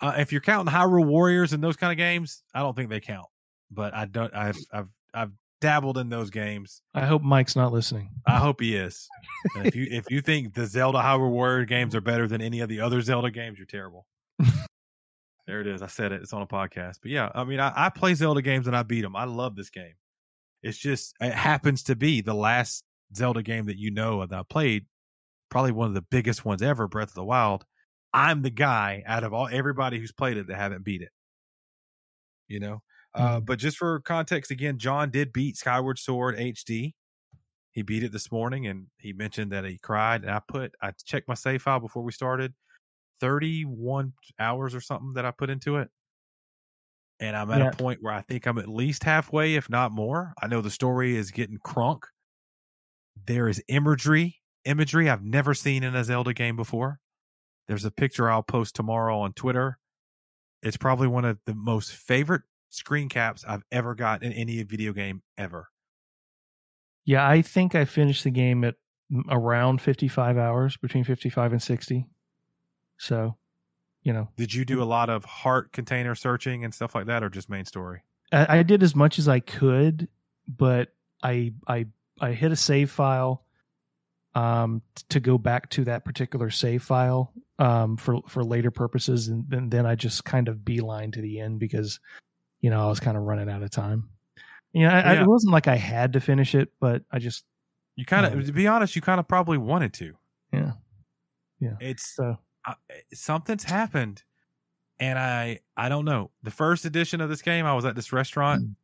uh, 0.00 0.14
if 0.18 0.32
you're 0.32 0.40
counting 0.40 0.72
Hyrule 0.72 1.06
Warriors 1.06 1.52
and 1.52 1.62
those 1.64 1.76
kind 1.76 1.90
of 1.92 1.96
games, 1.98 2.42
I 2.54 2.60
don't 2.60 2.74
think 2.76 2.90
they 2.90 3.00
count. 3.00 3.26
But 3.70 3.94
I 3.94 4.04
don't. 4.06 4.34
I've 4.34 4.56
I've 4.72 4.88
I've 5.12 5.32
dabbled 5.60 5.98
in 5.98 6.08
those 6.08 6.30
games. 6.30 6.80
I 6.94 7.04
hope 7.06 7.22
Mike's 7.22 7.56
not 7.56 7.72
listening. 7.72 8.10
I 8.26 8.38
hope 8.38 8.60
he 8.60 8.74
is. 8.76 9.08
If 9.56 9.74
you 9.76 9.86
if 9.90 10.04
you 10.10 10.20
think 10.22 10.54
the 10.54 10.66
Zelda 10.66 10.98
Hyrule 10.98 11.30
Warrior 11.30 11.64
games 11.66 11.94
are 11.94 12.00
better 12.00 12.26
than 12.28 12.40
any 12.40 12.60
of 12.60 12.68
the 12.68 12.80
other 12.80 13.00
Zelda 13.02 13.30
games, 13.30 13.58
you're 13.58 13.66
terrible. 13.66 14.06
there 15.48 15.62
it 15.62 15.66
is. 15.66 15.80
I 15.80 15.86
said 15.86 16.12
it. 16.12 16.20
It's 16.20 16.34
on 16.34 16.42
a 16.42 16.46
podcast. 16.46 16.98
But 17.00 17.10
yeah, 17.10 17.30
I 17.34 17.42
mean, 17.42 17.58
I, 17.58 17.72
I 17.74 17.88
play 17.88 18.12
Zelda 18.12 18.42
games 18.42 18.66
and 18.66 18.76
I 18.76 18.82
beat 18.82 19.00
them. 19.00 19.16
I 19.16 19.24
love 19.24 19.56
this 19.56 19.70
game. 19.70 19.94
It's 20.62 20.76
just 20.76 21.14
it 21.22 21.32
happens 21.32 21.84
to 21.84 21.96
be 21.96 22.20
the 22.20 22.34
last 22.34 22.84
Zelda 23.16 23.42
game 23.42 23.64
that 23.64 23.78
you 23.78 23.90
know 23.90 24.24
that 24.26 24.38
I 24.38 24.42
played. 24.48 24.84
Probably 25.48 25.72
one 25.72 25.88
of 25.88 25.94
the 25.94 26.02
biggest 26.02 26.44
ones 26.44 26.60
ever, 26.60 26.86
Breath 26.86 27.08
of 27.08 27.14
the 27.14 27.24
Wild. 27.24 27.64
I'm 28.12 28.42
the 28.42 28.50
guy 28.50 29.02
out 29.06 29.24
of 29.24 29.32
all 29.32 29.48
everybody 29.50 29.98
who's 29.98 30.12
played 30.12 30.36
it 30.36 30.48
that 30.48 30.56
haven't 30.56 30.84
beat 30.84 31.00
it. 31.00 31.08
You 32.46 32.60
know, 32.60 32.82
uh, 33.14 33.40
but 33.40 33.58
just 33.58 33.78
for 33.78 34.00
context, 34.00 34.50
again, 34.50 34.76
John 34.76 35.10
did 35.10 35.32
beat 35.32 35.56
Skyward 35.56 35.98
Sword 35.98 36.36
HD. 36.36 36.92
He 37.72 37.82
beat 37.82 38.02
it 38.02 38.12
this 38.12 38.30
morning, 38.30 38.66
and 38.66 38.88
he 38.98 39.14
mentioned 39.14 39.52
that 39.52 39.64
he 39.64 39.78
cried. 39.78 40.22
And 40.22 40.30
I 40.30 40.40
put, 40.46 40.72
I 40.82 40.92
checked 41.06 41.28
my 41.28 41.34
save 41.34 41.62
file 41.62 41.80
before 41.80 42.02
we 42.02 42.12
started, 42.12 42.52
thirty-one 43.20 44.12
hours 44.38 44.74
or 44.74 44.80
something 44.80 45.12
that 45.14 45.24
I 45.24 45.30
put 45.30 45.50
into 45.50 45.76
it, 45.76 45.90
and 47.20 47.36
I'm 47.36 47.50
at 47.50 47.58
Yeah. 47.60 47.68
a 47.68 47.76
point 47.76 48.02
where 48.02 48.12
I 48.12 48.22
think 48.22 48.46
I'm 48.46 48.58
at 48.58 48.68
least 48.68 49.04
halfway, 49.04 49.54
if 49.54 49.68
not 49.70 49.92
more. 49.92 50.34
I 50.42 50.46
know 50.46 50.60
the 50.60 50.70
story 50.70 51.16
is 51.16 51.30
getting 51.30 51.58
crunk. 51.58 52.02
There 53.26 53.48
is 53.48 53.62
imagery, 53.68 54.40
imagery 54.64 55.10
I've 55.10 55.24
never 55.24 55.54
seen 55.54 55.82
in 55.82 55.94
a 55.94 56.04
Zelda 56.04 56.32
game 56.32 56.56
before. 56.56 57.00
There's 57.66 57.84
a 57.84 57.90
picture 57.90 58.30
I'll 58.30 58.42
post 58.42 58.74
tomorrow 58.76 59.18
on 59.18 59.32
Twitter. 59.34 59.78
It's 60.62 60.76
probably 60.76 61.08
one 61.08 61.24
of 61.24 61.38
the 61.44 61.54
most 61.54 61.92
favorite 61.92 62.42
screen 62.70 63.08
caps 63.08 63.44
I've 63.46 63.62
ever 63.72 63.94
got 63.94 64.22
in 64.22 64.32
any 64.32 64.62
video 64.62 64.92
game 64.92 65.22
ever. 65.36 65.68
Yeah, 67.04 67.26
I 67.28 67.42
think 67.42 67.74
I 67.74 67.84
finished 67.84 68.24
the 68.24 68.30
game 68.30 68.64
at 68.64 68.76
mm, 69.12 69.22
around 69.30 69.80
55 69.80 70.36
hours, 70.36 70.76
between 70.76 71.04
55 71.04 71.52
and 71.52 71.62
60. 71.62 72.06
So, 72.98 73.36
you 74.02 74.12
know, 74.12 74.28
Did 74.36 74.52
you 74.52 74.64
do 74.64 74.82
a 74.82 74.84
lot 74.84 75.08
of 75.10 75.24
heart 75.24 75.72
container 75.72 76.14
searching 76.14 76.64
and 76.64 76.72
stuff 76.74 76.94
like 76.94 77.06
that, 77.06 77.22
or 77.22 77.28
just 77.30 77.48
main 77.48 77.64
story? 77.64 78.02
I, 78.32 78.58
I 78.58 78.62
did 78.62 78.82
as 78.82 78.94
much 78.94 79.18
as 79.18 79.28
I 79.28 79.40
could, 79.40 80.08
but 80.46 80.94
I 81.22 81.52
I 81.66 81.86
I 82.20 82.32
hit 82.32 82.52
a 82.52 82.56
save 82.56 82.90
file 82.90 83.44
um 84.34 84.82
to 85.08 85.20
go 85.20 85.38
back 85.38 85.70
to 85.70 85.84
that 85.84 86.04
particular 86.04 86.50
save 86.50 86.82
file 86.82 87.32
um 87.58 87.96
for 87.96 88.18
for 88.28 88.44
later 88.44 88.70
purposes 88.70 89.28
and 89.28 89.44
then, 89.48 89.70
then 89.70 89.86
I 89.86 89.94
just 89.94 90.24
kind 90.24 90.48
of 90.48 90.64
beeline 90.64 91.10
to 91.12 91.22
the 91.22 91.40
end 91.40 91.58
because 91.58 91.98
you 92.60 92.68
know 92.70 92.84
I 92.84 92.88
was 92.88 93.00
kind 93.00 93.16
of 93.16 93.22
running 93.24 93.48
out 93.48 93.62
of 93.62 93.70
time. 93.70 94.08
You 94.72 94.82
know, 94.82 94.90
I, 94.90 95.00
I, 95.00 95.12
Yeah. 95.14 95.22
it 95.22 95.26
wasn't 95.26 95.52
like 95.52 95.66
I 95.66 95.76
had 95.76 96.12
to 96.12 96.20
finish 96.20 96.54
it, 96.54 96.70
but 96.80 97.02
I 97.10 97.18
just 97.18 97.44
You 97.96 98.04
kind 98.04 98.26
of, 98.26 98.34
Yeah. 98.38 98.46
to 98.46 98.52
be 98.52 98.66
honest, 98.66 98.94
you 98.94 99.02
kind 99.02 99.18
of 99.18 99.26
probably 99.26 99.58
wanted 99.58 99.94
to. 99.94 100.14
Yeah, 100.52 100.72
yeah. 101.60 101.76
It's 101.80 102.14
So 102.14 102.38
uh, 102.68 102.74
something's 103.12 103.64
happened, 103.64 104.22
and 104.98 105.18
I 105.18 105.60
I 105.76 105.88
don't 105.88 106.04
know. 106.04 106.30
The 106.42 106.50
first 106.50 106.84
edition 106.84 107.20
of 107.20 107.28
this 107.28 107.42
game, 107.42 107.66
I 107.66 107.74
was 107.74 107.84
at 107.84 107.94
this 107.96 108.12
restaurant, 108.12 108.62
Mm. 108.64 108.74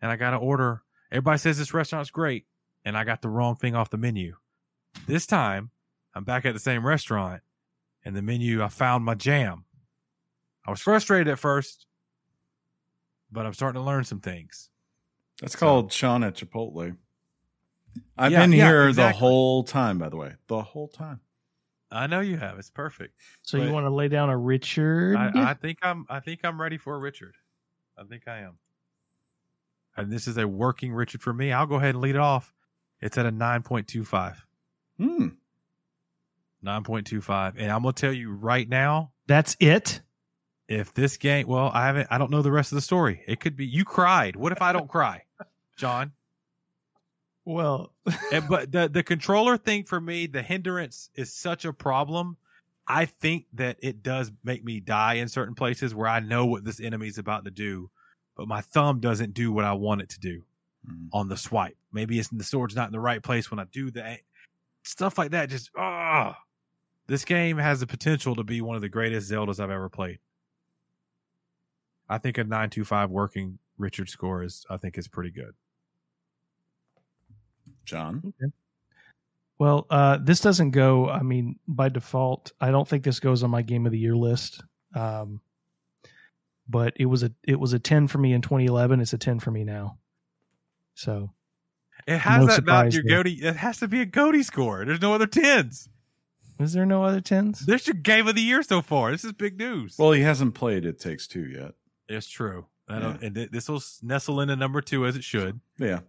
and 0.00 0.10
I 0.10 0.16
got 0.16 0.34
an 0.34 0.40
order. 0.40 0.82
Everybody 1.10 1.38
says 1.38 1.58
this 1.58 1.74
restaurant's 1.74 2.10
great, 2.10 2.46
and 2.84 2.96
I 2.96 3.04
got 3.04 3.22
the 3.22 3.28
wrong 3.28 3.56
thing 3.56 3.74
off 3.74 3.90
the 3.90 3.98
menu. 3.98 4.36
This 5.06 5.26
time, 5.26 5.70
I'm 6.14 6.24
back 6.24 6.44
at 6.46 6.52
the 6.54 6.60
same 6.60 6.86
restaurant, 6.86 7.42
and 8.04 8.14
the 8.16 8.22
menu 8.22 8.62
I 8.62 8.68
found 8.68 9.04
my 9.04 9.14
jam. 9.14 9.64
I 10.66 10.70
was 10.70 10.80
frustrated 10.80 11.28
at 11.28 11.38
first, 11.38 11.86
but 13.30 13.46
I'm 13.46 13.54
starting 13.54 13.80
to 13.80 13.84
learn 13.84 14.04
some 14.04 14.20
things. 14.20 14.70
That's 15.40 15.54
So- 15.54 15.58
called 15.58 15.92
Sean 15.92 16.22
at 16.24 16.34
Chipotle. 16.34 16.96
I've 18.16 18.32
Yeah, 18.32 18.40
been 18.40 18.52
yeah, 18.52 18.66
here 18.68 18.92
the 18.92 19.12
whole 19.12 19.64
time, 19.64 19.98
by 19.98 20.08
the 20.08 20.16
way. 20.16 20.36
The 20.46 20.62
whole 20.62 20.88
time. 20.88 21.20
I 21.92 22.06
know 22.06 22.20
you 22.20 22.38
have. 22.38 22.58
It's 22.58 22.70
perfect. 22.70 23.14
so 23.42 23.58
you 23.58 23.70
want 23.70 23.84
to 23.84 23.90
lay 23.90 24.08
down 24.08 24.30
a 24.30 24.36
Richard? 24.36 25.16
I, 25.16 25.50
I 25.50 25.54
think 25.60 25.78
I'm 25.82 26.06
I 26.08 26.20
think 26.20 26.40
I'm 26.44 26.60
ready 26.60 26.78
for 26.78 26.94
a 26.94 26.98
Richard. 26.98 27.34
I 27.98 28.04
think 28.04 28.26
I 28.26 28.38
am. 28.38 28.58
And 29.96 30.10
this 30.10 30.26
is 30.26 30.38
a 30.38 30.48
working 30.48 30.92
Richard 30.92 31.20
for 31.22 31.32
me. 31.32 31.52
I'll 31.52 31.66
go 31.66 31.74
ahead 31.74 31.90
and 31.90 32.00
lead 32.00 32.14
it 32.14 32.20
off. 32.20 32.52
It's 33.02 33.18
at 33.18 33.26
a 33.26 33.32
9.25. 33.32 34.36
Hmm. 34.96 35.28
9.25. 36.64 37.54
And 37.58 37.70
I'm 37.70 37.82
gonna 37.82 37.92
tell 37.92 38.12
you 38.12 38.32
right 38.32 38.68
now, 38.68 39.12
That's 39.26 39.56
it. 39.60 40.00
if 40.68 40.94
this 40.94 41.16
game 41.18 41.46
well, 41.46 41.70
I 41.74 41.86
haven't 41.86 42.08
I 42.10 42.18
don't 42.18 42.30
know 42.30 42.42
the 42.42 42.52
rest 42.52 42.72
of 42.72 42.76
the 42.76 42.82
story. 42.82 43.22
It 43.26 43.40
could 43.40 43.56
be 43.56 43.66
you 43.66 43.84
cried. 43.84 44.36
What 44.36 44.52
if 44.52 44.62
I 44.62 44.72
don't 44.72 44.88
cry? 44.88 45.24
John? 45.76 46.12
Well, 47.44 47.92
And, 48.30 48.48
but 48.48 48.70
the 48.70 48.88
the 48.88 49.02
controller 49.02 49.56
thing 49.56 49.84
for 49.84 50.00
me, 50.00 50.26
the 50.26 50.42
hindrance 50.42 51.10
is 51.14 51.32
such 51.32 51.64
a 51.64 51.72
problem. 51.72 52.36
I 52.88 53.04
think 53.04 53.46
that 53.54 53.76
it 53.80 54.02
does 54.02 54.32
make 54.44 54.64
me 54.64 54.80
die 54.80 55.14
in 55.14 55.28
certain 55.28 55.54
places 55.54 55.94
where 55.94 56.08
I 56.08 56.20
know 56.20 56.46
what 56.46 56.64
this 56.64 56.80
enemy 56.80 57.06
is 57.08 57.18
about 57.18 57.44
to 57.44 57.50
do, 57.50 57.90
but 58.36 58.48
my 58.48 58.60
thumb 58.60 59.00
doesn't 59.00 59.34
do 59.34 59.52
what 59.52 59.64
I 59.64 59.72
want 59.72 60.02
it 60.02 60.08
to 60.10 60.20
do 60.20 60.42
Hmm. 60.86 61.06
on 61.12 61.28
the 61.28 61.36
swipe. 61.36 61.76
Maybe 61.92 62.18
it's 62.18 62.28
the 62.28 62.42
sword's 62.42 62.74
not 62.74 62.88
in 62.88 62.92
the 62.92 62.98
right 63.00 63.22
place 63.22 63.50
when 63.52 63.60
I 63.60 63.64
do 63.70 63.90
that. 63.92 64.18
Stuff 64.82 65.16
like 65.16 65.30
that. 65.30 65.48
Just 65.48 65.70
ah, 65.76 66.36
this 67.06 67.24
game 67.24 67.56
has 67.56 67.78
the 67.80 67.86
potential 67.86 68.34
to 68.34 68.42
be 68.42 68.60
one 68.62 68.74
of 68.74 68.82
the 68.82 68.88
greatest 68.88 69.30
Zeldas 69.30 69.60
I've 69.60 69.70
ever 69.70 69.88
played. 69.88 70.18
I 72.08 72.18
think 72.18 72.38
a 72.38 72.44
nine 72.44 72.68
two 72.70 72.84
five 72.84 73.10
working 73.10 73.58
Richard 73.78 74.08
score 74.08 74.42
is 74.42 74.66
I 74.70 74.76
think 74.76 74.98
is 74.98 75.06
pretty 75.08 75.30
good. 75.30 75.54
John. 77.84 78.32
Well, 79.58 79.86
uh, 79.90 80.18
this 80.22 80.40
doesn't 80.40 80.70
go. 80.72 81.08
I 81.08 81.22
mean, 81.22 81.56
by 81.68 81.88
default, 81.88 82.52
I 82.60 82.70
don't 82.70 82.86
think 82.88 83.04
this 83.04 83.20
goes 83.20 83.42
on 83.42 83.50
my 83.50 83.62
game 83.62 83.86
of 83.86 83.92
the 83.92 83.98
year 83.98 84.16
list. 84.16 84.62
Um, 84.94 85.40
but 86.68 86.94
it 86.96 87.06
was 87.06 87.22
a 87.22 87.32
it 87.46 87.58
was 87.58 87.72
a 87.72 87.78
ten 87.78 88.08
for 88.08 88.18
me 88.18 88.32
in 88.32 88.40
2011. 88.42 89.00
It's 89.00 89.12
a 89.12 89.18
ten 89.18 89.38
for 89.40 89.50
me 89.50 89.64
now. 89.64 89.98
So 90.94 91.30
It 92.06 92.18
has 92.18 92.40
No 92.40 92.46
that 92.54 92.64
not 92.64 92.92
your 92.92 93.02
there. 93.06 93.18
Goaty. 93.18 93.32
It 93.42 93.56
has 93.56 93.78
to 93.78 93.88
be 93.88 94.00
a 94.00 94.06
Goaty 94.06 94.42
score. 94.42 94.84
There's 94.84 95.00
no 95.00 95.14
other 95.14 95.26
tens. 95.26 95.88
Is 96.58 96.72
there 96.72 96.86
no 96.86 97.02
other 97.04 97.20
tens? 97.20 97.60
This 97.60 97.86
your 97.86 97.94
game 97.94 98.28
of 98.28 98.34
the 98.36 98.42
year 98.42 98.62
so 98.62 98.82
far. 98.82 99.10
This 99.10 99.24
is 99.24 99.32
big 99.32 99.58
news. 99.58 99.96
Well, 99.98 100.12
he 100.12 100.20
hasn't 100.22 100.54
played 100.54 100.84
It 100.84 101.00
Takes 101.00 101.26
Two 101.26 101.46
yet. 101.46 101.72
it's 102.08 102.28
true. 102.28 102.66
I 102.88 102.98
don't, 102.98 103.20
Yeah. 103.20 103.26
and 103.26 103.34
th- 103.34 103.50
this 103.50 103.68
will 103.68 103.82
nestle 104.02 104.40
into 104.40 104.54
number 104.56 104.80
two 104.80 105.06
as 105.06 105.16
it 105.16 105.24
should. 105.24 105.60
Yeah. 105.78 106.00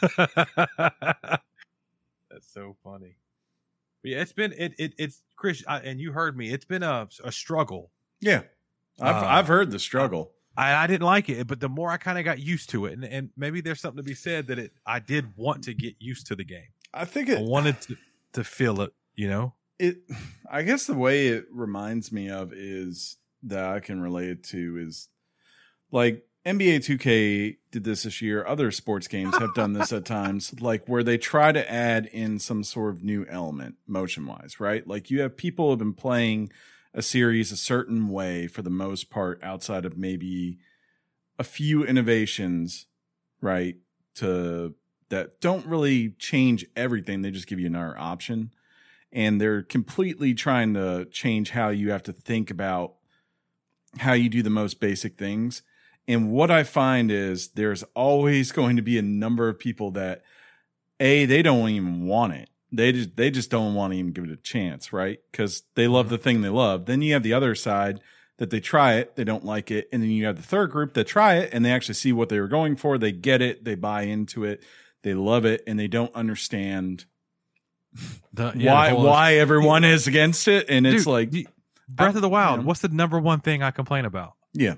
That's 0.78 2.52
so 2.52 2.76
funny. 2.84 3.16
But 4.02 4.10
yeah, 4.10 4.20
it's 4.20 4.32
been 4.32 4.52
it, 4.52 4.74
it 4.78 4.94
it's 4.98 5.22
Chris, 5.36 5.64
I, 5.66 5.78
and 5.78 6.00
you 6.00 6.12
heard 6.12 6.36
me. 6.36 6.50
It's 6.50 6.64
been 6.64 6.82
a 6.82 7.08
a 7.24 7.32
struggle. 7.32 7.90
Yeah. 8.20 8.42
I've 9.00 9.22
Uh, 9.22 9.26
I've 9.26 9.48
heard 9.48 9.70
the 9.70 9.78
struggle. 9.78 10.32
I, 10.56 10.74
I 10.74 10.86
didn't 10.88 11.06
like 11.06 11.28
it, 11.28 11.46
but 11.46 11.60
the 11.60 11.68
more 11.68 11.88
I 11.90 11.98
kind 11.98 12.18
of 12.18 12.24
got 12.24 12.40
used 12.40 12.70
to 12.70 12.86
it, 12.86 12.94
and, 12.94 13.04
and 13.04 13.30
maybe 13.36 13.60
there's 13.60 13.80
something 13.80 13.98
to 13.98 14.02
be 14.02 14.14
said 14.14 14.48
that 14.48 14.58
it 14.58 14.72
I 14.84 14.98
did 14.98 15.36
want 15.36 15.64
to 15.64 15.74
get 15.74 15.94
used 16.00 16.26
to 16.28 16.36
the 16.36 16.44
game. 16.44 16.68
I 16.92 17.04
think 17.04 17.28
I 17.28 17.34
it 17.34 17.42
wanted 17.42 17.80
to 17.82 17.96
to 18.34 18.44
feel 18.44 18.80
it. 18.80 18.92
You 19.14 19.28
know, 19.28 19.54
it 19.78 19.98
I 20.50 20.62
guess 20.62 20.86
the 20.86 20.94
way 20.94 21.28
it 21.28 21.46
reminds 21.52 22.10
me 22.10 22.28
of 22.30 22.52
is 22.52 23.16
that 23.44 23.64
I 23.64 23.80
can 23.80 24.00
relate 24.00 24.30
it 24.30 24.42
to 24.44 24.78
is 24.78 25.08
like 25.92 26.24
NBA 26.48 26.78
2K 26.78 27.58
did 27.70 27.84
this 27.84 28.04
this 28.04 28.22
year. 28.22 28.42
Other 28.46 28.70
sports 28.70 29.06
games 29.06 29.36
have 29.36 29.54
done 29.54 29.74
this 29.74 29.92
at 29.92 30.06
times, 30.06 30.54
like 30.60 30.88
where 30.88 31.02
they 31.02 31.18
try 31.18 31.52
to 31.52 31.70
add 31.70 32.06
in 32.06 32.38
some 32.38 32.64
sort 32.64 32.94
of 32.94 33.04
new 33.04 33.26
element 33.28 33.76
motion 33.86 34.26
wise, 34.26 34.58
right? 34.58 34.86
Like 34.86 35.10
you 35.10 35.20
have 35.20 35.36
people 35.36 35.66
who 35.66 35.70
have 35.72 35.78
been 35.78 35.92
playing 35.92 36.50
a 36.94 37.02
series 37.02 37.52
a 37.52 37.56
certain 37.56 38.08
way 38.08 38.46
for 38.46 38.62
the 38.62 38.70
most 38.70 39.10
part 39.10 39.38
outside 39.42 39.84
of 39.84 39.98
maybe 39.98 40.58
a 41.38 41.44
few 41.44 41.84
innovations, 41.84 42.86
right? 43.42 43.76
To 44.16 44.74
that 45.10 45.42
don't 45.42 45.66
really 45.66 46.10
change 46.18 46.64
everything. 46.74 47.20
They 47.20 47.30
just 47.30 47.46
give 47.46 47.60
you 47.60 47.66
another 47.66 47.96
option 47.98 48.52
and 49.12 49.40
they're 49.40 49.62
completely 49.62 50.32
trying 50.32 50.74
to 50.74 51.06
change 51.10 51.50
how 51.50 51.68
you 51.68 51.90
have 51.90 52.02
to 52.04 52.12
think 52.12 52.50
about 52.50 52.94
how 53.98 54.12
you 54.12 54.28
do 54.28 54.42
the 54.42 54.50
most 54.50 54.80
basic 54.80 55.18
things. 55.18 55.62
And 56.08 56.30
what 56.30 56.50
I 56.50 56.64
find 56.64 57.12
is 57.12 57.48
there's 57.48 57.84
always 57.94 58.50
going 58.50 58.76
to 58.76 58.82
be 58.82 58.98
a 58.98 59.02
number 59.02 59.48
of 59.48 59.58
people 59.58 59.90
that 59.92 60.22
a 60.98 61.26
they 61.26 61.42
don't 61.42 61.68
even 61.68 62.06
want 62.06 62.32
it. 62.32 62.48
They 62.72 62.92
just 62.92 63.14
they 63.16 63.30
just 63.30 63.50
don't 63.50 63.74
want 63.74 63.92
to 63.92 63.98
even 63.98 64.12
give 64.12 64.24
it 64.24 64.30
a 64.30 64.36
chance, 64.36 64.92
right? 64.92 65.20
Because 65.30 65.62
they 65.74 65.86
love 65.86 66.06
mm-hmm. 66.06 66.14
the 66.14 66.18
thing 66.18 66.40
they 66.40 66.48
love. 66.48 66.86
Then 66.86 67.02
you 67.02 67.12
have 67.12 67.22
the 67.22 67.34
other 67.34 67.54
side 67.54 68.00
that 68.38 68.50
they 68.50 68.60
try 68.60 68.94
it, 68.94 69.16
they 69.16 69.24
don't 69.24 69.44
like 69.44 69.70
it, 69.70 69.88
and 69.92 70.02
then 70.02 70.10
you 70.10 70.24
have 70.24 70.36
the 70.36 70.42
third 70.42 70.70
group 70.70 70.94
that 70.94 71.04
try 71.04 71.34
it 71.34 71.50
and 71.52 71.64
they 71.64 71.72
actually 71.72 71.94
see 71.94 72.12
what 72.12 72.28
they 72.28 72.40
were 72.40 72.48
going 72.48 72.76
for, 72.76 72.96
they 72.96 73.12
get 73.12 73.42
it, 73.42 73.64
they 73.64 73.74
buy 73.74 74.02
into 74.02 74.44
it, 74.44 74.62
they 75.02 75.12
love 75.12 75.44
it, 75.44 75.62
and 75.66 75.78
they 75.78 75.88
don't 75.88 76.14
understand 76.14 77.04
the, 78.32 78.52
yeah, 78.54 78.72
why 78.72 78.92
why 78.92 79.34
everyone 79.34 79.82
is 79.82 80.06
against 80.06 80.46
it 80.46 80.66
and 80.68 80.86
it's 80.86 81.06
like 81.06 81.32
Breath 81.88 82.14
of 82.14 82.22
the 82.22 82.28
Wild. 82.28 82.58
you 82.58 82.62
know. 82.62 82.68
What's 82.68 82.80
the 82.80 82.88
number 82.88 83.18
one 83.18 83.40
thing 83.40 83.62
I 83.62 83.72
complain 83.72 84.04
about? 84.04 84.34
yeah 84.54 84.74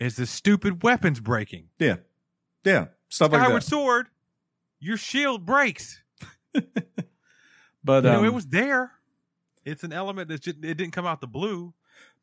Is 0.00 0.16
the 0.16 0.26
stupid 0.26 0.82
weapons 0.82 1.20
breaking. 1.20 1.68
yeah 1.78 1.96
yeah 2.64 2.86
stuff 3.08 3.32
like 3.32 3.42
Skyward 3.42 3.62
that 3.62 3.66
Sword, 3.66 4.08
your 4.80 4.96
shield 4.96 5.46
breaks. 5.46 6.02
but 7.84 8.04
You 8.04 8.10
know, 8.10 8.18
um, 8.20 8.24
it 8.24 8.34
was 8.34 8.46
there. 8.46 8.92
It's 9.64 9.84
an 9.84 9.92
element 9.92 10.28
that 10.28 10.40
just, 10.40 10.56
it 10.64 10.74
didn't 10.76 10.92
come 10.92 11.06
out 11.06 11.20
the 11.20 11.26
blue. 11.26 11.74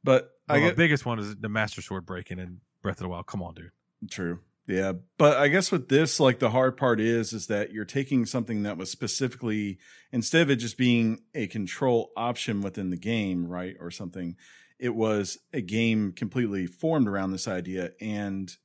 but 0.03 0.31
i 0.49 0.57
Well, 0.57 0.69
the 0.69 0.75
biggest 0.75 1.05
one 1.05 1.19
is 1.19 1.35
the 1.35 1.49
Master 1.49 1.81
Sword 1.81 2.05
breaking 2.05 2.39
in 2.39 2.61
Breath 2.81 2.97
of 2.97 3.03
the 3.03 3.09
Wild. 3.09 3.27
Come 3.27 3.43
on, 3.43 3.53
dude. 3.53 3.71
true 4.09 4.39
yeah 4.67 4.91
but 5.17 5.37
i 5.37 5.47
guess 5.47 5.71
with 5.71 5.87
this 5.87 6.19
like 6.19 6.39
the 6.39 6.49
hard 6.49 6.75
part 6.75 6.99
is 6.99 7.31
is 7.33 7.47
that 7.47 7.71
you're 7.71 7.85
taking 7.85 8.25
something 8.25 8.63
that 8.63 8.77
was 8.77 8.91
specifically 8.91 9.79
instead 10.11 10.41
of 10.41 10.51
it 10.51 10.57
just 10.57 10.77
being 10.77 11.21
a 11.33 11.47
control 11.47 12.11
option 12.17 12.61
within 12.61 12.89
the 12.89 12.97
game 12.97 13.47
right 13.47 13.75
or 13.79 13.89
something 13.89 14.35
it 14.79 14.95
was 14.95 15.39
a 15.53 15.61
game 15.61 16.11
completely 16.11 16.67
formed 16.67 17.07
around 17.07 17.31
this 17.31 17.47
idea 17.47 17.91
and 17.99 18.57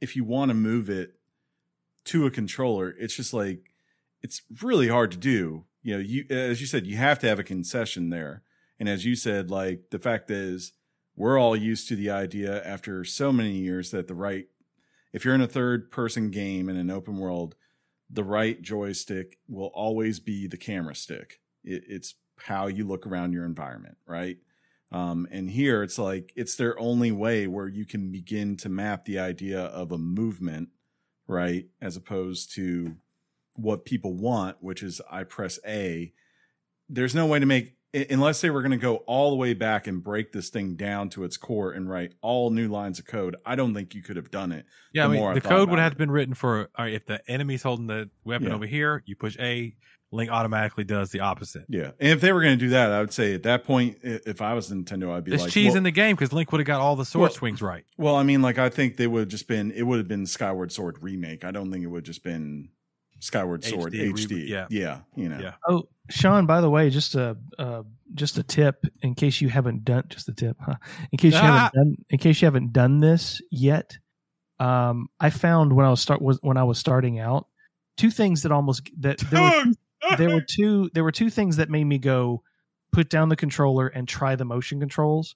if 0.00 0.16
you 0.16 0.24
want 0.24 0.48
to 0.48 0.54
move 0.54 0.88
it 0.88 1.14
to 2.04 2.26
a 2.26 2.30
controller 2.30 2.94
it's 2.98 3.16
just 3.16 3.32
like 3.32 3.72
it's 4.22 4.42
really 4.62 4.88
hard 4.88 5.10
to 5.10 5.18
do. 5.18 5.64
You 5.82 5.94
know 5.94 6.00
you 6.00 6.24
as 6.30 6.60
you 6.60 6.66
said 6.66 6.86
you 6.86 6.96
have 6.96 7.18
to 7.20 7.28
have 7.28 7.38
a 7.38 7.44
concession 7.44 8.10
there. 8.10 8.42
And 8.78 8.88
as 8.88 9.04
you 9.04 9.14
said 9.16 9.50
like 9.50 9.90
the 9.90 9.98
fact 9.98 10.30
is 10.30 10.72
we're 11.16 11.38
all 11.38 11.56
used 11.56 11.88
to 11.88 11.96
the 11.96 12.10
idea 12.10 12.64
after 12.64 13.04
so 13.04 13.32
many 13.32 13.52
years 13.52 13.90
that 13.90 14.08
the 14.08 14.14
right 14.14 14.46
if 15.12 15.24
you're 15.24 15.34
in 15.34 15.40
a 15.40 15.48
third 15.48 15.90
person 15.90 16.30
game 16.30 16.68
in 16.68 16.76
an 16.76 16.90
open 16.90 17.18
world 17.18 17.54
the 18.08 18.24
right 18.24 18.62
joystick 18.62 19.38
will 19.48 19.70
always 19.74 20.20
be 20.20 20.46
the 20.46 20.56
camera 20.56 20.94
stick. 20.94 21.40
It, 21.64 21.84
it's 21.88 22.14
how 22.38 22.66
you 22.66 22.86
look 22.86 23.06
around 23.06 23.32
your 23.32 23.44
environment 23.44 23.96
right 24.06 24.38
um, 24.92 25.26
and 25.30 25.50
here 25.50 25.82
it's 25.82 25.98
like 25.98 26.32
it's 26.36 26.54
their 26.56 26.78
only 26.78 27.10
way 27.12 27.46
where 27.46 27.68
you 27.68 27.84
can 27.86 28.10
begin 28.12 28.56
to 28.58 28.68
map 28.68 29.04
the 29.04 29.18
idea 29.18 29.60
of 29.60 29.90
a 29.92 29.98
movement 29.98 30.68
right 31.26 31.66
as 31.80 31.96
opposed 31.96 32.52
to 32.54 32.96
what 33.56 33.84
people 33.84 34.14
want 34.14 34.56
which 34.60 34.82
is 34.82 35.00
i 35.10 35.22
press 35.24 35.58
a 35.66 36.12
there's 36.88 37.14
no 37.14 37.26
way 37.26 37.38
to 37.38 37.46
make 37.46 37.74
unless 38.10 38.40
they 38.40 38.48
were 38.48 38.62
going 38.62 38.70
to 38.70 38.76
go 38.78 38.96
all 39.06 39.28
the 39.30 39.36
way 39.36 39.52
back 39.52 39.86
and 39.86 40.02
break 40.02 40.32
this 40.32 40.48
thing 40.48 40.74
down 40.76 41.10
to 41.10 41.24
its 41.24 41.36
core 41.36 41.72
and 41.72 41.90
write 41.90 42.14
all 42.22 42.48
new 42.50 42.68
lines 42.68 42.98
of 42.98 43.06
code 43.06 43.36
i 43.44 43.54
don't 43.54 43.74
think 43.74 43.94
you 43.94 44.02
could 44.02 44.16
have 44.16 44.30
done 44.30 44.50
it 44.52 44.64
Yeah, 44.94 45.02
The 45.02 45.08
I 45.08 45.12
mean, 45.12 45.20
more 45.20 45.34
the 45.34 45.40
code 45.42 45.68
would 45.70 45.78
it. 45.78 45.82
have 45.82 45.98
been 45.98 46.10
written 46.10 46.34
for 46.34 46.70
all 46.76 46.84
right, 46.86 46.94
if 46.94 47.04
the 47.06 47.20
enemy's 47.30 47.62
holding 47.62 47.86
the 47.86 48.08
weapon 48.24 48.48
Yeah. 48.48 48.54
over 48.54 48.66
here, 48.66 49.02
you 49.06 49.14
push 49.16 49.36
A, 49.38 49.74
Link 50.12 50.30
automatically 50.30 50.84
does 50.84 51.10
the 51.10 51.20
opposite. 51.20 51.64
yeah 51.68 51.90
and 51.98 52.10
if 52.10 52.20
they 52.20 52.32
were 52.32 52.40
going 52.42 52.58
to 52.58 52.64
do 52.64 52.68
that 52.70 52.90
i 52.92 53.00
would 53.00 53.12
say 53.12 53.34
at 53.34 53.42
that 53.44 53.64
point 53.64 53.96
if 54.02 54.40
i 54.42 54.52
was 54.54 54.70
nintendo 54.70 55.12
i'd 55.14 55.24
be 55.24 55.30
There's 55.30 55.42
like 55.42 55.50
cheese 55.52 55.68
well, 55.68 55.78
in 55.78 55.82
the 55.84 55.90
game 55.90 56.14
because 56.14 56.32
Link 56.32 56.52
would 56.52 56.60
have 56.60 56.66
got 56.66 56.80
all 56.80 56.96
the 56.96 57.04
sword 57.04 57.22
Well- 57.22 57.32
swings 57.32 57.62
right. 57.62 57.84
well 57.96 58.14
i 58.16 58.22
mean 58.22 58.42
like 58.42 58.58
i 58.58 58.68
think 58.68 58.96
they 58.98 59.06
would 59.06 59.20
have 59.20 59.28
just 59.28 59.48
been 59.48 59.70
it 59.72 59.82
would 59.82 59.98
have 59.98 60.08
been 60.08 60.26
skyward 60.26 60.70
sword 60.70 60.98
remake 61.02 61.44
i 61.44 61.50
don't 61.50 61.72
think 61.72 61.82
it 61.82 61.88
would 61.88 61.98
have 61.98 62.04
just 62.04 62.22
been 62.22 62.68
skyward 63.20 63.64
sword 63.64 63.92
HD, 63.94 64.12
hd 64.12 64.30
re- 64.30 64.44
yeah. 64.48 64.66
yeah 64.70 64.98
you 65.16 65.28
know 65.28 65.38
Yeah. 65.40 65.52
Oh, 65.68 65.88
Sean, 66.10 66.46
by 66.46 66.60
the 66.60 66.68
way, 66.68 66.90
just 66.90 67.14
a 67.14 67.36
uh, 67.60 67.84
just 68.14 68.36
a 68.36 68.42
tip 68.42 68.84
in 69.02 69.14
case 69.14 69.40
you 69.40 69.48
haven't 69.48 69.84
done 69.84 70.02
just 70.08 70.28
a 70.28 70.32
tip, 70.34 70.56
huh? 70.60 70.74
In 71.12 71.16
case 71.16 71.32
you 71.32 71.38
Ah. 71.40 71.70
haven't 71.70 71.74
done 71.74 71.96
in 72.10 72.18
case 72.18 72.42
you 72.42 72.46
haven't 72.46 72.72
done 72.72 72.98
this 72.98 73.40
yet. 73.52 73.96
Um, 74.58 75.08
I 75.20 75.30
found 75.30 75.72
when 75.72 75.86
I 75.86 75.90
was 75.90 76.00
start 76.00 76.20
was 76.20 76.38
when 76.42 76.56
I 76.56 76.64
was 76.64 76.78
starting 76.78 77.20
out, 77.20 77.46
two 77.96 78.10
things 78.10 78.42
that 78.42 78.50
almost 78.52 78.90
that 78.98 79.18
there 79.30 79.40
were 79.42 79.62
two, 79.64 79.74
there 80.18 80.30
were 80.30 80.40
two 80.48 80.90
there 80.94 81.04
were 81.04 81.12
two 81.12 81.30
things 81.30 81.56
that 81.56 81.70
made 81.70 81.84
me 81.84 81.98
go 81.98 82.42
put 82.92 83.08
down 83.08 83.28
the 83.28 83.36
controller 83.36 83.88
and 83.88 84.06
try 84.08 84.36
the 84.36 84.44
motion 84.44 84.78
controls. 84.80 85.34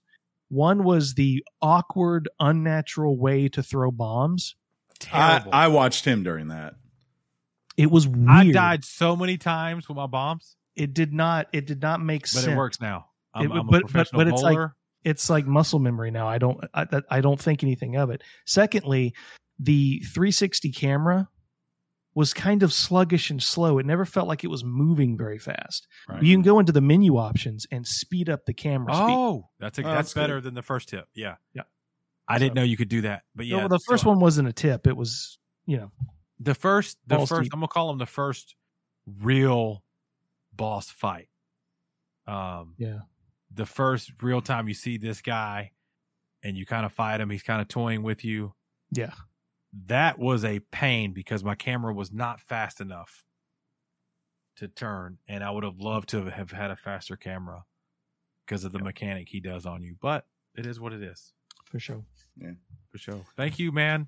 One 0.48 0.84
was 0.84 1.14
the 1.14 1.42
awkward, 1.60 2.28
unnatural 2.38 3.16
way 3.18 3.48
to 3.48 3.62
throw 3.62 3.90
bombs. 3.90 4.54
I, 5.12 5.38
Terrible. 5.38 5.50
I 5.52 5.68
watched 5.68 6.04
him 6.04 6.22
during 6.22 6.48
that 6.48 6.74
It 7.76 7.90
was 7.90 8.06
weird. 8.06 8.28
I 8.30 8.50
died 8.52 8.84
so 8.84 9.16
many 9.16 9.36
times 9.38 9.88
with 9.88 9.96
my 9.96 10.06
bombs, 10.06 10.56
It 10.76 10.94
did 10.94 11.12
not. 11.12 11.48
It 11.52 11.66
did 11.66 11.82
not 11.82 12.00
make 12.00 12.22
but 12.22 12.28
sense. 12.28 12.46
it 12.46 12.56
works 12.56 12.80
now. 12.80 13.06
I'm, 13.34 13.46
It- 13.46 13.50
I'm 13.52 13.58
a 13.58 13.64
but- 13.64 13.70
but- 13.72 13.80
professional 13.90 14.20
but 14.24 14.28
it's 14.28 14.42
like- 14.42 14.70
it's 15.04 15.30
like 15.30 15.46
muscle 15.46 15.78
memory 15.78 16.10
now. 16.10 16.26
I 16.26 16.38
don't 16.38 16.58
I, 16.74 16.86
I 17.10 17.20
don't 17.20 17.38
think 17.40 17.62
anything 17.62 17.96
of 17.96 18.10
it. 18.10 18.22
Secondly, 18.44 19.14
the 19.58 20.00
360 20.00 20.72
camera 20.72 21.28
was 22.16 22.32
kind 22.32 22.62
of 22.62 22.72
sluggish 22.72 23.28
and 23.30 23.42
slow. 23.42 23.78
It 23.78 23.84
never 23.84 24.06
felt 24.06 24.26
like 24.26 24.42
it 24.42 24.46
was 24.48 24.64
moving 24.64 25.18
very 25.18 25.38
fast. 25.38 25.86
right 26.08 26.22
You 26.22 26.34
can 26.34 26.40
go 26.42 26.58
into 26.58 26.72
the 26.72 26.80
menu 26.80 27.18
options 27.18 27.66
and 27.70 27.86
speed 27.86 28.30
up 28.30 28.46
the 28.46 28.54
camera 28.54 28.94
speed. 28.94 29.04
Oh, 29.06 29.48
that's 29.60 29.78
a, 29.78 29.82
Oh, 29.82 29.84
that's, 29.84 29.96
that's 29.96 30.14
better 30.14 30.36
good. 30.36 30.44
than 30.44 30.54
the 30.54 30.62
first 30.62 30.88
tip. 30.88 31.06
Yeah, 31.14 31.36
Yeah. 31.54 31.62
I 32.26 32.38
didn't 32.38 32.54
know 32.54 32.62
you 32.62 32.78
could 32.78 32.88
do 32.88 33.02
that, 33.02 33.22
but 33.36 33.44
yeah, 33.46 33.58
No, 33.60 33.68
the 33.68 33.78
first 33.86 34.02
so 34.04 34.08
one 34.08 34.18
wasn't 34.18 34.48
a 34.48 34.52
tip. 34.52 34.86
It 34.86 34.96
was 34.96 35.38
you 35.66 35.76
know 35.76 35.92
the 36.40 36.54
first, 36.54 36.96
the 37.06 37.18
first. 37.26 37.42
deep. 37.42 37.52
I'm 37.54 37.60
gonna 37.60 37.68
call 37.68 37.88
them 37.88 37.98
the 37.98 38.06
first 38.06 38.56
real 39.20 39.84
boss 40.54 40.88
fight. 40.90 41.28
Um, 42.26 42.74
yeah 42.78 43.00
the 43.54 43.66
first 43.66 44.10
real 44.22 44.40
time 44.40 44.68
you 44.68 44.74
see 44.74 44.96
this 44.98 45.20
guy, 45.22 45.70
and 46.42 46.56
you 46.56 46.66
kind 46.66 46.84
of 46.84 46.92
fight 46.92 47.20
him. 47.20 47.30
He's 47.30 47.42
kind 47.42 47.60
of 47.60 47.68
toying 47.68 48.02
with 48.02 48.24
you. 48.24 48.54
yeah 48.90 49.12
that 49.84 50.18
was 50.18 50.44
a 50.44 50.60
pain 50.70 51.12
because 51.12 51.44
my 51.44 51.54
camera 51.54 51.92
was 51.92 52.12
not 52.12 52.40
fast 52.40 52.80
enough 52.80 53.24
to 54.56 54.68
turn 54.68 55.18
and 55.28 55.44
i 55.44 55.50
would 55.50 55.64
have 55.64 55.78
loved 55.78 56.08
to 56.08 56.24
have 56.30 56.50
had 56.50 56.70
a 56.70 56.76
faster 56.76 57.14
camera 57.16 57.64
because 58.46 58.64
of 58.64 58.72
the 58.72 58.78
mechanic 58.78 59.28
he 59.28 59.38
does 59.40 59.66
on 59.66 59.82
you 59.82 59.94
but 60.00 60.24
it 60.54 60.64
is 60.64 60.80
what 60.80 60.94
it 60.94 61.02
is. 61.02 61.34
For 61.66 61.78
sure. 61.78 62.02
Yeah. 62.40 62.52
For 62.90 62.96
sure. 62.96 63.20
Thank 63.36 63.58
you 63.58 63.70
man 63.72 64.06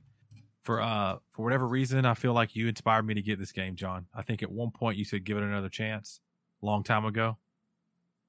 for 0.63 0.81
uh 0.81 1.19
for 1.31 1.43
whatever 1.45 1.67
reason 1.67 2.05
i 2.07 2.15
feel 2.15 2.33
like 2.33 2.57
you 2.57 2.69
inspired 2.69 3.03
me 3.05 3.15
to 3.15 3.23
get 3.23 3.39
this 3.39 3.53
game 3.53 3.77
john. 3.77 4.07
I 4.15 4.23
think 4.23 4.43
at 4.43 4.51
one 4.51 4.71
point 4.71 4.97
you 4.97 5.05
said 5.05 5.25
give 5.25 5.37
it 5.37 5.43
another 5.43 5.69
chance 5.69 6.21
long 6.63 6.83
time 6.85 7.05
ago. 7.05 7.37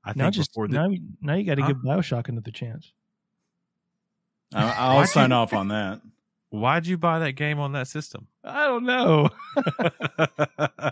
I 0.04 0.10
Now 0.14 0.26
think 0.26 0.36
just 0.36 0.52
before 0.52 0.68
the, 0.68 0.74
now 0.76 0.90
now 1.22 1.36
you 1.36 1.46
got 1.46 1.56
to 1.56 1.62
Huh? 1.62 1.68
give 1.70 1.78
Bioshock 1.78 2.28
another 2.28 2.52
chance. 2.52 2.92
I, 4.54 4.72
i'll 4.78 5.06
sign 5.06 5.32
off 5.32 5.54
on 5.54 5.68
that 5.70 6.02
Why'd 6.50 6.88
you 6.88 6.98
buy 6.98 7.20
that 7.20 7.34
game 7.34 7.60
on 7.60 7.74
that 7.74 7.88
system? 7.88 8.28
I 8.44 8.66
don't 8.66 8.86
know. 8.86 9.30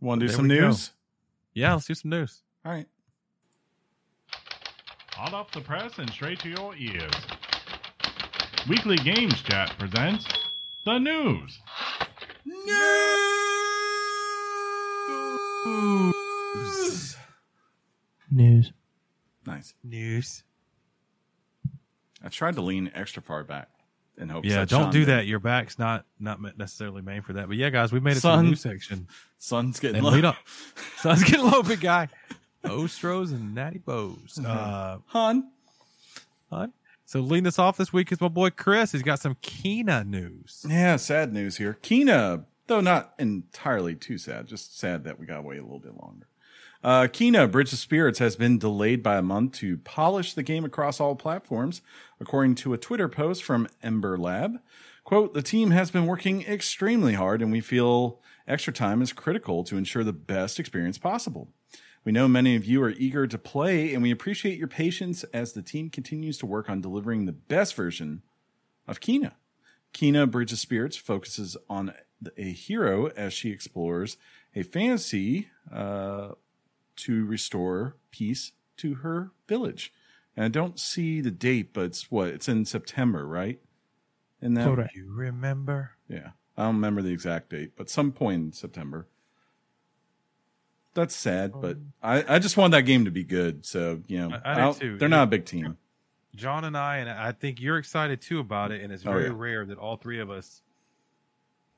Want 0.00 0.20
to 0.20 0.26
do 0.26 0.32
some 0.32 0.48
we 0.48 0.56
go. 0.56 0.66
news? 0.68 0.92
yeah, 1.54 1.72
let's 1.74 1.86
do 1.86 1.94
some 1.94 2.10
news. 2.10 2.42
All 2.64 2.72
right. 2.72 2.86
Hot 5.14 5.32
off 5.34 5.52
the 5.52 5.60
press 5.60 5.98
and 5.98 6.10
straight 6.10 6.38
to 6.40 6.48
your 6.48 6.74
ears. 6.76 7.12
Weekly 8.68 8.96
Games 8.96 9.40
Chat 9.42 9.74
presents 9.78 10.26
the 10.84 10.98
news. 10.98 11.58
news. 12.44 12.76
News. 18.30 18.72
Nice. 19.46 19.74
News. 19.82 20.42
I 22.22 22.28
tried 22.28 22.54
to 22.56 22.62
lean 22.62 22.90
extra 22.94 23.22
far 23.22 23.42
back 23.44 23.68
in 24.18 24.28
hopes. 24.28 24.48
Yeah, 24.48 24.64
don't 24.64 24.90
do 24.92 25.04
that. 25.06 25.26
Your 25.26 25.38
back's 25.38 25.78
not 25.78 26.04
not 26.18 26.40
necessarily 26.58 27.02
made 27.02 27.24
for 27.24 27.32
that. 27.34 27.48
But 27.48 27.56
yeah, 27.56 27.70
guys, 27.70 27.92
we 27.92 28.00
made 28.00 28.12
it 28.12 28.14
to 28.16 28.20
Son. 28.20 28.44
the 28.44 28.50
news 28.50 28.60
section. 28.60 29.08
Sun's 29.38 29.78
getting 29.80 30.04
And 30.04 30.22
low. 30.22 30.32
Sun's 30.98 31.24
getting 31.24 31.46
low, 31.50 31.62
big 31.62 31.80
guy. 31.80 32.08
Ostros 32.64 33.30
and 33.30 33.54
Natty 33.54 33.78
Bows. 33.78 34.38
Mhm. 34.40 34.46
Uh, 34.46 34.98
Han. 35.06 35.50
fun. 36.50 36.72
So 37.06 37.20
leading 37.20 37.46
us 37.46 37.58
off 37.58 37.76
this 37.78 37.92
week 37.92 38.12
is 38.12 38.20
my 38.20 38.28
boy 38.28 38.50
Chris. 38.50 38.92
He's 38.92 39.02
got 39.02 39.18
some 39.18 39.36
Kina 39.40 40.04
news. 40.04 40.66
Yeah, 40.68 40.96
sad 40.96 41.32
news 41.32 41.56
here. 41.56 41.78
Kina, 41.80 42.44
though 42.66 42.80
not 42.82 43.14
entirely 43.18 43.94
too 43.94 44.18
sad, 44.18 44.46
just 44.46 44.78
sad 44.78 45.04
that 45.04 45.18
we 45.18 45.24
got 45.24 45.38
away 45.38 45.56
a 45.56 45.62
little 45.62 45.78
bit 45.78 45.94
longer. 45.98 46.26
Uh, 46.82 47.08
Kina, 47.12 47.48
Bridge 47.48 47.72
of 47.72 47.78
Spirits, 47.78 48.20
has 48.20 48.36
been 48.36 48.58
delayed 48.58 49.02
by 49.02 49.16
a 49.16 49.22
month 49.22 49.54
to 49.54 49.78
polish 49.78 50.34
the 50.34 50.44
game 50.44 50.64
across 50.64 51.00
all 51.00 51.16
platforms, 51.16 51.82
according 52.20 52.54
to 52.56 52.72
a 52.72 52.78
Twitter 52.78 53.08
post 53.08 53.42
from 53.42 53.68
Ember 53.82 54.16
Lab. 54.16 54.60
Quote, 55.02 55.34
the 55.34 55.42
team 55.42 55.70
has 55.72 55.90
been 55.90 56.06
working 56.06 56.42
extremely 56.42 57.14
hard 57.14 57.42
and 57.42 57.50
we 57.50 57.60
feel 57.60 58.20
extra 58.46 58.72
time 58.72 59.02
is 59.02 59.12
critical 59.12 59.64
to 59.64 59.76
ensure 59.76 60.04
the 60.04 60.12
best 60.12 60.60
experience 60.60 60.98
possible. 60.98 61.48
We 62.04 62.12
know 62.12 62.28
many 62.28 62.54
of 62.54 62.64
you 62.64 62.82
are 62.82 62.90
eager 62.90 63.26
to 63.26 63.38
play 63.38 63.92
and 63.92 64.02
we 64.02 64.10
appreciate 64.10 64.58
your 64.58 64.68
patience 64.68 65.24
as 65.32 65.54
the 65.54 65.62
team 65.62 65.90
continues 65.90 66.38
to 66.38 66.46
work 66.46 66.70
on 66.70 66.80
delivering 66.80 67.26
the 67.26 67.32
best 67.32 67.74
version 67.74 68.22
of 68.86 69.00
Kina. 69.00 69.34
Kina 69.92 70.26
Bridge 70.26 70.52
of 70.52 70.58
Spirits 70.58 70.96
focuses 70.96 71.56
on 71.68 71.92
a 72.36 72.52
hero 72.52 73.06
as 73.08 73.32
she 73.32 73.50
explores 73.50 74.16
a 74.54 74.62
fantasy 74.62 75.48
uh, 75.72 76.32
to 76.98 77.24
restore 77.24 77.96
peace 78.10 78.52
to 78.78 78.96
her 78.96 79.30
village. 79.48 79.92
And 80.36 80.44
I 80.44 80.48
don't 80.48 80.78
see 80.78 81.20
the 81.20 81.30
date, 81.30 81.72
but 81.72 81.86
it's 81.86 82.10
what? 82.10 82.28
It's 82.28 82.48
in 82.48 82.64
September, 82.64 83.26
right? 83.26 83.60
And 84.40 84.56
that, 84.56 84.66
Correct. 84.66 84.94
You 84.94 85.10
remember? 85.12 85.92
yeah, 86.08 86.30
I 86.56 86.64
don't 86.66 86.76
remember 86.76 87.02
the 87.02 87.12
exact 87.12 87.50
date, 87.50 87.72
but 87.76 87.90
some 87.90 88.12
point 88.12 88.42
in 88.42 88.52
September. 88.52 89.08
That's 90.94 91.14
sad, 91.14 91.52
but 91.60 91.76
I, 92.02 92.24
I 92.36 92.38
just 92.38 92.56
want 92.56 92.72
that 92.72 92.80
game 92.82 93.04
to 93.04 93.10
be 93.10 93.22
good. 93.24 93.64
So 93.64 94.00
you 94.08 94.18
know, 94.28 94.36
I- 94.44 94.62
I 94.68 94.72
do 94.72 94.78
too. 94.78 94.98
they're 94.98 95.08
not 95.08 95.24
a 95.24 95.30
big 95.30 95.44
team. 95.44 95.76
John 96.34 96.64
and 96.64 96.76
I, 96.76 96.98
and 96.98 97.10
I 97.10 97.32
think 97.32 97.60
you're 97.60 97.78
excited 97.78 98.20
too 98.20 98.38
about 98.38 98.70
it, 98.70 98.82
and 98.82 98.92
it's 98.92 99.04
Oh, 99.06 99.10
very 99.12 99.24
yeah. 99.26 99.32
rare 99.34 99.64
that 99.66 99.78
all 99.78 99.96
three 99.96 100.20
of 100.20 100.30
us, 100.30 100.62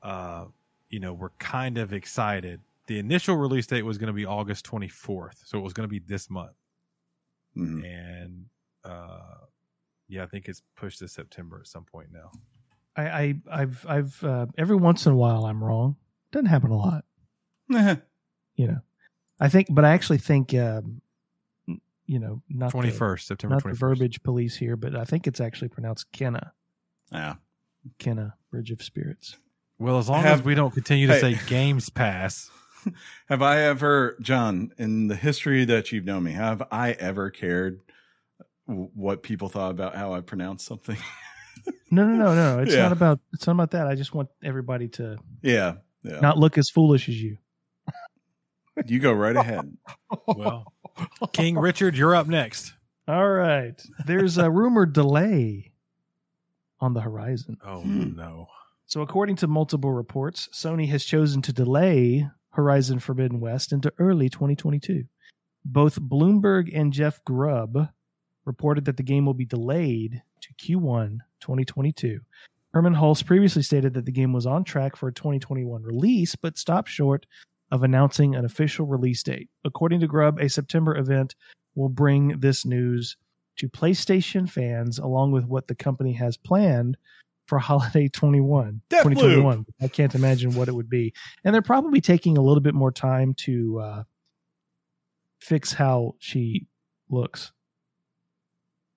uh, 0.03 0.45
you 0.89 0.99
know, 0.99 1.13
were 1.13 1.31
kind 1.39 1.77
of 1.77 1.93
excited. 1.93 2.61
The 2.91 2.99
initial 2.99 3.37
release 3.37 3.67
date 3.67 3.83
was 3.83 3.97
going 3.97 4.07
to 4.07 4.13
be 4.13 4.25
August 4.25 4.65
24th, 4.65 5.37
so 5.45 5.57
it 5.57 5.61
was 5.61 5.71
going 5.71 5.87
to 5.87 5.89
be 5.89 5.99
this 5.99 6.29
month, 6.29 6.51
Mhm. 7.57 7.85
and 7.85 8.45
uh, 8.83 9.45
yeah, 10.09 10.23
I 10.23 10.25
think 10.25 10.49
it's 10.49 10.61
pushed 10.75 10.99
to 10.99 11.07
September 11.07 11.59
at 11.61 11.67
some 11.67 11.85
point 11.85 12.09
now. 12.11 12.31
I, 12.97 13.03
I 13.07 13.35
I've 13.49 13.85
I've 13.87 14.23
uh, 14.25 14.47
every 14.57 14.75
once 14.75 15.05
in 15.05 15.13
a 15.13 15.15
while 15.15 15.45
I'm 15.45 15.63
wrong. 15.63 15.95
Doesn't 16.33 16.47
happen 16.47 16.71
a 16.71 16.75
lot, 16.77 17.05
you 17.69 18.67
know. 18.67 18.79
I 19.39 19.47
think, 19.47 19.67
but 19.71 19.85
I 19.85 19.91
actually 19.93 20.17
think, 20.17 20.53
um, 20.53 21.01
you 22.07 22.19
know, 22.19 22.41
not 22.49 22.73
the- 22.73 22.77
21st, 22.79 23.21
September 23.21 23.55
not 23.55 23.63
21st. 23.63 23.69
the 23.71 23.77
verbiage 23.77 24.21
police 24.23 24.55
here, 24.57 24.75
but 24.75 24.97
I 24.97 25.05
think 25.05 25.27
it's 25.27 25.39
actually 25.39 25.69
pronounced 25.69 26.11
Kenna, 26.11 26.51
yeah. 27.09 27.35
Kenna 27.99 28.33
Bridge 28.49 28.71
of 28.71 28.83
Spirits. 28.83 29.37
Well, 29.79 29.97
as 29.97 30.09
long 30.09 30.23
Have- 30.23 30.39
as 30.41 30.45
we 30.45 30.55
don't 30.55 30.73
continue 30.73 31.07
to 31.07 31.13
Hey. 31.13 31.35
say 31.35 31.39
Games 31.47 31.89
Pass, 31.89 32.51
Have 33.27 33.41
I 33.41 33.61
ever, 33.61 34.17
John, 34.21 34.71
in 34.77 35.07
the 35.07 35.15
history 35.15 35.65
that 35.65 35.91
you've 35.91 36.05
known 36.05 36.23
me, 36.23 36.31
have 36.31 36.61
I 36.71 36.91
ever 36.93 37.29
cared 37.29 37.81
what 38.65 39.23
people 39.23 39.49
thought 39.49 39.71
about 39.71 39.95
how 39.95 40.13
I 40.13 40.21
pronounce 40.21 40.63
something? 40.65 40.97
No, 41.91 42.07
no, 42.07 42.15
no, 42.15 42.33
no. 42.33 42.59
It's 42.63 42.73
Yeah. 42.73 42.83
not 42.83 42.91
about 42.93 43.19
it's 43.33 43.45
not 43.45 43.53
about 43.53 43.71
that. 43.71 43.85
I 43.85 43.93
just 43.95 44.13
want 44.15 44.29
everybody 44.41 44.87
to 44.87 45.17
yeah, 45.43 45.75
yeah. 46.01 46.21
not 46.21 46.37
look 46.37 46.57
as 46.57 46.69
foolish 46.69 47.09
as 47.09 47.21
you. 47.21 47.37
you 48.87 48.99
go 48.99 49.11
right 49.11 49.35
ahead. 49.35 49.77
well, 50.25 50.71
King 51.33 51.57
Richard, 51.59 51.97
you're 51.97 52.15
up 52.15 52.27
next. 52.27 52.73
All 53.07 53.29
right. 53.29 53.79
There's 54.05 54.37
a 54.37 54.49
rumored 54.49 54.93
delay 54.93 55.73
on 56.79 56.93
the 56.93 57.01
horizon. 57.01 57.57
Oh 57.65 57.81
Hmm. 57.81 58.15
no. 58.15 58.47
So, 58.85 59.01
according 59.01 59.35
to 59.37 59.47
multiple 59.47 59.91
reports, 59.91 60.47
Sony 60.53 60.87
has 60.87 61.03
chosen 61.03 61.41
to 61.43 61.53
delay 61.53 62.27
Horizon 62.51 62.99
Forbidden 62.99 63.39
West 63.39 63.73
into 63.73 63.93
early 63.97 64.29
2022. 64.29 65.05
Both 65.65 65.99
Bloomberg 66.01 66.71
and 66.73 66.93
Jeff 66.93 67.23
Grubb 67.23 67.89
reported 68.45 68.85
that 68.85 68.97
the 68.97 69.03
game 69.03 69.25
will 69.25 69.33
be 69.33 69.45
delayed 69.45 70.21
to 70.41 70.53
Q1 70.53 71.19
2022. 71.39 72.19
Hermen 72.73 72.95
Hulst 72.95 73.25
previously 73.25 73.61
stated 73.61 73.93
that 73.93 74.05
the 74.05 74.11
game 74.11 74.33
was 74.33 74.45
on 74.45 74.63
track 74.63 74.95
for 74.95 75.09
a 75.09 75.13
2021 75.13 75.83
release, 75.83 76.35
but 76.35 76.57
stopped 76.57 76.89
short 76.89 77.25
of 77.71 77.83
announcing 77.83 78.35
an 78.35 78.45
official 78.45 78.85
release 78.85 79.21
date. 79.23 79.49
According 79.63 79.99
to 80.01 80.07
Grubb, 80.07 80.39
a 80.39 80.49
September 80.49 80.97
event 80.97 81.35
will 81.75 81.89
bring 81.89 82.39
this 82.39 82.65
news 82.65 83.17
to 83.57 83.69
PlayStation 83.69 84.49
fans, 84.49 84.99
along 84.99 85.31
with 85.31 85.45
what 85.45 85.67
the 85.67 85.75
company 85.75 86.13
has 86.13 86.37
planned 86.37 86.97
for 87.51 87.59
holiday 87.59 88.07
21 88.13 88.81
Deathloop. 88.89 89.03
2021 89.03 89.65
i 89.81 89.87
can't 89.89 90.15
imagine 90.15 90.55
what 90.55 90.69
it 90.69 90.71
would 90.71 90.89
be 90.89 91.13
and 91.43 91.53
they're 91.53 91.61
probably 91.61 91.99
taking 91.99 92.37
a 92.37 92.41
little 92.41 92.61
bit 92.61 92.73
more 92.73 92.93
time 92.93 93.33
to 93.33 93.77
uh 93.81 94.03
fix 95.41 95.73
how 95.73 96.15
she 96.19 96.65
looks 97.09 97.51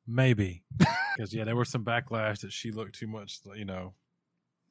Maybe 0.07 0.63
because 1.17 1.35
yeah, 1.35 1.43
there 1.43 1.57
was 1.57 1.69
some 1.69 1.85
backlash 1.85 2.43
that 2.43 2.53
she 2.53 2.71
looked 2.71 2.95
too 2.95 3.07
much, 3.09 3.41
you 3.57 3.65
know, 3.65 3.95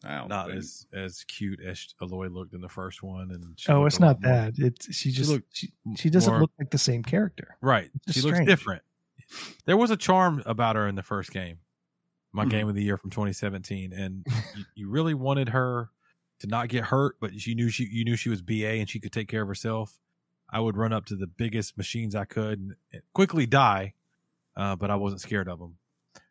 don't 0.04 0.30
think- 0.30 0.58
as 0.60 0.86
as 0.94 1.24
cute 1.26 1.60
as 1.60 1.94
Aloy 2.02 2.32
looked 2.32 2.54
in 2.54 2.62
the 2.62 2.70
first 2.70 3.04
one. 3.04 3.32
And 3.32 3.44
she 3.58 3.70
oh 3.72 3.86
it's 3.86 3.98
a 3.98 4.02
lot 4.02 4.22
not 4.22 4.30
more- 4.30 4.52
that 4.52 4.60
it's 4.60 4.96
she 4.96 5.12
just 5.12 5.30
looked 5.30 5.48
she, 5.58 5.74
she 5.98 6.10
doesn't 6.10 6.32
more- 6.32 6.42
look 6.42 6.52
like 6.60 6.70
the 6.70 6.78
same 6.78 7.04
character 7.04 7.58
right. 7.62 7.90
It's 8.08 8.14
She 8.16 8.22
looks 8.22 8.40
different. 8.46 8.84
There 9.66 9.76
was 9.76 9.90
a 9.92 9.98
charm 9.98 10.42
about 10.46 10.76
her 10.76 10.88
in 10.88 10.94
the 10.96 11.02
first 11.04 11.32
game, 11.32 11.58
my 12.34 12.46
Mhm. 12.46 12.50
game 12.50 12.68
of 12.70 12.76
the 12.76 12.84
year 12.84 12.98
from 12.98 13.10
2017, 13.12 13.94
and 13.94 14.26
you, 14.58 14.66
you 14.76 14.90
really 14.90 15.14
wanted 15.14 15.50
her 15.50 15.90
to 16.40 16.48
not 16.48 16.68
get 16.68 16.84
hurt, 16.86 17.16
but 17.22 17.40
she 17.40 17.54
knew 17.56 17.70
she 17.70 17.86
you 17.86 18.04
knew 18.04 18.16
she 18.18 18.30
was 18.30 18.42
BA 18.42 18.80
and 18.80 18.90
she 18.90 19.00
could 19.00 19.14
take 19.14 19.28
care 19.30 19.44
of 19.44 19.48
herself. 19.48 19.98
I 20.50 20.60
would 20.60 20.76
run 20.78 20.92
up 20.94 21.06
to 21.06 21.16
the 21.16 21.28
biggest 21.28 21.78
machines 21.78 22.16
I 22.16 22.26
could 22.26 22.60
and, 22.60 22.76
and 22.92 23.02
quickly 23.14 23.46
die, 23.46 23.94
uh, 24.58 24.76
but 24.76 24.92
I 24.92 24.96
wasn't 24.96 25.22
scared 25.22 25.48
of 25.48 25.60
them. 25.60 25.78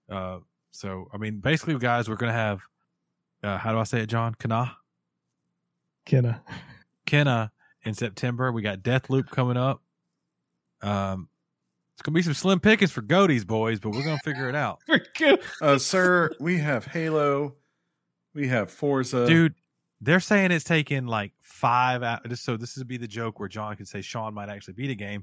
Uh, 0.09 0.39
so 0.71 1.09
I 1.15 1.17
mean, 1.19 1.39
basically, 1.41 1.79
guys, 1.79 2.09
we're 2.09 2.17
gonna 2.17 2.33
have 2.33 2.61
uh, 3.43 3.59
how 3.59 3.73
do 3.73 3.79
I 3.79 3.85
say 3.85 4.01
it, 4.03 4.07
John? 4.09 4.35
Kana, 4.35 4.77
kenna 6.05 6.43
Kenna 7.07 7.53
in 7.85 7.95
September. 7.95 8.53
We 8.53 8.63
got 8.63 8.79
Deathloop 8.81 9.29
coming 9.31 9.57
up. 9.57 9.83
Um, 10.83 11.29
it's 12.03 12.07
gonna 12.07 12.17
be 12.17 12.23
some 12.23 12.35
slim 12.35 12.59
pickings 12.59 12.91
for 12.91 13.01
Goaties 13.01 13.47
boys, 13.47 13.79
but 13.79 13.91
we're 13.91 14.03
gonna 14.03 14.19
figure 14.25 14.49
it 14.49 14.57
out, 14.57 14.81
Uh, 15.63 15.79
sir, 15.79 16.33
we 16.41 16.59
have 16.59 16.85
Halo, 16.85 17.55
we 18.35 18.49
have 18.49 18.73
Forza, 18.73 19.25
dude. 19.25 19.55
They're 20.01 20.19
saying 20.19 20.51
it's 20.51 20.65
taking 20.65 21.07
like 21.07 21.31
five 21.41 22.03
hours. 22.03 22.41
So 22.41 22.57
this 22.57 22.77
would 22.77 22.89
be 22.89 22.97
the 22.97 23.07
joke 23.07 23.39
where 23.39 23.49
John 23.49 23.77
could 23.77 23.87
say 23.87 24.01
Sean 24.01 24.35
might 24.35 24.49
actually 24.49 24.75
beat 24.75 24.91
a 24.91 24.97
game. 24.97 25.23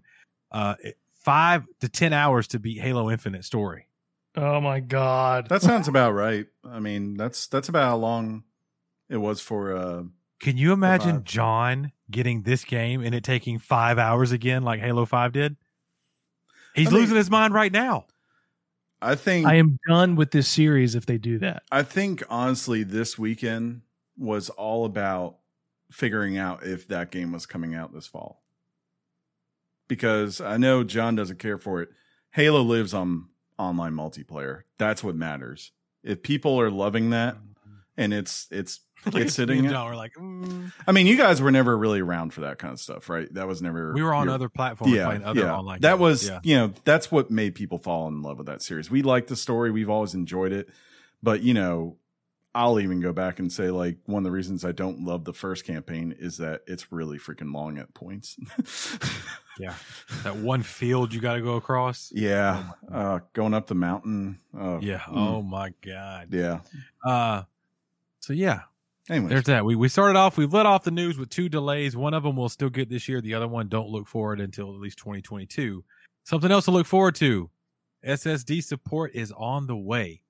Uh, 0.53 0.75
five 1.21 1.65
to 1.81 1.89
ten 1.89 2.13
hours 2.13 2.47
to 2.49 2.59
beat 2.59 2.79
Halo 2.79 3.11
Infinite 3.11 3.43
story. 3.43 3.89
oh 4.37 4.61
my 4.61 4.79
god 4.79 5.49
That 5.49 5.61
sounds 5.61 5.89
about 5.89 6.11
right. 6.13 6.45
I 6.63 6.79
mean, 6.79 7.17
that's 7.17 7.47
that's 7.47 7.67
about 7.67 7.83
how 7.89 7.97
long 7.97 8.43
it 9.09 9.17
was 9.17 9.41
for. 9.41 9.75
uh 9.75 10.03
Can 10.39 10.55
you 10.55 10.71
imagine. 10.71 11.25
John 11.25 11.91
getting 12.09 12.43
this 12.43 12.63
game 12.63 13.01
and 13.01 13.13
it 13.13 13.25
taking 13.25 13.59
five 13.59 13.97
hours 13.99 14.31
again, 14.31 14.63
like 14.63 14.79
Halo 14.79 15.05
Five 15.05 15.33
did? 15.33 15.57
He's 16.75 16.87
I 16.87 16.91
mean- 16.91 16.99
losing 17.01 17.17
his 17.17 17.29
mind 17.29 17.53
right 17.53 17.71
now. 17.71 18.05
I 19.01 19.15
think 19.15 19.47
i 19.47 19.55
am 19.55 19.79
done 19.87 20.17
with 20.17 20.31
this 20.31 20.49
series 20.49 20.93
if 20.93 21.05
they 21.05 21.17
do 21.17 21.39
that 21.39 21.63
I 21.71 21.83
think 21.83 22.21
honestly, 22.29 22.83
this 22.83 23.17
weekend 23.17 23.83
was 24.17 24.49
all 24.49 24.83
about 24.83 25.37
figuring 25.89 26.37
out 26.37 26.65
if 26.65 26.87
that 26.89 27.09
game 27.11 27.31
was 27.31 27.45
coming 27.45 27.73
out 27.73 27.93
this 27.93 28.07
fall. 28.07 28.43
Because 29.87 30.39
I 30.41 30.57
know 30.57 30.83
John 30.83 31.15
doesn't 31.15 31.39
care 31.39 31.57
for 31.57 31.81
it. 31.81 31.89
Halo 32.31 32.61
lives 32.61 32.93
on 32.93 33.29
online 33.57 33.93
multiplayer. 33.93 34.63
That's 34.77 35.03
what 35.03 35.15
matters. 35.15 35.71
If 36.03 36.21
people 36.21 36.59
are 36.59 36.69
loving 36.69 37.09
that, 37.09 37.37
and 37.97 38.13
it's 38.13 38.47
it's 38.51 38.81
At 39.05 39.15
it's 39.15 39.33
sitting. 39.35 39.59
and 39.59 39.69
John, 39.69 39.87
we're 39.87 39.95
like, 39.95 40.13
mm. 40.15 40.71
I 40.87 40.91
mean, 40.91 41.07
you 41.07 41.15
guys 41.17 41.41
were 41.41 41.51
never 41.51 41.77
really 41.77 42.01
around 42.01 42.33
for 42.33 42.41
that 42.41 42.57
kind 42.57 42.73
of 42.73 42.79
stuff, 42.79 43.09
right? 43.09 43.33
That 43.33 43.47
was 43.47 43.61
never. 43.61 43.93
we 43.93 44.03
were 44.03 44.13
on 44.13 44.25
your- 44.25 44.33
other 44.35 44.49
platforms 44.49 44.93
yeah, 44.93 45.05
playing 45.05 45.23
other 45.23 45.41
yeah. 45.41 45.55
online. 45.55 45.81
That 45.81 45.91
games. 45.91 46.01
was, 46.01 46.27
yeah. 46.29 46.39
you 46.43 46.55
know, 46.57 46.73
that's 46.83 47.11
what 47.11 47.31
made 47.31 47.55
people 47.55 47.77
fall 47.77 48.07
in 48.07 48.21
love 48.21 48.37
with 48.37 48.47
that 48.47 48.61
series. 48.61 48.91
We 48.91 49.01
liked 49.01 49.27
the 49.29 49.35
story. 49.35 49.71
We've 49.71 49.89
always 49.89 50.13
enjoyed 50.13 50.51
it. 50.51 50.69
But, 51.23 51.41
you 51.41 51.53
know, 51.53 51.97
I'll 52.55 52.79
even 52.79 52.99
go 52.99 53.13
back 53.13 53.39
and 53.39 53.51
say, 53.51 53.69
like, 53.69 53.97
one 54.05 54.21
of 54.21 54.23
the 54.25 54.31
reasons 54.31 54.65
I 54.65 54.71
don't 54.71 55.01
love 55.05 55.23
the 55.23 55.33
first 55.33 55.65
campaign 55.65 56.15
is 56.17 56.37
that 56.37 56.61
it's 56.65 56.91
really 56.91 57.17
freaking 57.19 57.53
long 57.53 57.77
at 57.77 57.93
points. 57.93 58.37
Yeah. 59.59 59.73
that 60.23 60.37
one 60.37 60.63
field 60.63 61.13
you 61.13 61.19
got 61.19 61.33
to 61.33 61.41
go 61.41 61.55
across. 61.55 62.13
yeah. 62.15 62.63
Uh, 62.89 63.19
going 63.33 63.53
up 63.53 63.67
the 63.67 63.75
mountain. 63.75 64.39
Oh, 64.57 64.79
Yeah. 64.81 64.99
mm, 64.99 65.17
Oh 65.17 65.41
my 65.41 65.73
god. 65.85 66.29
yeah. 66.31 66.59
Uh, 67.03 67.43
so 68.21 68.31
yeah, 68.31 68.61
Anyways, 69.09 69.29
there's 69.29 69.43
that. 69.45 69.65
We 69.65 69.75
we 69.75 69.89
started 69.89 70.17
off. 70.17 70.37
We've 70.37 70.53
let 70.53 70.65
off 70.65 70.83
the 70.83 70.91
news 70.91 71.17
with 71.17 71.29
two 71.29 71.49
delays. 71.49 71.95
One 71.95 72.13
of 72.13 72.23
them 72.23 72.35
we'll 72.35 72.49
still 72.49 72.69
get 72.69 72.89
this 72.89 73.07
year. 73.07 73.21
The 73.21 73.33
other 73.33 73.47
one 73.47 73.67
don't 73.67 73.89
look 73.89 74.07
forward 74.07 74.39
until 74.39 74.73
at 74.73 74.79
least 74.79 74.99
2022. 74.99 75.83
Something 76.25 76.51
else 76.51 76.65
to 76.65 76.71
look 76.71 76.85
forward 76.85 77.15
to. 77.15 77.49
SSD 78.05 78.63
support 78.63 79.15
is 79.15 79.33
on 79.35 79.67
the 79.67 79.75
way. 79.75 80.21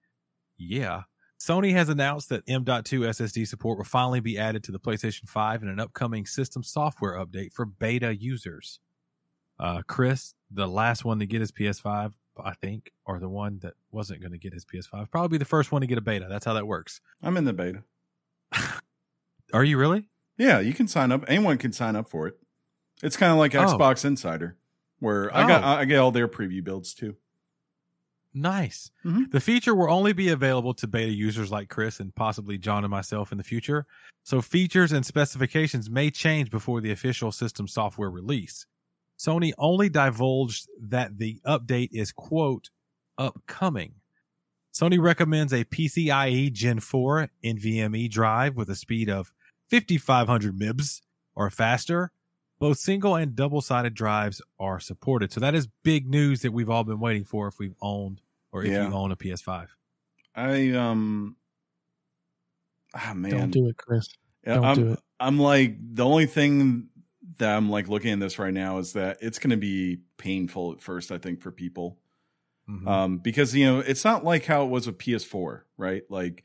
Yeah. 0.58 1.04
Sony 1.40 1.72
has 1.72 1.88
announced 1.90 2.30
that 2.30 2.44
M.2 2.48 2.84
SSD 2.84 3.48
support 3.48 3.78
will 3.78 3.86
finally 3.86 4.20
be 4.20 4.38
added 4.38 4.64
to 4.66 4.72
the 4.72 4.80
PlayStation 4.80 5.28
5 5.28 5.64
in 5.64 5.70
an 5.70 5.80
upcoming 5.80 6.26
system 6.26 6.64
software 6.64 7.14
update 7.14 7.54
for 7.54 7.66
beta 7.66 8.14
users. 8.14 8.80
Uh, 9.58 9.82
Chris, 9.88 10.34
the 10.52 10.68
last 10.68 11.06
one 11.06 11.20
to 11.20 11.26
get 11.26 11.40
his 11.40 11.52
PS5, 11.52 12.12
I 12.44 12.54
think, 12.56 12.92
or 13.06 13.20
the 13.20 13.30
one 13.30 13.60
that 13.60 13.74
wasn't 13.92 14.22
going 14.22 14.32
to 14.34 14.38
get 14.38 14.54
his 14.54 14.66
PS5, 14.66 15.10
probably 15.12 15.38
the 15.38 15.46
first 15.46 15.72
one 15.72 15.82
to 15.82 15.88
get 15.88 15.98
a 15.98 16.02
beta. 16.02 16.28
That's 16.30 16.46
how 16.46 16.54
that 16.54 16.68
works. 16.68 17.00
I'm 17.22 17.38
in 17.38 17.46
the 17.46 17.54
beta. 17.54 17.84
Are 19.54 19.64
you 19.64 19.78
really? 19.78 20.06
Yeah, 20.38 20.60
you 20.60 20.74
can 20.74 20.88
sign 20.88 21.12
up. 21.12 21.26
Anyone 21.28 21.58
can 21.58 21.74
sign 21.74 21.96
up 21.96 22.10
for 22.10 22.28
it. 22.28 22.36
It's 23.04 23.18
kind 23.18 23.32
of 23.32 23.38
like 23.38 23.56
Oh. 23.56 23.60
Xbox 23.66 24.06
Insider, 24.06 24.58
where 25.00 25.36
I 25.36 25.48
got 25.48 25.64
Oh. 25.64 25.68
I 25.82 25.86
get 25.86 25.98
all 26.00 26.12
their 26.12 26.28
preview 26.28 26.64
builds 26.64 26.94
too. 26.94 27.16
Nice. 28.34 28.92
Mhm. 29.04 29.32
The 29.32 29.40
feature 29.40 29.74
will 29.74 29.90
only 29.92 30.14
be 30.14 30.30
available 30.30 30.74
to 30.76 30.88
beta 30.88 31.12
users 31.12 31.52
like 31.52 31.68
Chris 31.70 32.00
and 32.00 32.14
possibly 32.14 32.58
John 32.60 32.84
and 32.84 32.92
myself 32.92 33.32
in 33.32 33.38
the 33.40 33.44
future. 33.44 33.88
So 34.24 34.42
features 34.42 34.92
and 34.92 35.04
specifications 35.06 35.90
may 35.90 36.12
change 36.12 36.52
before 36.52 36.80
the 36.80 36.92
official 36.92 37.32
system 37.32 37.68
software 37.68 38.12
release. 38.12 38.68
Sony 39.18 39.52
only 39.58 39.90
divulged 39.90 40.68
that 40.80 41.18
the 41.18 41.42
update 41.46 41.90
is 41.92 42.12
quote 42.12 42.70
upcoming. 43.18 43.96
Sony 44.74 45.02
recommends 45.02 45.52
a 45.52 45.66
PCIe 45.66 46.54
Gen 46.54 46.80
4 46.80 47.30
NVMe 47.44 48.08
drive 48.08 48.56
with 48.56 48.70
a 48.70 48.76
speed 48.76 49.10
of 49.10 49.34
5500 49.70 50.58
MIBs 50.58 51.02
or 51.36 51.50
faster. 51.50 52.12
Both 52.60 52.78
single 52.80 53.16
and 53.16 53.36
double 53.36 53.62
sided 53.62 53.94
drives 53.94 54.42
are 54.60 54.80
supported. 54.82 55.32
So 55.32 55.40
that 55.40 55.56
is 55.56 55.68
big 55.84 56.08
news 56.10 56.42
that 56.42 56.52
we've 56.52 56.70
all 56.70 56.84
been 56.84 57.00
waiting 57.00 57.24
for 57.24 57.48
if 57.48 57.58
we've 57.58 57.76
owned 57.82 58.22
or 58.52 58.64
if 58.64 58.72
Yeah. 58.72 58.88
you 58.88 58.94
own 58.94 59.12
a 59.12 59.16
PS5. 59.16 59.70
I 60.36 60.72
um 60.72 61.38
ah 62.94 63.14
man. 63.16 63.32
Don't 63.32 63.52
do 63.52 63.68
it, 63.70 63.78
Chris. 63.78 64.08
Yeah, 64.46 64.56
don't 64.56 64.66
I'm, 64.66 64.76
do 64.76 64.92
it. 64.94 65.00
I'm 65.20 65.40
like 65.40 65.78
the 65.80 66.06
only 66.06 66.26
thing 66.26 66.90
that 67.38 67.56
I'm 67.56 67.70
like 67.70 67.88
looking 67.88 68.12
at 68.12 68.20
this 68.20 68.40
right 68.40 68.54
now 68.54 68.80
is 68.80 68.94
that 68.94 69.18
it's 69.22 69.40
going 69.40 69.52
to 69.52 69.58
be 69.58 70.00
painful 70.18 70.74
at 70.74 70.82
first. 70.82 71.12
I 71.12 71.18
think 71.18 71.42
for 71.42 71.52
people, 71.52 71.98
Mhm. 72.70 72.88
um, 72.88 73.18
because 73.20 73.56
you 73.56 73.66
know 73.66 73.80
it's 73.80 74.04
not 74.04 74.26
like 74.26 74.46
how 74.46 74.64
it 74.66 74.70
was 74.70 74.86
with 74.88 74.98
PS4, 74.98 75.62
right? 75.78 76.04
Like 76.10 76.44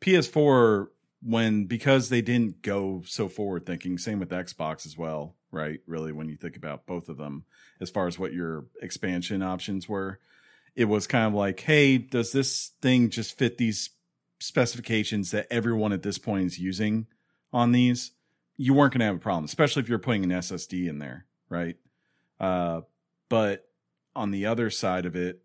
PS4 0.00 0.88
when 1.22 1.64
because 1.64 2.08
they 2.08 2.22
didn't 2.22 2.62
go 2.62 3.02
so 3.06 3.28
forward 3.28 3.66
thinking. 3.66 3.98
Same 3.98 4.20
with 4.20 4.30
Xbox 4.30 4.86
as 4.86 4.96
well, 4.96 5.36
right? 5.50 5.80
Really, 5.86 6.12
when 6.12 6.28
you 6.28 6.36
think 6.36 6.56
about 6.56 6.86
both 6.86 7.08
of 7.08 7.16
them, 7.16 7.44
as 7.80 7.90
far 7.90 8.06
as 8.06 8.18
what 8.18 8.32
your 8.32 8.66
expansion 8.80 9.42
options 9.42 9.88
were, 9.88 10.18
it 10.74 10.86
was 10.86 11.06
kind 11.06 11.26
of 11.26 11.34
like, 11.34 11.60
hey, 11.60 11.98
does 11.98 12.32
this 12.32 12.72
thing 12.82 13.10
just 13.10 13.38
fit 13.38 13.58
these 13.58 13.90
specifications 14.38 15.30
that 15.30 15.46
everyone 15.50 15.92
at 15.92 16.02
this 16.02 16.18
point 16.18 16.46
is 16.46 16.58
using 16.58 17.06
on 17.52 17.72
these? 17.72 18.12
You 18.58 18.74
weren't 18.74 18.92
going 18.92 19.00
to 19.00 19.06
have 19.06 19.16
a 19.16 19.20
problem, 19.20 19.44
especially 19.44 19.82
if 19.82 19.88
you're 19.88 19.98
putting 19.98 20.24
an 20.24 20.30
SSD 20.30 20.88
in 20.88 20.98
there, 20.98 21.26
right? 21.48 21.76
Uh, 22.38 22.82
but 23.28 23.68
on 24.14 24.30
the 24.30 24.46
other 24.46 24.70
side 24.70 25.06
of 25.06 25.16
it, 25.16 25.42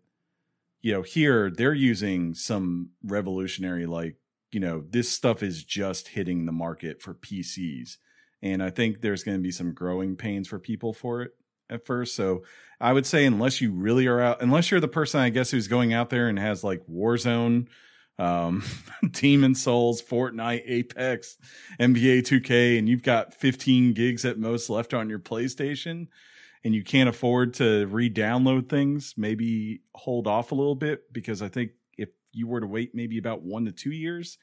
you 0.80 0.92
know, 0.92 1.02
here 1.02 1.50
they're 1.50 1.74
using 1.74 2.34
some 2.34 2.90
revolutionary, 3.04 3.86
like, 3.86 4.16
you 4.52 4.60
know, 4.60 4.84
this 4.88 5.10
stuff 5.10 5.42
is 5.42 5.64
just 5.64 6.08
hitting 6.08 6.46
the 6.46 6.52
market 6.52 7.00
for 7.00 7.14
PCs. 7.14 7.96
And 8.42 8.62
I 8.62 8.70
think 8.70 9.00
there's 9.00 9.24
going 9.24 9.38
to 9.38 9.42
be 9.42 9.50
some 9.50 9.72
growing 9.72 10.16
pains 10.16 10.48
for 10.48 10.58
people 10.58 10.92
for 10.92 11.22
it 11.22 11.32
at 11.70 11.86
first. 11.86 12.14
So 12.14 12.42
I 12.80 12.92
would 12.92 13.06
say, 13.06 13.24
unless 13.24 13.60
you 13.60 13.72
really 13.72 14.06
are 14.06 14.20
out, 14.20 14.42
unless 14.42 14.70
you're 14.70 14.80
the 14.80 14.88
person, 14.88 15.20
I 15.20 15.30
guess, 15.30 15.50
who's 15.50 15.68
going 15.68 15.92
out 15.92 16.10
there 16.10 16.28
and 16.28 16.38
has 16.38 16.62
like 16.62 16.80
Warzone, 16.86 17.68
um, 18.18 18.62
Demon 19.10 19.54
Souls, 19.54 20.02
Fortnite, 20.02 20.62
Apex, 20.66 21.36
NBA 21.80 22.20
2K, 22.20 22.78
and 22.78 22.88
you've 22.88 23.02
got 23.02 23.32
15 23.34 23.94
gigs 23.94 24.24
at 24.24 24.38
most 24.38 24.68
left 24.68 24.92
on 24.92 25.08
your 25.08 25.20
PlayStation 25.20 26.08
and 26.64 26.74
you 26.74 26.84
can't 26.84 27.08
afford 27.08 27.54
to 27.54 27.86
re-download 27.86 28.68
things, 28.68 29.14
maybe 29.16 29.80
hold 29.94 30.26
off 30.26 30.52
a 30.52 30.54
little 30.54 30.76
bit 30.76 31.12
because 31.12 31.42
I 31.42 31.48
think 31.48 31.72
you 32.32 32.46
were 32.46 32.60
to 32.60 32.66
wait 32.66 32.94
maybe 32.94 33.18
about 33.18 33.42
one 33.42 33.64
to 33.66 33.72
two 33.72 33.92
years, 33.92 34.38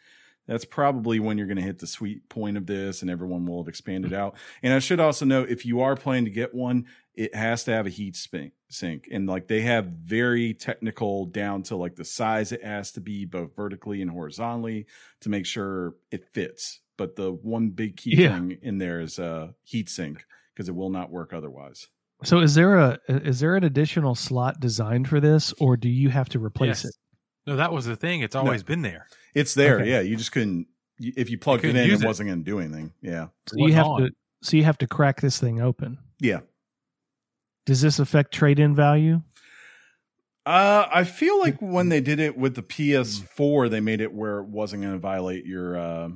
that's 0.48 0.66
probably 0.66 1.20
when 1.20 1.38
you're 1.38 1.48
going 1.48 1.58
to 1.58 1.64
hit 1.64 1.78
the 1.78 1.88
sweet 1.88 2.28
point 2.28 2.58
of 2.58 2.66
this 2.66 3.04
and 3.04 3.12
everyone 3.12 3.46
will 3.46 3.62
have 3.62 3.68
expanded 3.68 4.12
mm-hmm. 4.12 4.22
out. 4.22 4.36
And 4.64 4.74
I 4.74 4.80
should 4.80 5.00
also 5.00 5.24
note 5.24 5.50
if 5.50 5.64
you 5.66 5.82
are 5.82 5.96
planning 5.96 6.26
to 6.26 6.32
get 6.32 6.56
one, 6.56 6.88
it 7.14 7.36
has 7.36 7.66
to 7.66 7.72
have 7.72 7.86
a 7.86 7.92
heat 7.92 8.16
sink, 8.16 8.54
sink. 8.68 9.08
And 9.12 9.28
like 9.28 9.48
they 9.48 9.62
have 9.62 9.86
very 9.86 10.56
technical 10.56 11.26
down 11.26 11.64
to 11.64 11.76
like 11.76 11.96
the 11.96 12.06
size 12.06 12.52
it 12.52 12.64
has 12.64 12.92
to 12.94 13.02
be 13.02 13.26
both 13.26 13.56
vertically 13.56 14.02
and 14.02 14.10
horizontally 14.10 14.88
to 15.22 15.30
make 15.30 15.46
sure 15.46 15.96
it 16.12 16.26
fits. 16.34 16.80
But 16.98 17.16
the 17.16 17.32
one 17.32 17.70
big 17.70 17.98
key 17.98 18.16
Yeah. 18.16 18.36
thing 18.36 18.58
in 18.64 18.80
there 18.80 19.02
is 19.02 19.20
a 19.20 19.54
heat 19.64 19.88
sink 19.88 20.26
because 20.56 20.68
it 20.68 20.76
will 20.76 20.90
not 20.90 21.12
work 21.12 21.32
otherwise. 21.32 21.88
So 22.24 22.40
is 22.40 22.56
there 22.56 22.78
a 22.78 23.00
is 23.08 23.40
there 23.40 23.56
an 23.56 23.64
additional 23.64 24.16
slot 24.16 24.60
designed 24.60 25.08
for 25.08 25.20
this, 25.22 25.54
or 25.60 25.78
do 25.78 25.88
you 25.88 26.10
have 26.10 26.28
to 26.30 26.40
replace 26.40 26.84
Yes. 26.84 26.86
it? 26.86 26.96
No, 27.48 27.56
that 27.56 27.72
was 27.72 27.86
the 27.86 27.96
thing. 27.96 28.22
It's 28.22 28.36
always 28.36 28.64
been 28.64 28.82
there. 28.82 29.08
It's 29.34 29.54
there, 29.54 29.78
Okay. 29.80 29.90
yeah. 29.90 30.02
You 30.02 30.16
just 30.16 30.32
couldn't. 30.32 30.68
If 31.00 31.30
you 31.30 31.38
plugged 31.38 31.64
it 31.66 31.76
in, 31.76 31.88
use 31.88 32.02
it 32.02 32.04
it. 32.04 32.08
wasn't 32.08 32.28
going 32.30 32.40
to 32.40 32.46
do 32.46 32.60
anything. 32.60 32.94
Yeah, 33.02 33.28
So 33.48 33.56
you 33.58 33.74
have 33.74 33.86
on? 33.88 34.02
to 34.02 34.10
so 34.44 34.58
you 34.58 34.64
have 34.66 34.78
to 34.80 34.88
crack 34.88 35.22
this 35.22 35.40
thing 35.40 35.62
open. 35.62 35.98
yeah. 36.20 36.40
Does 37.66 37.82
this 37.82 38.00
affect 38.00 38.34
trade 38.34 38.58
in 38.60 38.74
value? 38.76 39.22
Uh, 40.46 40.88
I 40.92 41.04
feel 41.04 41.38
like 41.40 41.58
when 41.62 41.90
they 41.90 42.02
did 42.02 42.20
it 42.20 42.36
with 42.38 42.56
the 42.56 42.64
PS4, 42.64 43.70
they 43.70 43.80
made 43.80 44.02
it 44.02 44.12
where 44.14 44.40
it 44.40 44.48
wasn't 44.48 44.82
going 44.82 44.94
to 44.96 45.00
violate 45.00 45.46
your 45.46 45.78
uh, 45.78 46.10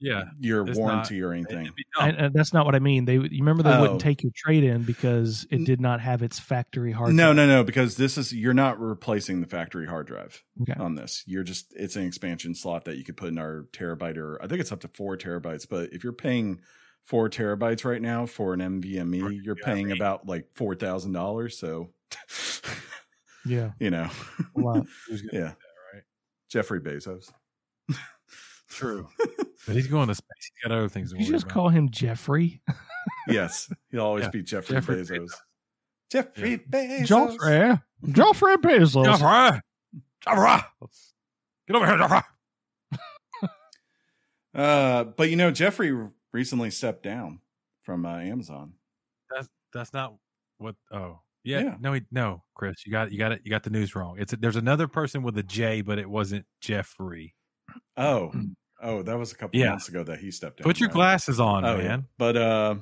Yeah. 0.00 0.24
your 0.38 0.66
It's 0.66 0.78
warranty 0.78 1.22
or 1.22 1.34
It'd 1.34 1.46
anything. 1.52 1.72
be 1.76 1.84
I, 1.98 2.10
dumb. 2.12 2.24
uh, 2.24 2.28
that's 2.32 2.52
not 2.54 2.64
what 2.66 2.74
I 2.74 2.78
mean. 2.78 3.04
They 3.04 3.14
you 3.14 3.28
remember 3.40 3.62
they 3.62 3.70
Oh. 3.74 3.80
wouldn't 3.82 4.00
take 4.00 4.22
your 4.22 4.32
trade 4.34 4.64
in 4.64 4.82
because 4.82 5.46
it 5.50 5.64
did 5.64 5.80
not 5.80 6.00
have 6.00 6.22
its 6.22 6.38
factory 6.38 6.92
hard. 6.92 7.14
No, 7.14 7.26
drive. 7.34 7.36
no, 7.36 7.46
no, 7.46 7.56
no, 7.56 7.64
because 7.64 7.96
this 7.96 8.16
is 8.16 8.32
you're 8.32 8.54
not 8.54 8.80
replacing 8.80 9.40
the 9.42 9.46
factory 9.46 9.86
hard 9.86 10.06
drive 10.06 10.42
Okay. 10.62 10.72
on 10.80 10.94
this. 10.94 11.22
You're 11.26 11.42
just 11.44 11.74
it's 11.76 11.96
an 11.96 12.04
expansion 12.04 12.54
slot 12.54 12.86
that 12.86 12.96
you 12.96 13.04
could 13.04 13.16
put 13.16 13.28
in 13.28 13.38
our 13.38 13.66
terabyte 13.72 14.16
or 14.16 14.42
I 14.42 14.46
think 14.46 14.60
it's 14.60 14.72
up 14.72 14.80
to 14.80 14.88
four 14.88 15.16
terabytes. 15.18 15.68
But 15.68 15.92
if 15.92 16.02
you're 16.02 16.12
paying 16.14 16.60
four 17.02 17.28
terabytes 17.28 17.84
right 17.84 18.00
now 18.02 18.24
for 18.26 18.54
an 18.54 18.60
NVMe, 18.60 19.20
For 19.20 19.30
you're 19.30 19.54
NVMe. 19.56 19.64
paying 19.64 19.92
about 19.92 20.26
like 20.26 20.46
four 20.54 20.74
thousand 20.74 21.12
dollars. 21.12 21.58
So 21.58 21.90
Yeah. 23.46 23.72
you 23.80 23.90
know, 23.90 24.08
A 24.56 24.60
lot. 24.60 24.86
Who's 25.08 25.22
yeah, 25.32 25.52
right? 25.92 26.02
Jeffrey 26.50 26.80
Bezos. 26.80 27.30
True. 28.70 29.08
but 29.66 29.76
he's 29.76 29.86
going 29.88 30.08
to 30.08 30.14
space. 30.14 30.26
He's 30.38 30.52
got 30.68 30.72
other 30.76 30.88
things 30.88 31.12
to 31.12 31.18
you 31.18 31.26
just 31.26 31.44
about. 31.44 31.54
call 31.54 31.68
him 31.68 31.90
Jeffrey? 31.90 32.62
Yes, 33.28 33.72
he'll 33.90 34.00
always 34.00 34.24
Yeah. 34.24 34.30
be 34.30 34.42
Jeffrey, 34.42 34.76
Jeffrey 34.76 34.96
Bezos. 34.96 35.08
Bezos. 35.18 35.30
Jeffrey 36.10 36.58
Bezos. 36.58 37.06
Joffrey. 37.06 37.82
Joffrey 38.06 38.56
Bezos. 38.56 39.06
Jafra! 39.06 39.60
Jafra! 40.26 40.64
Get 41.66 41.76
over 41.76 41.86
here, 41.86 41.98
Jeffrey. 41.98 42.20
Uh, 44.54 45.04
but 45.04 45.30
you 45.30 45.36
know, 45.36 45.50
Jeffrey 45.50 45.96
recently 46.32 46.70
stepped 46.70 47.02
down 47.04 47.40
from 47.82 48.04
uh, 48.04 48.18
Amazon. 48.18 48.72
That's 49.30 49.48
that's 49.72 49.92
not 49.92 50.14
what. 50.58 50.74
Oh, 50.90 51.20
yeah. 51.44 51.60
Yeah. 51.60 51.76
No, 51.80 51.92
he, 51.92 52.02
no, 52.10 52.42
Chris, 52.54 52.84
you 52.84 52.90
got 52.92 53.12
you 53.12 53.18
got 53.18 53.32
it. 53.32 53.42
You 53.44 53.50
got 53.50 53.62
the 53.62 53.70
news 53.70 53.94
wrong. 53.94 54.16
It's 54.18 54.34
there's 54.40 54.56
another 54.56 54.88
person 54.88 55.22
with 55.22 55.38
a 55.38 55.42
J, 55.44 55.82
but 55.82 55.98
it 55.98 56.08
wasn't 56.10 56.44
Jeffrey. 56.60 57.34
Oh, 57.96 58.32
oh, 58.82 59.02
that 59.02 59.18
was 59.18 59.32
a 59.32 59.36
couple 59.36 59.58
Yeah. 59.60 59.70
months 59.70 59.88
ago 59.88 60.02
that 60.04 60.18
he 60.18 60.30
stepped 60.30 60.58
down. 60.58 60.64
Put 60.64 60.80
your 60.80 60.88
right? 60.88 60.94
glasses 60.94 61.40
on, 61.40 61.64
Oh, 61.64 61.76
man. 61.78 62.06
But 62.18 62.36
uh, 62.36 62.74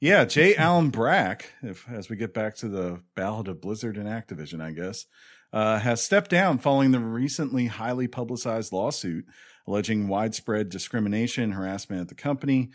yeah, 0.00 0.24
J. 0.24 0.56
Allen 0.56 0.90
Brack, 0.90 1.52
if 1.62 1.88
as 1.88 2.08
we 2.08 2.16
get 2.16 2.34
back 2.34 2.56
to 2.56 2.68
the 2.68 3.02
ballad 3.14 3.48
of 3.48 3.60
Blizzard 3.60 3.96
and 3.96 4.08
Activision, 4.08 4.60
I 4.60 4.72
guess, 4.72 5.06
uh, 5.52 5.78
has 5.78 6.02
stepped 6.02 6.30
down 6.30 6.58
following 6.58 6.90
the 6.92 6.98
recently 7.00 7.66
highly 7.66 8.08
publicized 8.08 8.72
lawsuit 8.72 9.24
alleging 9.66 10.08
widespread 10.08 10.68
discrimination 10.68 11.44
and 11.44 11.54
harassment 11.54 12.00
at 12.00 12.08
the 12.08 12.14
company. 12.16 12.70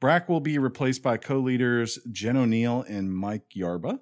Brack 0.00 0.26
will 0.28 0.40
be 0.40 0.56
replaced 0.56 1.02
by 1.02 1.18
co 1.18 1.38
leaders 1.38 1.98
Jen 2.10 2.36
Oneal 2.36 2.88
and 2.88 3.12
Mike 3.14 3.42
Ybarra. 3.54 4.00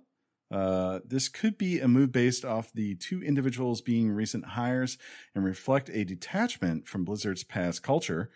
Uh, 0.51 1.01
this 1.05 1.29
could 1.29 1.59
be 1.59 1.79
a 1.79 1.89
move 1.89 2.11
based 2.11 2.45
off 2.45 2.73
the 2.73 2.95
two 2.95 3.23
individuals 3.23 3.81
being 3.81 4.11
recent 4.11 4.45
hires 4.45 4.97
and 5.35 5.45
reflect 5.45 5.91
a 5.91 6.05
detachment 6.05 6.87
from 6.87 7.05
Blizzard's 7.05 7.45
past 7.45 7.83
culture. 7.83 8.31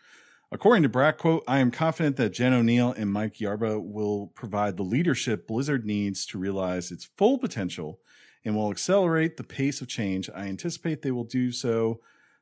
According 0.50 0.82
to 0.82 0.90
Brack, 0.90 1.16
quote, 1.16 1.44
I 1.48 1.60
am 1.60 1.70
confident 1.70 2.16
that 2.16 2.34
Jen 2.34 2.52
Oneal 2.52 2.94
and 2.96 3.10
Mike 3.10 3.40
Ybarra 3.40 3.80
will 3.80 4.26
provide 4.34 4.76
the 4.76 4.82
leadership 4.82 5.46
Blizzard 5.46 5.86
needs 5.86 6.26
to 6.26 6.38
realize 6.38 6.90
its 6.90 7.08
full 7.16 7.38
potential 7.38 8.00
and 8.44 8.54
will 8.54 8.70
accelerate 8.70 9.38
the 9.38 9.44
pace 9.44 9.80
of 9.80 9.88
change. 9.88 10.28
I 10.34 10.48
anticipate 10.48 11.00
they 11.00 11.10
will 11.10 11.24
do 11.24 11.52
so 11.52 12.00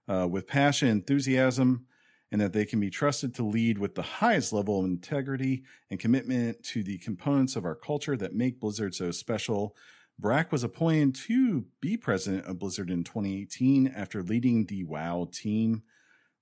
uh, 0.08 0.26
with 0.28 0.48
passion 0.48 0.88
enthusiasm, 0.88 1.86
and 2.32 2.40
that 2.40 2.52
they 2.52 2.64
can 2.64 2.78
be 2.78 2.90
trusted 2.90 3.34
to 3.34 3.42
lead 3.42 3.78
with 3.78 3.94
the 3.94 4.02
highest 4.02 4.52
level 4.52 4.80
of 4.80 4.84
integrity 4.84 5.64
and 5.90 5.98
commitment 5.98 6.62
to 6.62 6.82
the 6.82 6.98
components 6.98 7.56
of 7.56 7.64
our 7.64 7.74
culture 7.74 8.16
that 8.16 8.34
make 8.34 8.60
Blizzard 8.60 8.94
so 8.94 9.10
special. 9.10 9.74
Brack 10.18 10.52
was 10.52 10.62
appointed 10.62 11.14
to 11.26 11.64
be 11.80 11.96
president 11.96 12.46
of 12.46 12.58
Blizzard 12.58 12.90
in 12.90 13.04
2018 13.04 13.88
after 13.88 14.22
leading 14.22 14.66
the 14.66 14.84
WoW 14.84 15.28
team. 15.32 15.82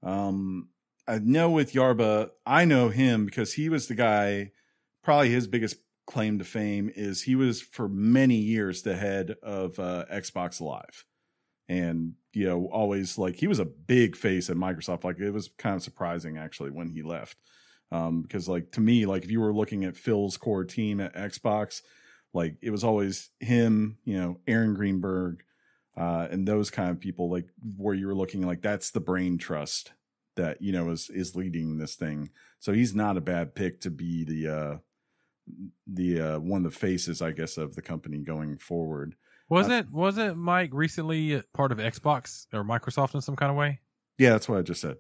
Um, 0.02 0.69
I 1.06 1.20
know 1.20 1.51
with 1.51 1.74
Ybarra, 1.74 2.31
I 2.44 2.65
know 2.66 2.90
him 2.90 3.24
because 3.24 3.55
he 3.55 3.69
was 3.69 3.86
the 3.86 3.94
guy, 3.94 4.52
probably 5.02 5.31
his 5.31 5.47
biggest 5.47 5.77
claim 6.06 6.39
to 6.39 6.44
fame 6.44 6.90
is 6.94 7.23
he 7.23 7.36
was 7.36 7.60
for 7.60 7.89
many 7.89 8.36
years 8.36 8.82
the 8.82 8.97
head 8.97 9.36
of 9.43 9.78
uh, 9.78 10.05
Xbox 10.12 10.60
Live 10.60 11.05
and 11.69 12.15
you 12.33 12.47
know 12.47 12.67
always 12.67 13.19
like 13.19 13.37
he 13.37 13.47
was 13.47 13.59
a 13.59 13.65
big 13.65 14.17
face 14.17 14.51
at 14.51 14.57
microsoft 14.57 15.05
like 15.05 15.19
it 15.19 15.31
was 15.31 15.51
kind 15.59 15.77
of 15.77 15.83
surprising 15.83 16.37
actually 16.39 16.71
when 16.71 16.91
he 16.91 17.03
left. 17.03 17.37
Um 17.91 18.23
because 18.23 18.49
like 18.49 18.73
to 18.73 18.81
me 18.81 19.07
like 19.07 19.25
if 19.25 19.31
you 19.31 19.41
were 19.41 19.55
looking 19.55 19.85
at 19.85 19.97
phil's 19.97 20.37
core 20.37 20.65
team 20.65 21.01
at 21.01 21.15
xbox 21.15 21.83
like 22.35 22.57
it 22.61 22.71
was 22.71 22.85
always 22.85 23.31
him 23.41 23.99
you 24.05 24.19
know 24.19 24.41
aaron 24.47 24.75
greenberg 24.75 25.43
uh 25.97 26.29
and 26.31 26.47
those 26.47 26.71
kind 26.71 26.91
of 26.91 27.01
people 27.01 27.31
like 27.31 27.49
where 27.77 27.95
you 27.95 28.07
were 28.07 28.15
looking 28.15 28.47
like 28.47 28.61
that's 28.61 28.91
the 28.91 29.01
brain 29.01 29.39
trust 29.39 29.93
that 30.39 30.63
you 30.63 30.73
know 30.73 30.89
is 30.91 31.11
is 31.11 31.37
leading 31.37 31.77
this 31.77 31.97
thing. 31.97 32.31
So 32.61 32.73
he's 32.73 32.95
not 32.95 33.17
a 33.17 33.21
bad 33.21 33.55
pick 33.55 33.81
to 33.83 33.91
be 33.91 34.25
the 34.25 34.49
uh 34.49 34.77
the 35.87 36.21
uh 36.21 36.39
one 36.39 36.65
of 36.65 36.73
the 36.73 36.79
faces 36.79 37.23
i 37.23 37.31
guess 37.31 37.57
of 37.57 37.75
the 37.75 37.83
company 37.83 38.19
going 38.19 38.59
forward 38.59 39.15
Wasn't 39.49 39.91
wasn't 39.91 40.37
Mike 40.37 40.70
recently 40.73 41.43
part 41.55 41.73
of 41.73 41.79
Xbox 41.79 42.47
or 42.53 42.65
Microsoft 42.65 43.15
in 43.15 43.20
some 43.20 43.37
kind 43.37 43.51
of 43.51 43.57
way? 43.57 43.81
yeah 44.19 44.31
that's 44.31 44.49
what 44.49 44.59
i 44.59 44.62
just 44.62 44.81
said 44.81 44.97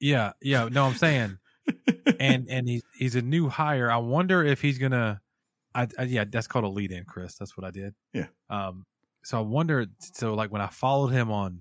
Yeah, 0.00 0.32
yeah. 0.42 0.68
No, 0.70 0.84
I'm 0.86 0.94
saying, 0.96 1.38
and 2.20 2.48
and 2.50 2.68
he's 2.68 2.82
he's 2.98 3.14
a 3.14 3.22
new 3.22 3.48
hire. 3.48 3.90
I 3.90 3.98
wonder 3.98 4.42
if 4.42 4.60
he's 4.60 4.78
gonna. 4.78 5.20
I, 5.74 5.86
I 5.98 6.02
yeah, 6.02 6.24
that's 6.28 6.48
called 6.48 6.64
a 6.64 6.68
lead 6.68 6.90
in, 6.92 7.04
Chris. 7.04 7.36
That's 7.36 7.56
what 7.56 7.64
I 7.64 7.70
did. 7.70 7.94
Yeah. 8.12 8.26
Um. 8.50 8.84
So 9.22 9.38
I 9.38 9.42
wonder. 9.42 9.86
So 10.00 10.34
like 10.34 10.50
when 10.50 10.60
I 10.60 10.66
followed 10.66 11.08
him 11.12 11.30
on 11.30 11.60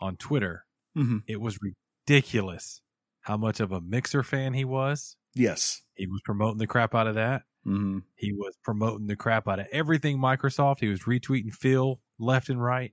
on 0.00 0.16
Twitter, 0.16 0.66
Mhm. 0.96 1.22
it 1.26 1.40
was 1.40 1.58
ridiculous 2.06 2.82
how 3.22 3.36
much 3.38 3.60
of 3.60 3.72
a 3.72 3.80
Mixer 3.80 4.22
fan 4.22 4.52
he 4.52 4.64
was. 4.66 5.16
yes 5.34 5.80
He 5.94 6.06
was 6.06 6.20
promoting 6.24 6.58
the 6.58 6.66
crap 6.66 6.94
out 6.94 7.06
of 7.06 7.14
that. 7.14 7.42
Hmm 7.64 7.98
He 8.16 8.32
was 8.32 8.56
promoting 8.62 9.06
the 9.06 9.16
crap 9.16 9.48
out 9.48 9.60
of 9.60 9.66
everything 9.72 10.18
Microsoft. 10.18 10.80
He 10.80 10.88
was 10.88 11.02
retweeting 11.02 11.52
Phil 11.52 12.00
left 12.18 12.48
and 12.48 12.62
right. 12.62 12.92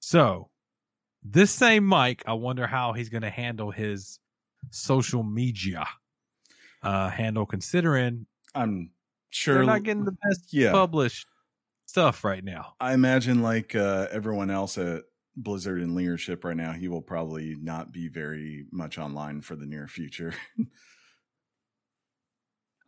So, 0.00 0.50
this 1.22 1.50
same 1.50 1.84
Mike, 1.84 2.22
I 2.26 2.34
wonder 2.34 2.66
how 2.66 2.92
he's 2.92 3.08
going 3.08 3.22
to 3.22 3.30
handle 3.30 3.70
his 3.70 4.20
social 4.70 5.22
media 5.22 5.86
uh, 6.82 7.08
handle, 7.10 7.46
considering 7.46 8.26
I'm 8.54 8.90
sure 9.30 9.54
they're 9.54 9.64
not 9.64 9.82
getting 9.82 10.04
the 10.04 10.16
best 10.28 10.52
yeah. 10.52 10.72
published 10.72 11.26
stuff 11.86 12.24
right 12.24 12.44
now. 12.44 12.74
I 12.80 12.94
imagine 12.94 13.42
like 13.42 13.74
uh, 13.74 14.08
everyone 14.10 14.50
else 14.50 14.78
at 14.78 15.02
Blizzard 15.36 15.82
in 15.82 15.94
leadership 15.94 16.44
right 16.44 16.56
now, 16.56 16.72
he 16.72 16.88
will 16.88 17.02
probably 17.02 17.56
not 17.60 17.92
be 17.92 18.08
very 18.08 18.66
much 18.70 18.98
online 18.98 19.40
for 19.40 19.56
the 19.56 19.66
near 19.66 19.88
future. 19.88 20.34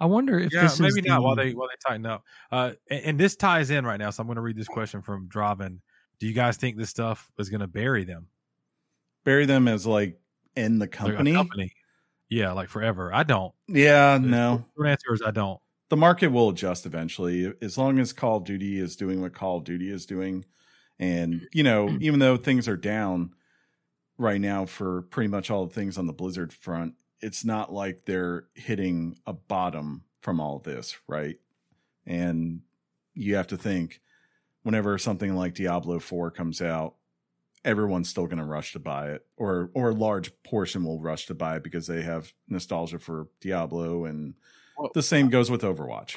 I 0.00 0.06
wonder 0.06 0.38
if 0.38 0.52
yeah, 0.52 0.62
this 0.62 0.78
maybe 0.80 1.00
is 1.00 1.06
not 1.06 1.16
the- 1.16 1.22
while 1.22 1.34
they 1.36 1.52
while 1.54 1.68
they 1.68 1.74
tighten 1.90 2.06
up. 2.06 2.24
Uh, 2.52 2.72
and, 2.90 3.04
and 3.04 3.18
this 3.20 3.34
ties 3.36 3.70
in 3.70 3.84
right 3.84 3.98
now, 3.98 4.10
so 4.10 4.20
I'm 4.20 4.26
going 4.26 4.36
to 4.36 4.42
read 4.42 4.56
this 4.56 4.68
question 4.68 5.02
from 5.02 5.28
Draven. 5.28 5.78
Do 6.20 6.26
you 6.26 6.32
guys 6.34 6.56
think 6.56 6.76
this 6.76 6.90
stuff 6.90 7.30
is 7.38 7.48
going 7.50 7.60
to 7.60 7.66
bury 7.66 8.04
them? 8.04 8.28
Bury 9.24 9.46
them 9.46 9.68
as 9.68 9.86
like 9.86 10.20
in 10.56 10.78
the 10.78 10.84
Like 10.84 10.92
company. 10.92 11.32
company? 11.32 11.72
Yeah, 12.28 12.52
like 12.52 12.68
forever. 12.68 13.12
I 13.12 13.22
don't. 13.22 13.54
Yeah, 13.68 14.18
The 14.18 14.26
no. 14.26 14.64
short 14.76 14.88
answer 14.88 15.14
is 15.14 15.22
I 15.24 15.30
don't. 15.30 15.60
The 15.90 15.96
market 15.96 16.28
will 16.28 16.50
adjust 16.50 16.84
eventually 16.86 17.52
as 17.62 17.78
long 17.78 17.98
as 17.98 18.12
Call 18.12 18.36
of 18.38 18.44
Duty 18.44 18.78
is 18.78 18.94
doing 18.96 19.22
what 19.22 19.32
Call 19.32 19.56
of 19.58 19.64
Duty 19.64 19.90
is 19.90 20.04
doing. 20.06 20.44
And, 20.98 21.46
you 21.52 21.62
know, 21.62 21.88
even 22.00 22.18
though 22.20 22.36
things 22.36 22.68
are 22.68 22.76
down 22.76 23.30
right 24.18 24.40
now 24.40 24.66
for 24.66 25.02
pretty 25.02 25.28
much 25.28 25.50
all 25.50 25.66
the 25.66 25.74
things 25.74 25.96
on 25.96 26.06
the 26.06 26.12
Blizzard 26.12 26.52
front, 26.52 26.94
it's 27.20 27.44
not 27.44 27.72
like 27.72 28.04
they're 28.04 28.46
hitting 28.54 29.18
a 29.26 29.32
bottom 29.32 30.02
from 30.20 30.40
all 30.40 30.58
this, 30.58 30.96
right? 31.06 31.36
And 32.06 32.60
you 33.14 33.36
have 33.36 33.48
to 33.48 33.56
think 33.56 34.00
whenever 34.62 34.96
something 34.98 35.34
like 35.34 35.54
Diablo 35.54 35.98
4 35.98 36.30
comes 36.30 36.62
out, 36.62 36.94
everyone's 37.64 38.08
still 38.08 38.26
going 38.26 38.38
to 38.38 38.44
rush 38.44 38.72
to 38.72 38.78
buy 38.78 39.10
it 39.10 39.26
or 39.36 39.68
or 39.74 39.90
a 39.90 39.94
large 39.94 40.30
portion 40.44 40.84
will 40.84 41.00
rush 41.00 41.26
to 41.26 41.34
buy 41.34 41.56
it 41.56 41.62
because 41.64 41.86
they 41.88 42.02
have 42.02 42.32
nostalgia 42.48 42.98
for 42.98 43.26
Diablo 43.40 44.04
and 44.04 44.34
Well, 44.76 44.90
the 44.94 45.02
same 45.02 45.28
goes 45.28 45.50
with 45.50 45.62
Overwatch. 45.62 46.16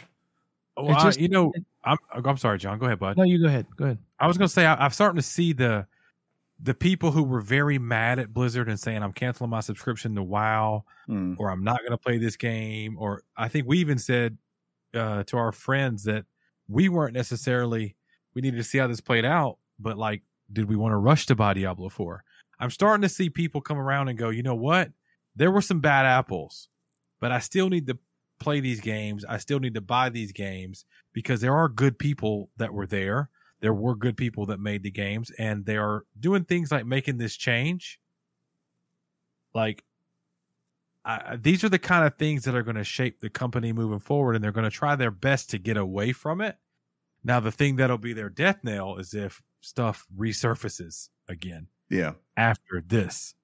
Well, 0.77 0.91
It 1.07 1.17
I- 1.17 1.19
you 1.19 1.27
know, 1.29 1.51
I'm 1.83 1.97
oh, 2.15 2.21
I'm 2.23 2.37
sorry, 2.37 2.59
John. 2.59 2.77
Go 2.77 2.85
ahead, 2.85 2.99
bud. 2.99 3.17
No, 3.17 3.23
you 3.23 3.39
go 3.39 3.47
ahead. 3.47 3.65
Go 3.75 3.85
ahead. 3.85 3.97
I 4.19 4.27
was 4.27 4.37
gonna 4.37 4.47
say 4.49 4.65
I, 4.65 4.75
I'm 4.75 4.91
starting 4.91 5.15
to 5.17 5.21
see 5.23 5.51
the 5.51 5.87
the 6.63 6.73
people 6.73 7.11
who 7.11 7.23
were 7.23 7.41
very 7.41 7.79
mad 7.79 8.19
at 8.19 8.33
Blizzard 8.33 8.69
and 8.69 8.79
saying 8.79 9.01
I'm 9.01 9.13
canceling 9.13 9.49
my 9.49 9.61
subscription 9.61 10.15
to 10.15 10.23
WoW 10.23 10.83
Mm. 11.09 11.35
or 11.39 11.49
I'm 11.49 11.63
not 11.63 11.81
gonna 11.83 11.97
play 11.97 12.17
this 12.19 12.37
game 12.37 12.95
or 12.99 13.23
I 13.35 13.47
think 13.47 13.67
we 13.67 13.79
even 13.79 13.97
said 13.97 14.37
uh, 14.93 15.23
to 15.23 15.37
our 15.37 15.51
friends 15.51 16.03
that 16.03 16.25
we 16.67 16.87
weren't 16.89 17.13
necessarily 17.13 17.95
we 18.33 18.41
needed 18.41 18.57
to 18.57 18.63
see 18.63 18.77
how 18.77 18.87
this 18.87 19.01
played 19.01 19.25
out, 19.25 19.57
but 19.79 19.97
like, 19.97 20.21
did 20.53 20.69
we 20.69 20.75
want 20.75 20.93
to 20.93 20.97
rush 20.97 21.25
to 21.27 21.35
buy 21.35 21.53
Diablo 21.53 21.89
4? 21.89 22.23
I'm 22.59 22.69
starting 22.69 23.01
to 23.01 23.09
see 23.09 23.29
people 23.29 23.59
come 23.61 23.77
around 23.77 24.07
and 24.09 24.17
go, 24.17 24.29
you 24.29 24.43
know 24.43 24.55
what? 24.55 24.91
There 25.35 25.51
were 25.51 25.61
some 25.61 25.79
bad 25.81 26.05
apples, 26.05 26.69
but 27.19 27.31
I 27.31 27.39
still 27.39 27.69
need 27.69 27.87
to 27.87 27.97
play 28.39 28.59
these 28.59 28.79
games. 28.79 29.25
I 29.27 29.37
still 29.37 29.59
need 29.59 29.73
to 29.73 29.81
buy 29.81 30.09
these 30.09 30.31
games 30.31 30.85
because 31.13 31.41
there 31.41 31.55
are 31.55 31.67
good 31.67 31.97
people 31.97 32.49
that 32.57 32.73
were 32.73 32.87
there. 32.87 33.29
There 33.61 33.73
were 33.73 33.95
good 33.95 34.17
people 34.17 34.47
that 34.47 34.59
made 34.59 34.83
the 34.83 34.91
games 34.91 35.31
and 35.37 35.65
they 35.65 35.77
are 35.77 36.03
doing 36.19 36.43
things 36.45 36.71
like 36.71 36.85
making 36.85 37.17
this 37.17 37.35
change. 37.35 37.99
Like, 39.53 39.83
I, 41.05 41.35
these 41.35 41.63
are 41.63 41.69
the 41.69 41.79
kind 41.79 42.05
of 42.05 42.15
things 42.17 42.43
that 42.45 42.55
are 42.55 42.63
going 42.63 42.75
to 42.75 42.83
shape 42.83 43.19
the 43.19 43.29
company 43.29 43.73
moving 43.73 43.99
forward 43.99 44.35
and 44.35 44.43
they're 44.43 44.51
going 44.51 44.69
to 44.69 44.75
try 44.75 44.95
their 44.95 45.11
best 45.11 45.49
to 45.51 45.57
get 45.57 45.77
away 45.77 46.11
from 46.11 46.41
it. 46.41 46.57
Now, 47.23 47.39
the 47.39 47.51
thing 47.51 47.75
that'll 47.75 47.97
be 47.97 48.13
their 48.13 48.29
death 48.29 48.59
knell 48.63 48.97
is 48.97 49.13
if 49.13 49.41
stuff 49.61 50.05
resurfaces 50.17 51.09
again 51.27 51.67
Yeah. 51.89 52.13
after 52.37 52.83
this. 52.85 53.35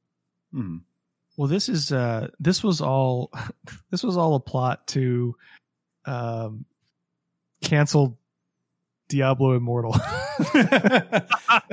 Mm. 0.54 0.82
Well, 1.36 1.48
this 1.48 1.70
is 1.70 1.92
uh 1.92 2.30
this 2.40 2.64
was 2.64 2.82
all 2.82 3.32
this 3.92 4.02
was 4.04 4.18
all 4.18 4.34
a 4.34 4.40
plot 4.40 4.88
to 4.88 5.36
um 6.06 6.66
cancel 7.62 8.18
Diablo 9.10 9.54
Immortal. 9.54 9.92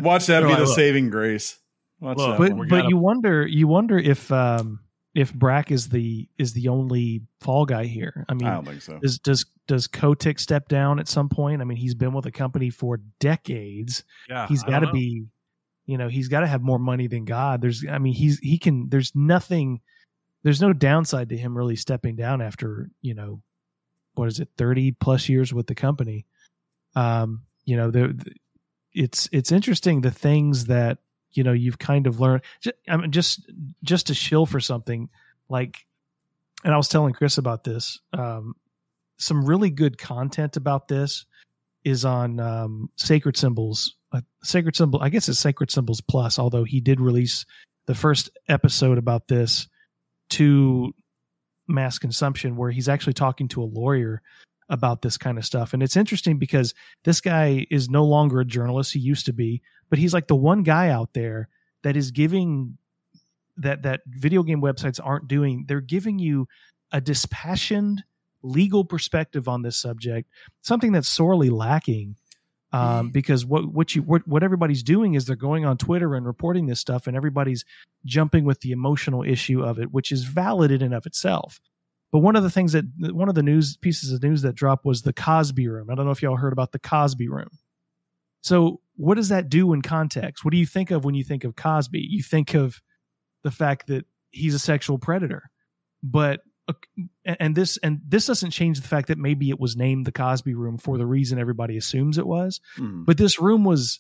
Watch 0.03 0.27
that 0.27 0.43
be 0.47 0.55
the 0.55 0.65
look. 0.65 0.77
saving 0.77 1.11
grace. 1.11 1.59
Watch 2.01 2.19
Look, 2.19 2.39
that. 2.39 2.39
but 2.39 2.57
but 2.57 2.69
gotta- 2.69 2.89
you 2.89 2.97
wonder 2.97 3.47
you 3.47 3.69
wonder 3.69 3.99
if 3.99 4.31
um 4.33 4.81
if 5.15 5.33
Brack 5.33 5.71
is 5.71 5.89
the 5.89 6.29
is 6.39 6.53
the 6.53 6.69
only 6.69 7.23
fall 7.41 7.65
guy 7.67 7.85
here. 7.85 8.25
I 8.29 8.35
mean, 8.35 8.47
I 8.47 8.55
don't 8.55 8.67
think 8.67 8.83
so. 8.83 8.99
does 8.99 9.19
does 9.19 9.47
does 9.67 9.87
Kotick 9.87 10.39
step 10.39 10.69
down 10.69 10.99
at 10.99 11.09
some 11.09 11.29
point? 11.29 11.61
I 11.63 11.65
mean, 11.65 11.79
he's 11.79 11.95
been 11.95 12.13
with 12.13 12.25
the 12.25 12.33
company 12.33 12.71
for 12.71 13.01
decades. 13.21 14.05
Yeah. 14.29 14.47
He's 14.49 14.63
I 14.65 14.71
don't 14.71 14.81
got 14.83 14.87
to 14.89 14.93
be, 14.93 15.25
you 15.87 15.97
know, 15.99 16.09
he's 16.09 16.29
got 16.29 16.41
to 16.41 16.47
have 16.47 16.63
more 16.63 16.79
money 16.79 17.07
than 17.07 17.25
God. 17.25 17.63
There's, 17.63 17.85
I 17.89 17.99
mean, 17.99 18.13
he's 18.13 18.39
he 18.41 18.59
can. 18.59 18.89
There's 18.91 19.13
nothing. 19.15 19.81
There's 20.43 20.61
no 20.61 20.73
downside 20.75 21.31
to 21.31 21.37
him 21.39 21.57
really 21.57 21.77
stepping 21.77 22.17
down 22.17 22.43
after 22.43 22.91
you 23.01 23.15
know, 23.15 23.41
what 24.15 24.29
is 24.29 24.41
it, 24.41 24.49
thirty 24.59 24.93
plus 24.93 25.29
years 25.29 25.55
with 25.55 25.67
the 25.69 25.75
company. 25.75 26.27
Um, 26.95 27.43
you 27.65 27.77
know, 27.77 27.91
the, 27.91 28.09
the 28.09 28.33
it's 28.93 29.29
it's 29.33 29.53
interesting 29.53 30.01
the 30.01 30.11
things 30.11 30.67
that 30.67 30.99
you 31.33 31.43
know 31.43 31.53
you've 31.53 31.79
kind 31.79 32.07
of 32.07 32.21
learned. 32.21 32.43
I 32.89 32.97
mean, 32.97 33.11
just 33.11 33.51
just 33.83 34.07
to 34.07 34.15
shill 34.15 34.47
for 34.47 34.61
something 34.61 35.11
like, 35.49 35.85
and 36.65 36.73
I 36.73 36.77
was 36.77 36.89
telling 36.89 37.13
Chris 37.13 37.39
about 37.39 37.65
this. 37.65 38.01
Um, 38.13 38.55
some 39.19 39.45
really 39.45 39.71
good 39.71 39.99
content 39.99 40.57
about 40.57 40.89
this 40.89 41.27
is 41.85 42.05
on 42.05 42.41
um, 42.41 42.91
Sacred 42.97 43.37
Symbols. 43.37 43.97
Uh, 44.13 44.23
Sacred 44.43 44.77
Symbol, 44.77 45.01
I 45.03 45.09
guess 45.09 45.29
it's 45.29 45.39
Sacred 45.39 45.71
Symbols 45.71 46.01
Plus. 46.01 46.39
Although 46.39 46.65
he 46.65 46.81
did 46.81 47.01
release 47.01 47.45
the 47.87 47.95
first 47.95 48.31
episode 48.49 48.99
about 48.99 49.29
this 49.29 49.69
to 50.31 50.95
mass 51.67 51.99
consumption, 51.99 52.57
where 52.57 52.71
he's 52.71 52.89
actually 52.89 53.13
talking 53.15 53.49
to 53.49 53.63
a 53.63 53.65
lawyer 53.65 54.23
about 54.75 55.03
this 55.03 55.17
kind 55.17 55.39
of 55.39 55.47
stuff. 55.47 55.73
And 55.73 55.83
it's 55.83 55.97
interesting 55.97 56.37
because 56.37 56.75
this 57.05 57.21
guy 57.21 57.65
is 57.71 57.89
no 57.89 58.05
longer 58.05 58.41
a 58.41 58.45
journalist. 58.45 58.93
He 58.93 58.99
used 58.99 59.25
to 59.27 59.33
be, 59.33 59.63
but 59.89 60.01
he's 60.01 60.13
like 60.13 60.27
the 60.27 60.37
one 60.37 60.65
guy 60.65 60.89
out 60.89 61.15
there 61.15 61.49
that 61.85 61.97
is 61.97 62.11
giving 62.11 62.77
that 63.57 63.83
that 63.83 64.01
video 64.07 64.43
game 64.43 64.61
websites 64.61 64.99
aren't 65.03 65.29
doing. 65.29 65.65
They're 65.69 65.81
giving 65.81 66.19
you 66.19 66.49
a 66.93 67.01
dispassioned 67.01 68.03
legal 68.43 68.85
perspective 68.85 69.49
on 69.49 69.63
this 69.63 69.77
subject, 69.77 70.29
something 70.63 70.93
that's 70.93 71.09
sorely 71.09 71.51
lacking. 71.51 72.17
Um, 72.73 73.11
because 73.11 73.47
what 73.47 73.73
what 73.73 73.95
you 73.95 74.03
what, 74.03 74.27
what 74.27 74.43
everybody's 74.43 74.83
doing 74.83 75.15
is 75.15 75.27
they're 75.27 75.37
going 75.37 75.65
on 75.65 75.77
Twitter 75.79 76.17
and 76.17 76.27
reporting 76.27 76.67
this 76.67 76.81
stuff, 76.81 77.07
and 77.07 77.17
everybody's 77.17 77.65
jumping 78.05 78.45
with 78.45 78.63
the 78.63 78.73
emotional 78.73 79.23
issue 79.23 79.63
of 79.63 79.79
it, 79.79 79.93
which 79.93 80.11
is 80.11 80.25
valid 80.25 80.73
in 80.73 80.83
and 80.83 80.93
of 80.93 81.07
itself. 81.07 81.61
But 82.15 82.21
one 82.21 82.37
of 82.37 82.45
the 82.45 82.51
things 82.51 82.75
that 82.75 82.85
one 82.97 83.29
of 83.29 83.35
the 83.35 83.43
news 83.43 83.77
pieces 83.77 84.13
of 84.13 84.23
news 84.23 84.43
that 84.43 84.55
dropped 84.55 84.85
was 84.85 85.03
the 85.03 85.13
Cosby 85.13 85.67
Room. 85.67 85.91
I 85.91 85.97
don't 85.97 86.05
know 86.05 86.13
if 86.13 86.23
y'all 86.23 86.37
heard 86.37 86.53
about 86.53 86.71
the 86.71 86.79
Cosby 86.79 87.27
Room. 87.29 87.49
So 88.41 88.81
what 88.95 89.17
does 89.17 89.31
that 89.31 89.49
do 89.49 89.73
in 89.73 89.83
context? 89.83 90.45
What 90.45 90.53
do 90.53 90.57
you 90.57 90.65
think 90.65 90.93
of 90.93 91.05
when 91.05 91.17
you 91.17 91.25
think 91.25 91.43
of 91.43 91.57
Cosby? 91.57 91.99
You 92.09 92.23
think 92.23 92.55
of 92.55 92.81
the 93.43 93.51
fact 93.51 93.89
that 93.89 94.07
he's 94.31 94.55
a 94.55 94.61
sexual 94.61 94.97
predator, 94.97 95.51
but 96.05 96.39
uh, 96.69 96.75
and 97.25 97.57
this 97.57 97.79
and 97.79 98.01
this 98.07 98.27
doesn't 98.27 98.53
change 98.53 98.81
the 98.81 98.87
fact 98.87 99.09
that 99.09 99.19
maybe 99.19 99.51
it 99.51 99.59
was 99.59 99.75
named 99.75 100.07
the 100.07 100.13
Cosby 100.13 100.55
Room 100.55 100.79
for 100.79 100.97
the 100.97 101.07
reason 101.07 101.41
everybody 101.41 101.77
assumes 101.77 102.17
it 102.17 102.29
was. 102.29 102.61
Mm. 102.79 103.07
But 103.07 103.19
this 103.19 103.41
room 103.41 103.65
was 103.65 103.99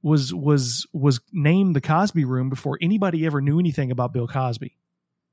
was 0.00 0.32
was 0.32 0.86
was 0.94 1.20
named 1.34 1.76
the 1.76 1.82
Cosby 1.82 2.24
Room 2.24 2.48
before 2.48 2.78
anybody 2.80 3.26
ever 3.26 3.42
knew 3.42 3.58
anything 3.58 3.90
about 3.90 4.14
Bill 4.14 4.26
Cosby. 4.26 4.74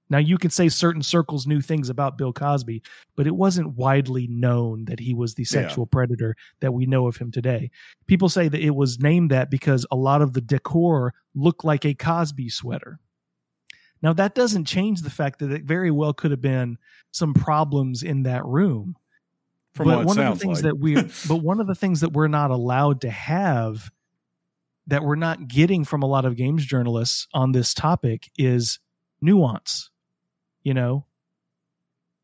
Now 0.10 0.18
you 0.18 0.38
can 0.38 0.50
say 0.50 0.70
certain 0.70 1.04
circles 1.04 1.46
knew 1.46 1.62
things 1.62 1.90
about 1.90 2.18
Bill 2.18 2.34
Cosby, 2.34 2.82
but 3.16 3.28
it 3.28 3.36
wasn't 3.36 3.78
widely 3.78 4.28
known 4.28 4.86
that 4.86 5.00
he 5.00 5.14
was 5.14 5.36
the 5.36 5.44
sexual 5.46 5.86
predator 5.86 6.36
that 6.62 6.74
we 6.74 6.86
know 6.88 7.08
of 7.08 7.18
him 7.18 7.32
today. 7.32 7.70
People 8.08 8.28
say 8.28 8.48
that 8.48 8.62
it 8.62 8.76
was 8.76 9.00
named 9.00 9.30
that 9.32 9.52
because 9.52 9.86
a 9.92 9.96
lot 9.96 10.22
of 10.22 10.34
the 10.34 10.42
decor 10.42 11.14
looked 11.36 11.64
like 11.64 11.86
a 11.86 11.94
Cosby 11.94 12.50
sweater. 12.50 13.00
Now 14.02 14.14
that 14.14 14.34
doesn't 14.34 14.66
change 14.66 15.02
the 15.02 15.10
fact 15.12 15.40
that 15.40 15.52
it 15.52 15.64
very 15.64 15.92
well 15.92 16.14
could 16.14 16.32
have 16.32 16.42
been 16.42 16.78
some 17.12 17.34
problems 17.34 18.02
in 18.02 18.24
that 18.24 18.46
room. 18.46 18.96
From 19.76 19.88
but 19.88 20.06
one 20.06 20.18
of 20.18 20.40
the 20.40 20.44
things 20.44 20.64
like. 20.64 20.72
that 20.72 20.80
we 20.80 20.96
but 21.28 21.44
one 21.44 21.60
of 21.60 21.68
the 21.68 21.76
things 21.76 22.02
that 22.02 22.14
we're 22.14 22.28
not 22.28 22.50
allowed 22.50 23.02
to 23.02 23.12
have 23.12 23.92
that 24.88 25.04
we're 25.04 25.16
not 25.16 25.48
getting 25.48 25.86
from 25.86 26.02
a 26.02 26.08
lot 26.08 26.26
of 26.26 26.36
games 26.36 26.66
journalists 26.66 27.28
on 27.32 27.52
this 27.52 27.76
topic 27.76 28.32
is 28.40 28.80
nuance 29.22 29.92
you 30.64 30.74
know 30.74 31.06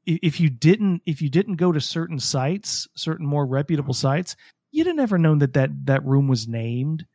if 0.06 0.40
you 0.40 0.50
didn't 0.50 1.02
if 1.06 1.22
you 1.22 1.30
didn't 1.30 1.56
go 1.56 1.72
to 1.72 1.82
certain 1.82 2.20
sites 2.20 2.88
certain 2.96 3.26
more 3.26 3.46
reputable 3.46 3.94
mm-hmm. 3.94 4.08
sites 4.08 4.36
you'd 4.72 4.88
have 4.88 4.96
never 4.96 5.18
known 5.18 5.40
that 5.40 5.54
that 5.54 5.70
that 5.86 6.06
room 6.06 6.28
was 6.28 6.48
named 6.48 7.06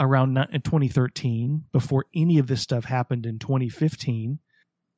around 0.00 0.34
2013 0.34 1.64
before 1.72 2.06
any 2.14 2.38
of 2.38 2.48
this 2.48 2.60
stuff 2.60 2.84
happened 2.84 3.24
in 3.24 3.38
2015 3.38 4.38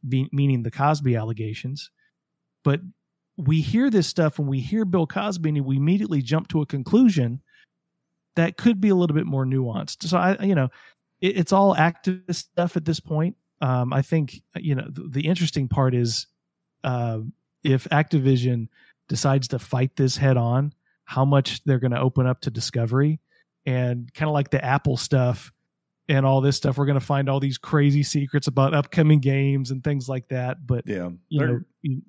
be, 0.08 0.28
meaning 0.32 0.62
the 0.62 0.70
cosby 0.70 1.16
allegations. 1.16 1.90
But 2.62 2.80
we 3.36 3.60
hear 3.60 3.90
this 3.90 4.06
stuff 4.06 4.38
when 4.38 4.48
we 4.48 4.60
hear 4.60 4.84
bill 4.84 5.06
cosby 5.06 5.50
and 5.50 5.66
we 5.66 5.76
immediately 5.76 6.22
jump 6.22 6.48
to 6.48 6.62
a 6.62 6.66
conclusion 6.66 7.42
that 8.36 8.56
could 8.56 8.80
be 8.80 8.88
a 8.88 8.94
little 8.94 9.14
bit 9.14 9.26
more 9.26 9.44
nuanced. 9.44 10.08
So 10.08 10.16
i 10.16 10.42
you 10.42 10.54
know 10.54 10.68
it, 11.20 11.36
it's 11.36 11.52
all 11.52 11.74
activist 11.74 12.36
stuff 12.36 12.76
at 12.76 12.84
this 12.84 13.00
point 13.00 13.36
um, 13.64 13.92
I 13.94 14.02
think 14.02 14.42
you 14.56 14.74
know 14.74 14.86
the, 14.90 15.08
the 15.08 15.26
interesting 15.26 15.68
part 15.68 15.94
is 15.94 16.26
uh, 16.84 17.20
if 17.62 17.84
Activision 17.84 18.68
decides 19.08 19.48
to 19.48 19.58
fight 19.58 19.96
this 19.96 20.16
head 20.16 20.36
on, 20.36 20.74
how 21.04 21.24
much 21.24 21.64
they're 21.64 21.78
going 21.78 21.92
to 21.92 22.00
open 22.00 22.26
up 22.26 22.42
to 22.42 22.50
discovery, 22.50 23.20
and 23.64 24.12
kind 24.12 24.28
of 24.28 24.34
like 24.34 24.50
the 24.50 24.62
Apple 24.62 24.98
stuff 24.98 25.50
and 26.06 26.26
all 26.26 26.42
this 26.42 26.56
stuff, 26.58 26.76
we're 26.76 26.84
going 26.84 27.00
to 27.00 27.04
find 27.06 27.30
all 27.30 27.40
these 27.40 27.56
crazy 27.56 28.02
secrets 28.02 28.46
about 28.46 28.74
upcoming 28.74 29.20
games 29.20 29.70
and 29.70 29.82
things 29.82 30.06
like 30.06 30.28
that. 30.28 30.66
But 30.66 30.86
Yeah. 30.86 31.08
you 31.30 31.40
know, 31.46 31.60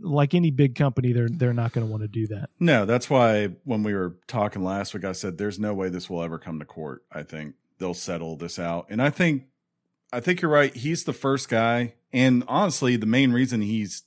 like 0.02 0.34
any 0.34 0.52
big 0.52 0.76
company, 0.76 1.14
they're 1.14 1.30
they're 1.30 1.54
not 1.54 1.72
going 1.72 1.88
to 1.88 1.92
want 1.92 2.04
to 2.04 2.10
do 2.10 2.28
that. 2.28 2.50
No, 2.60 2.86
that's 2.86 3.10
why 3.10 3.52
when 3.64 3.84
we 3.84 3.94
were 3.94 4.18
talking 4.28 4.62
last 4.62 4.94
week, 4.94 5.06
I 5.06 5.14
said 5.14 5.38
there's 5.38 5.60
no 5.60 5.74
way 5.74 5.88
this 5.88 6.10
will 6.10 6.22
ever 6.22 6.38
come 6.38 6.60
to 6.60 6.66
court. 6.66 7.04
I 7.10 7.24
think 7.24 7.56
they'll 7.78 7.94
settle 7.94 8.36
this 8.36 8.60
out. 8.60 8.88
And 8.90 9.02
I 9.02 9.10
think 9.10 9.44
I 10.14 10.20
think 10.20 10.42
you're 10.42 10.52
right. 10.52 10.74
He's 10.76 11.04
the 11.04 11.14
first 11.14 11.50
guy. 11.50 11.96
And 12.14 12.44
honestly, 12.48 12.96
the 12.96 13.06
main 13.06 13.32
reason 13.32 13.62
he's 13.62 14.04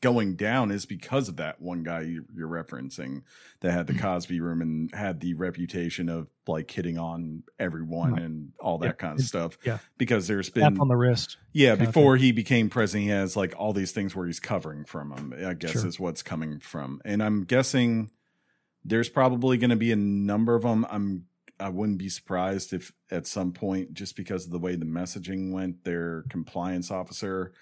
going 0.00 0.36
down 0.36 0.70
is 0.70 0.86
because 0.86 1.28
of 1.28 1.36
that 1.36 1.60
one 1.60 1.82
guy 1.82 2.02
you- 2.02 2.24
you're 2.32 2.48
referencing 2.48 3.22
that 3.60 3.72
had 3.72 3.88
the 3.88 3.92
mm-hmm. 3.92 4.02
Cosby 4.02 4.38
room 4.40 4.62
and 4.62 4.94
had 4.94 5.18
the 5.18 5.34
reputation 5.34 6.08
of 6.08 6.28
like 6.46 6.70
hitting 6.70 6.96
on 6.96 7.42
everyone 7.58 8.12
Right. 8.12 8.22
and 8.22 8.52
all 8.60 8.78
that 8.78 8.86
Yeah. 8.86 8.92
kind 8.92 9.18
of 9.18 9.26
stuff. 9.26 9.58
yeah. 9.64 9.78
Because 9.98 10.28
there's 10.28 10.50
been 10.50 10.78
on 10.78 10.86
the 10.86 10.94
wrist. 10.96 11.36
yeah, 11.52 11.74
before 11.74 12.16
he 12.16 12.30
became 12.30 12.70
president, 12.70 13.06
he 13.06 13.10
has 13.10 13.36
like 13.36 13.54
all 13.58 13.72
these 13.72 13.90
things 13.90 14.14
where 14.14 14.26
he's 14.26 14.38
covering 14.38 14.84
from 14.84 15.10
him. 15.10 15.34
I 15.44 15.54
guess 15.54 15.72
Sure. 15.72 15.86
is 15.86 15.98
what's 15.98 16.22
coming 16.22 16.60
from, 16.60 17.02
and 17.04 17.20
I'm 17.20 17.42
guessing 17.42 18.10
there's 18.84 19.08
probably 19.08 19.58
going 19.58 19.70
to 19.70 19.76
be 19.76 19.90
a 19.90 19.96
number 19.96 20.54
of 20.54 20.62
them. 20.62 20.86
I'm 20.88 21.24
I 21.60 21.68
wouldn't 21.68 21.98
be 21.98 22.08
surprised 22.08 22.72
if 22.72 22.92
at 23.10 23.26
some 23.26 23.52
point, 23.52 23.94
just 23.94 24.16
because 24.16 24.46
of 24.46 24.52
the 24.52 24.58
way 24.58 24.76
the 24.76 24.84
messaging 24.84 25.52
went, 25.52 25.84
their 25.84 26.24
compliance 26.28 26.90
officer, 26.90 27.52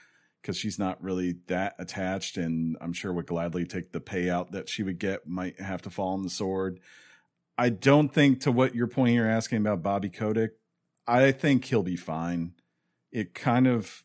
because 0.42 0.56
she's 0.56 0.78
not 0.78 1.02
really 1.02 1.36
that 1.48 1.74
attached, 1.78 2.36
and 2.36 2.76
I'm 2.80 2.92
sure 2.92 3.12
would 3.12 3.26
gladly 3.26 3.64
take 3.64 3.92
the 3.92 4.00
payout 4.00 4.50
that 4.52 4.68
she 4.68 4.82
would 4.82 4.98
get, 4.98 5.26
might 5.26 5.60
have 5.60 5.82
to 5.82 5.90
fall 5.90 6.12
on 6.14 6.22
the 6.22 6.30
sword. 6.30 6.80
I 7.58 7.70
don't 7.70 8.12
think 8.12 8.40
to 8.42 8.52
what 8.52 8.74
your 8.74 8.86
point 8.86 9.14
you're 9.14 9.28
asking 9.28 9.58
about 9.58 9.82
Bobby 9.82 10.10
Kotick. 10.10 10.52
I 11.06 11.32
think 11.32 11.64
he'll 11.64 11.82
be 11.82 11.96
fine 11.96 12.52
it 13.16 13.32
kind 13.32 13.66
of 13.66 14.04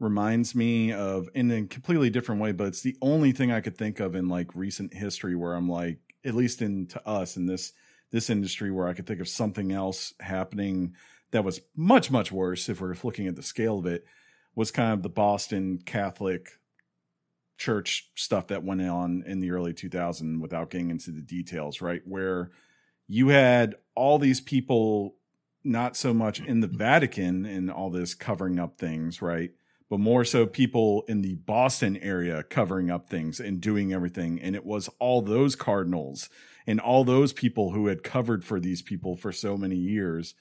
reminds 0.00 0.54
me 0.54 0.90
of 0.90 1.28
in 1.34 1.50
a 1.50 1.66
completely 1.66 2.08
different 2.08 2.40
way, 2.40 2.50
but 2.50 2.68
it's 2.68 2.80
the 2.80 2.96
only 3.02 3.30
thing 3.30 3.52
I 3.52 3.60
could 3.60 3.76
think 3.76 4.00
of 4.00 4.14
in 4.14 4.26
like 4.26 4.54
recent 4.54 4.94
history 4.94 5.36
where 5.36 5.54
I'm 5.54 5.68
like, 5.68 5.98
at 6.24 6.34
least 6.34 6.62
in 6.62 6.86
to 6.86 7.06
us 7.06 7.36
in 7.36 7.44
this 7.44 7.74
this 8.10 8.30
industry 8.30 8.70
where 8.70 8.88
I 8.88 8.94
could 8.94 9.06
think 9.06 9.20
of 9.20 9.28
something 9.28 9.72
else 9.72 10.14
happening 10.20 10.94
that 11.30 11.44
was 11.44 11.60
much, 11.76 12.10
much 12.10 12.32
worse 12.32 12.68
if 12.68 12.80
we're 12.80 12.94
looking 13.02 13.26
at 13.26 13.36
the 13.36 13.42
scale 13.42 13.78
of 13.78 13.86
it, 13.86 14.04
was 14.54 14.70
kind 14.70 14.92
of 14.92 15.02
the 15.02 15.08
Boston 15.08 15.78
Catholic 15.84 16.58
church 17.58 18.10
stuff 18.14 18.46
that 18.48 18.64
went 18.64 18.82
on 18.82 19.24
in 19.26 19.40
the 19.40 19.50
early 19.50 19.74
2000s 19.74 20.40
without 20.40 20.70
getting 20.70 20.90
into 20.90 21.10
the 21.10 21.20
details, 21.20 21.80
right? 21.80 22.02
Where 22.04 22.50
you 23.06 23.28
had 23.28 23.74
all 23.94 24.18
these 24.18 24.40
people 24.40 25.16
not 25.64 25.96
so 25.96 26.14
much 26.14 26.40
in 26.40 26.60
the 26.60 26.66
Vatican 26.66 27.44
and 27.44 27.70
all 27.70 27.90
this 27.90 28.14
covering 28.14 28.58
up 28.58 28.78
things, 28.78 29.20
right? 29.20 29.50
But 29.90 30.00
more 30.00 30.24
so 30.24 30.46
people 30.46 31.04
in 31.08 31.22
the 31.22 31.34
Boston 31.34 31.96
area 31.96 32.42
covering 32.42 32.90
up 32.90 33.08
things 33.08 33.40
and 33.40 33.60
doing 33.60 33.92
everything. 33.92 34.40
And 34.40 34.54
it 34.54 34.64
was 34.64 34.88
all 34.98 35.22
those 35.22 35.56
cardinals 35.56 36.28
and 36.68 36.78
all 36.78 37.02
those 37.02 37.32
people 37.32 37.72
who 37.72 37.86
had 37.86 38.04
covered 38.04 38.44
for 38.44 38.60
these 38.60 38.82
people 38.82 39.16
for 39.16 39.32
so 39.32 39.56
many 39.56 39.74
years. 39.74 40.34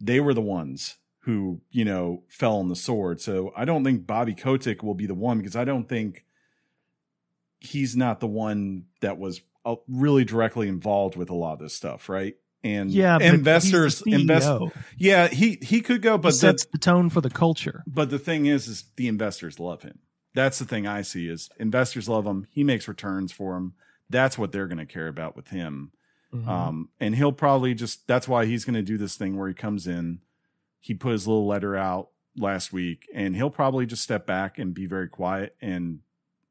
They 0.00 0.18
were 0.18 0.34
the 0.34 0.40
ones 0.40 0.96
who, 1.20 1.60
you 1.70 1.84
know, 1.84 2.24
fell 2.28 2.56
on 2.56 2.68
the 2.68 2.74
sword. 2.74 3.20
So 3.20 3.52
I 3.56 3.64
don't 3.64 3.84
think 3.84 4.08
Bobby 4.08 4.34
Kotick 4.34 4.82
will 4.82 4.96
be 4.96 5.06
the 5.06 5.14
one 5.14 5.38
because 5.38 5.54
I 5.54 5.64
don't 5.64 5.88
think 5.88 6.24
he's 7.60 7.96
not 7.96 8.18
the 8.18 8.26
one 8.26 8.86
that 9.02 9.18
was 9.18 9.40
uh, 9.64 9.76
really 9.86 10.24
directly 10.24 10.66
involved 10.66 11.14
with 11.14 11.30
a 11.30 11.34
lot 11.34 11.52
of 11.52 11.58
this 11.60 11.74
stuff, 11.74 12.08
right? 12.08 12.34
And 12.64 12.90
Yeah, 12.90 13.18
investors, 13.20 14.02
invest, 14.06 14.50
yeah, 14.98 15.28
he 15.28 15.58
he 15.62 15.80
could 15.80 16.02
go, 16.02 16.16
He 16.16 16.22
but 16.22 16.34
sets 16.34 16.64
the, 16.64 16.72
the 16.72 16.78
tone 16.78 17.08
for 17.08 17.20
the 17.20 17.30
culture. 17.30 17.84
but 17.86 18.10
the 18.10 18.18
thing 18.18 18.46
is, 18.46 18.66
is 18.66 18.84
the 18.96 19.06
investors 19.06 19.60
love 19.60 19.82
him. 19.82 20.00
That's 20.34 20.58
the 20.58 20.64
thing 20.64 20.86
I 20.86 21.02
see 21.02 21.28
is 21.28 21.48
investors 21.58 22.08
love 22.08 22.26
him. 22.26 22.46
He 22.50 22.64
makes 22.64 22.88
returns 22.88 23.32
for 23.32 23.54
them. 23.54 23.74
That's 24.10 24.36
what 24.36 24.52
they're 24.52 24.66
going 24.66 24.78
to 24.78 24.86
care 24.86 25.08
about 25.08 25.36
with 25.36 25.48
him. 25.48 25.92
Mhm. 26.34 26.46
Um, 26.46 26.88
and 27.00 27.14
he'll 27.16 27.32
probably 27.32 27.74
just 27.74 28.06
that's 28.06 28.28
why 28.28 28.44
he's 28.44 28.64
going 28.64 28.74
to 28.74 28.82
do 28.82 28.98
this 28.98 29.16
thing 29.16 29.36
where 29.36 29.48
he 29.48 29.54
comes 29.54 29.86
in. 29.86 30.20
He 30.80 30.94
put 30.94 31.12
his 31.12 31.26
little 31.26 31.46
letter 31.46 31.76
out 31.76 32.10
last 32.36 32.72
week, 32.72 33.08
and 33.14 33.34
he'll 33.36 33.50
probably 33.50 33.86
just 33.86 34.02
step 34.02 34.26
back 34.26 34.58
and 34.58 34.74
be 34.74 34.86
very 34.86 35.08
quiet. 35.08 35.56
And 35.60 36.00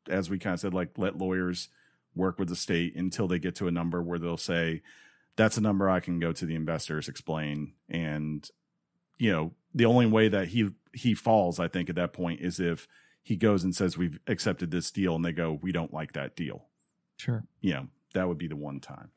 as 0.10 0.30
we 0.30 0.40
kind 0.40 0.54
of 0.54 0.60
said, 0.60 0.74
like 0.74 0.98
let 0.98 1.18
lawyers 1.18 1.70
work 2.16 2.40
with 2.40 2.50
the 2.50 2.56
state 2.56 2.96
until 2.96 3.28
they 3.28 3.40
get 3.40 3.56
to 3.56 3.68
a 3.68 3.72
number 3.72 4.02
where 4.02 4.20
they'll 4.20 4.36
say, 4.38 4.82
"That's 5.36 5.58
a 5.58 5.62
number 5.62 5.90
I 5.90 6.00
can 6.00 6.20
go 6.20 6.34
to 6.34 6.46
the 6.46 6.56
investors, 6.56 7.08
explain." 7.08 7.74
And 7.88 8.50
you 9.18 9.32
know, 9.32 9.54
the 9.74 9.86
only 9.86 10.06
way 10.06 10.28
that 10.30 10.50
he 10.50 10.72
he 10.94 11.14
falls, 11.14 11.60
I 11.60 11.68
think, 11.68 11.90
at 11.90 11.96
that 11.96 12.14
point 12.14 12.42
is 12.42 12.60
if 12.60 12.88
he 13.22 13.36
goes 13.36 13.64
and 13.64 13.76
says, 13.76 13.98
"We've 13.98 14.20
accepted 14.28 14.72
this 14.72 14.92
deal," 14.92 15.16
and 15.16 15.24
they 15.24 15.32
go, 15.32 15.54
"We 15.62 15.72
don't 15.72 15.94
like 15.94 16.14
that 16.14 16.36
deal." 16.36 16.69
Sure. 17.20 17.44
You 17.62 17.74
know, 17.74 17.88
that 18.14 18.28
would 18.28 18.38
be 18.38 18.48
the 18.48 18.56
one 18.56 18.80
time. 18.80 19.12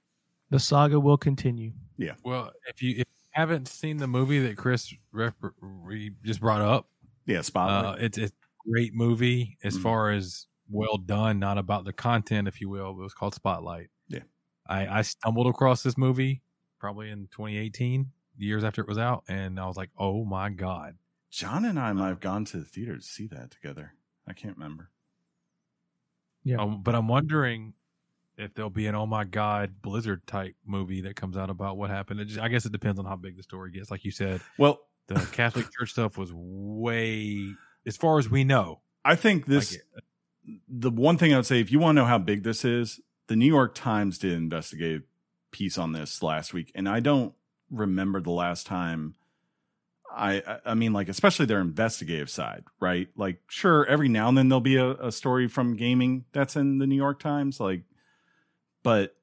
The 0.50 0.58
saga 0.58 1.00
will 1.00 1.16
continue. 1.16 1.72
Yeah. 1.96 2.14
Well, 2.24 2.50
if 2.68 2.82
you 2.82 2.96
if, 2.98 3.06
haven't 3.30 3.68
seen 3.68 3.96
the 3.96 4.06
movie 4.06 4.38
that 4.40 4.56
Chris 4.58 4.92
rep- 5.12 5.34
re- 5.60 6.12
just 6.22 6.40
brought 6.40 6.60
up. 6.60 6.88
Yeah, 7.24 7.38
Uh, 7.38 7.42
Spotlight. 7.42 8.02
it's 8.02 8.18
it's 8.18 8.32
a 8.32 8.68
great 8.70 8.92
movie 8.92 9.56
as 9.64 9.78
Mhm. 9.78 9.82
far 9.82 10.10
as 10.10 10.46
well 10.68 10.98
done, 10.98 11.38
not 11.38 11.56
about 11.56 11.84
the 11.84 11.92
content, 11.92 12.48
if 12.48 12.60
you 12.60 12.68
will. 12.68 12.90
It 12.90 12.96
was 12.96 13.14
called 13.14 13.34
Spotlight. 13.34 13.88
Yeah. 14.08 14.24
I, 14.66 14.98
I 14.98 15.02
stumbled 15.02 15.46
across 15.46 15.82
this 15.82 15.96
movie 15.96 16.42
probably 16.78 17.08
in 17.10 17.28
2018, 17.28 18.10
years 18.36 18.64
after 18.64 18.82
it 18.82 18.88
was 18.88 18.98
out, 18.98 19.24
and 19.28 19.58
I 19.60 19.66
was 19.66 19.76
like, 19.76 19.90
oh 19.96 20.24
my 20.24 20.50
god. 20.50 20.98
John 21.30 21.64
and 21.64 21.78
I 21.78 21.92
might 21.94 22.08
have 22.08 22.20
gone 22.20 22.44
to 22.46 22.58
the 22.58 22.64
theater 22.64 22.96
to 22.96 23.02
see 23.02 23.26
that 23.28 23.50
together. 23.52 23.94
I 24.26 24.32
can't 24.34 24.56
remember. 24.56 24.90
Yeah. 26.44 26.56
Um, 26.58 26.82
but 26.82 26.94
I'm 26.94 27.08
wondering 27.08 27.74
if 28.42 28.54
there'll 28.54 28.70
be 28.70 28.86
an 28.86 28.94
oh 28.94 29.06
my 29.06 29.24
god 29.24 29.80
Blizzard 29.82 30.26
type 30.26 30.54
movie 30.66 31.02
that 31.02 31.16
comes 31.16 31.36
out 31.36 31.50
about 31.50 31.76
what 31.76 31.90
happened. 31.90 32.20
It 32.20 32.26
just, 32.26 32.40
I 32.40 32.48
guess 32.48 32.64
it 32.66 32.72
depends 32.72 32.98
on 32.98 33.04
how 33.06 33.16
big 33.16 33.36
the 33.36 33.42
story 33.42 33.70
gets. 33.72 33.90
Like 33.90 34.04
you 34.04 34.10
said, 34.10 34.40
Well, 34.58 34.80
the 35.06 35.14
Catholic 35.32 35.66
Church 35.78 35.90
stuff 35.92 36.16
was 36.18 36.30
way, 36.32 37.54
as 37.86 37.96
far 37.96 38.18
as 38.18 38.28
we 38.30 38.44
know. 38.44 38.80
I 39.04 39.14
think 39.16 39.46
this. 39.46 39.72
like, 39.94 40.04
the 40.68 40.90
one 40.90 41.18
thing 41.18 41.32
I 41.32 41.36
would 41.36 41.46
say, 41.46 41.60
if 41.60 41.70
you 41.70 41.78
want 41.78 41.96
to 41.96 42.02
know 42.02 42.06
how 42.08 42.18
big 42.18 42.42
this 42.42 42.64
is, 42.64 43.00
the 43.28 43.36
New 43.36 43.46
York 43.46 43.74
Times 43.74 44.18
did 44.18 44.32
an 44.32 44.38
investigative 44.38 45.02
piece 45.52 45.78
on 45.78 45.92
this 45.92 46.22
last 46.22 46.52
week, 46.52 46.72
and 46.74 46.88
I 46.88 47.00
don't 47.00 47.34
remember 47.70 48.20
the 48.20 48.30
last 48.32 48.66
time. 48.66 49.14
I 50.14 50.42
I- 50.46 50.60
I 50.66 50.74
mean, 50.74 50.92
like 50.92 51.08
especially 51.08 51.46
their 51.46 51.60
investigative 51.60 52.28
side, 52.30 52.64
right? 52.80 53.08
Like, 53.16 53.40
sure, 53.48 53.86
every 53.86 54.08
now 54.08 54.28
and 54.28 54.36
then 54.36 54.48
there'll 54.48 54.60
be 54.60 54.76
a, 54.76 54.90
a 54.94 55.12
story 55.12 55.48
from 55.48 55.76
gaming 55.76 56.24
that's 56.32 56.56
in 56.56 56.78
the 56.78 56.86
New 56.86 56.96
York 56.96 57.18
Times, 57.20 57.58
like, 57.60 57.82
but 58.82 59.16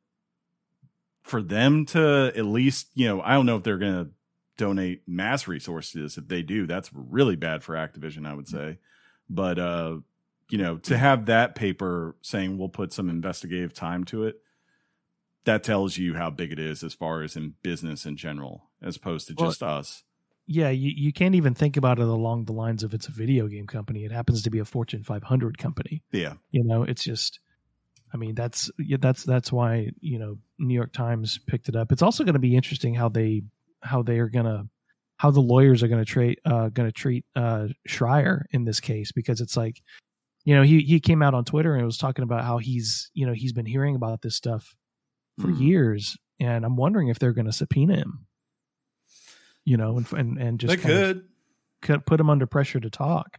for 1.22 1.42
them 1.42 1.86
to 1.88 2.32
at 2.36 2.46
least, 2.46 2.88
you 2.96 3.08
know, 3.08 3.22
I 3.22 3.34
don't 3.34 3.46
know 3.46 3.56
if 3.56 3.64
they're 3.64 3.78
going 3.78 4.06
to 4.06 4.12
donate 4.58 5.04
mass 5.08 5.48
resources. 5.48 6.18
If 6.18 6.28
they 6.28 6.42
do, 6.42 6.68
that's 6.68 6.90
really 6.94 7.36
bad 7.36 7.64
for 7.64 7.76
Activision, 7.76 8.28
I 8.28 8.34
would 8.34 8.48
say. 8.48 8.80
But 9.30 9.60
uh, 9.60 9.98
you 10.50 10.58
know, 10.58 10.78
to 10.78 10.98
have 10.98 11.28
that 11.28 11.56
paper 11.56 12.16
saying 12.22 12.58
we'll 12.58 12.70
put 12.70 12.92
some 12.92 13.10
investigative 13.10 13.74
time 13.74 14.04
to 14.06 14.24
it, 14.26 14.42
that 15.46 15.64
tells 15.64 15.98
you 15.98 16.16
how 16.16 16.30
big 16.30 16.52
it 16.52 16.60
is 16.60 16.84
as 16.84 16.94
far 16.94 17.22
as 17.22 17.36
in 17.36 17.54
business 17.64 18.06
in 18.06 18.18
general, 18.18 18.70
as 18.82 18.96
opposed 18.96 19.28
to 19.28 19.36
Well, 19.38 19.50
just 19.50 19.64
us. 19.64 20.04
Yeah, 20.48 20.70
you, 20.70 20.92
you 20.96 21.14
can't 21.14 21.36
even 21.36 21.54
think 21.54 21.78
about 21.78 22.00
it 22.00 22.08
along 22.08 22.46
the 22.46 22.54
lines 22.54 22.84
of 22.84 22.96
it's 22.96 23.08
a 23.08 23.12
video 23.12 23.48
game 23.48 23.68
company. 23.68 24.04
It 24.04 24.12
happens 24.12 24.42
to 24.42 24.50
be 24.50 24.58
a 24.58 24.66
Fortune 24.66 25.04
500 25.04 25.60
company. 25.60 26.02
Yeah. 26.12 26.34
You 26.50 26.64
know, 26.64 26.82
it's 26.84 27.04
just, 27.04 27.40
I 28.14 28.18
mean, 28.18 28.36
that's 28.36 28.72
that's 29.00 29.24
that's 29.24 29.52
why 29.52 29.92
you 30.02 30.18
know 30.20 30.38
New 30.58 30.74
York 30.74 30.94
Times 30.94 31.40
picked 31.48 31.70
it 31.70 31.76
up. 31.76 31.92
It's 31.92 32.02
also 32.02 32.24
going 32.24 32.34
to 32.34 32.40
be 32.40 32.56
interesting 32.56 32.96
how 32.96 33.10
they 33.10 33.44
how 33.82 34.02
they 34.02 34.20
are 34.20 34.30
going 34.30 34.46
to 34.46 34.68
how 35.18 35.32
the 35.32 35.42
lawyers 35.42 35.84
are 35.84 35.88
going 35.88 36.04
to 36.04 36.10
treat 36.12 36.40
uh, 36.46 36.70
going 36.70 36.88
to 36.88 36.94
treat 36.94 37.26
uh, 37.36 37.68
Schreier 37.88 38.44
in 38.52 38.66
this 38.66 38.80
case 38.80 39.12
because 39.12 39.42
it's 39.42 39.56
like, 39.58 39.82
you 40.46 40.56
know, 40.56 40.64
he 40.64 40.80
he 40.80 41.00
came 41.00 41.22
out 41.22 41.34
on 41.34 41.46
Twitter 41.46 41.76
and 41.76 41.86
was 41.86 41.98
talking 41.98 42.24
about 42.24 42.44
how 42.44 42.58
he's 42.58 43.12
you 43.14 43.26
know 43.28 43.34
he's 43.34 43.54
been 43.54 43.66
hearing 43.66 43.96
about 43.96 44.22
this 44.22 44.36
stuff 44.36 44.74
for 45.40 45.48
Mhm. 45.48 45.60
years, 45.60 46.18
and 46.40 46.66
I'm 46.66 46.76
wondering 46.78 47.10
if 47.10 47.20
they're 47.20 47.34
going 47.34 47.46
to 47.46 47.52
subpoena 47.54 47.96
him. 47.96 48.26
You 49.66 49.78
know, 49.78 49.98
and 49.98 50.14
and, 50.14 50.38
and 50.38 50.60
just 50.60 50.72
they 50.72 50.78
kind 50.78 50.94
could. 50.94 51.24
could 51.82 52.06
put 52.06 52.20
him 52.20 52.30
under 52.30 52.48
pressure 52.48 52.80
to 52.80 52.90
talk. 52.90 53.38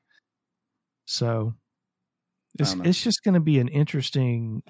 So 1.07 1.55
it's 2.59 2.71
I 2.71 2.75
don't 2.75 2.85
know. 2.85 2.89
it's 2.89 3.03
just 3.03 3.23
going 3.25 3.35
to 3.35 3.41
be 3.41 3.59
an 3.59 3.69
interesting. 3.69 4.63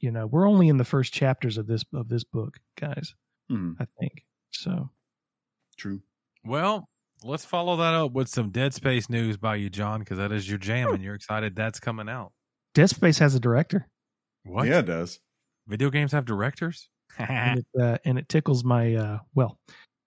You 0.00 0.12
know, 0.12 0.26
we're 0.26 0.48
only 0.48 0.68
in 0.68 0.76
the 0.76 0.84
first 0.84 1.12
chapters 1.12 1.58
of 1.58 1.66
this 1.66 1.84
of 1.92 2.08
this 2.08 2.24
book, 2.24 2.58
guys. 2.78 3.14
Mhm. 3.50 3.74
I 3.80 3.86
think 3.98 4.24
so. 4.52 4.90
True. 5.76 6.00
Well, 6.44 6.88
let's 7.24 7.44
follow 7.44 7.76
that 7.76 7.94
up 7.94 8.12
with 8.12 8.28
some 8.28 8.50
Dead 8.50 8.74
Space 8.74 9.08
news 9.10 9.36
by 9.36 9.56
you, 9.56 9.70
John, 9.70 10.00
because 10.00 10.18
that 10.18 10.30
is 10.32 10.48
your 10.48 10.58
jam, 10.58 10.92
and 10.94 11.02
you're 11.02 11.14
excited 11.16 11.56
that's 11.56 11.80
coming 11.80 12.08
out. 12.08 12.32
Dead 12.74 12.88
Space 12.90 13.18
has 13.18 13.34
a 13.34 13.40
director, 13.40 13.88
What? 14.44 14.68
Yeah, 14.68 14.78
it 14.80 14.86
does. 14.86 15.18
Video 15.66 15.90
games 15.90 16.12
have 16.12 16.24
directors? 16.24 16.88
and 17.18 17.58
it 17.74 17.82
uh, 17.82 17.98
and 18.04 18.18
it 18.18 18.28
tickles 18.28 18.62
my 18.64 18.94
uh, 18.94 19.18
well. 19.34 19.58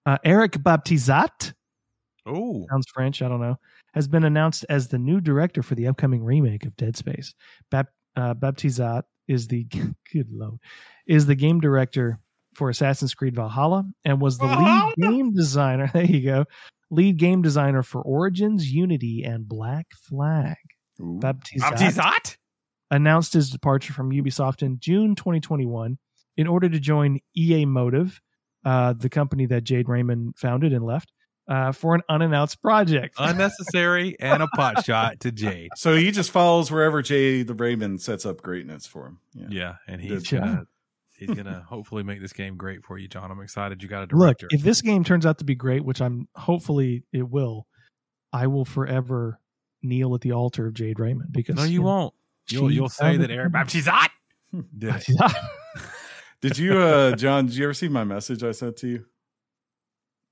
Uh, 0.05 0.17
Eric 0.23 0.53
Baptizat 0.53 1.53
oh, 2.31 2.65
sounds 2.69 2.87
French. 2.93 3.21
I 3.21 3.27
don't 3.27 3.41
know. 3.41 3.57
Has 3.93 4.07
been 4.07 4.23
announced 4.23 4.65
as 4.69 4.87
the 4.87 4.97
new 4.99 5.19
director 5.21 5.61
for 5.61 5.75
the 5.75 5.87
upcoming 5.87 6.23
remake 6.23 6.65
of 6.65 6.75
Dead 6.77 6.95
Space. 6.95 7.33
Bap, 7.69 7.87
uh, 8.15 8.33
Baptizat 8.33 9.03
is 9.27 9.47
the 9.47 9.63
good 10.13 10.27
lord 10.31 10.59
is 11.07 11.25
the 11.25 11.35
game 11.35 11.59
director 11.59 12.19
for 12.55 12.69
Assassin's 12.69 13.13
Creed 13.13 13.35
Valhalla 13.35 13.85
and 14.03 14.19
was 14.21 14.37
the 14.37 14.47
Valhalla? 14.47 14.93
lead 14.97 15.09
game 15.09 15.33
designer. 15.33 15.89
There 15.93 16.03
you 16.03 16.21
go, 16.21 16.45
lead 16.89 17.17
game 17.17 17.41
designer 17.41 17.83
for 17.83 18.01
Origins, 18.01 18.71
Unity, 18.71 19.23
and 19.23 19.47
Black 19.47 19.87
Flag. 20.07 20.57
Ooh. 20.99 21.19
Baptizat 21.21 21.59
Baptizat? 21.59 22.37
announced 22.91 23.33
his 23.33 23.49
departure 23.49 23.93
from 23.93 24.11
Ubisoft 24.11 24.61
in 24.61 24.77
June 24.79 25.15
2021 25.15 25.97
in 26.37 26.47
order 26.47 26.69
to 26.69 26.79
join 26.79 27.19
EA 27.37 27.65
Motive, 27.65 28.19
uh, 28.65 28.93
the 28.93 29.09
company 29.09 29.45
that 29.45 29.63
Jade 29.63 29.87
Raymond 29.89 30.35
founded 30.37 30.73
and 30.73 30.85
left, 30.85 31.11
uh, 31.51 31.73
for 31.73 31.95
an 31.95 32.01
unannounced 32.07 32.61
project. 32.61 33.15
Unnecessary 33.19 34.15
and 34.21 34.41
a 34.41 34.47
pot 34.47 34.85
shot 34.85 35.19
to 35.19 35.33
Jay. 35.33 35.67
so 35.75 35.95
he 35.95 36.11
just 36.11 36.31
follows 36.31 36.71
wherever 36.71 37.01
Jay 37.01 37.43
the 37.43 37.53
Raven 37.53 37.97
sets 37.99 38.25
up 38.25 38.41
greatness 38.41 38.87
for 38.87 39.07
him. 39.07 39.19
Yeah. 39.33 39.47
Yeah, 39.49 39.75
and 39.85 40.01
he's 40.01 40.29
Good 40.29 40.39
gonna 40.39 40.65
he's 41.17 41.29
gonna 41.35 41.65
hopefully 41.67 42.03
make 42.03 42.21
this 42.21 42.31
game 42.31 42.55
great 42.55 42.85
for 42.85 42.97
you, 42.97 43.09
John. 43.09 43.29
I'm 43.29 43.41
excited 43.41 43.83
you 43.83 43.89
got 43.89 44.03
a 44.03 44.07
director. 44.07 44.47
Look, 44.49 44.53
if 44.53 44.63
this 44.63 44.81
game 44.81 45.03
turns 45.03 45.25
out 45.25 45.39
to 45.39 45.43
be 45.43 45.55
great, 45.55 45.83
which 45.83 46.01
I'm 46.01 46.29
hopefully 46.35 47.03
it 47.11 47.29
will, 47.29 47.67
I 48.31 48.47
will 48.47 48.65
forever 48.65 49.37
kneel 49.83 50.15
at 50.15 50.21
the 50.21 50.31
altar 50.31 50.67
of 50.67 50.73
Jade 50.73 51.01
Raymond 51.01 51.33
because 51.33 51.57
no, 51.57 51.63
you 51.63 51.79
know, 51.79 51.85
won't. 51.85 52.13
You'll 52.49 52.71
you'll 52.71 52.89
say 52.89 53.17
that 53.17 53.27
the 53.27 53.33
Eric 53.33 53.51
company. 53.51 53.81
Baptizat 53.81 54.09
did 54.77 54.95
it. 54.95 55.35
Did 56.39 56.57
you, 56.57 56.77
uh, 56.77 57.11
John? 57.15 57.45
Did 57.45 57.55
you 57.55 57.65
ever 57.65 57.73
see 57.73 57.89
my 57.89 58.03
message 58.05 58.41
I 58.41 58.51
sent 58.51 58.77
to 58.77 58.87
you 58.87 59.05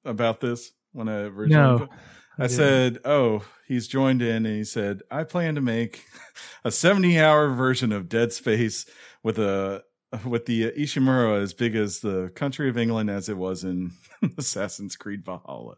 about 0.05 0.39
this 0.39 0.71
when 0.93 1.07
I 1.09 1.21
originally? 1.23 1.49
No, 1.79 1.89
I 2.37 2.43
didn't. 2.43 2.51
said, 2.57 2.97
"Oh, 3.05 3.43
he's 3.67 3.87
joined 3.87 4.21
in," 4.21 4.45
and 4.45 4.55
he 4.55 4.63
said, 4.63 5.01
"I 5.11 5.23
plan 5.23 5.55
to 5.55 5.61
make 5.61 6.05
a 6.63 6.69
70-hour 6.69 7.49
version 7.49 7.91
of 7.91 8.07
Dead 8.09 8.31
Space 8.33 8.85
with 9.23 9.37
a 9.39 9.83
with 10.25 10.45
the 10.45 10.71
Ishimura 10.71 11.41
as 11.41 11.53
big 11.53 11.75
as 11.75 11.99
the 11.99 12.31
country 12.35 12.67
of 12.69 12.77
England 12.77 13.09
as 13.11 13.29
it 13.29 13.37
was 13.37 13.63
in 13.63 13.91
Assassin's 14.37 14.95
Creed 14.95 15.23
Valhalla." 15.25 15.75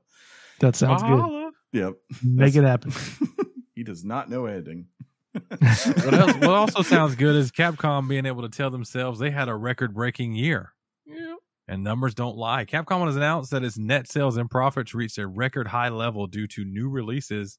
that 0.59 0.75
sounds 0.75 1.01
good. 1.03 1.51
Yep, 1.73 1.93
Make 2.23 2.55
it 2.55 2.63
happen. 2.63 2.91
he 3.75 3.83
does 3.83 4.03
not 4.03 4.29
know 4.29 4.45
editing. 4.45 4.87
What 5.31 6.13
else? 6.13 6.33
What 6.35 6.49
also 6.49 6.81
sounds 6.81 7.15
good 7.15 7.35
is 7.37 7.51
Capcom 7.51 8.07
being 8.09 8.25
able 8.25 8.41
to 8.41 8.49
tell 8.49 8.69
themselves 8.69 9.19
they 9.19 9.31
had 9.31 9.47
a 9.47 9.55
record-breaking 9.55 10.35
year. 10.35 10.73
And 11.71 11.83
numbers 11.85 12.13
don't 12.13 12.35
lie. 12.35 12.65
Capcom 12.65 13.05
has 13.05 13.15
announced 13.15 13.51
that 13.51 13.63
its 13.63 13.77
net 13.77 14.11
sales 14.11 14.35
and 14.35 14.51
profits 14.51 14.93
reached 14.93 15.17
a 15.17 15.25
record 15.25 15.69
high 15.69 15.87
level 15.87 16.27
due 16.27 16.45
to 16.47 16.65
new 16.65 16.89
releases 16.89 17.57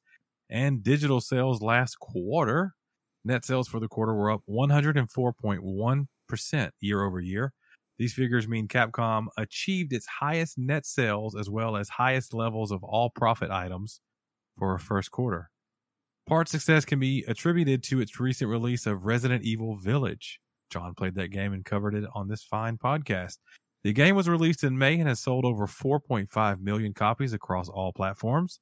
and 0.50 0.82
digital 0.82 1.22
sales 1.22 1.62
last 1.62 1.98
quarter. 1.98 2.74
Net 3.24 3.42
sales 3.42 3.68
for 3.68 3.80
the 3.80 3.88
quarter 3.88 4.14
were 4.14 4.30
up 4.30 4.42
104.1% 4.46 6.70
year 6.80 7.02
over 7.02 7.20
year. 7.20 7.54
These 7.98 8.12
figures 8.12 8.46
mean 8.46 8.68
Capcom 8.68 9.28
achieved 9.38 9.94
its 9.94 10.04
highest 10.04 10.58
net 10.58 10.84
sales 10.84 11.34
as 11.34 11.48
well 11.48 11.74
as 11.74 11.88
highest 11.88 12.34
levels 12.34 12.70
of 12.70 12.84
all 12.84 13.08
profit 13.08 13.50
items 13.50 14.02
for 14.58 14.74
a 14.74 14.78
first 14.78 15.10
quarter. 15.10 15.48
Part 16.28 16.50
success 16.50 16.84
can 16.84 17.00
be 17.00 17.24
attributed 17.28 17.82
to 17.84 18.02
its 18.02 18.20
recent 18.20 18.50
release 18.50 18.84
of 18.84 19.06
Resident 19.06 19.42
Evil 19.42 19.76
Village. 19.76 20.38
John 20.68 20.92
played 20.94 21.14
that 21.14 21.28
game 21.28 21.54
and 21.54 21.64
covered 21.64 21.94
it 21.94 22.04
on 22.14 22.28
this 22.28 22.42
fine 22.42 22.76
podcast. 22.76 23.38
The 23.84 23.92
game 23.92 24.14
was 24.14 24.28
released 24.28 24.62
in 24.62 24.78
May 24.78 24.98
and 24.98 25.08
has 25.08 25.20
sold 25.20 25.44
over 25.44 25.66
4.5 25.66 26.60
million 26.60 26.94
copies 26.94 27.32
across 27.32 27.68
all 27.68 27.92
platforms. 27.92 28.60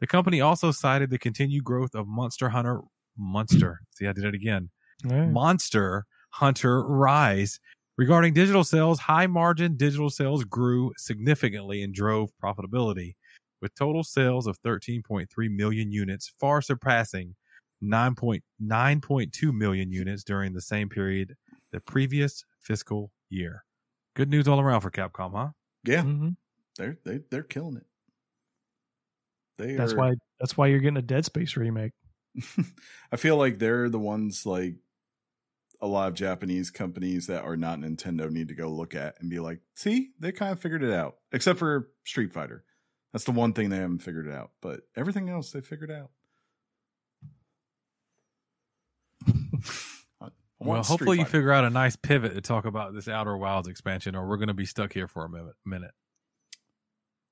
The 0.00 0.06
company 0.06 0.40
also 0.40 0.72
cited 0.72 1.10
the 1.10 1.18
continued 1.18 1.64
growth 1.64 1.94
of 1.94 2.06
Monster 2.08 2.48
Hunter 2.48 2.80
Monster. 3.16 3.80
See, 3.94 4.06
I 4.06 4.12
did 4.12 4.24
it 4.24 4.34
again. 4.34 4.70
Right. 5.04 5.28
Monster 5.28 6.06
Hunter 6.30 6.82
Rise. 6.82 7.60
Regarding 7.96 8.32
digital 8.32 8.62
sales, 8.62 9.00
high 9.00 9.26
margin 9.26 9.76
digital 9.76 10.10
sales 10.10 10.44
grew 10.44 10.92
significantly 10.96 11.82
and 11.82 11.92
drove 11.92 12.30
profitability, 12.42 13.14
with 13.60 13.74
total 13.74 14.04
sales 14.04 14.46
of 14.46 14.60
13.3 14.62 15.26
million 15.50 15.90
units, 15.90 16.32
far 16.38 16.62
surpassing 16.62 17.34
9.9.2 17.82 19.52
million 19.52 19.90
units 19.90 20.22
during 20.22 20.52
the 20.52 20.60
same 20.60 20.88
period 20.88 21.34
the 21.72 21.80
previous 21.80 22.44
fiscal 22.60 23.10
year. 23.30 23.64
Good 24.18 24.30
news 24.30 24.48
all 24.48 24.58
around 24.58 24.80
for 24.80 24.90
Capcom, 24.90 25.30
huh? 25.32 25.50
Yeah, 25.84 26.02
Mhm. 26.02 26.36
they're 26.76 26.98
they, 27.04 27.20
they're 27.30 27.44
killing 27.44 27.76
it. 27.76 27.86
They 29.58 29.76
That's 29.76 29.92
are, 29.92 29.96
why. 29.96 30.14
That's 30.40 30.56
why 30.56 30.66
you're 30.66 30.80
getting 30.80 30.96
a 30.96 31.02
Dead 31.02 31.24
Space 31.24 31.56
remake. 31.56 31.92
I 33.12 33.16
feel 33.16 33.36
like 33.36 33.60
they're 33.60 33.88
the 33.88 33.98
ones 34.00 34.44
like 34.44 34.74
a 35.80 35.86
lot 35.86 36.08
of 36.08 36.14
Japanese 36.14 36.72
companies 36.72 37.28
that 37.28 37.44
are 37.44 37.56
not 37.56 37.78
Nintendo 37.78 38.28
need 38.28 38.48
to 38.48 38.56
go 38.56 38.68
look 38.72 38.96
at 38.96 39.14
and 39.20 39.30
be 39.30 39.38
like, 39.38 39.60
see, 39.76 40.10
they 40.18 40.32
kind 40.32 40.50
of 40.50 40.58
figured 40.58 40.82
it 40.82 40.92
out. 40.92 41.18
Except 41.30 41.56
for 41.60 41.90
Street 42.04 42.32
Fighter. 42.32 42.64
That's 43.12 43.24
the 43.24 43.30
one 43.30 43.52
thing 43.52 43.70
they 43.70 43.76
haven't 43.76 44.02
figured 44.02 44.26
it 44.26 44.34
out. 44.34 44.50
But 44.60 44.80
everything 44.96 45.28
else 45.28 45.52
they 45.52 45.60
figured 45.60 45.92
out. 45.92 46.10
I 50.60 50.66
Well, 50.66 50.82
Street 50.82 50.98
hopefully 50.98 51.18
you 51.18 51.24
figure 51.24 51.52
out 51.52 51.64
a 51.64 51.70
nice 51.70 51.96
pivot 51.96 52.34
to 52.34 52.40
talk 52.40 52.64
about 52.64 52.94
this 52.94 53.08
Outer 53.08 53.36
Wilds 53.36 53.68
expansion, 53.68 54.14
or 54.14 54.28
we're 54.28 54.36
going 54.36 54.48
to 54.48 54.54
be 54.54 54.66
stuck 54.66 54.92
here 54.92 55.06
for 55.06 55.24
a 55.24 55.28
minute. 55.28 55.54
minute. 55.64 55.92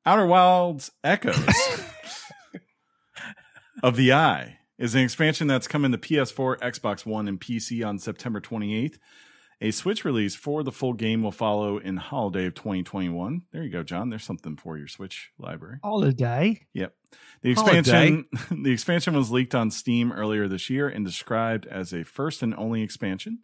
Outer 0.04 0.26
Wilds 0.26 0.92
Echoes 1.02 1.36
of 3.82 3.96
the 3.96 4.12
Eye 4.12 4.58
is 4.78 4.94
an 4.94 5.00
expansion 5.00 5.48
that's 5.48 5.66
coming 5.66 5.90
to 5.92 5.98
PS4, 5.98 6.58
Xbox 6.58 7.04
One, 7.04 7.26
and 7.26 7.40
PC 7.40 7.84
on 7.84 7.98
September 7.98 8.40
28th. 8.40 8.98
A 9.60 9.70
Switch 9.70 10.04
release 10.04 10.34
for 10.34 10.62
the 10.62 10.70
full 10.70 10.92
game 10.92 11.22
will 11.22 11.32
follow 11.32 11.78
in 11.78 11.96
holiday 11.96 12.46
of 12.46 12.54
2021. 12.54 13.42
There 13.52 13.62
you 13.62 13.70
go, 13.70 13.82
John. 13.82 14.10
There's 14.10 14.22
something 14.22 14.56
for 14.56 14.76
your 14.76 14.86
Switch 14.86 15.30
library. 15.38 15.78
Holiday. 15.82 16.66
Yep. 16.74 16.94
The 17.42 17.54
Holiday. 17.54 17.78
expansion 17.78 18.26
the 18.62 18.72
expansion 18.72 19.14
was 19.14 19.30
leaked 19.30 19.54
on 19.54 19.70
Steam 19.70 20.12
earlier 20.12 20.48
this 20.48 20.68
year 20.70 20.88
and 20.88 21.04
described 21.04 21.66
as 21.66 21.92
a 21.92 22.02
first 22.04 22.42
and 22.42 22.54
only 22.54 22.82
expansion. 22.82 23.40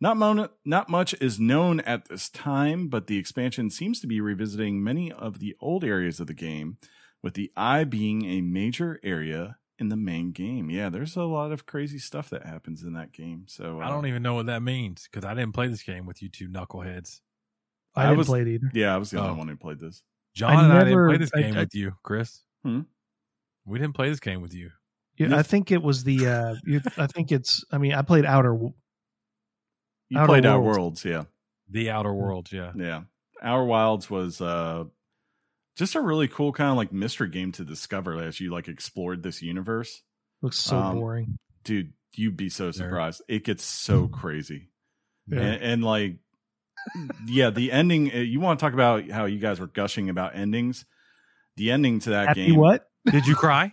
Not 0.00 0.16
mon- 0.16 0.48
not 0.64 0.88
much 0.90 1.14
is 1.20 1.40
known 1.40 1.80
at 1.80 2.08
this 2.08 2.28
time, 2.28 2.88
but 2.88 3.06
the 3.06 3.16
expansion 3.18 3.70
seems 3.70 4.00
to 4.00 4.06
be 4.06 4.20
revisiting 4.20 4.82
many 4.84 5.10
of 5.10 5.38
the 5.38 5.54
old 5.60 5.84
areas 5.84 6.20
of 6.20 6.26
the 6.26 6.34
game, 6.34 6.76
with 7.22 7.34
the 7.34 7.50
eye 7.56 7.84
being 7.84 8.24
a 8.26 8.40
major 8.42 9.00
area 9.02 9.56
in 9.78 9.88
the 9.88 9.96
main 9.96 10.32
game. 10.32 10.68
Yeah, 10.70 10.88
there's 10.90 11.16
a 11.16 11.22
lot 11.24 11.50
of 11.52 11.64
crazy 11.66 11.98
stuff 11.98 12.28
that 12.30 12.44
happens 12.44 12.82
in 12.82 12.92
that 12.94 13.12
game. 13.12 13.44
So 13.48 13.80
I 13.80 13.86
uh, 13.86 13.88
don't 13.90 14.06
even 14.06 14.22
know 14.22 14.34
what 14.34 14.46
that 14.46 14.62
means 14.62 15.08
because 15.10 15.24
I 15.24 15.32
didn't 15.34 15.52
play 15.52 15.68
this 15.68 15.82
game 15.82 16.04
with 16.04 16.20
you 16.22 16.28
two 16.28 16.48
knuckleheads. 16.48 17.20
I, 17.94 18.02
I 18.02 18.06
didn't 18.06 18.18
was- 18.18 18.26
play 18.26 18.42
it 18.42 18.48
either. 18.48 18.70
Yeah, 18.74 18.94
I 18.94 18.98
was 18.98 19.10
the 19.10 19.18
Oh. 19.20 19.24
only 19.24 19.38
one 19.38 19.48
who 19.48 19.56
played 19.56 19.80
this. 19.80 20.02
John 20.34 20.56
I 20.56 20.64
and 20.64 20.72
I 20.74 20.84
didn't 20.84 21.06
play 21.08 21.16
this 21.16 21.30
I- 21.34 21.40
game 21.42 21.56
I- 21.56 21.60
with 21.60 21.74
you, 21.74 21.92
Chris. 22.02 22.42
Hmm? 22.62 22.80
We 23.66 23.78
didn't 23.78 23.94
play 23.94 24.08
this 24.08 24.20
game 24.20 24.40
with 24.42 24.54
you. 24.54 24.70
Yeah, 25.16 25.28
You- 25.28 25.36
I 25.36 25.42
think 25.42 25.72
it 25.72 25.82
was 25.82 26.04
the. 26.04 26.26
uh 26.28 26.54
you, 26.64 26.80
I 26.96 27.06
think 27.06 27.32
it's. 27.32 27.64
I 27.72 27.78
mean, 27.78 27.92
I 27.94 28.02
played 28.02 28.24
Outer. 28.24 28.54
You 30.08 30.18
Outer 30.18 30.26
played 30.26 30.46
Outer 30.46 30.60
Worlds. 30.60 30.78
Worlds, 30.78 31.04
yeah. 31.04 31.24
The 31.70 31.90
Outer 31.90 32.12
Worlds, 32.14 32.52
yeah. 32.52 32.72
Yeah. 32.76 33.02
Outer 33.42 33.64
Wilds 33.64 34.08
was 34.08 34.40
uh 34.40 34.84
just 35.76 35.94
a 35.94 36.00
really 36.00 36.28
cool 36.28 36.52
kind 36.52 36.70
of 36.70 36.76
like 36.76 36.92
mystery 36.92 37.28
game 37.28 37.52
to 37.52 37.64
discover 37.64 38.22
as 38.22 38.40
you 38.40 38.50
like 38.50 38.68
explored 38.68 39.22
this 39.22 39.42
universe. 39.42 40.02
Looks 40.42 40.58
so 40.58 40.76
Um, 40.76 40.98
boring. 40.98 41.38
Dude, 41.64 41.92
you'd 42.14 42.36
be 42.36 42.48
so 42.48 42.70
surprised. 42.70 43.20
It 43.28 43.44
gets 43.44 43.64
so 43.64 44.06
crazy. 44.08 44.70
Yeah. 45.26 45.40
And, 45.40 45.62
and 45.62 45.84
like 45.84 46.16
yeah, 47.26 47.50
the 47.50 47.72
ending 47.72 48.12
uh, 48.12 48.18
you 48.18 48.38
want 48.38 48.60
to 48.60 48.64
talk 48.64 48.74
about 48.74 49.10
how 49.10 49.24
you 49.24 49.40
guys 49.40 49.58
were 49.58 49.66
gushing 49.66 50.08
about 50.08 50.36
endings. 50.36 50.84
The 51.56 51.72
ending 51.72 51.98
to 52.00 52.10
that 52.10 52.28
Happy 52.28 52.46
game 52.46 52.56
what? 52.56 52.86
Did 53.10 53.26
you 53.26 53.34
cry? 53.36 53.72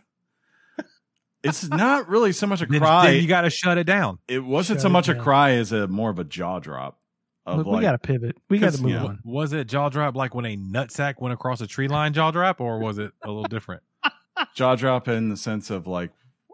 it's 1.43 1.67
not 1.67 2.07
really 2.07 2.31
so 2.31 2.47
much 2.47 2.61
a 2.61 2.65
Then- 2.65 2.79
cry. 2.79 3.11
then 3.11 3.21
you 3.21 3.27
got 3.27 3.41
to 3.41 3.49
shut 3.49 3.77
it 3.77 3.83
down. 3.85 4.19
it 4.27 4.39
wasn't 4.43 4.77
Shut 4.77 4.83
so 4.83 4.89
much 4.89 5.09
a 5.09 5.15
cry 5.15 5.51
as 5.51 5.71
a 5.71 5.87
more 5.87 6.09
of 6.09 6.19
a 6.19 6.23
jaw 6.23 6.59
drop 6.59 6.99
of 7.45 7.57
Look, 7.57 7.67
like 7.67 7.75
we 7.77 7.81
got 7.81 7.91
to 7.91 7.97
pivot. 7.99 8.37
We 8.49 8.59
got 8.59 8.73
to 8.73 8.81
move 8.81 8.91
you 8.91 8.97
know, 8.97 9.07
on. 9.07 9.19
Was 9.25 9.51
it 9.51 9.67
jaw 9.67 9.89
drop 9.89 10.15
like 10.15 10.33
when 10.33 10.45
a 10.45 10.55
nutsack 10.55 11.15
went 11.19 11.33
across 11.33 11.59
a 11.59 11.67
tree 11.67 11.89
line 11.89 12.13
jaw 12.13 12.31
drop, 12.31 12.61
or 12.61 12.79
was 12.79 12.97
it 12.97 13.11
a 13.23 13.27
little 13.27 13.43
different? 13.43 13.83
jaw 14.55 14.75
drop 14.75 15.07
in 15.09 15.29
the 15.29 15.35
sense 15.37 15.69
of 15.69 15.85
like 15.85 16.11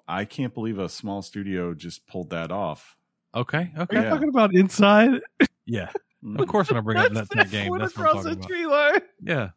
I 0.07 0.26
can't 0.26 0.53
believe 0.56 0.80
a 0.80 0.89
small 0.89 1.22
studio 1.22 1.76
just 1.76 2.07
pulled 2.07 2.31
that 2.31 2.51
off. 2.51 2.95
Okay, 3.35 3.72
Are 3.77 3.84
okay, 3.84 3.97
you 3.97 4.01
Yeah. 4.03 4.10
talking 4.10 4.30
about 4.30 4.56
inside? 4.56 5.22
yeah. 5.68 5.89
Mm. 6.26 6.39
Of 6.41 6.47
course, 6.47 6.69
when 6.72 6.77
I 6.77 6.81
bring 6.81 6.97
up 6.97 7.11
nutsack 7.11 7.51
game, 7.51 7.72
that's 7.77 7.95
what 7.95 8.07
I'm 8.07 8.15
across 8.15 8.23
talking 8.23 8.23
the 8.23 8.31
about. 8.31 8.47
tree 8.47 8.65
line. 8.65 9.01
Yeah. 9.22 9.49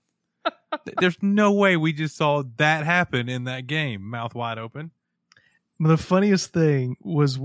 Th- 0.85 0.97
There's 0.99 1.17
no 1.23 1.53
way 1.53 1.77
we 1.77 1.93
just 1.93 2.17
saw 2.17 2.43
that 2.57 2.85
happen 2.85 3.29
in 3.29 3.45
that 3.45 3.67
game, 3.67 4.03
mouth 4.03 4.35
wide 4.35 4.59
open. 4.59 4.91
The 5.81 5.97
funniest 5.99 6.53
thing 6.53 6.97
was 7.01 7.39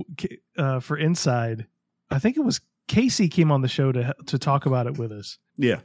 uh, 0.58 0.80
for 0.80 0.98
inside. 0.98 1.66
I 2.12 2.20
think 2.20 2.38
it 2.38 2.42
was 2.42 2.62
Casey 2.88 3.28
came 3.30 3.52
on 3.52 3.62
the 3.62 3.68
show 3.68 3.92
to 3.92 4.16
to 4.28 4.38
talk 4.40 4.66
about 4.66 4.88
it 4.88 4.98
with 4.98 5.12
us, 5.12 5.38
Yeah. 5.58 5.80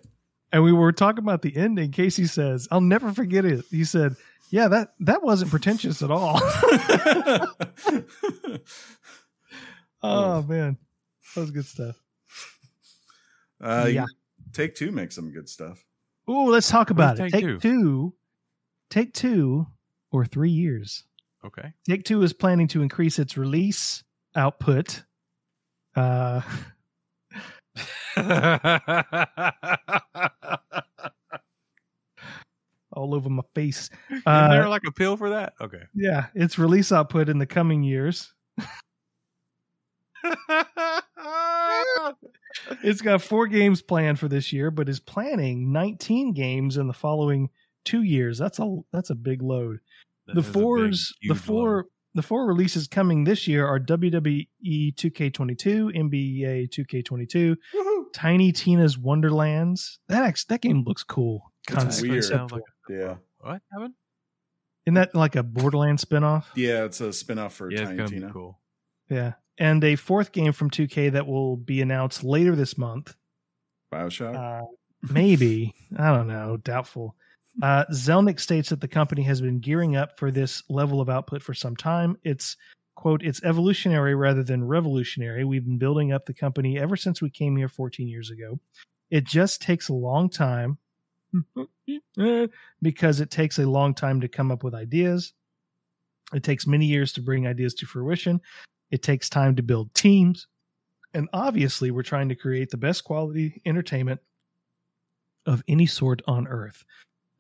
and 0.53 0.63
we 0.63 0.73
were 0.73 0.93
talking 0.93 1.25
about 1.25 1.43
the 1.43 1.57
ending. 1.57 1.91
Casey 1.93 2.27
says, 2.27 2.69
"I'll 2.71 2.81
never 2.81 3.13
forget 3.13 3.45
it." 3.45 3.65
He 3.71 3.85
said, 3.85 4.15
"Yeah, 4.51 4.69
that 4.69 4.93
that 5.01 5.23
wasn't 5.23 5.51
pretentious 5.51 6.03
at 6.03 6.11
all." 6.11 6.39
oh 10.03 10.43
man, 10.43 10.77
that 11.35 11.41
was 11.41 11.51
good 11.51 11.67
stuff. 11.67 11.97
uh, 13.61 13.89
Yeah. 13.91 14.07
Take 14.53 14.75
two 14.75 14.93
makes 14.93 15.15
some 15.15 15.31
good 15.33 15.49
stuff. 15.49 15.83
Ooh, 16.31 16.51
let's 16.51 16.71
talk 16.71 16.91
about 16.91 17.19
it. 17.19 17.31
Take 17.31 17.33
Take-Two? 17.33 17.59
two, 17.59 18.15
take 18.91 19.13
two, 19.13 19.67
or 20.11 20.25
three 20.25 20.51
years. 20.51 21.05
Okay. 21.45 21.73
Take 21.89 22.05
Two 22.05 22.23
is 22.23 22.33
planning 22.33 22.69
to 22.69 22.83
increase 22.83 23.19
its 23.19 23.37
release 23.37 24.05
output. 24.37 25.03
Uh, 25.97 26.41
all 32.93 33.15
over 33.15 33.29
my 33.31 33.43
face. 33.55 33.89
Is 34.11 34.23
Uh, 34.27 34.49
there 34.51 34.69
like 34.69 34.83
a 34.87 34.93
pill 34.93 35.17
for 35.17 35.31
that? 35.31 35.55
Okay. 35.61 35.83
yeah, 35.95 36.27
its 36.35 36.59
release 36.59 36.93
output 36.93 37.29
in 37.29 37.39
the 37.39 37.47
coming 37.47 37.83
years. 37.83 38.33
Ah! 41.19 42.15
It's 42.83 43.01
got 43.01 43.23
four 43.23 43.47
games 43.47 43.81
planned 43.81 44.19
for 44.19 44.29
this 44.29 44.53
year, 44.53 44.71
but 44.71 44.87
is 44.89 45.01
planning 45.01 45.73
19 45.73 46.35
games 46.35 46.77
in 46.77 46.87
the 46.87 46.93
following 46.93 47.49
two 47.85 48.03
years. 48.03 48.37
That's 48.39 48.59
a 48.59 48.77
that's 48.93 49.09
a 49.11 49.15
big 49.15 49.43
load. 49.43 49.79
That 50.27 50.35
the 50.35 50.41
is 50.41 50.49
a 50.49 50.53
big, 50.53 50.63
fours 50.63 51.13
the 51.29 51.35
four 51.35 51.77
load. 51.77 51.85
the 52.15 52.23
four 52.23 52.47
releases 52.47 52.87
coming 52.89 53.25
this 53.25 53.49
year 53.49 53.67
are 53.67 53.81
WWE 53.81 54.47
2K22, 54.95 55.97
NBA 55.97 56.69
2K22, 56.71 57.57
Tiny 58.13 58.53
Tina's 58.53 58.99
Wonderlands. 58.99 59.99
That 60.09 60.25
ex- 60.25 60.45
that 60.47 60.61
game 60.61 60.85
looks 60.87 61.03
cool. 61.03 61.53
It's 61.67 61.75
Concept- 61.75 62.03
weird. 62.11 62.23
conceptual. 62.25 62.59
Like 62.59 62.65
Yeah. 63.01 63.15
what 63.39 63.63
happened? 63.73 63.95
Isn't 64.87 64.95
that 64.95 65.15
like 65.15 65.37
a 65.37 65.43
Borderlands 65.43 66.05
spinoff? 66.05 66.45
Yeah, 66.55 66.85
it's 66.85 67.01
a 67.01 67.13
spin-off 67.15 67.55
for 67.55 67.71
Yeah, 67.71 67.85
Tiny 67.85 67.97
gonna 67.97 68.09
Tina. 68.09 68.27
be 68.27 68.33
cool. 68.33 68.61
Yeah. 69.09 69.33
And 69.63 69.85
a 69.85 69.95
fourth 69.95 70.33
game 70.33 70.53
from 70.53 70.71
2K 70.71 71.13
that 71.13 71.25
will 71.25 71.57
be 71.57 71.83
announced 71.83 72.25
later 72.25 72.57
this 72.57 72.77
month. 72.77 73.15
Bioshock. 73.95 74.35
Uh, 74.35 74.67
maybe. 75.09 75.73
I 75.97 76.11
don't 76.11 76.27
know. 76.27 76.57
Doubtful. 76.57 77.15
Uh, 77.63 77.85
Zelnick 77.93 78.41
states 78.41 78.71
that 78.71 78.81
the 78.81 78.89
company 78.89 79.23
has 79.23 79.41
been 79.41 79.61
gearing 79.61 79.95
up 79.95 80.19
for 80.19 80.33
this 80.33 80.65
level 80.69 81.01
of 81.01 81.09
output 81.09 81.45
for 81.45 81.55
some 81.55 81.77
time. 81.77 82.19
It's, 82.25 82.57
quote, 82.97 83.23
it's 83.23 83.41
evolutionary 83.45 84.17
rather 84.17 84.43
than 84.43 84.67
revolutionary. 84.67 85.45
We've 85.45 85.65
been 85.65 85.79
building 85.79 86.13
up 86.13 86.27
the 86.27 86.35
company 86.35 86.77
ever 86.77 86.97
since 86.97 87.23
we 87.23 87.31
came 87.31 87.57
here 87.57 87.69
14 87.69 88.09
years 88.09 88.31
ago. 88.31 88.59
It 89.13 89.23
just 89.23 89.63
takes 89.63 89.91
a 89.91 89.95
long 89.95 90.29
time 90.29 90.77
because 92.83 93.21
it 93.21 93.31
takes 93.31 93.61
a 93.61 93.67
long 93.67 93.95
time 93.95 94.23
to 94.23 94.29
come 94.29 94.51
up 94.51 94.65
with 94.65 94.75
ideas. 94.75 95.35
It 96.35 96.43
takes 96.43 96.67
many 96.67 96.87
years 96.87 97.13
to 97.13 97.23
bring 97.23 97.47
ideas 97.47 97.75
to 97.75 97.87
fruition. 97.87 98.41
It 98.93 99.03
takes 99.03 99.29
time 99.29 99.57
to 99.57 99.63
build 99.63 99.93
teams. 99.95 100.47
And 101.15 101.29
obviously, 101.33 101.91
we're 101.91 102.03
trying 102.03 102.29
to 102.29 102.35
create 102.35 102.71
the 102.71 102.77
best 102.77 103.05
quality 103.05 103.61
entertainment 103.67 104.21
of 105.47 105.63
any 105.67 105.87
sort 105.87 106.23
on 106.27 106.47
earth. 106.47 106.85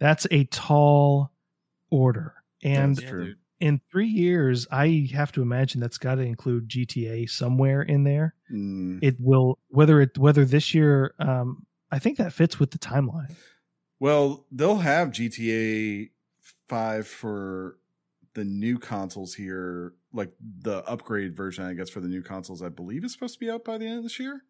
That's 0.00 0.26
a 0.30 0.44
tall 0.44 1.30
order. 1.90 2.34
And 2.64 2.96
That's 2.96 3.08
true. 3.08 3.24
dude. 3.26 3.36
in 3.60 3.80
three 3.90 4.08
years, 4.08 4.66
I 4.72 5.08
have 5.14 5.30
to 5.32 5.42
imagine 5.42 5.80
that's 5.80 5.98
got 5.98 6.16
to 6.16 6.22
include 6.22 6.68
GTA 6.68 7.30
somewhere 7.30 7.82
in 7.82 8.04
there. 8.04 8.34
Mm. 8.50 8.98
It 9.02 9.16
will, 9.20 9.58
whether 9.68 10.00
it, 10.00 10.18
whether 10.18 10.44
this 10.44 10.74
year, 10.74 11.14
um, 11.18 11.66
I 11.90 11.98
think 11.98 12.18
that 12.18 12.32
fits 12.32 12.58
with 12.58 12.70
the 12.70 12.78
timeline. 12.78 13.34
Well, 14.00 14.46
they'll 14.50 14.78
have 14.78 15.10
GTA 15.10 16.10
5 16.68 17.06
for 17.06 17.76
the 18.34 18.44
new 18.44 18.78
consoles 18.78 19.34
here, 19.34 19.94
like 20.12 20.32
the 20.40 20.78
upgrade 20.88 21.36
version, 21.36 21.64
I 21.64 21.74
guess, 21.74 21.90
for 21.90 22.00
the 22.00 22.08
new 22.08 22.22
consoles, 22.22 22.62
I 22.62 22.68
believe 22.68 23.04
is 23.04 23.12
supposed 23.12 23.34
to 23.34 23.40
be 23.40 23.50
out 23.50 23.64
by 23.64 23.78
the 23.78 23.86
end 23.86 23.98
of 23.98 24.02
this 24.04 24.18
year. 24.18 24.42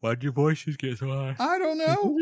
Why'd 0.00 0.22
your 0.22 0.32
voices 0.32 0.76
get 0.76 0.98
so 0.98 1.08
high? 1.08 1.36
I 1.38 1.58
don't 1.58 1.76
know. 1.76 2.16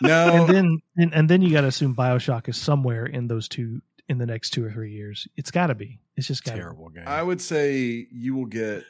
no. 0.00 0.44
and 0.44 0.48
then 0.48 0.82
and, 0.96 1.14
and 1.14 1.28
then 1.28 1.42
you 1.42 1.50
got 1.50 1.62
to 1.62 1.66
assume 1.66 1.94
Bioshock 1.94 2.48
is 2.48 2.56
somewhere 2.56 3.06
in 3.06 3.26
those 3.26 3.48
two 3.48 3.80
in 4.08 4.18
the 4.18 4.26
next 4.26 4.50
two 4.50 4.64
or 4.64 4.70
three 4.70 4.92
years. 4.92 5.26
It's 5.36 5.50
got 5.50 5.68
to 5.68 5.74
be. 5.74 5.98
It's 6.16 6.28
just 6.28 6.44
got 6.44 6.52
to. 6.52 6.58
Terrible 6.58 6.88
game. 6.90 7.04
I 7.06 7.22
would 7.22 7.40
say 7.40 8.06
you 8.12 8.36
will 8.36 8.46
get 8.46 8.84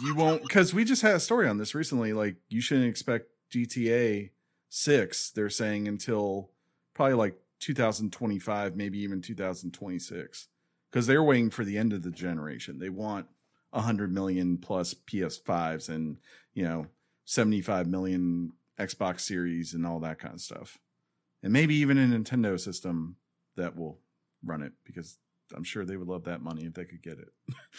you 0.00 0.14
won't 0.14 0.42
because 0.42 0.72
we 0.72 0.84
just 0.84 1.02
had 1.02 1.16
a 1.16 1.20
story 1.20 1.48
on 1.48 1.58
this 1.58 1.74
recently. 1.74 2.12
Like 2.12 2.36
you 2.48 2.60
shouldn't 2.60 2.88
expect 2.88 3.26
GTA 3.52 4.30
six. 4.68 5.30
They're 5.30 5.50
saying 5.50 5.88
until 5.88 6.50
probably 6.94 7.14
like 7.14 7.40
2025, 7.60 8.76
maybe 8.76 8.98
even 9.00 9.22
2026, 9.22 10.48
because 10.90 11.06
they're 11.06 11.22
waiting 11.22 11.50
for 11.50 11.64
the 11.64 11.78
end 11.78 11.92
of 11.92 12.02
the 12.02 12.10
generation. 12.10 12.78
They 12.78 12.88
want 12.88 13.26
100 13.70 14.12
million 14.12 14.58
plus 14.58 14.94
PS5s 14.94 15.88
and, 15.88 16.18
you 16.54 16.64
know, 16.64 16.86
75 17.24 17.86
million 17.86 18.52
Xbox 18.78 19.20
Series 19.20 19.74
and 19.74 19.86
all 19.86 20.00
that 20.00 20.18
kind 20.18 20.34
of 20.34 20.40
stuff. 20.40 20.78
And 21.42 21.52
maybe 21.52 21.74
even 21.76 21.98
a 21.98 22.06
Nintendo 22.18 22.58
system 22.58 23.16
that 23.56 23.76
will 23.76 23.98
run 24.44 24.62
it 24.62 24.72
because 24.84 25.18
I'm 25.54 25.64
sure 25.64 25.84
they 25.84 25.96
would 25.96 26.08
love 26.08 26.24
that 26.24 26.40
money 26.42 26.64
if 26.64 26.74
they 26.74 26.84
could 26.84 27.02
get 27.02 27.18
it. 27.18 27.28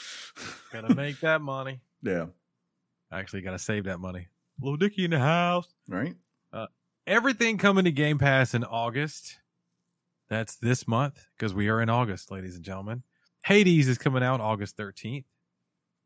Gotta 0.71 0.93
make 0.95 1.19
that 1.21 1.41
money. 1.41 1.81
yeah. 2.03 2.27
I 3.11 3.19
Actually, 3.19 3.41
gotta 3.41 3.57
save 3.57 3.85
that 3.85 3.99
money. 3.99 4.27
Little 4.61 4.77
Dicky 4.77 5.03
in 5.05 5.09
the 5.11 5.17
house. 5.19 5.67
Right? 5.87 6.15
Uh, 6.53 6.67
everything 7.07 7.57
coming 7.57 7.85
to 7.85 7.91
Game 7.91 8.19
Pass 8.19 8.53
in 8.53 8.63
August. 8.63 9.39
That's 10.29 10.57
this 10.57 10.87
month 10.87 11.25
because 11.37 11.53
we 11.53 11.69
are 11.69 11.81
in 11.81 11.89
August, 11.89 12.31
ladies 12.31 12.55
and 12.55 12.63
gentlemen. 12.63 13.03
Hades 13.45 13.87
is 13.87 13.97
coming 13.97 14.23
out 14.23 14.41
August 14.41 14.77
13th. 14.77 15.25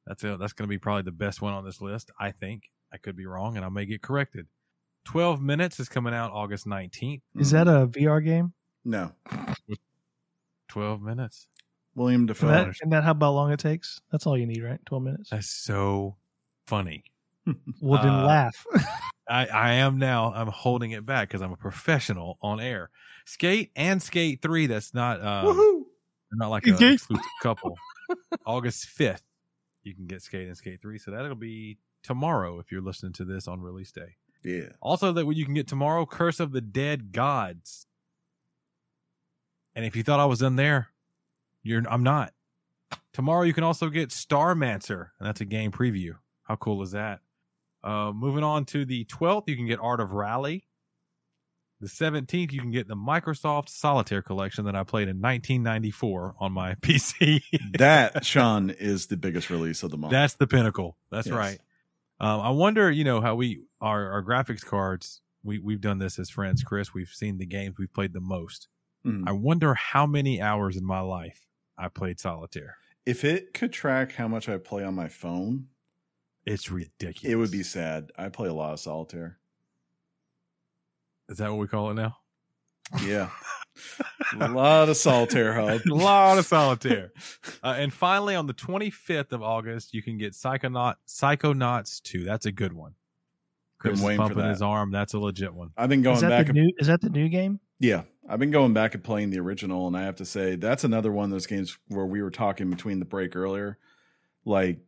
That's 0.07 0.23
a, 0.23 0.37
that's 0.37 0.53
going 0.53 0.67
to 0.67 0.69
be 0.69 0.77
probably 0.77 1.03
the 1.03 1.11
best 1.11 1.41
one 1.41 1.53
on 1.53 1.65
this 1.65 1.81
list, 1.81 2.11
I 2.19 2.31
think. 2.31 2.69
I 2.93 2.97
could 2.97 3.15
be 3.15 3.25
wrong, 3.25 3.57
and 3.57 3.65
I 3.65 3.69
may 3.69 3.85
get 3.85 4.01
corrected. 4.01 4.47
12 5.05 5.41
Minutes 5.41 5.79
is 5.79 5.89
coming 5.89 6.13
out 6.13 6.31
August 6.31 6.65
19th. 6.65 7.21
Is 7.35 7.51
that 7.51 7.67
a 7.67 7.87
VR 7.87 8.23
game? 8.23 8.53
No. 8.85 9.11
12 10.69 11.01
Minutes. 11.01 11.47
William 11.95 12.23
Is 12.23 12.27
Defoe. 12.29 12.47
that, 12.47 12.69
isn't 12.69 12.89
that 12.89 13.03
how 13.03 13.11
about 13.11 13.33
long 13.33 13.51
it 13.51 13.59
takes? 13.59 14.01
That's 14.11 14.25
all 14.25 14.37
you 14.37 14.47
need, 14.47 14.63
right? 14.63 14.79
Twelve 14.85 15.03
minutes. 15.03 15.29
That's 15.29 15.49
so 15.49 16.15
funny. 16.65 17.03
Well, 17.81 18.01
then 18.01 18.11
uh, 18.11 18.25
laugh. 18.25 18.65
I, 19.27 19.45
I 19.45 19.73
am 19.73 19.99
now. 19.99 20.33
I'm 20.33 20.47
holding 20.47 20.91
it 20.91 21.05
back 21.05 21.29
because 21.29 21.41
I'm 21.41 21.53
a 21.53 21.57
professional 21.57 22.37
on 22.41 22.59
air. 22.59 22.89
Skate 23.25 23.71
and 23.75 24.01
Skate 24.01 24.41
3, 24.41 24.67
that's 24.67 24.93
not 24.93 25.23
um, 25.23 25.85
not 26.33 26.49
like 26.49 26.65
an 26.67 26.73
exclusive 26.73 27.25
couple. 27.41 27.77
August 28.45 28.87
5th, 28.97 29.21
you 29.83 29.95
can 29.95 30.07
get 30.07 30.21
Skate 30.21 30.47
and 30.47 30.57
Skate 30.57 30.81
3. 30.81 30.97
So 30.97 31.11
that'll 31.11 31.35
be 31.35 31.77
tomorrow 32.03 32.59
if 32.59 32.71
you're 32.71 32.81
listening 32.81 33.13
to 33.13 33.25
this 33.25 33.47
on 33.47 33.61
release 33.61 33.91
day. 33.91 34.15
Yeah. 34.43 34.69
Also, 34.81 35.13
that 35.13 35.25
what 35.25 35.37
you 35.37 35.45
can 35.45 35.53
get 35.53 35.67
tomorrow, 35.67 36.05
Curse 36.05 36.39
of 36.39 36.51
the 36.51 36.61
Dead 36.61 37.11
Gods. 37.13 37.87
And 39.75 39.85
if 39.85 39.95
you 39.95 40.03
thought 40.03 40.19
I 40.19 40.25
was 40.25 40.41
in 40.41 40.57
there, 40.57 40.89
you're 41.63 41.81
I'm 41.89 42.03
not. 42.03 42.33
Tomorrow 43.13 43.43
you 43.43 43.53
can 43.53 43.63
also 43.63 43.89
get 43.89 44.09
Starmancer, 44.09 45.09
and 45.17 45.27
that's 45.27 45.41
a 45.41 45.45
game 45.45 45.71
preview. 45.71 46.15
How 46.43 46.57
cool 46.57 46.81
is 46.83 46.91
that? 46.91 47.21
Uh, 47.84 48.11
moving 48.14 48.43
on 48.43 48.65
to 48.65 48.85
the 48.85 49.05
12th, 49.05 49.43
you 49.47 49.55
can 49.55 49.65
get 49.68 49.80
Art 49.81 49.99
of 49.99 50.14
Rally. 50.14 50.65
The 51.81 51.88
17th, 51.89 52.53
you 52.53 52.61
can 52.61 52.72
get 52.72 52.88
the 52.88 52.95
Microsoft 52.95 53.68
Solitaire 53.68 54.22
collection 54.22 54.64
that 54.65 54.76
I 54.76 54.84
played 54.84 55.10
in 55.10 55.18
1994 55.19 56.35
on 56.39 56.53
my 56.53 56.76
PC. 56.81 57.41
That, 57.77 58.23
Sean, 58.26 58.69
is 58.69 59.07
the 59.07 59.18
biggest 59.18 59.49
release 59.49 59.84
of 59.84 59.91
the 59.91 59.97
month. 59.97 60.11
That's 60.11 60.35
the 60.35 60.47
pinnacle. 60.47 60.97
That's 61.11 61.27
Yes. 61.27 61.35
right. 61.35 61.60
Um, 62.22 62.39
I 62.39 62.49
wonder, 62.51 62.89
you 62.89 63.03
know, 63.03 63.19
how 63.19 63.35
we 63.35 63.64
our 63.81 64.11
our 64.11 64.23
graphics 64.23 64.64
cards. 64.64 65.19
We 65.43 65.60
we've 65.60 65.81
done 65.81 65.97
this 65.97 66.19
as 66.19 66.30
friends, 66.30 66.64
Chris. 66.64 66.93
We've 66.93 67.10
seen 67.10 67.38
the 67.38 67.45
games 67.45 67.76
we've 67.77 67.93
played 67.93 68.14
the 68.14 68.22
most. 68.22 68.69
Mhm. 69.05 69.27
I 69.27 69.34
wonder 69.34 69.73
how 69.73 70.05
many 70.05 70.41
hours 70.41 70.77
in 70.77 70.85
my 70.85 71.01
life 71.01 71.45
I 71.77 71.89
played 71.89 72.19
solitaire. 72.22 72.77
if 73.05 73.26
it 73.26 73.53
could 73.53 73.73
track 73.73 74.14
how 74.14 74.30
much 74.30 74.47
I 74.47 74.57
play 74.57 74.85
on 74.85 74.95
my 74.95 75.10
phone, 75.10 75.68
It's 76.45 76.70
ridiculous. 76.70 77.32
it 77.32 77.36
would 77.36 77.52
be 77.52 77.64
sad. 77.64 78.11
I 78.18 78.30
play 78.30 78.49
a 78.49 78.53
lot 78.53 78.74
of 78.74 78.80
solitaire. 78.80 79.38
Is 81.30 81.38
that 81.38 81.49
what 81.49 81.60
we 81.60 81.68
call 81.68 81.91
it 81.91 81.94
now? 81.95 82.18
Yeah. 83.06 83.30
a 84.40 84.49
lot 84.49 84.90
of 84.90 84.98
solitaire 84.98 85.53
hub. 85.53 85.82
a 85.90 85.94
lot 85.94 86.38
of 86.38 86.45
solitaire. 86.45 87.11
Uh, 87.64 87.76
and 87.78 87.94
finally, 87.94 88.36
on 88.36 88.45
the 88.45 88.53
25th 88.53 89.32
of 89.32 89.41
August, 89.41 89.94
you 89.94 90.03
can 90.03 90.18
get 90.18 90.34
Psychonaut 90.34 90.95
Psychonauts 91.07 92.02
2. 92.03 92.24
That's 92.24 92.45
a 92.45 92.52
good 92.52 92.74
one. 92.74 92.95
Chris 93.80 93.99
is 93.99 94.06
waiting 94.06 94.20
for 94.20 94.28
pumping 94.28 94.44
that. 94.44 94.49
his 94.49 94.61
arm. 94.61 94.91
That's 94.91 95.14
a 95.14 95.20
legit 95.20 95.53
one. 95.53 95.72
I've 95.76 95.90
been 95.90 96.02
going 96.02 96.15
is 96.15 96.22
that 96.22 96.30
back. 96.30 96.48
the 96.48 96.53
new? 96.53 96.72
Is 96.78 96.88
that 96.88 97.02
the 97.02 97.10
new 97.10 97.28
game? 97.30 97.60
Yeah, 97.80 98.03
I've 98.30 98.40
been 98.40 98.52
going 98.52 98.74
back 98.74 98.94
and 98.95 99.03
playing 99.03 99.32
the 99.32 99.40
original, 99.40 99.88
and 99.88 99.98
I 99.98 100.03
have 100.03 100.15
to 100.18 100.26
say 100.26 100.56
that's 100.56 100.86
another 100.86 101.11
one 101.11 101.26
of 101.26 101.32
those 101.32 101.48
games 101.48 101.78
where 101.90 102.06
we 102.06 102.22
were 102.22 102.32
talking 102.32 102.70
between 102.70 102.99
the 102.99 103.06
break 103.06 103.36
earlier. 103.36 103.78
Like 104.45 104.80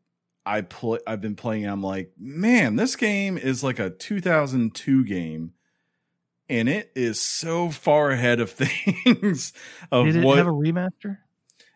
I 0.46 0.62
play, 0.62 1.00
I've 1.08 1.22
been 1.22 1.36
playing. 1.36 1.66
I'm 1.66 1.82
like, 1.82 2.12
man, 2.20 2.76
this 2.76 2.96
game 2.96 3.38
is 3.38 3.64
like 3.64 3.80
a 3.80 3.90
2002 3.90 5.04
game, 5.06 5.54
and 6.50 6.70
it 6.70 6.92
is 6.96 7.20
so 7.22 7.70
far 7.72 8.12
ahead 8.12 8.40
of 8.40 8.50
things 8.52 9.54
of 9.92 10.06
Did 10.06 10.18
it 10.18 10.24
what. 10.24 10.38
have 10.38 10.48
a 10.48 10.52
remaster? 10.52 11.18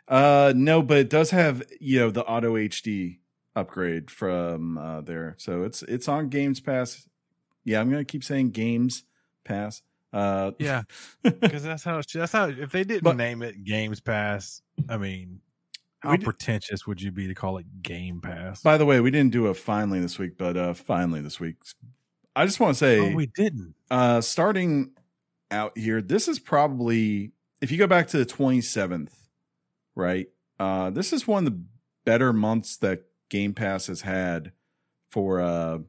uh, 0.08 0.54
no, 0.56 0.82
but 0.82 0.98
it 0.98 1.10
does 1.10 1.32
have 1.32 1.64
you 1.80 2.00
know 2.00 2.12
the 2.12 2.24
auto 2.26 2.56
HD 2.56 3.20
upgrade 3.56 4.10
from 4.12 4.78
uh, 4.78 5.02
there, 5.02 5.36
so 5.38 5.64
it's 5.64 5.82
it's 5.84 6.08
on 6.08 6.30
Games 6.30 6.60
Pass. 6.60 7.08
Yeah, 7.66 7.82
I'm 7.82 7.90
gonna 7.90 8.06
keep 8.06 8.24
saying 8.24 8.52
Games 8.52 9.04
Pass. 9.44 9.82
Uh, 10.14 10.52
Yeah, 10.60 10.84
because 11.24 11.64
that's 11.64 11.84
how 11.84 12.02
that's 12.14 12.32
how. 12.32 12.48
If 12.50 12.72
they 12.72 12.84
didn't 12.84 13.04
But- 13.04 13.18
name 13.18 13.42
it 13.44 13.64
Games 13.64 14.00
Pass, 14.00 14.62
I 14.88 14.98
mean, 14.98 15.42
how 16.00 16.12
We 16.12 16.18
pretentious 16.18 16.88
would 16.88 17.02
you 17.02 17.12
be 17.12 17.28
to 17.28 17.36
call 17.36 17.58
it 17.58 17.84
Game 17.84 18.22
Pass? 18.22 18.62
By 18.62 18.78
the 18.78 18.86
way, 18.86 19.00
we 19.00 19.12
didn't 19.12 19.32
do 19.32 19.48
a 19.48 19.54
finally 19.54 20.00
this 20.00 20.18
week, 20.18 20.38
but 20.38 20.56
uh 20.58 20.74
finally 20.74 21.22
this 21.22 21.40
week. 21.40 21.58
I 22.36 22.46
just 22.46 22.60
want 22.60 22.76
to 22.76 22.80
say 22.80 23.00
oh, 23.00 23.16
we 23.16 23.28
didn't. 23.28 23.76
uh 23.92 24.22
starting 24.22 24.92
out 25.52 25.78
here, 25.78 26.02
this 26.02 26.28
is 26.28 26.40
probably 26.40 27.32
if 27.62 27.72
you 27.72 27.78
go 27.78 27.88
back 27.88 28.08
to 28.10 28.18
the 28.18 28.26
27th, 28.26 29.12
right? 29.96 30.28
Uh 30.60 30.90
this 30.90 31.12
is 31.12 31.28
one 31.28 31.46
of 31.46 31.54
the 31.54 31.62
better 32.06 32.32
months 32.34 32.78
that 32.78 33.04
Game 33.30 33.54
Pass 33.54 33.88
has 33.88 34.02
had 34.02 34.54
for 35.10 35.42
uh 35.42 35.80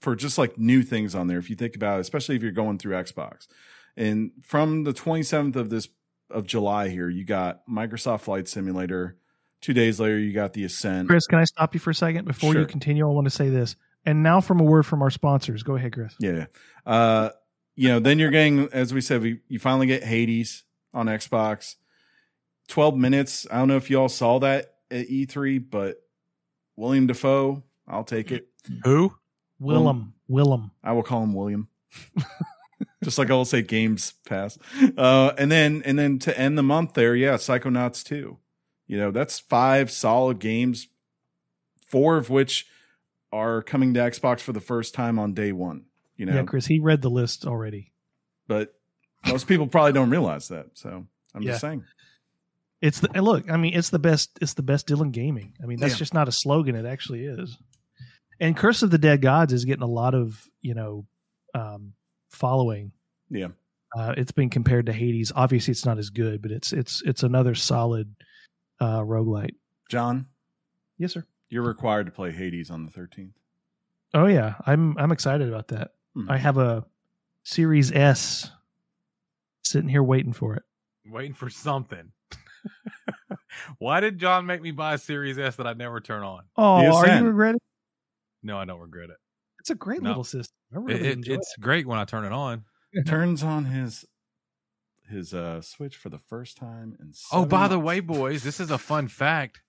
for 0.00 0.14
just 0.14 0.38
like 0.38 0.58
new 0.58 0.82
things 0.82 1.14
on 1.14 1.26
there 1.26 1.38
if 1.38 1.50
you 1.50 1.56
think 1.56 1.74
about 1.74 1.98
it, 1.98 2.02
especially 2.02 2.36
if 2.36 2.42
you're 2.42 2.52
going 2.52 2.78
through 2.78 2.94
Xbox. 2.94 3.48
And 3.96 4.30
from 4.42 4.84
the 4.84 4.92
27th 4.92 5.56
of 5.56 5.70
this 5.70 5.88
of 6.30 6.46
July 6.46 6.88
here, 6.88 7.08
you 7.08 7.24
got 7.24 7.66
Microsoft 7.66 8.20
Flight 8.20 8.46
Simulator. 8.46 9.16
2 9.62 9.72
days 9.72 9.98
later 10.00 10.18
you 10.18 10.32
got 10.32 10.52
the 10.52 10.64
Ascent. 10.64 11.08
Chris, 11.08 11.26
can 11.26 11.38
I 11.38 11.44
stop 11.44 11.74
you 11.74 11.80
for 11.80 11.90
a 11.90 11.94
second 11.94 12.24
before 12.26 12.52
Sure. 12.52 12.62
you 12.62 12.66
continue? 12.66 13.06
I 13.08 13.12
want 13.12 13.26
to 13.26 13.30
say 13.30 13.48
this. 13.48 13.76
And 14.06 14.22
now, 14.22 14.40
from 14.40 14.60
a 14.60 14.64
word 14.64 14.84
from 14.86 15.02
our 15.02 15.10
sponsors. 15.10 15.62
Go 15.62 15.76
ahead, 15.76 15.92
Chris. 15.92 16.14
Yeah. 16.20 16.46
Uh, 16.86 17.30
you 17.74 17.88
know, 17.88 17.98
then 18.00 18.18
you're 18.18 18.30
getting, 18.30 18.68
as 18.72 18.94
we 18.94 19.00
said, 19.00 19.20
we, 19.22 19.40
you 19.48 19.58
finally 19.58 19.86
get 19.86 20.02
Hades 20.04 20.64
on 20.94 21.06
Xbox. 21.06 21.74
12 22.68 22.96
minutes. 22.96 23.46
I 23.50 23.58
don't 23.58 23.68
know 23.68 23.76
if 23.76 23.90
you 23.90 24.00
all 24.00 24.08
saw 24.08 24.38
that 24.40 24.74
at 24.90 25.08
E3, 25.08 25.58
but 25.70 25.96
William 26.76 27.06
Defoe, 27.06 27.62
I'll 27.86 28.04
take 28.04 28.30
it. 28.30 28.48
Who? 28.84 29.14
Willem. 29.58 30.14
Willem. 30.28 30.70
I 30.82 30.92
will 30.92 31.02
call 31.02 31.22
him 31.22 31.34
William. 31.34 31.68
Just 33.04 33.18
like 33.18 33.30
I 33.30 33.34
will 33.34 33.44
say 33.44 33.62
Games 33.62 34.14
Pass. 34.26 34.58
Uh, 34.96 35.32
and 35.38 35.50
then, 35.50 35.82
and 35.84 35.98
then 35.98 36.18
to 36.20 36.38
end 36.38 36.56
the 36.58 36.62
month 36.62 36.94
there, 36.94 37.14
yeah, 37.16 37.34
Psychonauts 37.34 38.04
2. 38.04 38.38
You 38.88 38.96
know, 38.98 39.10
that's 39.12 39.38
five 39.38 39.90
solid 39.90 40.38
games, 40.40 40.88
four 41.90 42.16
of 42.16 42.30
which 42.30 42.66
are 43.32 43.62
coming 43.62 43.94
to 43.94 44.00
Xbox 44.00 44.40
for 44.40 44.52
the 44.52 44.60
first 44.60 44.94
time 44.94 45.18
on 45.18 45.34
day 45.34 45.52
one. 45.52 45.84
You 46.16 46.26
know, 46.26 46.34
Yeah, 46.34 46.42
Chris. 46.44 46.66
He 46.66 46.80
read 46.80 47.02
the 47.02 47.10
list 47.10 47.46
already. 47.46 47.92
but 48.48 48.74
most 49.28 49.46
people 49.46 49.66
probably 49.66 49.92
don't 49.92 50.08
realize 50.10 50.48
that. 50.48 50.66
So 50.74 51.06
I'm 51.34 51.42
Yeah. 51.42 51.50
just 51.50 51.60
saying. 51.60 51.84
It's 52.80 53.00
the 53.00 53.08
look. 53.20 53.50
I 53.50 53.56
mean, 53.58 53.74
it's 53.74 53.90
the 53.90 53.98
best. 53.98 54.30
It's 54.40 54.54
the 54.54 54.62
best 54.62 54.86
Dylan 54.88 55.12
gaming. 55.12 55.52
I 55.62 55.66
mean, 55.66 55.78
that's 55.78 55.94
Yeah. 55.94 55.98
just 55.98 56.14
not 56.14 56.28
a 56.28 56.32
slogan. 56.32 56.74
It 56.76 56.86
actually 56.86 57.24
is. 57.26 57.58
And 58.40 58.56
Curse 58.56 58.82
of 58.82 58.90
the 58.90 58.98
Dead 58.98 59.20
Gods 59.20 59.52
is 59.52 59.64
getting 59.66 59.82
a 59.82 59.86
lot 59.86 60.14
of 60.14 60.48
you 60.62 60.74
know 60.74 61.06
um, 61.54 61.92
following. 62.30 62.92
Yeah. 63.28 63.48
Uh, 63.96 64.14
it's 64.16 64.32
been 64.32 64.48
compared 64.48 64.86
to 64.86 64.92
Hades. 64.92 65.32
Obviously, 65.34 65.72
it's 65.72 65.84
not 65.84 65.98
as 65.98 66.08
good, 66.10 66.40
but 66.40 66.50
it's 66.52 66.72
it's 66.72 67.02
it's 67.04 67.22
another 67.22 67.54
solid 67.54 68.14
uh, 68.80 69.00
roguelite. 69.00 69.54
John, 69.90 70.26
Yes, 70.98 71.12
sir. 71.14 71.24
you're 71.48 71.62
required 71.62 72.06
to 72.06 72.12
play 72.12 72.30
Hades 72.32 72.70
on 72.70 72.84
the 72.86 72.92
13th. 72.92 73.32
Oh 74.14 74.26
yeah, 74.26 74.54
I'm 74.66 74.96
I'm 74.98 75.12
excited 75.12 75.48
about 75.48 75.68
that. 75.68 75.92
Mhm. 76.16 76.30
I 76.30 76.36
have 76.38 76.56
a 76.58 76.84
Series 77.44 77.92
S 77.92 78.50
sitting 79.62 79.88
here 79.88 80.02
waiting 80.02 80.32
for 80.32 80.54
it. 80.56 80.62
Waiting 81.06 81.34
for 81.34 81.48
something. 81.50 82.12
Why 83.78 84.00
did 84.00 84.18
John 84.18 84.46
make 84.46 84.62
me 84.62 84.70
buy 84.70 84.94
a 84.94 84.98
Series 84.98 85.38
S 85.38 85.56
that 85.56 85.66
I 85.66 85.72
never 85.74 86.00
turn 86.00 86.22
on? 86.22 86.44
Oh, 86.56 86.76
are 86.96 87.08
you 87.08 87.24
regretting? 87.24 87.60
No, 88.42 88.58
I 88.58 88.64
don't 88.64 88.80
regret 88.80 89.10
it. 89.10 89.16
It's 89.60 89.70
a 89.70 89.74
great 89.74 90.02
No. 90.02 90.10
little 90.10 90.24
system. 90.24 90.54
I 90.72 90.76
It- 90.78 90.80
really 90.80 91.00
it- 91.08 91.12
enjoy 91.12 91.34
it's 91.34 91.54
great 91.60 91.86
when 91.86 91.98
I 91.98 92.04
turn 92.04 92.24
it 92.24 92.32
on. 92.32 92.64
Turns 93.06 93.42
on 93.42 93.66
his 93.66 94.04
his 95.08 95.32
uh 95.34 95.60
switch 95.62 95.96
for 95.96 96.08
the 96.08 96.18
first 96.18 96.56
time 96.56 96.96
in 97.00 97.08
Oh, 97.32 97.42
seven 97.42 97.48
by 97.48 97.68
the 97.68 97.78
way, 97.78 98.00
boys, 98.16 98.42
this 98.42 98.60
is 98.60 98.70
a 98.70 98.78
fun 98.78 99.08
fact. 99.08 99.62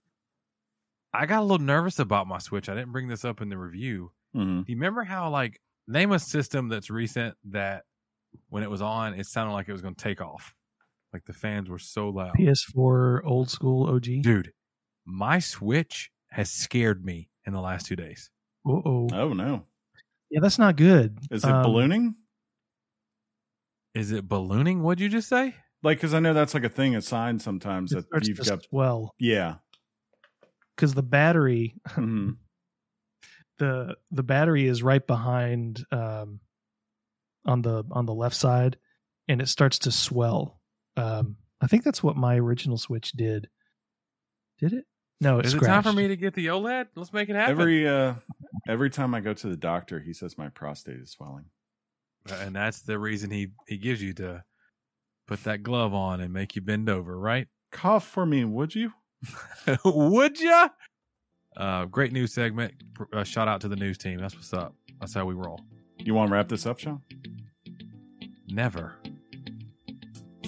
I 1.13 1.25
got 1.25 1.39
a 1.39 1.43
little 1.43 1.65
nervous 1.65 1.97
about 1.99 2.27
my 2.27 2.37
Switch. 2.37 2.69
I 2.69 2.75
didn't 2.75 2.91
bring 2.91 3.07
this 3.07 3.25
up 3.25 3.41
in 3.41 3.49
the 3.49 3.57
review. 3.57 4.11
Mhm. 4.35 4.65
Do 4.65 4.71
you 4.71 4.77
remember 4.77 5.03
how, 5.03 5.29
like, 5.31 5.59
name 5.87 6.11
a 6.11 6.19
system 6.19 6.67
that's 6.69 6.91
recent 6.91 7.35
that 7.45 7.85
when 8.49 8.61
it 8.61 8.69
was 8.69 8.81
on, 8.81 9.15
it 9.15 9.25
sounded 9.25 9.53
like 9.53 9.67
it 9.67 9.71
was 9.71 9.81
going 9.81 9.95
to 9.95 10.03
take 10.03 10.21
off? 10.21 10.53
Like 11.11 11.25
the 11.25 11.33
fans 11.33 11.67
were 11.67 11.79
so 11.79 12.09
loud. 12.09 12.35
PS4 12.37 13.21
old 13.25 13.49
school 13.49 13.87
OG. 13.89 14.21
Dude, 14.21 14.53
my 15.05 15.39
Switch 15.39 16.11
has 16.29 16.51
scared 16.51 17.03
me 17.03 17.29
in 17.47 17.53
the 17.53 17.61
last 17.61 17.87
two 17.87 17.95
days. 17.95 18.29
Uh-oh. 18.67 19.07
Oh 19.11 19.33
no. 19.33 19.65
Yeah, 20.29 20.41
that's 20.41 20.59
not 20.59 20.75
good. 20.75 21.17
Is 21.31 21.43
it 21.43 21.49
Um, 21.49 21.63
ballooning? 21.63 22.15
Is 23.95 24.11
it 24.11 24.27
ballooning? 24.27 24.83
What'd 24.83 24.99
you 25.01 25.09
just 25.09 25.27
say? 25.29 25.55
Like, 25.81 25.97
because 25.97 26.13
I 26.13 26.19
know 26.19 26.33
that's 26.33 26.53
like 26.53 26.63
a 26.63 26.69
thing, 26.69 26.95
a 26.95 27.01
sign 27.01 27.39
sometimes 27.39 27.91
It 27.93 28.05
that 28.11 28.27
you've 28.27 28.37
got. 28.45 28.65
Well, 28.71 29.15
Yeah. 29.17 29.55
because 30.75 30.93
the 30.93 31.03
battery, 31.03 31.75
Mhm. 31.87 32.37
the 33.57 33.95
the 34.11 34.23
battery 34.23 34.67
is 34.67 34.83
right 34.83 35.05
behind 35.05 35.83
um, 35.91 36.39
on 37.45 37.61
the 37.61 37.83
on 37.91 38.05
the 38.05 38.13
left 38.13 38.35
side, 38.35 38.77
and 39.27 39.41
it 39.41 39.47
starts 39.47 39.79
to 39.79 39.91
swell. 39.91 40.61
Um, 40.97 41.37
I 41.61 41.67
think 41.67 41.83
that's 41.83 42.03
what 42.03 42.15
my 42.15 42.37
original 42.37 42.77
Switch 42.77 43.11
did. 43.13 43.49
Did 44.59 44.73
it? 44.73 44.85
No, 45.21 45.39
it 45.39 45.45
Is 45.45 45.53
it 45.53 45.59
time 45.59 45.83
for 45.83 45.91
me 45.93 46.07
to 46.07 46.15
get 46.15 46.33
the 46.33 46.47
OLED? 46.47 46.87
Let's 46.95 47.11
make 47.11 47.27
it 47.29 47.35
happen. 47.35 47.51
Every 47.51 47.87
uh, 47.87 48.15
every 48.67 48.89
time 48.89 49.13
I 49.15 49.19
go 49.21 49.33
to 49.33 49.47
the 49.47 49.57
doctor, 49.57 49.99
he 49.99 50.13
says 50.13 50.37
my 50.37 50.49
prostate 50.49 50.97
is 50.99 51.11
swelling. 51.11 51.45
And 52.31 52.55
that's 52.55 52.81
the 52.81 52.97
reason 52.99 53.29
he 53.29 53.49
he 53.67 53.77
gives 53.77 54.01
you 54.01 54.13
to 54.13 54.43
put 55.27 55.43
that 55.43 55.63
glove 55.63 55.93
on 55.93 56.21
and 56.21 56.33
make 56.33 56.55
you 56.55 56.61
bend 56.61 56.89
over, 56.89 57.17
right? 57.17 57.47
Cough 57.71 58.07
for 58.07 58.25
me, 58.25 58.45
would 58.45 58.73
you? 58.73 58.91
Would 59.85 60.39
ya? 60.39 60.69
Uh, 61.55 61.85
great 61.85 62.13
news 62.13 62.33
segment. 62.33 62.73
Uh, 63.13 63.23
shout 63.23 63.47
out 63.47 63.61
to 63.61 63.67
the 63.67 63.75
news 63.75 63.97
team. 63.97 64.17
That's 64.19 64.35
what's 64.35 64.53
up. 64.53 64.73
That's 64.99 65.13
how 65.13 65.25
we 65.25 65.33
roll. 65.33 65.59
You 65.97 66.13
want 66.13 66.29
to 66.29 66.33
wrap 66.33 66.47
this 66.47 66.65
up, 66.65 66.79
Sean? 66.79 67.01
Never. 68.47 68.95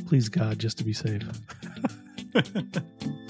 Please 0.08 0.30
God, 0.30 0.58
just 0.58 0.78
to 0.80 0.84
be 0.84 0.94
safe. 0.94 1.24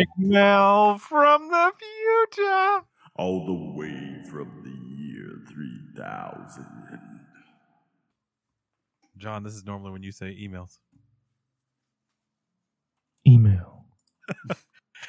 Electronic 0.00 0.08
mail 0.18 0.98
from 0.98 1.48
the 1.48 1.72
future. 1.78 2.80
All 3.16 3.44
the 3.44 3.78
way 3.78 4.22
from 4.30 4.62
the 4.64 4.70
year 5.04 5.40
3000. 5.48 6.66
John, 9.18 9.42
this 9.42 9.54
is 9.54 9.64
normally 9.64 9.92
when 9.92 10.02
you 10.02 10.12
say 10.12 10.36
emails. 10.40 10.78
Email. 13.26 13.84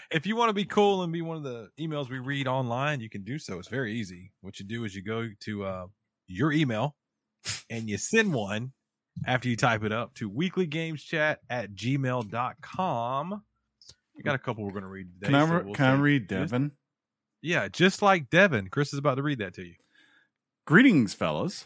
If 0.10 0.26
you 0.26 0.38
want 0.38 0.50
to 0.50 0.54
be 0.54 0.66
cool 0.66 1.04
and 1.04 1.12
be 1.12 1.22
one 1.22 1.38
of 1.38 1.44
the 1.44 1.70
emails 1.80 2.10
we 2.10 2.20
read 2.20 2.48
online, 2.48 3.02
you 3.02 3.10
can 3.10 3.24
do 3.24 3.38
so. 3.38 3.60
It's 3.60 3.68
very 3.68 3.94
easy. 3.94 4.32
What 4.42 4.60
you 4.60 4.66
do 4.66 4.86
is 4.86 4.96
you 4.96 5.02
go 5.02 5.30
to 5.42 5.64
uh, 5.66 5.86
your 6.28 6.52
email 6.52 6.96
and 7.70 7.90
you 7.90 7.98
send 7.98 8.34
one 8.34 8.72
after 9.26 9.50
you 9.50 9.58
type 9.58 9.84
it 9.84 9.92
up 9.92 10.14
to 10.16 10.30
weeklygameschat 10.30 11.38
at 11.50 11.76
gmail.com. 11.76 13.44
We 14.24 14.30
got 14.30 14.36
a 14.36 14.40
couple 14.40 14.64
we're 14.64 14.72
going 14.72 14.84
to 14.84 14.90
read 14.90 15.08
today. 15.14 15.28
Can 15.28 15.36
I, 15.36 15.48
so 15.48 15.64
we'll 15.66 15.74
can 15.74 15.86
I 15.86 16.00
read 16.00 16.28
Devin? 16.28 16.72
Yeah, 17.42 17.68
just 17.68 18.02
like 18.02 18.30
Devin. 18.30 18.70
Chris 18.70 18.94
is 18.94 19.00
about 19.00 19.16
to 19.16 19.24
read 19.24 19.40
that 19.40 19.56
to 19.56 19.64
you. 19.64 19.76
Greetings, 20.66 21.14
fellas. 21.14 21.66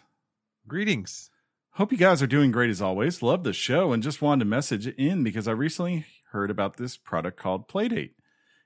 Greetings. 0.67 1.29
Hope 1.71 1.91
you 1.91 1.97
guys 1.97 2.23
are 2.23 2.27
doing 2.27 2.51
great 2.51 2.69
as 2.69 2.81
always. 2.81 3.21
Love 3.21 3.43
the 3.43 3.51
show 3.51 3.91
and 3.91 4.01
just 4.01 4.21
wanted 4.21 4.45
to 4.45 4.49
message 4.49 4.87
in 4.87 5.23
because 5.23 5.47
I 5.47 5.51
recently 5.51 6.05
heard 6.31 6.49
about 6.49 6.77
this 6.77 6.95
product 6.95 7.37
called 7.37 7.67
Playdate. 7.67 8.11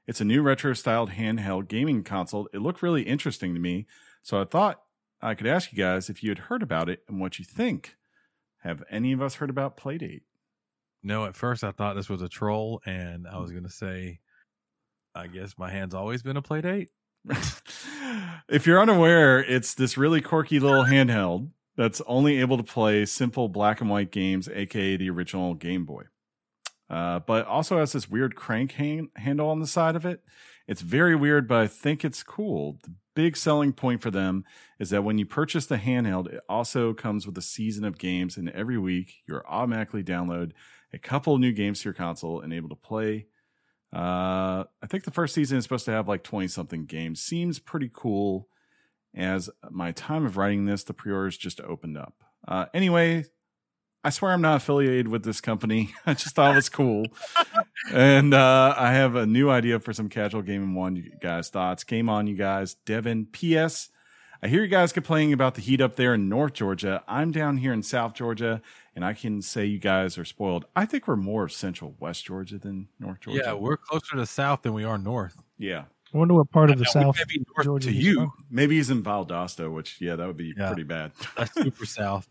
It's 0.06 0.22
a 0.22 0.26
new 0.26 0.44
retro 0.44 0.74
styled 0.74 1.11
handheld 1.11 1.68
gaming 1.68 2.03
console. 2.03 2.48
It 2.53 2.60
looked 2.60 2.84
really 2.84 3.03
interesting 3.03 3.56
to 3.56 3.60
me, 3.60 3.88
so 4.22 4.40
I 4.40 4.45
thought 4.45 4.82
I 5.22 5.34
could 5.34 5.48
ask 5.48 5.72
you 5.72 5.78
guys 5.78 6.10
if 6.10 6.24
you 6.24 6.30
had 6.30 6.38
heard 6.38 6.61
about 6.61 6.90
it 6.90 7.03
and 7.07 7.20
what 7.20 7.40
you 7.40 7.45
think. 7.45 7.95
Have 8.60 8.84
any 8.91 9.11
of 9.11 9.22
us 9.22 9.36
heard 9.36 9.49
about 9.49 9.78
Playdate? 9.78 10.22
No, 11.03 11.26
at 11.26 11.35
first 11.35 11.63
I 11.63 11.71
thought 11.71 11.95
this 11.95 12.09
was 12.09 12.21
a 12.21 12.30
troll, 12.30 12.81
and 12.85 13.27
I 13.27 13.38
was 13.38 13.51
going 13.51 13.63
to 13.63 13.69
say, 13.69 14.19
I 15.15 15.27
guess 15.27 15.57
my 15.57 15.69
hand's 15.69 15.95
always 15.95 16.21
been 16.23 16.38
a 16.38 16.41
play 16.41 16.61
date. 16.61 16.89
if 18.49 18.65
you're 18.65 18.81
unaware, 18.81 19.39
it's 19.39 19.73
this 19.73 19.97
really 19.97 20.21
quirky 20.21 20.59
little 20.59 20.85
handheld 20.85 21.49
that's 21.77 22.01
only 22.07 22.39
able 22.39 22.57
to 22.57 22.63
play 22.63 23.05
simple 23.05 23.47
black 23.47 23.81
and 23.81 23.89
white 23.89 24.11
games, 24.11 24.49
aka 24.49 24.97
the 24.97 25.09
original 25.09 25.53
Game 25.53 25.85
Boy. 25.85 26.03
Uh, 26.89 27.19
but 27.19 27.45
also 27.45 27.77
has 27.77 27.93
this 27.93 28.09
weird 28.09 28.35
crank 28.35 28.73
hang- 28.73 29.09
handle 29.15 29.49
on 29.49 29.59
the 29.59 29.67
side 29.67 29.95
of 29.95 30.05
it. 30.05 30.23
It's 30.67 30.81
very 30.81 31.15
weird, 31.15 31.47
but 31.47 31.59
I 31.59 31.67
think 31.67 32.03
it's 32.03 32.23
cool. 32.23 32.80
The 32.84 32.93
big 33.15 33.38
selling 33.38 33.73
point 33.73 34.01
for 34.01 34.11
them 34.11 34.43
is 34.80 34.89
that 34.89 35.03
when 35.03 35.17
you 35.17 35.26
purchase 35.26 35.65
the 35.65 35.77
handheld, 35.77 36.27
it 36.34 36.41
also 36.49 36.93
comes 36.93 37.26
with 37.26 37.38
a 37.38 37.41
season 37.41 37.84
of 37.85 37.97
games, 37.97 38.38
and 38.38 38.49
every 38.49 38.77
week 38.77 39.21
you're 39.27 39.47
automatically 39.47 40.03
download 40.03 40.51
a 40.94 40.98
couple 40.98 41.38
new 41.38 41.52
games 41.52 41.82
to 41.82 41.86
your 41.86 41.94
console 41.94 42.41
and 42.41 42.53
able 42.53 42.70
to 42.70 42.76
play. 42.76 43.28
Uh, 43.94 44.66
I 44.84 44.88
think 44.88 45.03
the 45.03 45.11
first 45.11 45.34
season 45.34 45.57
is 45.57 45.64
supposed 45.64 45.86
to 45.86 45.91
have 45.91 46.07
like 46.07 46.24
20 46.24 46.48
something 46.48 46.86
games. 46.86 47.22
Seems 47.22 47.60
pretty 47.60 47.90
cool. 47.91 48.48
As 49.16 49.49
my 49.72 49.91
time 49.91 50.26
of 50.26 50.38
writing 50.38 50.66
this, 50.66 50.84
the 50.84 50.94
pre 50.94 51.11
orders 51.11 51.38
just 51.38 51.60
opened 51.61 51.98
up. 51.98 52.24
Uh, 52.48 52.68
anyway, 52.76 53.26
I 54.03 54.11
swear 54.11 54.32
I'm 54.32 54.41
not 54.41 54.57
affiliated 54.57 55.07
with 55.07 55.24
this 55.24 55.41
company. 55.41 55.94
I 56.06 56.14
just 56.14 56.36
thought 56.36 56.53
it 56.53 56.56
was 56.56 56.70
cool. 56.70 57.07
and 57.94 58.34
uh, 58.34 58.76
I 58.78 58.94
have 58.94 59.16
a 59.16 59.26
new 59.26 59.49
idea 59.49 59.80
for 59.80 59.94
some 59.94 60.10
casual 60.10 60.44
gaming 60.44 60.76
one. 60.76 60.95
You 60.95 61.11
guys' 61.20 61.49
thoughts? 61.49 61.84
Game 61.84 62.07
on, 62.07 62.28
you 62.28 62.36
guys. 62.36 62.76
Devin, 62.86 63.28
P.S. 63.32 63.90
I 64.41 64.48
hear 64.48 64.61
you 64.61 64.70
guys 64.70 64.94
complaining 64.94 65.34
about 65.34 65.56
the 65.56 65.61
heat 65.61 65.82
up 65.82 65.98
there 65.98 66.14
in 66.14 66.30
North 66.30 66.53
Georgia. 66.53 67.03
I'm 67.07 67.32
down 67.32 67.57
here 67.57 67.74
in 67.74 67.84
South 67.84 68.14
Georgia, 68.14 68.61
and 68.99 69.05
I 69.05 69.13
can 69.13 69.41
say 69.41 69.63
you 69.63 69.80
guys 69.80 70.17
are 70.17 70.26
spoiled. 70.26 70.65
I 70.76 70.85
think 70.85 71.07
we're 71.07 71.15
more 71.15 71.47
Central 71.47 71.95
West 72.01 72.26
Georgia 72.26 72.57
than 72.57 72.89
North 72.99 73.21
Georgia. 73.21 73.43
Yeah, 73.45 73.53
we're 73.53 73.77
closer 73.77 74.17
to 74.17 74.26
south 74.26 74.63
than 74.63 74.73
we 74.73 74.84
are 74.84 74.97
north. 74.97 75.41
yeah. 75.57 75.85
I 76.13 76.17
wonder 76.17 76.34
what 76.34 76.51
part 76.51 76.69
of 76.69 76.80
the 76.80 76.85
South 76.85 77.15
Maybe 77.17 77.45
north 77.55 77.65
Georgia 77.65 77.88
to 77.88 77.93
you. 77.93 78.15
from. 78.15 78.31
Maybe 78.51 78.76
he's 78.76 78.89
in 78.89 79.01
Valdosta, 79.01 79.71
which 79.71 80.01
yeah, 80.01 80.17
that 80.17 80.27
would 80.27 80.35
be 80.35 80.53
Yeah. 80.57 80.67
pretty 80.67 80.84
bad. 80.84 81.13
That's 81.38 81.53
super 81.53 81.85
south. 81.85 82.27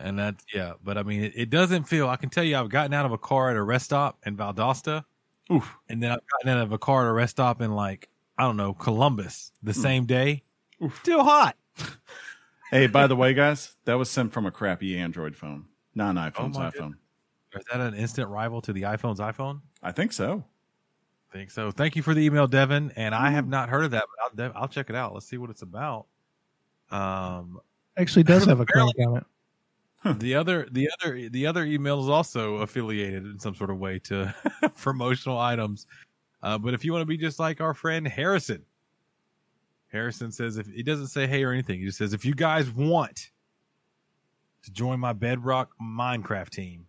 And 0.00 0.18
that's 0.18 0.44
yeah, 0.52 0.72
but 0.82 0.98
I 0.98 1.04
mean, 1.04 1.22
it, 1.22 1.32
it 1.36 1.50
doesn't 1.50 1.84
feel. 1.84 2.08
I 2.08 2.16
can 2.16 2.30
tell 2.30 2.42
you, 2.42 2.56
I've 2.56 2.68
gotten 2.68 2.92
out 2.92 3.06
of 3.06 3.12
a 3.12 3.18
car 3.18 3.50
at 3.50 3.56
a 3.56 3.62
rest 3.62 3.84
stop 3.84 4.18
in 4.26 4.36
Valdosta, 4.36 5.04
Oof. 5.52 5.74
and 5.88 6.02
then 6.02 6.10
I've 6.10 6.20
gotten 6.32 6.58
out 6.58 6.64
of 6.64 6.72
a 6.72 6.78
car 6.78 7.06
at 7.06 7.10
a 7.10 7.12
rest 7.12 7.30
stop 7.36 7.62
in 7.62 7.72
like 7.72 8.08
I 8.36 8.42
don't 8.42 8.56
know 8.56 8.74
Columbus 8.74 9.52
the 9.62 9.72
hmm. 9.72 9.80
same 9.80 10.04
day. 10.06 10.42
Oof. 10.82 10.98
Still 11.00 11.22
hot. 11.22 11.56
Hey, 12.70 12.88
by 12.88 13.06
the 13.06 13.14
way, 13.14 13.32
guys, 13.32 13.76
that 13.84 13.94
was 13.94 14.10
sent 14.10 14.32
from 14.32 14.44
a 14.44 14.50
crappy 14.50 14.98
Android 14.98 15.36
phone, 15.36 15.66
not 15.96 16.10
an 16.10 16.16
iPhone's 16.16 16.56
Oh 16.56 16.60
my 16.60 16.70
iPhone. 16.70 16.94
Is 17.58 17.64
that 17.72 17.80
an 17.80 17.94
instant 17.94 18.28
rival 18.28 18.60
to 18.62 18.72
the 18.72 18.82
iPhone's 18.82 19.18
iPhone? 19.18 19.62
I 19.82 19.92
think 19.92 20.12
so. 20.12 20.44
I 21.30 21.36
think 21.36 21.50
so. 21.50 21.70
Thank 21.70 21.96
you 21.96 22.02
for 22.02 22.14
the 22.14 22.20
email, 22.20 22.46
Devin. 22.46 22.92
And 22.96 23.14
I 23.14 23.30
have 23.30 23.48
not 23.48 23.68
heard 23.68 23.84
of 23.84 23.90
that, 23.92 24.04
but 24.30 24.44
I'll, 24.44 24.52
I'll 24.62 24.68
check 24.68 24.90
it 24.90 24.96
out. 24.96 25.14
Let's 25.14 25.26
see 25.26 25.38
what 25.38 25.50
it's 25.50 25.62
about. 25.62 26.06
Um, 26.90 27.60
actually 27.96 28.24
does 28.24 28.44
have 28.46 28.60
a 28.60 28.66
crank 28.66 28.92
on 29.06 29.16
it. 29.16 30.18
the 30.18 30.34
other, 30.34 30.68
the 30.70 30.90
other, 31.00 31.28
the 31.30 31.46
other 31.46 31.64
email 31.64 32.00
is 32.00 32.08
also 32.08 32.56
affiliated 32.56 33.24
in 33.24 33.38
some 33.38 33.54
sort 33.54 33.70
of 33.70 33.78
way 33.78 33.98
to 34.00 34.34
promotional 34.76 35.38
items. 35.38 35.86
Uh, 36.42 36.58
but 36.58 36.74
if 36.74 36.84
you 36.84 36.92
want 36.92 37.02
to 37.02 37.06
be 37.06 37.16
just 37.16 37.40
like 37.40 37.60
our 37.60 37.74
friend 37.74 38.06
Harrison, 38.06 38.62
Harrison 39.88 40.30
says 40.30 40.58
if 40.58 40.66
he 40.66 40.82
doesn't 40.82 41.08
say 41.08 41.26
hey 41.26 41.42
or 41.42 41.52
anything, 41.52 41.80
he 41.80 41.86
just 41.86 41.98
says 41.98 42.12
if 42.12 42.24
you 42.24 42.34
guys 42.34 42.70
want 42.70 43.30
to 44.66 44.72
join 44.72 45.00
my 45.00 45.12
Bedrock 45.12 45.70
Minecraft 45.82 46.50
team 46.50 46.86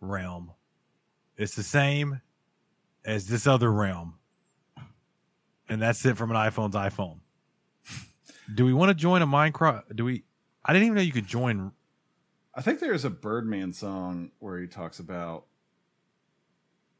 realm, 0.00 0.52
it's 1.36 1.54
the 1.56 1.62
same 1.62 2.20
as 3.04 3.26
this 3.26 3.46
other 3.46 3.72
realm, 3.72 4.14
and 5.68 5.80
that's 5.80 6.04
it 6.04 6.16
from 6.16 6.30
an 6.30 6.36
iPhone's 6.36 6.74
iPhone. 6.76 7.18
Do 8.54 8.64
we 8.64 8.72
want 8.72 8.90
to 8.90 8.94
join 8.94 9.22
a 9.22 9.26
Minecraft? 9.26 9.96
Do 9.96 10.04
we? 10.04 10.24
I 10.64 10.72
didn't 10.72 10.86
even 10.86 10.96
know 10.96 11.02
you 11.02 11.12
could 11.12 11.26
join. 11.26 11.72
I 12.54 12.60
think 12.62 12.80
there's 12.80 13.04
a 13.04 13.10
Birdman 13.10 13.72
song 13.72 14.30
where 14.38 14.58
he 14.60 14.66
talks 14.66 14.98
about 14.98 15.46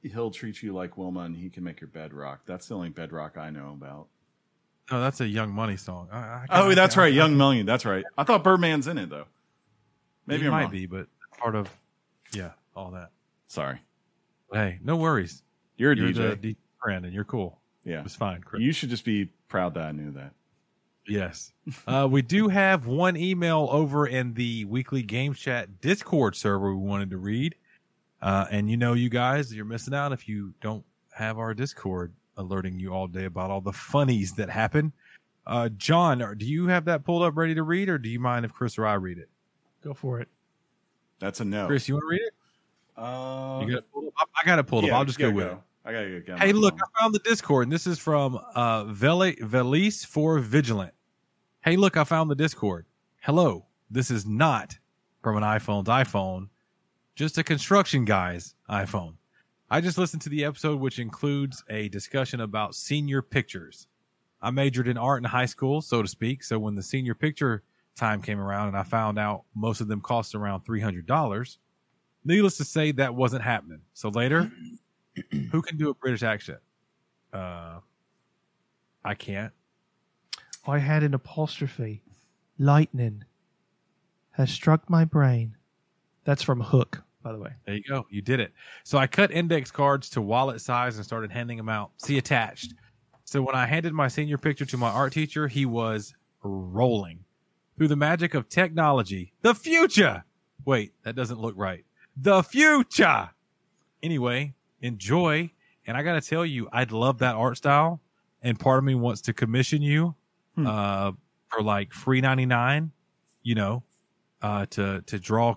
he'll 0.03 0.31
treat 0.31 0.63
you 0.63 0.73
like 0.73 0.97
Wilma 0.97 1.21
and 1.21 1.37
he 1.37 1.51
can 1.51 1.65
make 1.65 1.81
your 1.81 1.89
bedrock. 1.89 2.43
That's 2.47 2.69
the 2.69 2.75
only 2.77 2.91
bedrock 2.91 3.37
I 3.37 3.51
know 3.51 3.73
about. 3.73 4.07
Oh, 4.91 5.01
that's 5.01 5.21
a 5.21 5.27
Young 5.27 5.51
Money 5.53 5.77
song. 5.77 6.09
I, 6.13 6.19
I, 6.19 6.47
Oh, 6.51 6.75
that's 6.75 6.97
I- 6.97 7.01
right, 7.03 7.13
Young 7.13 7.37
Million. 7.37 7.67
That's 7.67 7.85
right. 7.85 8.05
I 8.17 8.23
thought 8.23 8.45
Birdman's 8.45 8.87
in 8.87 8.99
it 8.99 9.09
though. 9.11 9.27
Maybe 10.27 10.45
it 10.45 10.49
I'm 10.49 10.53
might 10.53 10.63
wrong. 10.65 10.71
be, 10.73 10.87
but 10.87 11.07
part 11.39 11.55
of 11.55 11.69
yeah, 12.33 12.51
all 12.75 12.91
that. 12.93 13.11
Sorry, 13.47 13.79
hey, 14.53 14.79
no 14.83 14.97
worries. 14.97 15.43
you're 15.77 15.93
a 15.93 15.97
You're 15.97 16.09
DJ. 16.11 16.41
the 16.41 16.49
DJ 16.53 16.57
friend, 16.83 17.05
and 17.05 17.15
you're 17.15 17.25
cool. 17.25 17.61
Yeah. 17.85 17.99
It 17.99 18.05
was 18.05 18.17
fine, 18.17 18.41
Chris. 18.41 18.63
You 18.63 18.73
should 18.73 18.91
just 18.91 19.05
be 19.05 19.27
proud 19.49 19.75
that 19.75 19.85
I 19.85 19.93
knew 19.93 20.11
that. 20.13 20.33
Yes. 21.09 21.53
Uh, 21.87 22.09
we 22.11 22.21
do 22.21 22.49
have 22.49 22.87
one 22.87 23.17
email 23.17 23.69
over 23.71 24.09
in 24.09 24.35
the 24.35 24.65
weekly 24.65 25.03
game 25.03 25.35
chat 25.35 25.81
Discord 25.81 26.35
server 26.35 26.75
we 26.75 26.83
wanted 26.85 27.11
to 27.11 27.19
read. 27.19 27.55
Uh, 28.21 28.47
and 28.51 28.69
you 28.69 28.77
know, 28.77 28.95
you 28.95 29.09
guys, 29.09 29.55
you're 29.55 29.65
missing 29.65 29.95
out 29.95 30.11
if 30.13 30.27
you 30.29 30.53
don't 30.61 30.85
have 31.13 31.39
our 31.39 31.55
Discord 31.55 32.13
alerting 32.39 32.81
you 32.81 32.93
all 32.93 33.07
day 33.07 33.27
about 33.27 33.51
all 33.51 33.61
the 33.61 33.73
funnies 33.73 34.33
that 34.35 34.51
happen. 34.51 34.93
Uh, 35.47 35.69
John, 35.77 36.19
do 36.39 36.45
you 36.45 36.67
have 36.67 36.85
that 36.87 37.05
pulled 37.05 37.23
up 37.23 37.37
ready 37.37 37.55
to 37.55 37.63
read, 37.63 37.89
or 37.89 37.99
do 37.99 38.09
you 38.09 38.19
mind 38.19 38.45
if 38.45 38.53
Chris 38.53 38.77
or 38.77 38.85
I 38.85 38.95
read 38.95 39.19
it? 39.19 39.29
Go 39.83 39.95
for 39.95 40.21
it. 40.21 40.29
That's 41.19 41.41
a 41.41 41.45
no. 41.45 41.67
Chris, 41.67 41.89
you 41.89 41.95
want 41.95 42.03
to 42.05 42.09
read 42.09 42.21
it? 42.23 42.35
uh, 42.97 43.61
You 43.65 43.71
got 43.73 43.79
it 43.79 43.93
pulled 43.93 44.07
up? 44.07 44.13
I- 44.19 44.25
I 44.43 44.45
got 44.47 44.59
it 44.59 44.65
pulled 44.65 44.85
yeah, 44.85 44.93
up. 44.93 44.99
I'll 44.99 45.05
just 45.05 45.19
you 45.19 45.27
go 45.27 45.31
gotta 45.33 45.51
with 45.51 45.59
it. 45.59 45.63
I 45.85 45.93
gotta 45.93 46.21
go. 46.21 46.37
Hey, 46.37 46.53
look, 46.53 46.75
I 46.75 47.01
found 47.01 47.15
the 47.15 47.21
Discord, 47.21 47.65
and 47.67 47.73
this 47.73 47.87
is 47.87 47.99
from 47.99 48.39
uh 48.55 48.85
Vele 48.85 49.33
Velise 49.35 50.05
for 50.05 50.39
Vigilant. 50.39 50.93
Hey, 51.61 51.77
look, 51.77 51.97
I 51.97 52.05
found 52.05 52.31
the 52.31 52.35
Discord. 52.35 52.87
Hello, 53.21 53.67
this 53.91 54.11
is 54.11 54.27
not 54.27 54.77
from 55.23 55.37
an 55.37 55.43
iPhone's 55.43 55.89
iPhone, 55.89 56.49
just 57.15 57.39
a 57.39 57.43
construction 57.45 58.05
guy's 58.05 58.55
iPhone. 58.69 59.15
I 59.71 59.81
just 59.81 59.99
listened 59.99 60.23
to 60.23 60.29
the 60.29 60.45
episode, 60.45 60.79
which 60.81 60.99
includes 60.99 61.65
a 61.71 61.89
discussion 61.89 62.41
about 62.41 62.75
senior 62.75 63.23
pictures. 63.23 63.89
I 64.43 64.51
majored 64.51 64.87
in 64.87 64.97
art 64.99 65.23
in 65.23 65.25
high 65.25 65.47
school, 65.47 65.81
so 65.83 66.03
to 66.03 66.09
speak. 66.09 66.45
So 66.45 66.59
when 66.59 66.75
the 66.77 66.83
senior 66.83 67.15
picture 67.15 67.63
time 67.97 68.23
came 68.23 68.39
around, 68.39 68.69
and 68.69 68.77
I 68.77 68.83
found 68.83 69.19
out 69.19 69.45
most 69.55 69.81
of 69.81 69.89
them 69.89 70.01
cost 70.01 70.35
around 70.35 70.63
three 70.63 70.81
hundred 70.81 71.07
dollars, 71.07 71.59
needless 72.25 72.57
to 72.59 72.65
say, 72.65 72.93
that 72.93 73.15
wasn't 73.15 73.43
happening. 73.43 73.81
So 73.95 74.11
later, 74.11 74.51
who 75.51 75.63
can 75.63 75.77
do 75.77 75.91
a 75.91 75.95
British 75.95 76.23
accent? 76.23 76.59
Uh, 77.33 77.81
I 79.05 79.15
can't. 79.15 79.53
I 80.67 80.79
had 80.79 81.03
an 81.03 81.15
apostrophe. 81.15 82.03
Lightning 82.59 83.25
has 84.33 84.51
struck 84.51 84.89
my 84.91 85.05
brain. 85.05 85.57
That's 86.25 86.43
from 86.43 86.61
Hook, 86.61 87.03
by 87.23 87.33
the 87.33 87.39
way. 87.39 87.51
There 87.67 87.77
you 87.77 87.83
go. 87.89 88.07
You 88.11 88.21
did 88.21 88.41
it. 88.41 88.53
So 88.83 88.99
I 88.99 89.07
cut 89.07 89.31
index 89.31 89.71
cards 89.71 90.11
to 90.11 90.23
wallet 90.23 90.61
size 90.61 90.97
and 90.97 91.05
started 91.05 91.31
handing 91.31 91.57
them 91.57 91.69
out. 91.69 91.93
See 91.99 92.19
attached. 92.19 92.75
So 93.25 93.43
when 93.43 93.55
I 93.55 93.67
handed 93.67 93.93
my 93.93 94.09
senior 94.09 94.39
picture 94.39 94.65
to 94.65 94.77
my 94.77 94.89
art 94.89 95.13
teacher, 95.13 95.47
he 95.47 95.67
was 95.67 96.15
rolling. 96.43 97.21
Through 97.77 97.89
the 97.89 97.97
magic 97.97 98.35
of 98.35 98.49
technology, 98.49 99.33
the 99.43 99.55
future. 99.55 100.25
Wait, 100.65 100.93
that 101.05 101.15
doesn't 101.15 101.39
look 101.41 101.55
right. 101.57 101.85
The 102.17 102.43
future. 102.43 103.29
Anyway, 104.03 104.55
enjoy. 104.81 105.51
And 105.87 105.97
I 105.97 106.03
got 106.03 106.15
to 106.15 106.21
tell 106.27 106.45
you, 106.47 106.69
I'd 106.73 106.91
love 106.93 107.19
that 107.19 107.35
art 107.37 107.57
style. 107.59 108.01
And 108.43 108.59
part 108.59 108.79
of 108.79 108.85
me 108.85 108.95
wants 108.95 109.21
to 109.23 109.33
commission 109.33 109.83
you 109.83 110.15
Hmm. 110.55 110.67
uh, 110.67 111.13
for 111.51 111.63
like 111.63 111.93
free 111.93 112.21
99, 112.23 112.91
you 113.43 113.55
know, 113.55 113.83
uh, 114.41 114.65
to, 114.71 115.03
to 115.03 115.19
draw 115.19 115.55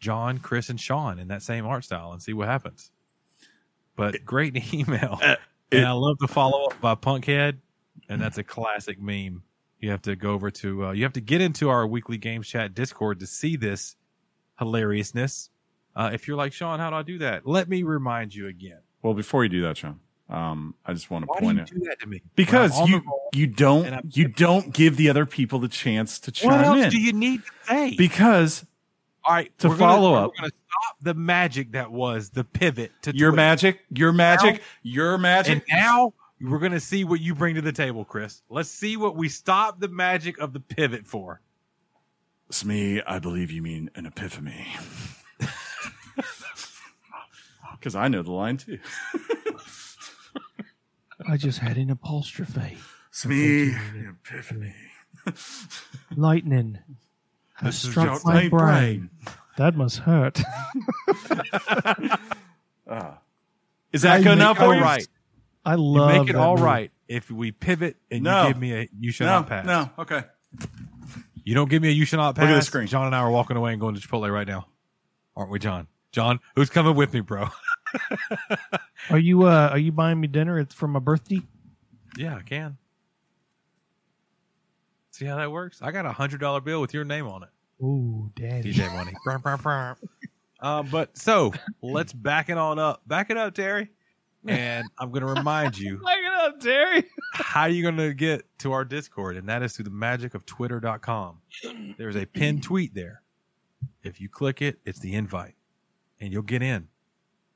John, 0.00 0.38
Chris, 0.38 0.70
and 0.70 0.80
Sean 0.80 1.18
in 1.18 1.28
that 1.28 1.42
same 1.42 1.66
art 1.66 1.84
style 1.84 2.12
and 2.12 2.22
see 2.22 2.32
what 2.32 2.48
happens. 2.48 2.90
But 3.94 4.24
great 4.24 4.56
email. 4.74 5.18
Uh, 5.22 5.36
and 5.70 5.84
I 5.84 5.92
love 5.92 6.16
the 6.18 6.28
follow 6.28 6.64
up 6.64 6.80
by 6.80 6.94
Punkhead. 6.94 7.58
And 8.08 8.22
that's 8.22 8.38
a 8.38 8.44
classic 8.44 8.98
meme. 9.00 9.42
You 9.80 9.90
have 9.90 10.02
to 10.02 10.16
go 10.16 10.32
over 10.32 10.50
to, 10.50 10.86
uh, 10.86 10.92
you 10.92 11.04
have 11.04 11.12
to 11.12 11.20
get 11.20 11.40
into 11.40 11.68
our 11.70 11.86
weekly 11.86 12.18
games 12.18 12.48
chat 12.48 12.74
Discord 12.74 13.20
to 13.20 13.26
see 13.26 13.56
this 13.56 13.94
hilariousness. 14.58 15.50
Uh, 15.94 16.10
if 16.12 16.26
you're 16.28 16.36
like, 16.36 16.52
Sean, 16.52 16.78
how 16.78 16.90
do 16.90 16.96
I 16.96 17.02
do 17.02 17.18
that? 17.18 17.46
Let 17.46 17.68
me 17.68 17.82
remind 17.82 18.34
you 18.34 18.46
again. 18.48 18.78
Well, 19.02 19.14
before 19.14 19.44
you 19.44 19.48
do 19.48 19.62
that, 19.62 19.76
Sean, 19.76 20.00
um, 20.28 20.74
I 20.84 20.92
just 20.92 21.10
want 21.10 21.24
to 21.24 21.26
Why 21.28 21.38
do 21.40 21.44
point 21.46 21.56
you 21.58 21.62
out 21.62 21.68
do 21.70 21.78
that 21.88 22.00
to 22.00 22.06
me? 22.06 22.22
because 22.36 22.72
When 22.72 22.80
I'm 22.88 22.94
on 22.94 23.02
you 23.34 23.40
you 23.40 23.46
don't 23.46 24.16
you 24.16 24.28
don't 24.28 24.72
give 24.72 24.96
the 24.96 25.08
other 25.10 25.26
people 25.26 25.58
the 25.58 25.68
chance 25.68 26.18
to 26.20 26.46
what 26.46 26.64
else 26.64 26.84
in 26.84 26.90
do 26.90 27.00
you 27.00 27.12
need 27.12 27.42
to 27.44 27.50
say? 27.66 27.94
because 27.96 28.64
All 29.24 29.34
right, 29.34 29.56
to 29.60 29.68
we're 29.68 29.76
gonna- 29.76 29.92
follow 29.92 30.14
up- 30.14 30.32
we're 30.32 30.40
going 30.42 30.50
to 30.50 30.56
stop 30.68 30.96
the 31.02 31.14
magic 31.14 31.72
that 31.72 31.90
was 31.92 32.30
the 32.30 32.44
pivot 32.44 32.92
to 33.02 33.16
your 33.16 33.30
Twitter. 33.30 33.36
magic, 33.36 33.80
your 33.90 34.12
magic, 34.12 34.62
your 34.82 35.18
magic 35.18 35.64
And 35.70 35.80
now 35.80 36.12
we're 36.40 36.58
going 36.58 36.72
to 36.72 36.80
see 36.80 37.04
what 37.04 37.20
you 37.20 37.34
bring 37.34 37.54
to 37.56 37.62
the 37.62 37.72
table, 37.72 38.04
Chris. 38.04 38.42
Let's 38.48 38.70
see 38.70 38.96
what 38.96 39.16
we 39.16 39.28
stop 39.28 39.80
the 39.80 39.88
magic 39.88 40.38
of 40.38 40.52
the 40.52 40.60
pivot 40.60 41.06
for. 41.06 41.40
Smee, 42.50 43.02
I 43.02 43.18
believe 43.18 43.50
you 43.50 43.62
mean 43.62 43.90
an 43.94 44.06
epiphany. 44.06 44.66
Because 47.78 47.94
I 47.94 48.08
know 48.08 48.22
the 48.22 48.32
line 48.32 48.56
too. 48.56 48.80
I 51.28 51.36
just 51.36 51.60
had 51.60 51.76
an 51.76 51.90
apostrophe. 51.90 52.76
Smee, 53.12 53.70
an 53.70 54.18
epiphany. 54.26 54.74
Lightning 56.16 56.78
has 57.54 57.80
This 57.82 57.90
struck 57.90 58.08
just 58.08 58.26
my 58.26 58.48
brain. 58.48 59.10
That 59.56 59.76
must 59.76 59.98
hurt. 59.98 60.40
Ah. 62.90 63.18
Is 63.92 64.00
that 64.00 64.22
good 64.22 64.32
enough 64.32 64.56
it 64.56 64.60
for 64.64 64.74
you? 64.74 64.80
right. 64.80 65.06
I 65.68 65.74
You 65.74 65.80
love 65.82 66.10
make 66.22 66.30
it 66.30 66.32
that 66.34 66.38
all 66.40 66.54
movie. 66.54 66.64
right 66.64 66.90
if 67.08 67.30
we 67.30 67.52
pivot 67.52 67.96
and 68.10 68.22
No. 68.24 68.42
you 68.42 68.48
give 68.48 68.60
me 68.60 68.72
a 68.74 68.88
you 68.98 69.12
shall 69.12 69.26
No, 69.26 69.32
not 69.40 69.48
pass. 69.48 69.66
no, 69.66 69.90
okay. 69.98 70.24
You 71.44 71.54
don't 71.54 71.68
give 71.70 71.82
me 71.82 71.88
a 71.88 71.92
you 71.92 72.04
shall 72.04 72.18
not 72.20 72.34
pass. 72.34 72.42
Look 72.42 72.50
at 72.52 72.56
the 72.56 72.62
screen. 72.62 72.86
John 72.86 73.06
and 73.06 73.14
I 73.14 73.20
are 73.20 73.30
walking 73.30 73.56
away 73.56 73.72
and 73.72 73.80
going 73.80 73.94
to 73.94 74.00
Chipotle 74.00 74.32
right 74.32 74.46
now. 74.46 74.66
Aren't 75.36 75.50
we, 75.50 75.58
John? 75.58 75.86
John, 76.12 76.40
who's 76.56 76.70
coming 76.70 76.94
with 76.96 77.12
me, 77.12 77.20
bro? 77.20 77.48
Are 79.10 79.18
you 79.18 79.44
uh 79.44 79.68
are 79.72 79.78
you 79.78 79.92
buying 79.92 80.20
me 80.20 80.26
dinner? 80.26 80.58
It's 80.58 80.74
for 80.74 80.88
my 80.88 80.98
birthday. 81.00 81.40
Yeah, 82.16 82.36
I 82.36 82.42
can. 82.42 82.76
See 85.12 85.24
how 85.24 85.36
that 85.36 85.50
works? 85.50 85.80
I 85.82 85.90
got 85.90 86.06
a 86.06 86.12
hundred 86.12 86.40
dollar 86.40 86.60
bill 86.60 86.80
with 86.80 86.92
your 86.94 87.04
name 87.04 87.26
on 87.26 87.42
it. 87.44 87.48
Ooh, 87.82 88.30
daddy. 88.36 88.72
DJ 88.72 88.92
money. 88.94 89.12
Um, 90.60 90.88
but 90.90 91.16
so 91.16 91.52
let's 91.80 92.12
back 92.12 92.48
it 92.50 92.58
on 92.58 92.80
up. 92.80 93.02
Back 93.06 93.30
it 93.30 93.36
up, 93.36 93.54
Terry. 93.54 93.90
And 94.46 94.86
I'm 94.98 95.10
going 95.10 95.26
to 95.26 95.32
remind 95.32 95.76
you 95.76 95.98
Back 95.98 96.18
it 96.18 96.32
up, 96.32 96.60
Terry. 96.60 97.04
how 97.32 97.66
you're 97.66 97.90
going 97.90 98.08
to 98.08 98.14
get 98.14 98.42
to 98.60 98.72
our 98.72 98.84
Discord, 98.84 99.36
and 99.36 99.48
that 99.48 99.62
is 99.62 99.74
through 99.74 99.84
the 99.86 99.90
magic 99.90 100.34
of 100.34 100.46
twitter.com. 100.46 101.40
There's 101.98 102.16
a 102.16 102.24
pinned 102.24 102.62
tweet 102.62 102.94
there. 102.94 103.22
If 104.02 104.20
you 104.20 104.28
click 104.28 104.62
it, 104.62 104.78
it's 104.84 105.00
the 105.00 105.14
invite, 105.14 105.54
and 106.20 106.32
you'll 106.32 106.42
get 106.42 106.62
in. 106.62 106.88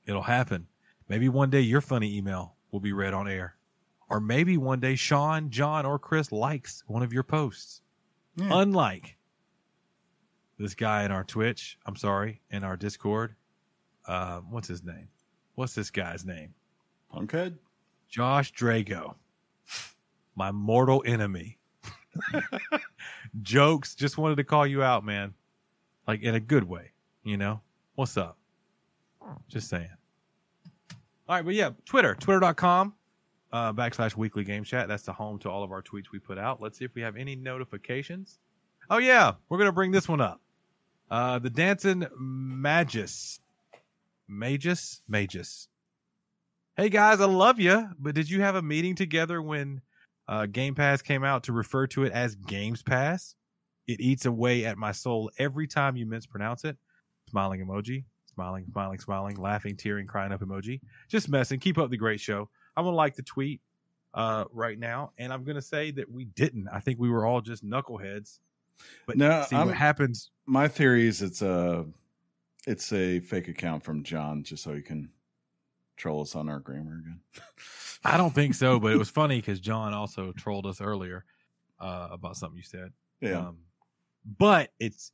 It'll 0.06 0.22
happen. 0.22 0.66
Maybe 1.08 1.28
one 1.28 1.50
day 1.50 1.60
your 1.60 1.80
funny 1.80 2.16
email 2.16 2.56
will 2.72 2.80
be 2.80 2.92
read 2.92 3.14
on 3.14 3.28
air. 3.28 3.56
Or 4.10 4.20
maybe 4.20 4.58
one 4.58 4.80
day 4.80 4.94
Sean, 4.96 5.50
John, 5.50 5.86
or 5.86 5.98
Chris 5.98 6.32
likes 6.32 6.82
one 6.86 7.02
of 7.02 7.12
your 7.12 7.22
posts. 7.22 7.80
Yeah. 8.36 8.48
Unlike 8.50 9.16
this 10.58 10.74
guy 10.74 11.04
in 11.04 11.10
our 11.10 11.24
Twitch, 11.24 11.78
I'm 11.86 11.96
sorry, 11.96 12.40
in 12.50 12.64
our 12.64 12.76
Discord. 12.76 13.34
Uh, 14.06 14.40
what's 14.40 14.68
his 14.68 14.82
name? 14.82 15.08
What's 15.54 15.74
this 15.74 15.90
guy's 15.90 16.24
name? 16.24 16.54
Punkhead? 17.12 17.56
Josh 18.08 18.52
Drago, 18.52 19.14
my 20.34 20.50
mortal 20.50 21.02
enemy. 21.06 21.58
Jokes, 23.42 23.94
just 23.94 24.18
wanted 24.18 24.36
to 24.36 24.44
call 24.44 24.66
you 24.66 24.82
out, 24.82 25.04
man. 25.04 25.34
Like 26.06 26.22
in 26.22 26.34
a 26.34 26.40
good 26.40 26.64
way, 26.64 26.90
you 27.24 27.36
know? 27.36 27.60
What's 27.94 28.16
up? 28.16 28.36
Just 29.48 29.68
saying. 29.68 29.88
All 31.28 31.36
right, 31.36 31.44
but 31.44 31.54
yeah, 31.54 31.70
Twitter, 31.86 32.14
twitter.com 32.14 32.94
uh, 33.52 33.72
backslash 33.72 34.16
weekly 34.16 34.44
game 34.44 34.64
chat. 34.64 34.88
That's 34.88 35.04
the 35.04 35.12
home 35.12 35.38
to 35.40 35.50
all 35.50 35.62
of 35.62 35.72
our 35.72 35.82
tweets 35.82 36.10
we 36.12 36.18
put 36.18 36.38
out. 36.38 36.60
Let's 36.60 36.78
see 36.78 36.84
if 36.84 36.94
we 36.94 37.02
have 37.02 37.16
any 37.16 37.36
notifications. 37.36 38.38
Oh, 38.90 38.98
yeah, 38.98 39.32
we're 39.48 39.58
going 39.58 39.68
to 39.68 39.72
bring 39.72 39.92
this 39.92 40.08
one 40.08 40.20
up. 40.20 40.40
Uh, 41.10 41.38
the 41.38 41.50
Dancing 41.50 42.06
Magus. 42.18 43.40
Magus? 44.28 45.02
Magus. 45.08 45.68
Hey 46.76 46.88
guys, 46.88 47.20
I 47.20 47.26
love 47.26 47.60
you, 47.60 47.88
but 47.98 48.14
did 48.14 48.30
you 48.30 48.40
have 48.40 48.54
a 48.56 48.62
meeting 48.62 48.94
together 48.94 49.42
when 49.42 49.82
uh, 50.26 50.46
Game 50.46 50.74
Pass 50.74 51.02
came 51.02 51.22
out 51.22 51.44
to 51.44 51.52
refer 51.52 51.86
to 51.88 52.04
it 52.04 52.12
as 52.12 52.34
Games 52.34 52.82
Pass? 52.82 53.34
It 53.86 54.00
eats 54.00 54.24
away 54.24 54.64
at 54.64 54.78
my 54.78 54.92
soul 54.92 55.30
every 55.38 55.66
time 55.66 55.96
you 55.96 56.06
mispronounce 56.06 56.64
it. 56.64 56.76
Smiling 57.28 57.60
emoji, 57.64 58.04
smiling, 58.32 58.64
smiling, 58.72 58.98
smiling, 59.00 59.36
laughing, 59.36 59.76
tearing, 59.76 60.06
crying 60.06 60.32
up 60.32 60.40
emoji. 60.40 60.80
Just 61.08 61.28
messing. 61.28 61.60
Keep 61.60 61.76
up 61.78 61.90
the 61.90 61.96
great 61.96 62.20
show. 62.20 62.48
I'm 62.76 62.84
gonna 62.84 62.96
like 62.96 63.16
the 63.16 63.22
tweet 63.22 63.60
uh, 64.14 64.44
right 64.50 64.78
now, 64.78 65.12
and 65.18 65.30
I'm 65.32 65.44
gonna 65.44 65.60
say 65.62 65.90
that 65.92 66.10
we 66.10 66.24
didn't. 66.24 66.68
I 66.72 66.80
think 66.80 66.98
we 66.98 67.10
were 67.10 67.26
all 67.26 67.40
just 67.42 67.64
knuckleheads. 67.66 68.38
But 69.06 69.18
No, 69.18 69.44
see 69.46 69.56
I'm- 69.56 69.66
what 69.66 69.76
happens. 69.76 70.30
My 70.46 70.68
theory 70.68 71.06
is 71.06 71.20
it's 71.20 71.42
a 71.42 71.84
it's 72.66 72.92
a 72.94 73.20
fake 73.20 73.48
account 73.48 73.84
from 73.84 74.02
John 74.04 74.42
just 74.42 74.62
so 74.62 74.72
he 74.74 74.80
can 74.80 75.10
troll 76.02 76.22
us 76.22 76.34
on 76.34 76.48
our 76.48 76.58
grammar 76.58 76.98
again. 76.98 77.20
I 78.04 78.16
don't 78.16 78.34
think 78.34 78.54
so, 78.54 78.80
but 78.80 78.92
it 78.92 78.98
was 78.98 79.08
funny 79.08 79.36
because 79.36 79.60
John 79.60 79.94
also 79.94 80.32
trolled 80.32 80.66
us 80.66 80.80
earlier 80.80 81.24
uh, 81.80 82.08
about 82.10 82.36
something 82.36 82.56
you 82.56 82.64
said. 82.64 82.92
Yeah. 83.20 83.38
Um, 83.38 83.58
but 84.38 84.70
it's 84.80 85.12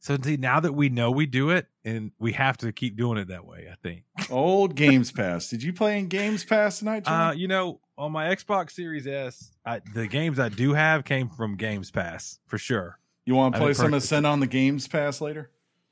So 0.00 0.18
see, 0.20 0.36
now 0.36 0.58
that 0.58 0.72
we 0.72 0.88
know 0.88 1.12
we 1.12 1.26
do 1.26 1.50
it, 1.50 1.68
and 1.84 2.10
we 2.18 2.32
have 2.32 2.56
to 2.58 2.72
keep 2.72 2.96
doing 2.96 3.18
it 3.18 3.28
that 3.28 3.46
way. 3.46 3.68
I 3.70 3.76
think. 3.82 4.02
Old 4.30 4.74
Games 4.84 5.12
Pass. 5.12 5.48
Did 5.48 5.62
you 5.62 5.72
play 5.72 5.98
in 5.98 6.08
Games 6.08 6.44
Pass 6.44 6.80
tonight, 6.80 7.04
John? 7.04 7.28
Uh, 7.28 7.32
you 7.32 7.46
know, 7.46 7.80
on 7.96 8.10
my 8.10 8.34
Xbox 8.34 8.72
Series 8.72 9.06
S, 9.06 9.52
I, 9.64 9.80
the 9.94 10.08
games 10.08 10.40
I 10.40 10.48
do 10.48 10.74
have 10.74 11.04
came 11.04 11.28
from 11.28 11.56
Games 11.56 11.92
Pass 11.92 12.40
for 12.46 12.58
sure. 12.58 12.98
you 13.24 13.36
want 13.36 13.54
to 13.54 13.60
play 13.60 13.72
some 13.72 13.94
Ascend 13.94 14.26
on 14.26 14.40
the 14.40 14.48
Games 14.48 14.88
Pass 14.88 15.20
later? 15.20 15.50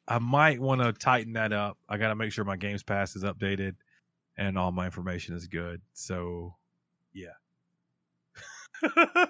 I 0.09 0.19
might 0.19 0.61
want 0.61 0.81
to 0.83 0.93
tighten 0.93 1.35
that 1.35 1.53
up. 1.53 1.79
I 1.89 1.97
got 1.97 2.09
to 2.09 2.17
make 2.17 2.33
sure 2.33 2.45
my 2.45 2.57
Games 2.57 2.83
Pass 2.83 3.15
is 3.15 3.23
updated 3.23 3.77
and 4.37 4.59
all 4.59 4.73
my 4.73 4.87
information 4.87 5.35
is 5.35 5.47
good. 5.47 5.81
So, 5.93 6.55
yeah. 7.13 7.35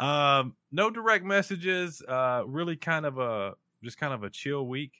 um, 0.00 0.54
no 0.72 0.90
direct 0.90 1.24
messages. 1.24 2.02
Uh, 2.06 2.42
really 2.46 2.76
kind 2.76 3.06
of 3.06 3.18
a 3.18 3.54
just 3.82 3.98
kind 3.98 4.12
of 4.12 4.22
a 4.22 4.30
chill 4.30 4.66
week. 4.66 4.92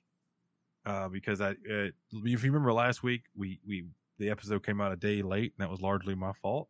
Uh, 0.84 1.09
because 1.09 1.40
I, 1.40 1.51
uh, 1.51 1.88
if 2.12 2.44
you 2.44 2.52
remember 2.52 2.72
last 2.72 3.02
week, 3.02 3.24
we 3.34 3.59
we 3.66 3.86
the 4.18 4.30
episode 4.30 4.64
came 4.64 4.80
out 4.80 4.93
a 4.93 4.97
day 4.97 5.22
late, 5.22 5.52
and 5.59 5.64
that 5.64 5.70
was 5.70 5.80
largely 5.80 6.14
my 6.14 6.32
fault. 6.40 6.68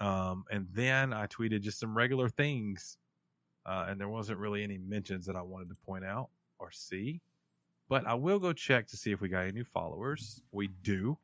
Um, 0.00 0.44
and 0.50 0.66
then 0.72 1.12
I 1.12 1.26
tweeted 1.26 1.60
just 1.60 1.78
some 1.78 1.96
regular 1.96 2.28
things, 2.28 2.96
uh, 3.66 3.86
and 3.88 4.00
there 4.00 4.08
wasn't 4.08 4.38
really 4.38 4.62
any 4.62 4.78
mentions 4.78 5.26
that 5.26 5.36
I 5.36 5.42
wanted 5.42 5.68
to 5.68 5.74
point 5.84 6.04
out 6.04 6.30
or 6.58 6.70
see. 6.70 7.20
But 7.88 8.06
I 8.06 8.14
will 8.14 8.38
go 8.38 8.52
check 8.52 8.86
to 8.88 8.96
see 8.96 9.12
if 9.12 9.20
we 9.20 9.28
got 9.28 9.42
any 9.42 9.52
new 9.52 9.64
followers. 9.64 10.42
We 10.52 10.68
do. 10.82 11.18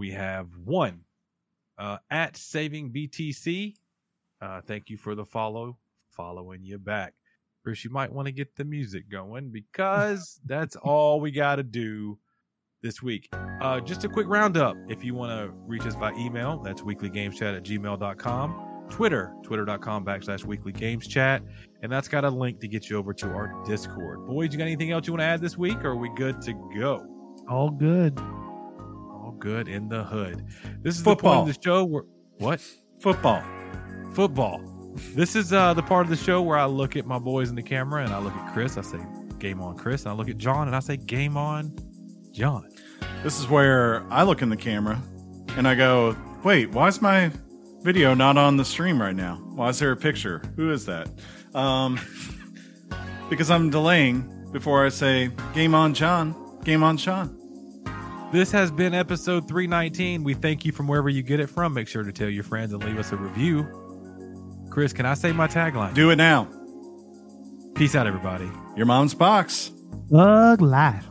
We 0.00 0.12
have 0.12 0.48
one 0.64 1.00
uh, 1.76 1.98
at 2.10 2.34
Saving 2.34 2.90
BTC. 2.90 3.74
Uh, 4.40 4.62
thank 4.62 4.88
you 4.88 4.96
for 4.96 5.14
the 5.14 5.26
follow. 5.26 5.76
Following 6.12 6.64
you 6.64 6.78
back. 6.78 7.12
Chris, 7.62 7.84
you 7.84 7.90
might 7.90 8.10
want 8.10 8.24
to 8.24 8.32
get 8.32 8.56
the 8.56 8.64
music 8.64 9.10
going 9.10 9.50
because 9.50 10.40
that's 10.46 10.74
all 10.74 11.20
we 11.20 11.30
got 11.30 11.56
to 11.56 11.62
do 11.62 12.18
this 12.82 13.02
week. 13.02 13.28
Uh, 13.60 13.78
just 13.78 14.02
a 14.04 14.08
quick 14.08 14.26
roundup. 14.26 14.74
If 14.88 15.04
you 15.04 15.14
want 15.14 15.32
to 15.32 15.54
reach 15.66 15.84
us 15.84 15.96
by 15.96 16.14
email, 16.14 16.56
that's 16.64 16.80
weeklygameschat 16.80 17.58
at 17.58 17.62
gmail.com. 17.62 18.86
Twitter, 18.88 19.34
twitter.com 19.42 20.06
backslash 20.06 20.46
weekly 20.46 20.72
games 20.72 21.08
chat. 21.08 21.42
And 21.82 21.92
that's 21.92 22.08
got 22.08 22.24
a 22.24 22.30
link 22.30 22.58
to 22.60 22.68
get 22.68 22.88
you 22.88 22.96
over 22.96 23.12
to 23.12 23.26
our 23.26 23.62
Discord. 23.66 24.26
Boys, 24.26 24.50
you 24.50 24.58
got 24.58 24.64
anything 24.64 24.92
else 24.92 25.06
you 25.06 25.12
want 25.12 25.20
to 25.20 25.26
add 25.26 25.42
this 25.42 25.58
week 25.58 25.84
or 25.84 25.90
are 25.90 25.96
we 25.96 26.08
good 26.16 26.40
to 26.40 26.54
go? 26.74 27.06
All 27.50 27.68
good. 27.68 28.18
All 29.40 29.52
good 29.52 29.68
in 29.68 29.88
the 29.88 30.04
hood. 30.04 30.44
This 30.82 30.96
is 30.96 31.02
Football. 31.02 31.32
the 31.32 31.38
point 31.38 31.50
of 31.50 31.56
the 31.56 31.62
show 31.62 31.84
where 31.84 32.04
what? 32.38 32.60
Football. 33.00 33.42
Football. 34.12 34.60
This 35.14 35.34
is 35.34 35.52
uh, 35.52 35.72
the 35.72 35.82
part 35.82 36.04
of 36.04 36.10
the 36.10 36.16
show 36.16 36.42
where 36.42 36.58
I 36.58 36.66
look 36.66 36.96
at 36.96 37.06
my 37.06 37.18
boys 37.18 37.48
in 37.48 37.54
the 37.54 37.62
camera 37.62 38.04
and 38.04 38.12
I 38.12 38.18
look 38.18 38.34
at 38.34 38.52
Chris. 38.52 38.76
I 38.76 38.82
say, 38.82 38.98
game 39.38 39.62
on, 39.62 39.78
Chris. 39.78 40.02
And 40.02 40.10
I 40.10 40.14
look 40.14 40.28
at 40.28 40.36
John 40.36 40.66
and 40.66 40.76
I 40.76 40.80
say, 40.80 40.98
game 40.98 41.36
on, 41.38 41.74
John. 42.32 42.68
This 43.22 43.38
is 43.38 43.48
where 43.48 44.04
I 44.10 44.24
look 44.24 44.42
in 44.42 44.50
the 44.50 44.56
camera 44.56 45.00
and 45.56 45.66
I 45.66 45.74
go, 45.74 46.16
wait, 46.44 46.70
why 46.70 46.88
is 46.88 47.00
my 47.00 47.30
video 47.82 48.12
not 48.14 48.36
on 48.36 48.58
the 48.58 48.64
stream 48.64 49.00
right 49.00 49.16
now? 49.16 49.36
Why 49.54 49.68
is 49.70 49.78
there 49.78 49.92
a 49.92 49.96
picture? 49.96 50.42
Who 50.56 50.70
is 50.70 50.84
that? 50.86 51.08
Um, 51.54 51.98
because 53.30 53.50
I'm 53.50 53.70
delaying 53.70 54.50
before 54.52 54.84
I 54.84 54.90
say, 54.90 55.30
game 55.54 55.74
on, 55.74 55.94
John. 55.94 56.58
Game 56.62 56.82
on, 56.82 56.98
Sean. 56.98 57.39
This 58.32 58.52
has 58.52 58.70
been 58.70 58.94
episode 58.94 59.48
319. 59.48 60.22
We 60.22 60.34
thank 60.34 60.64
you 60.64 60.70
from 60.70 60.86
wherever 60.86 61.08
you 61.08 61.20
get 61.20 61.40
it 61.40 61.48
from. 61.48 61.74
Make 61.74 61.88
sure 61.88 62.04
to 62.04 62.12
tell 62.12 62.28
your 62.28 62.44
friends 62.44 62.72
and 62.72 62.82
leave 62.84 62.96
us 62.96 63.10
a 63.10 63.16
review. 63.16 63.66
Chris, 64.70 64.92
can 64.92 65.04
I 65.04 65.14
say 65.14 65.32
my 65.32 65.48
tagline? 65.48 65.94
Do 65.94 66.10
it 66.10 66.16
now. 66.16 66.48
Peace 67.74 67.96
out, 67.96 68.06
everybody. 68.06 68.48
Your 68.76 68.86
mom's 68.86 69.14
box. 69.14 69.70
Bug 70.10 70.62
life. 70.62 71.09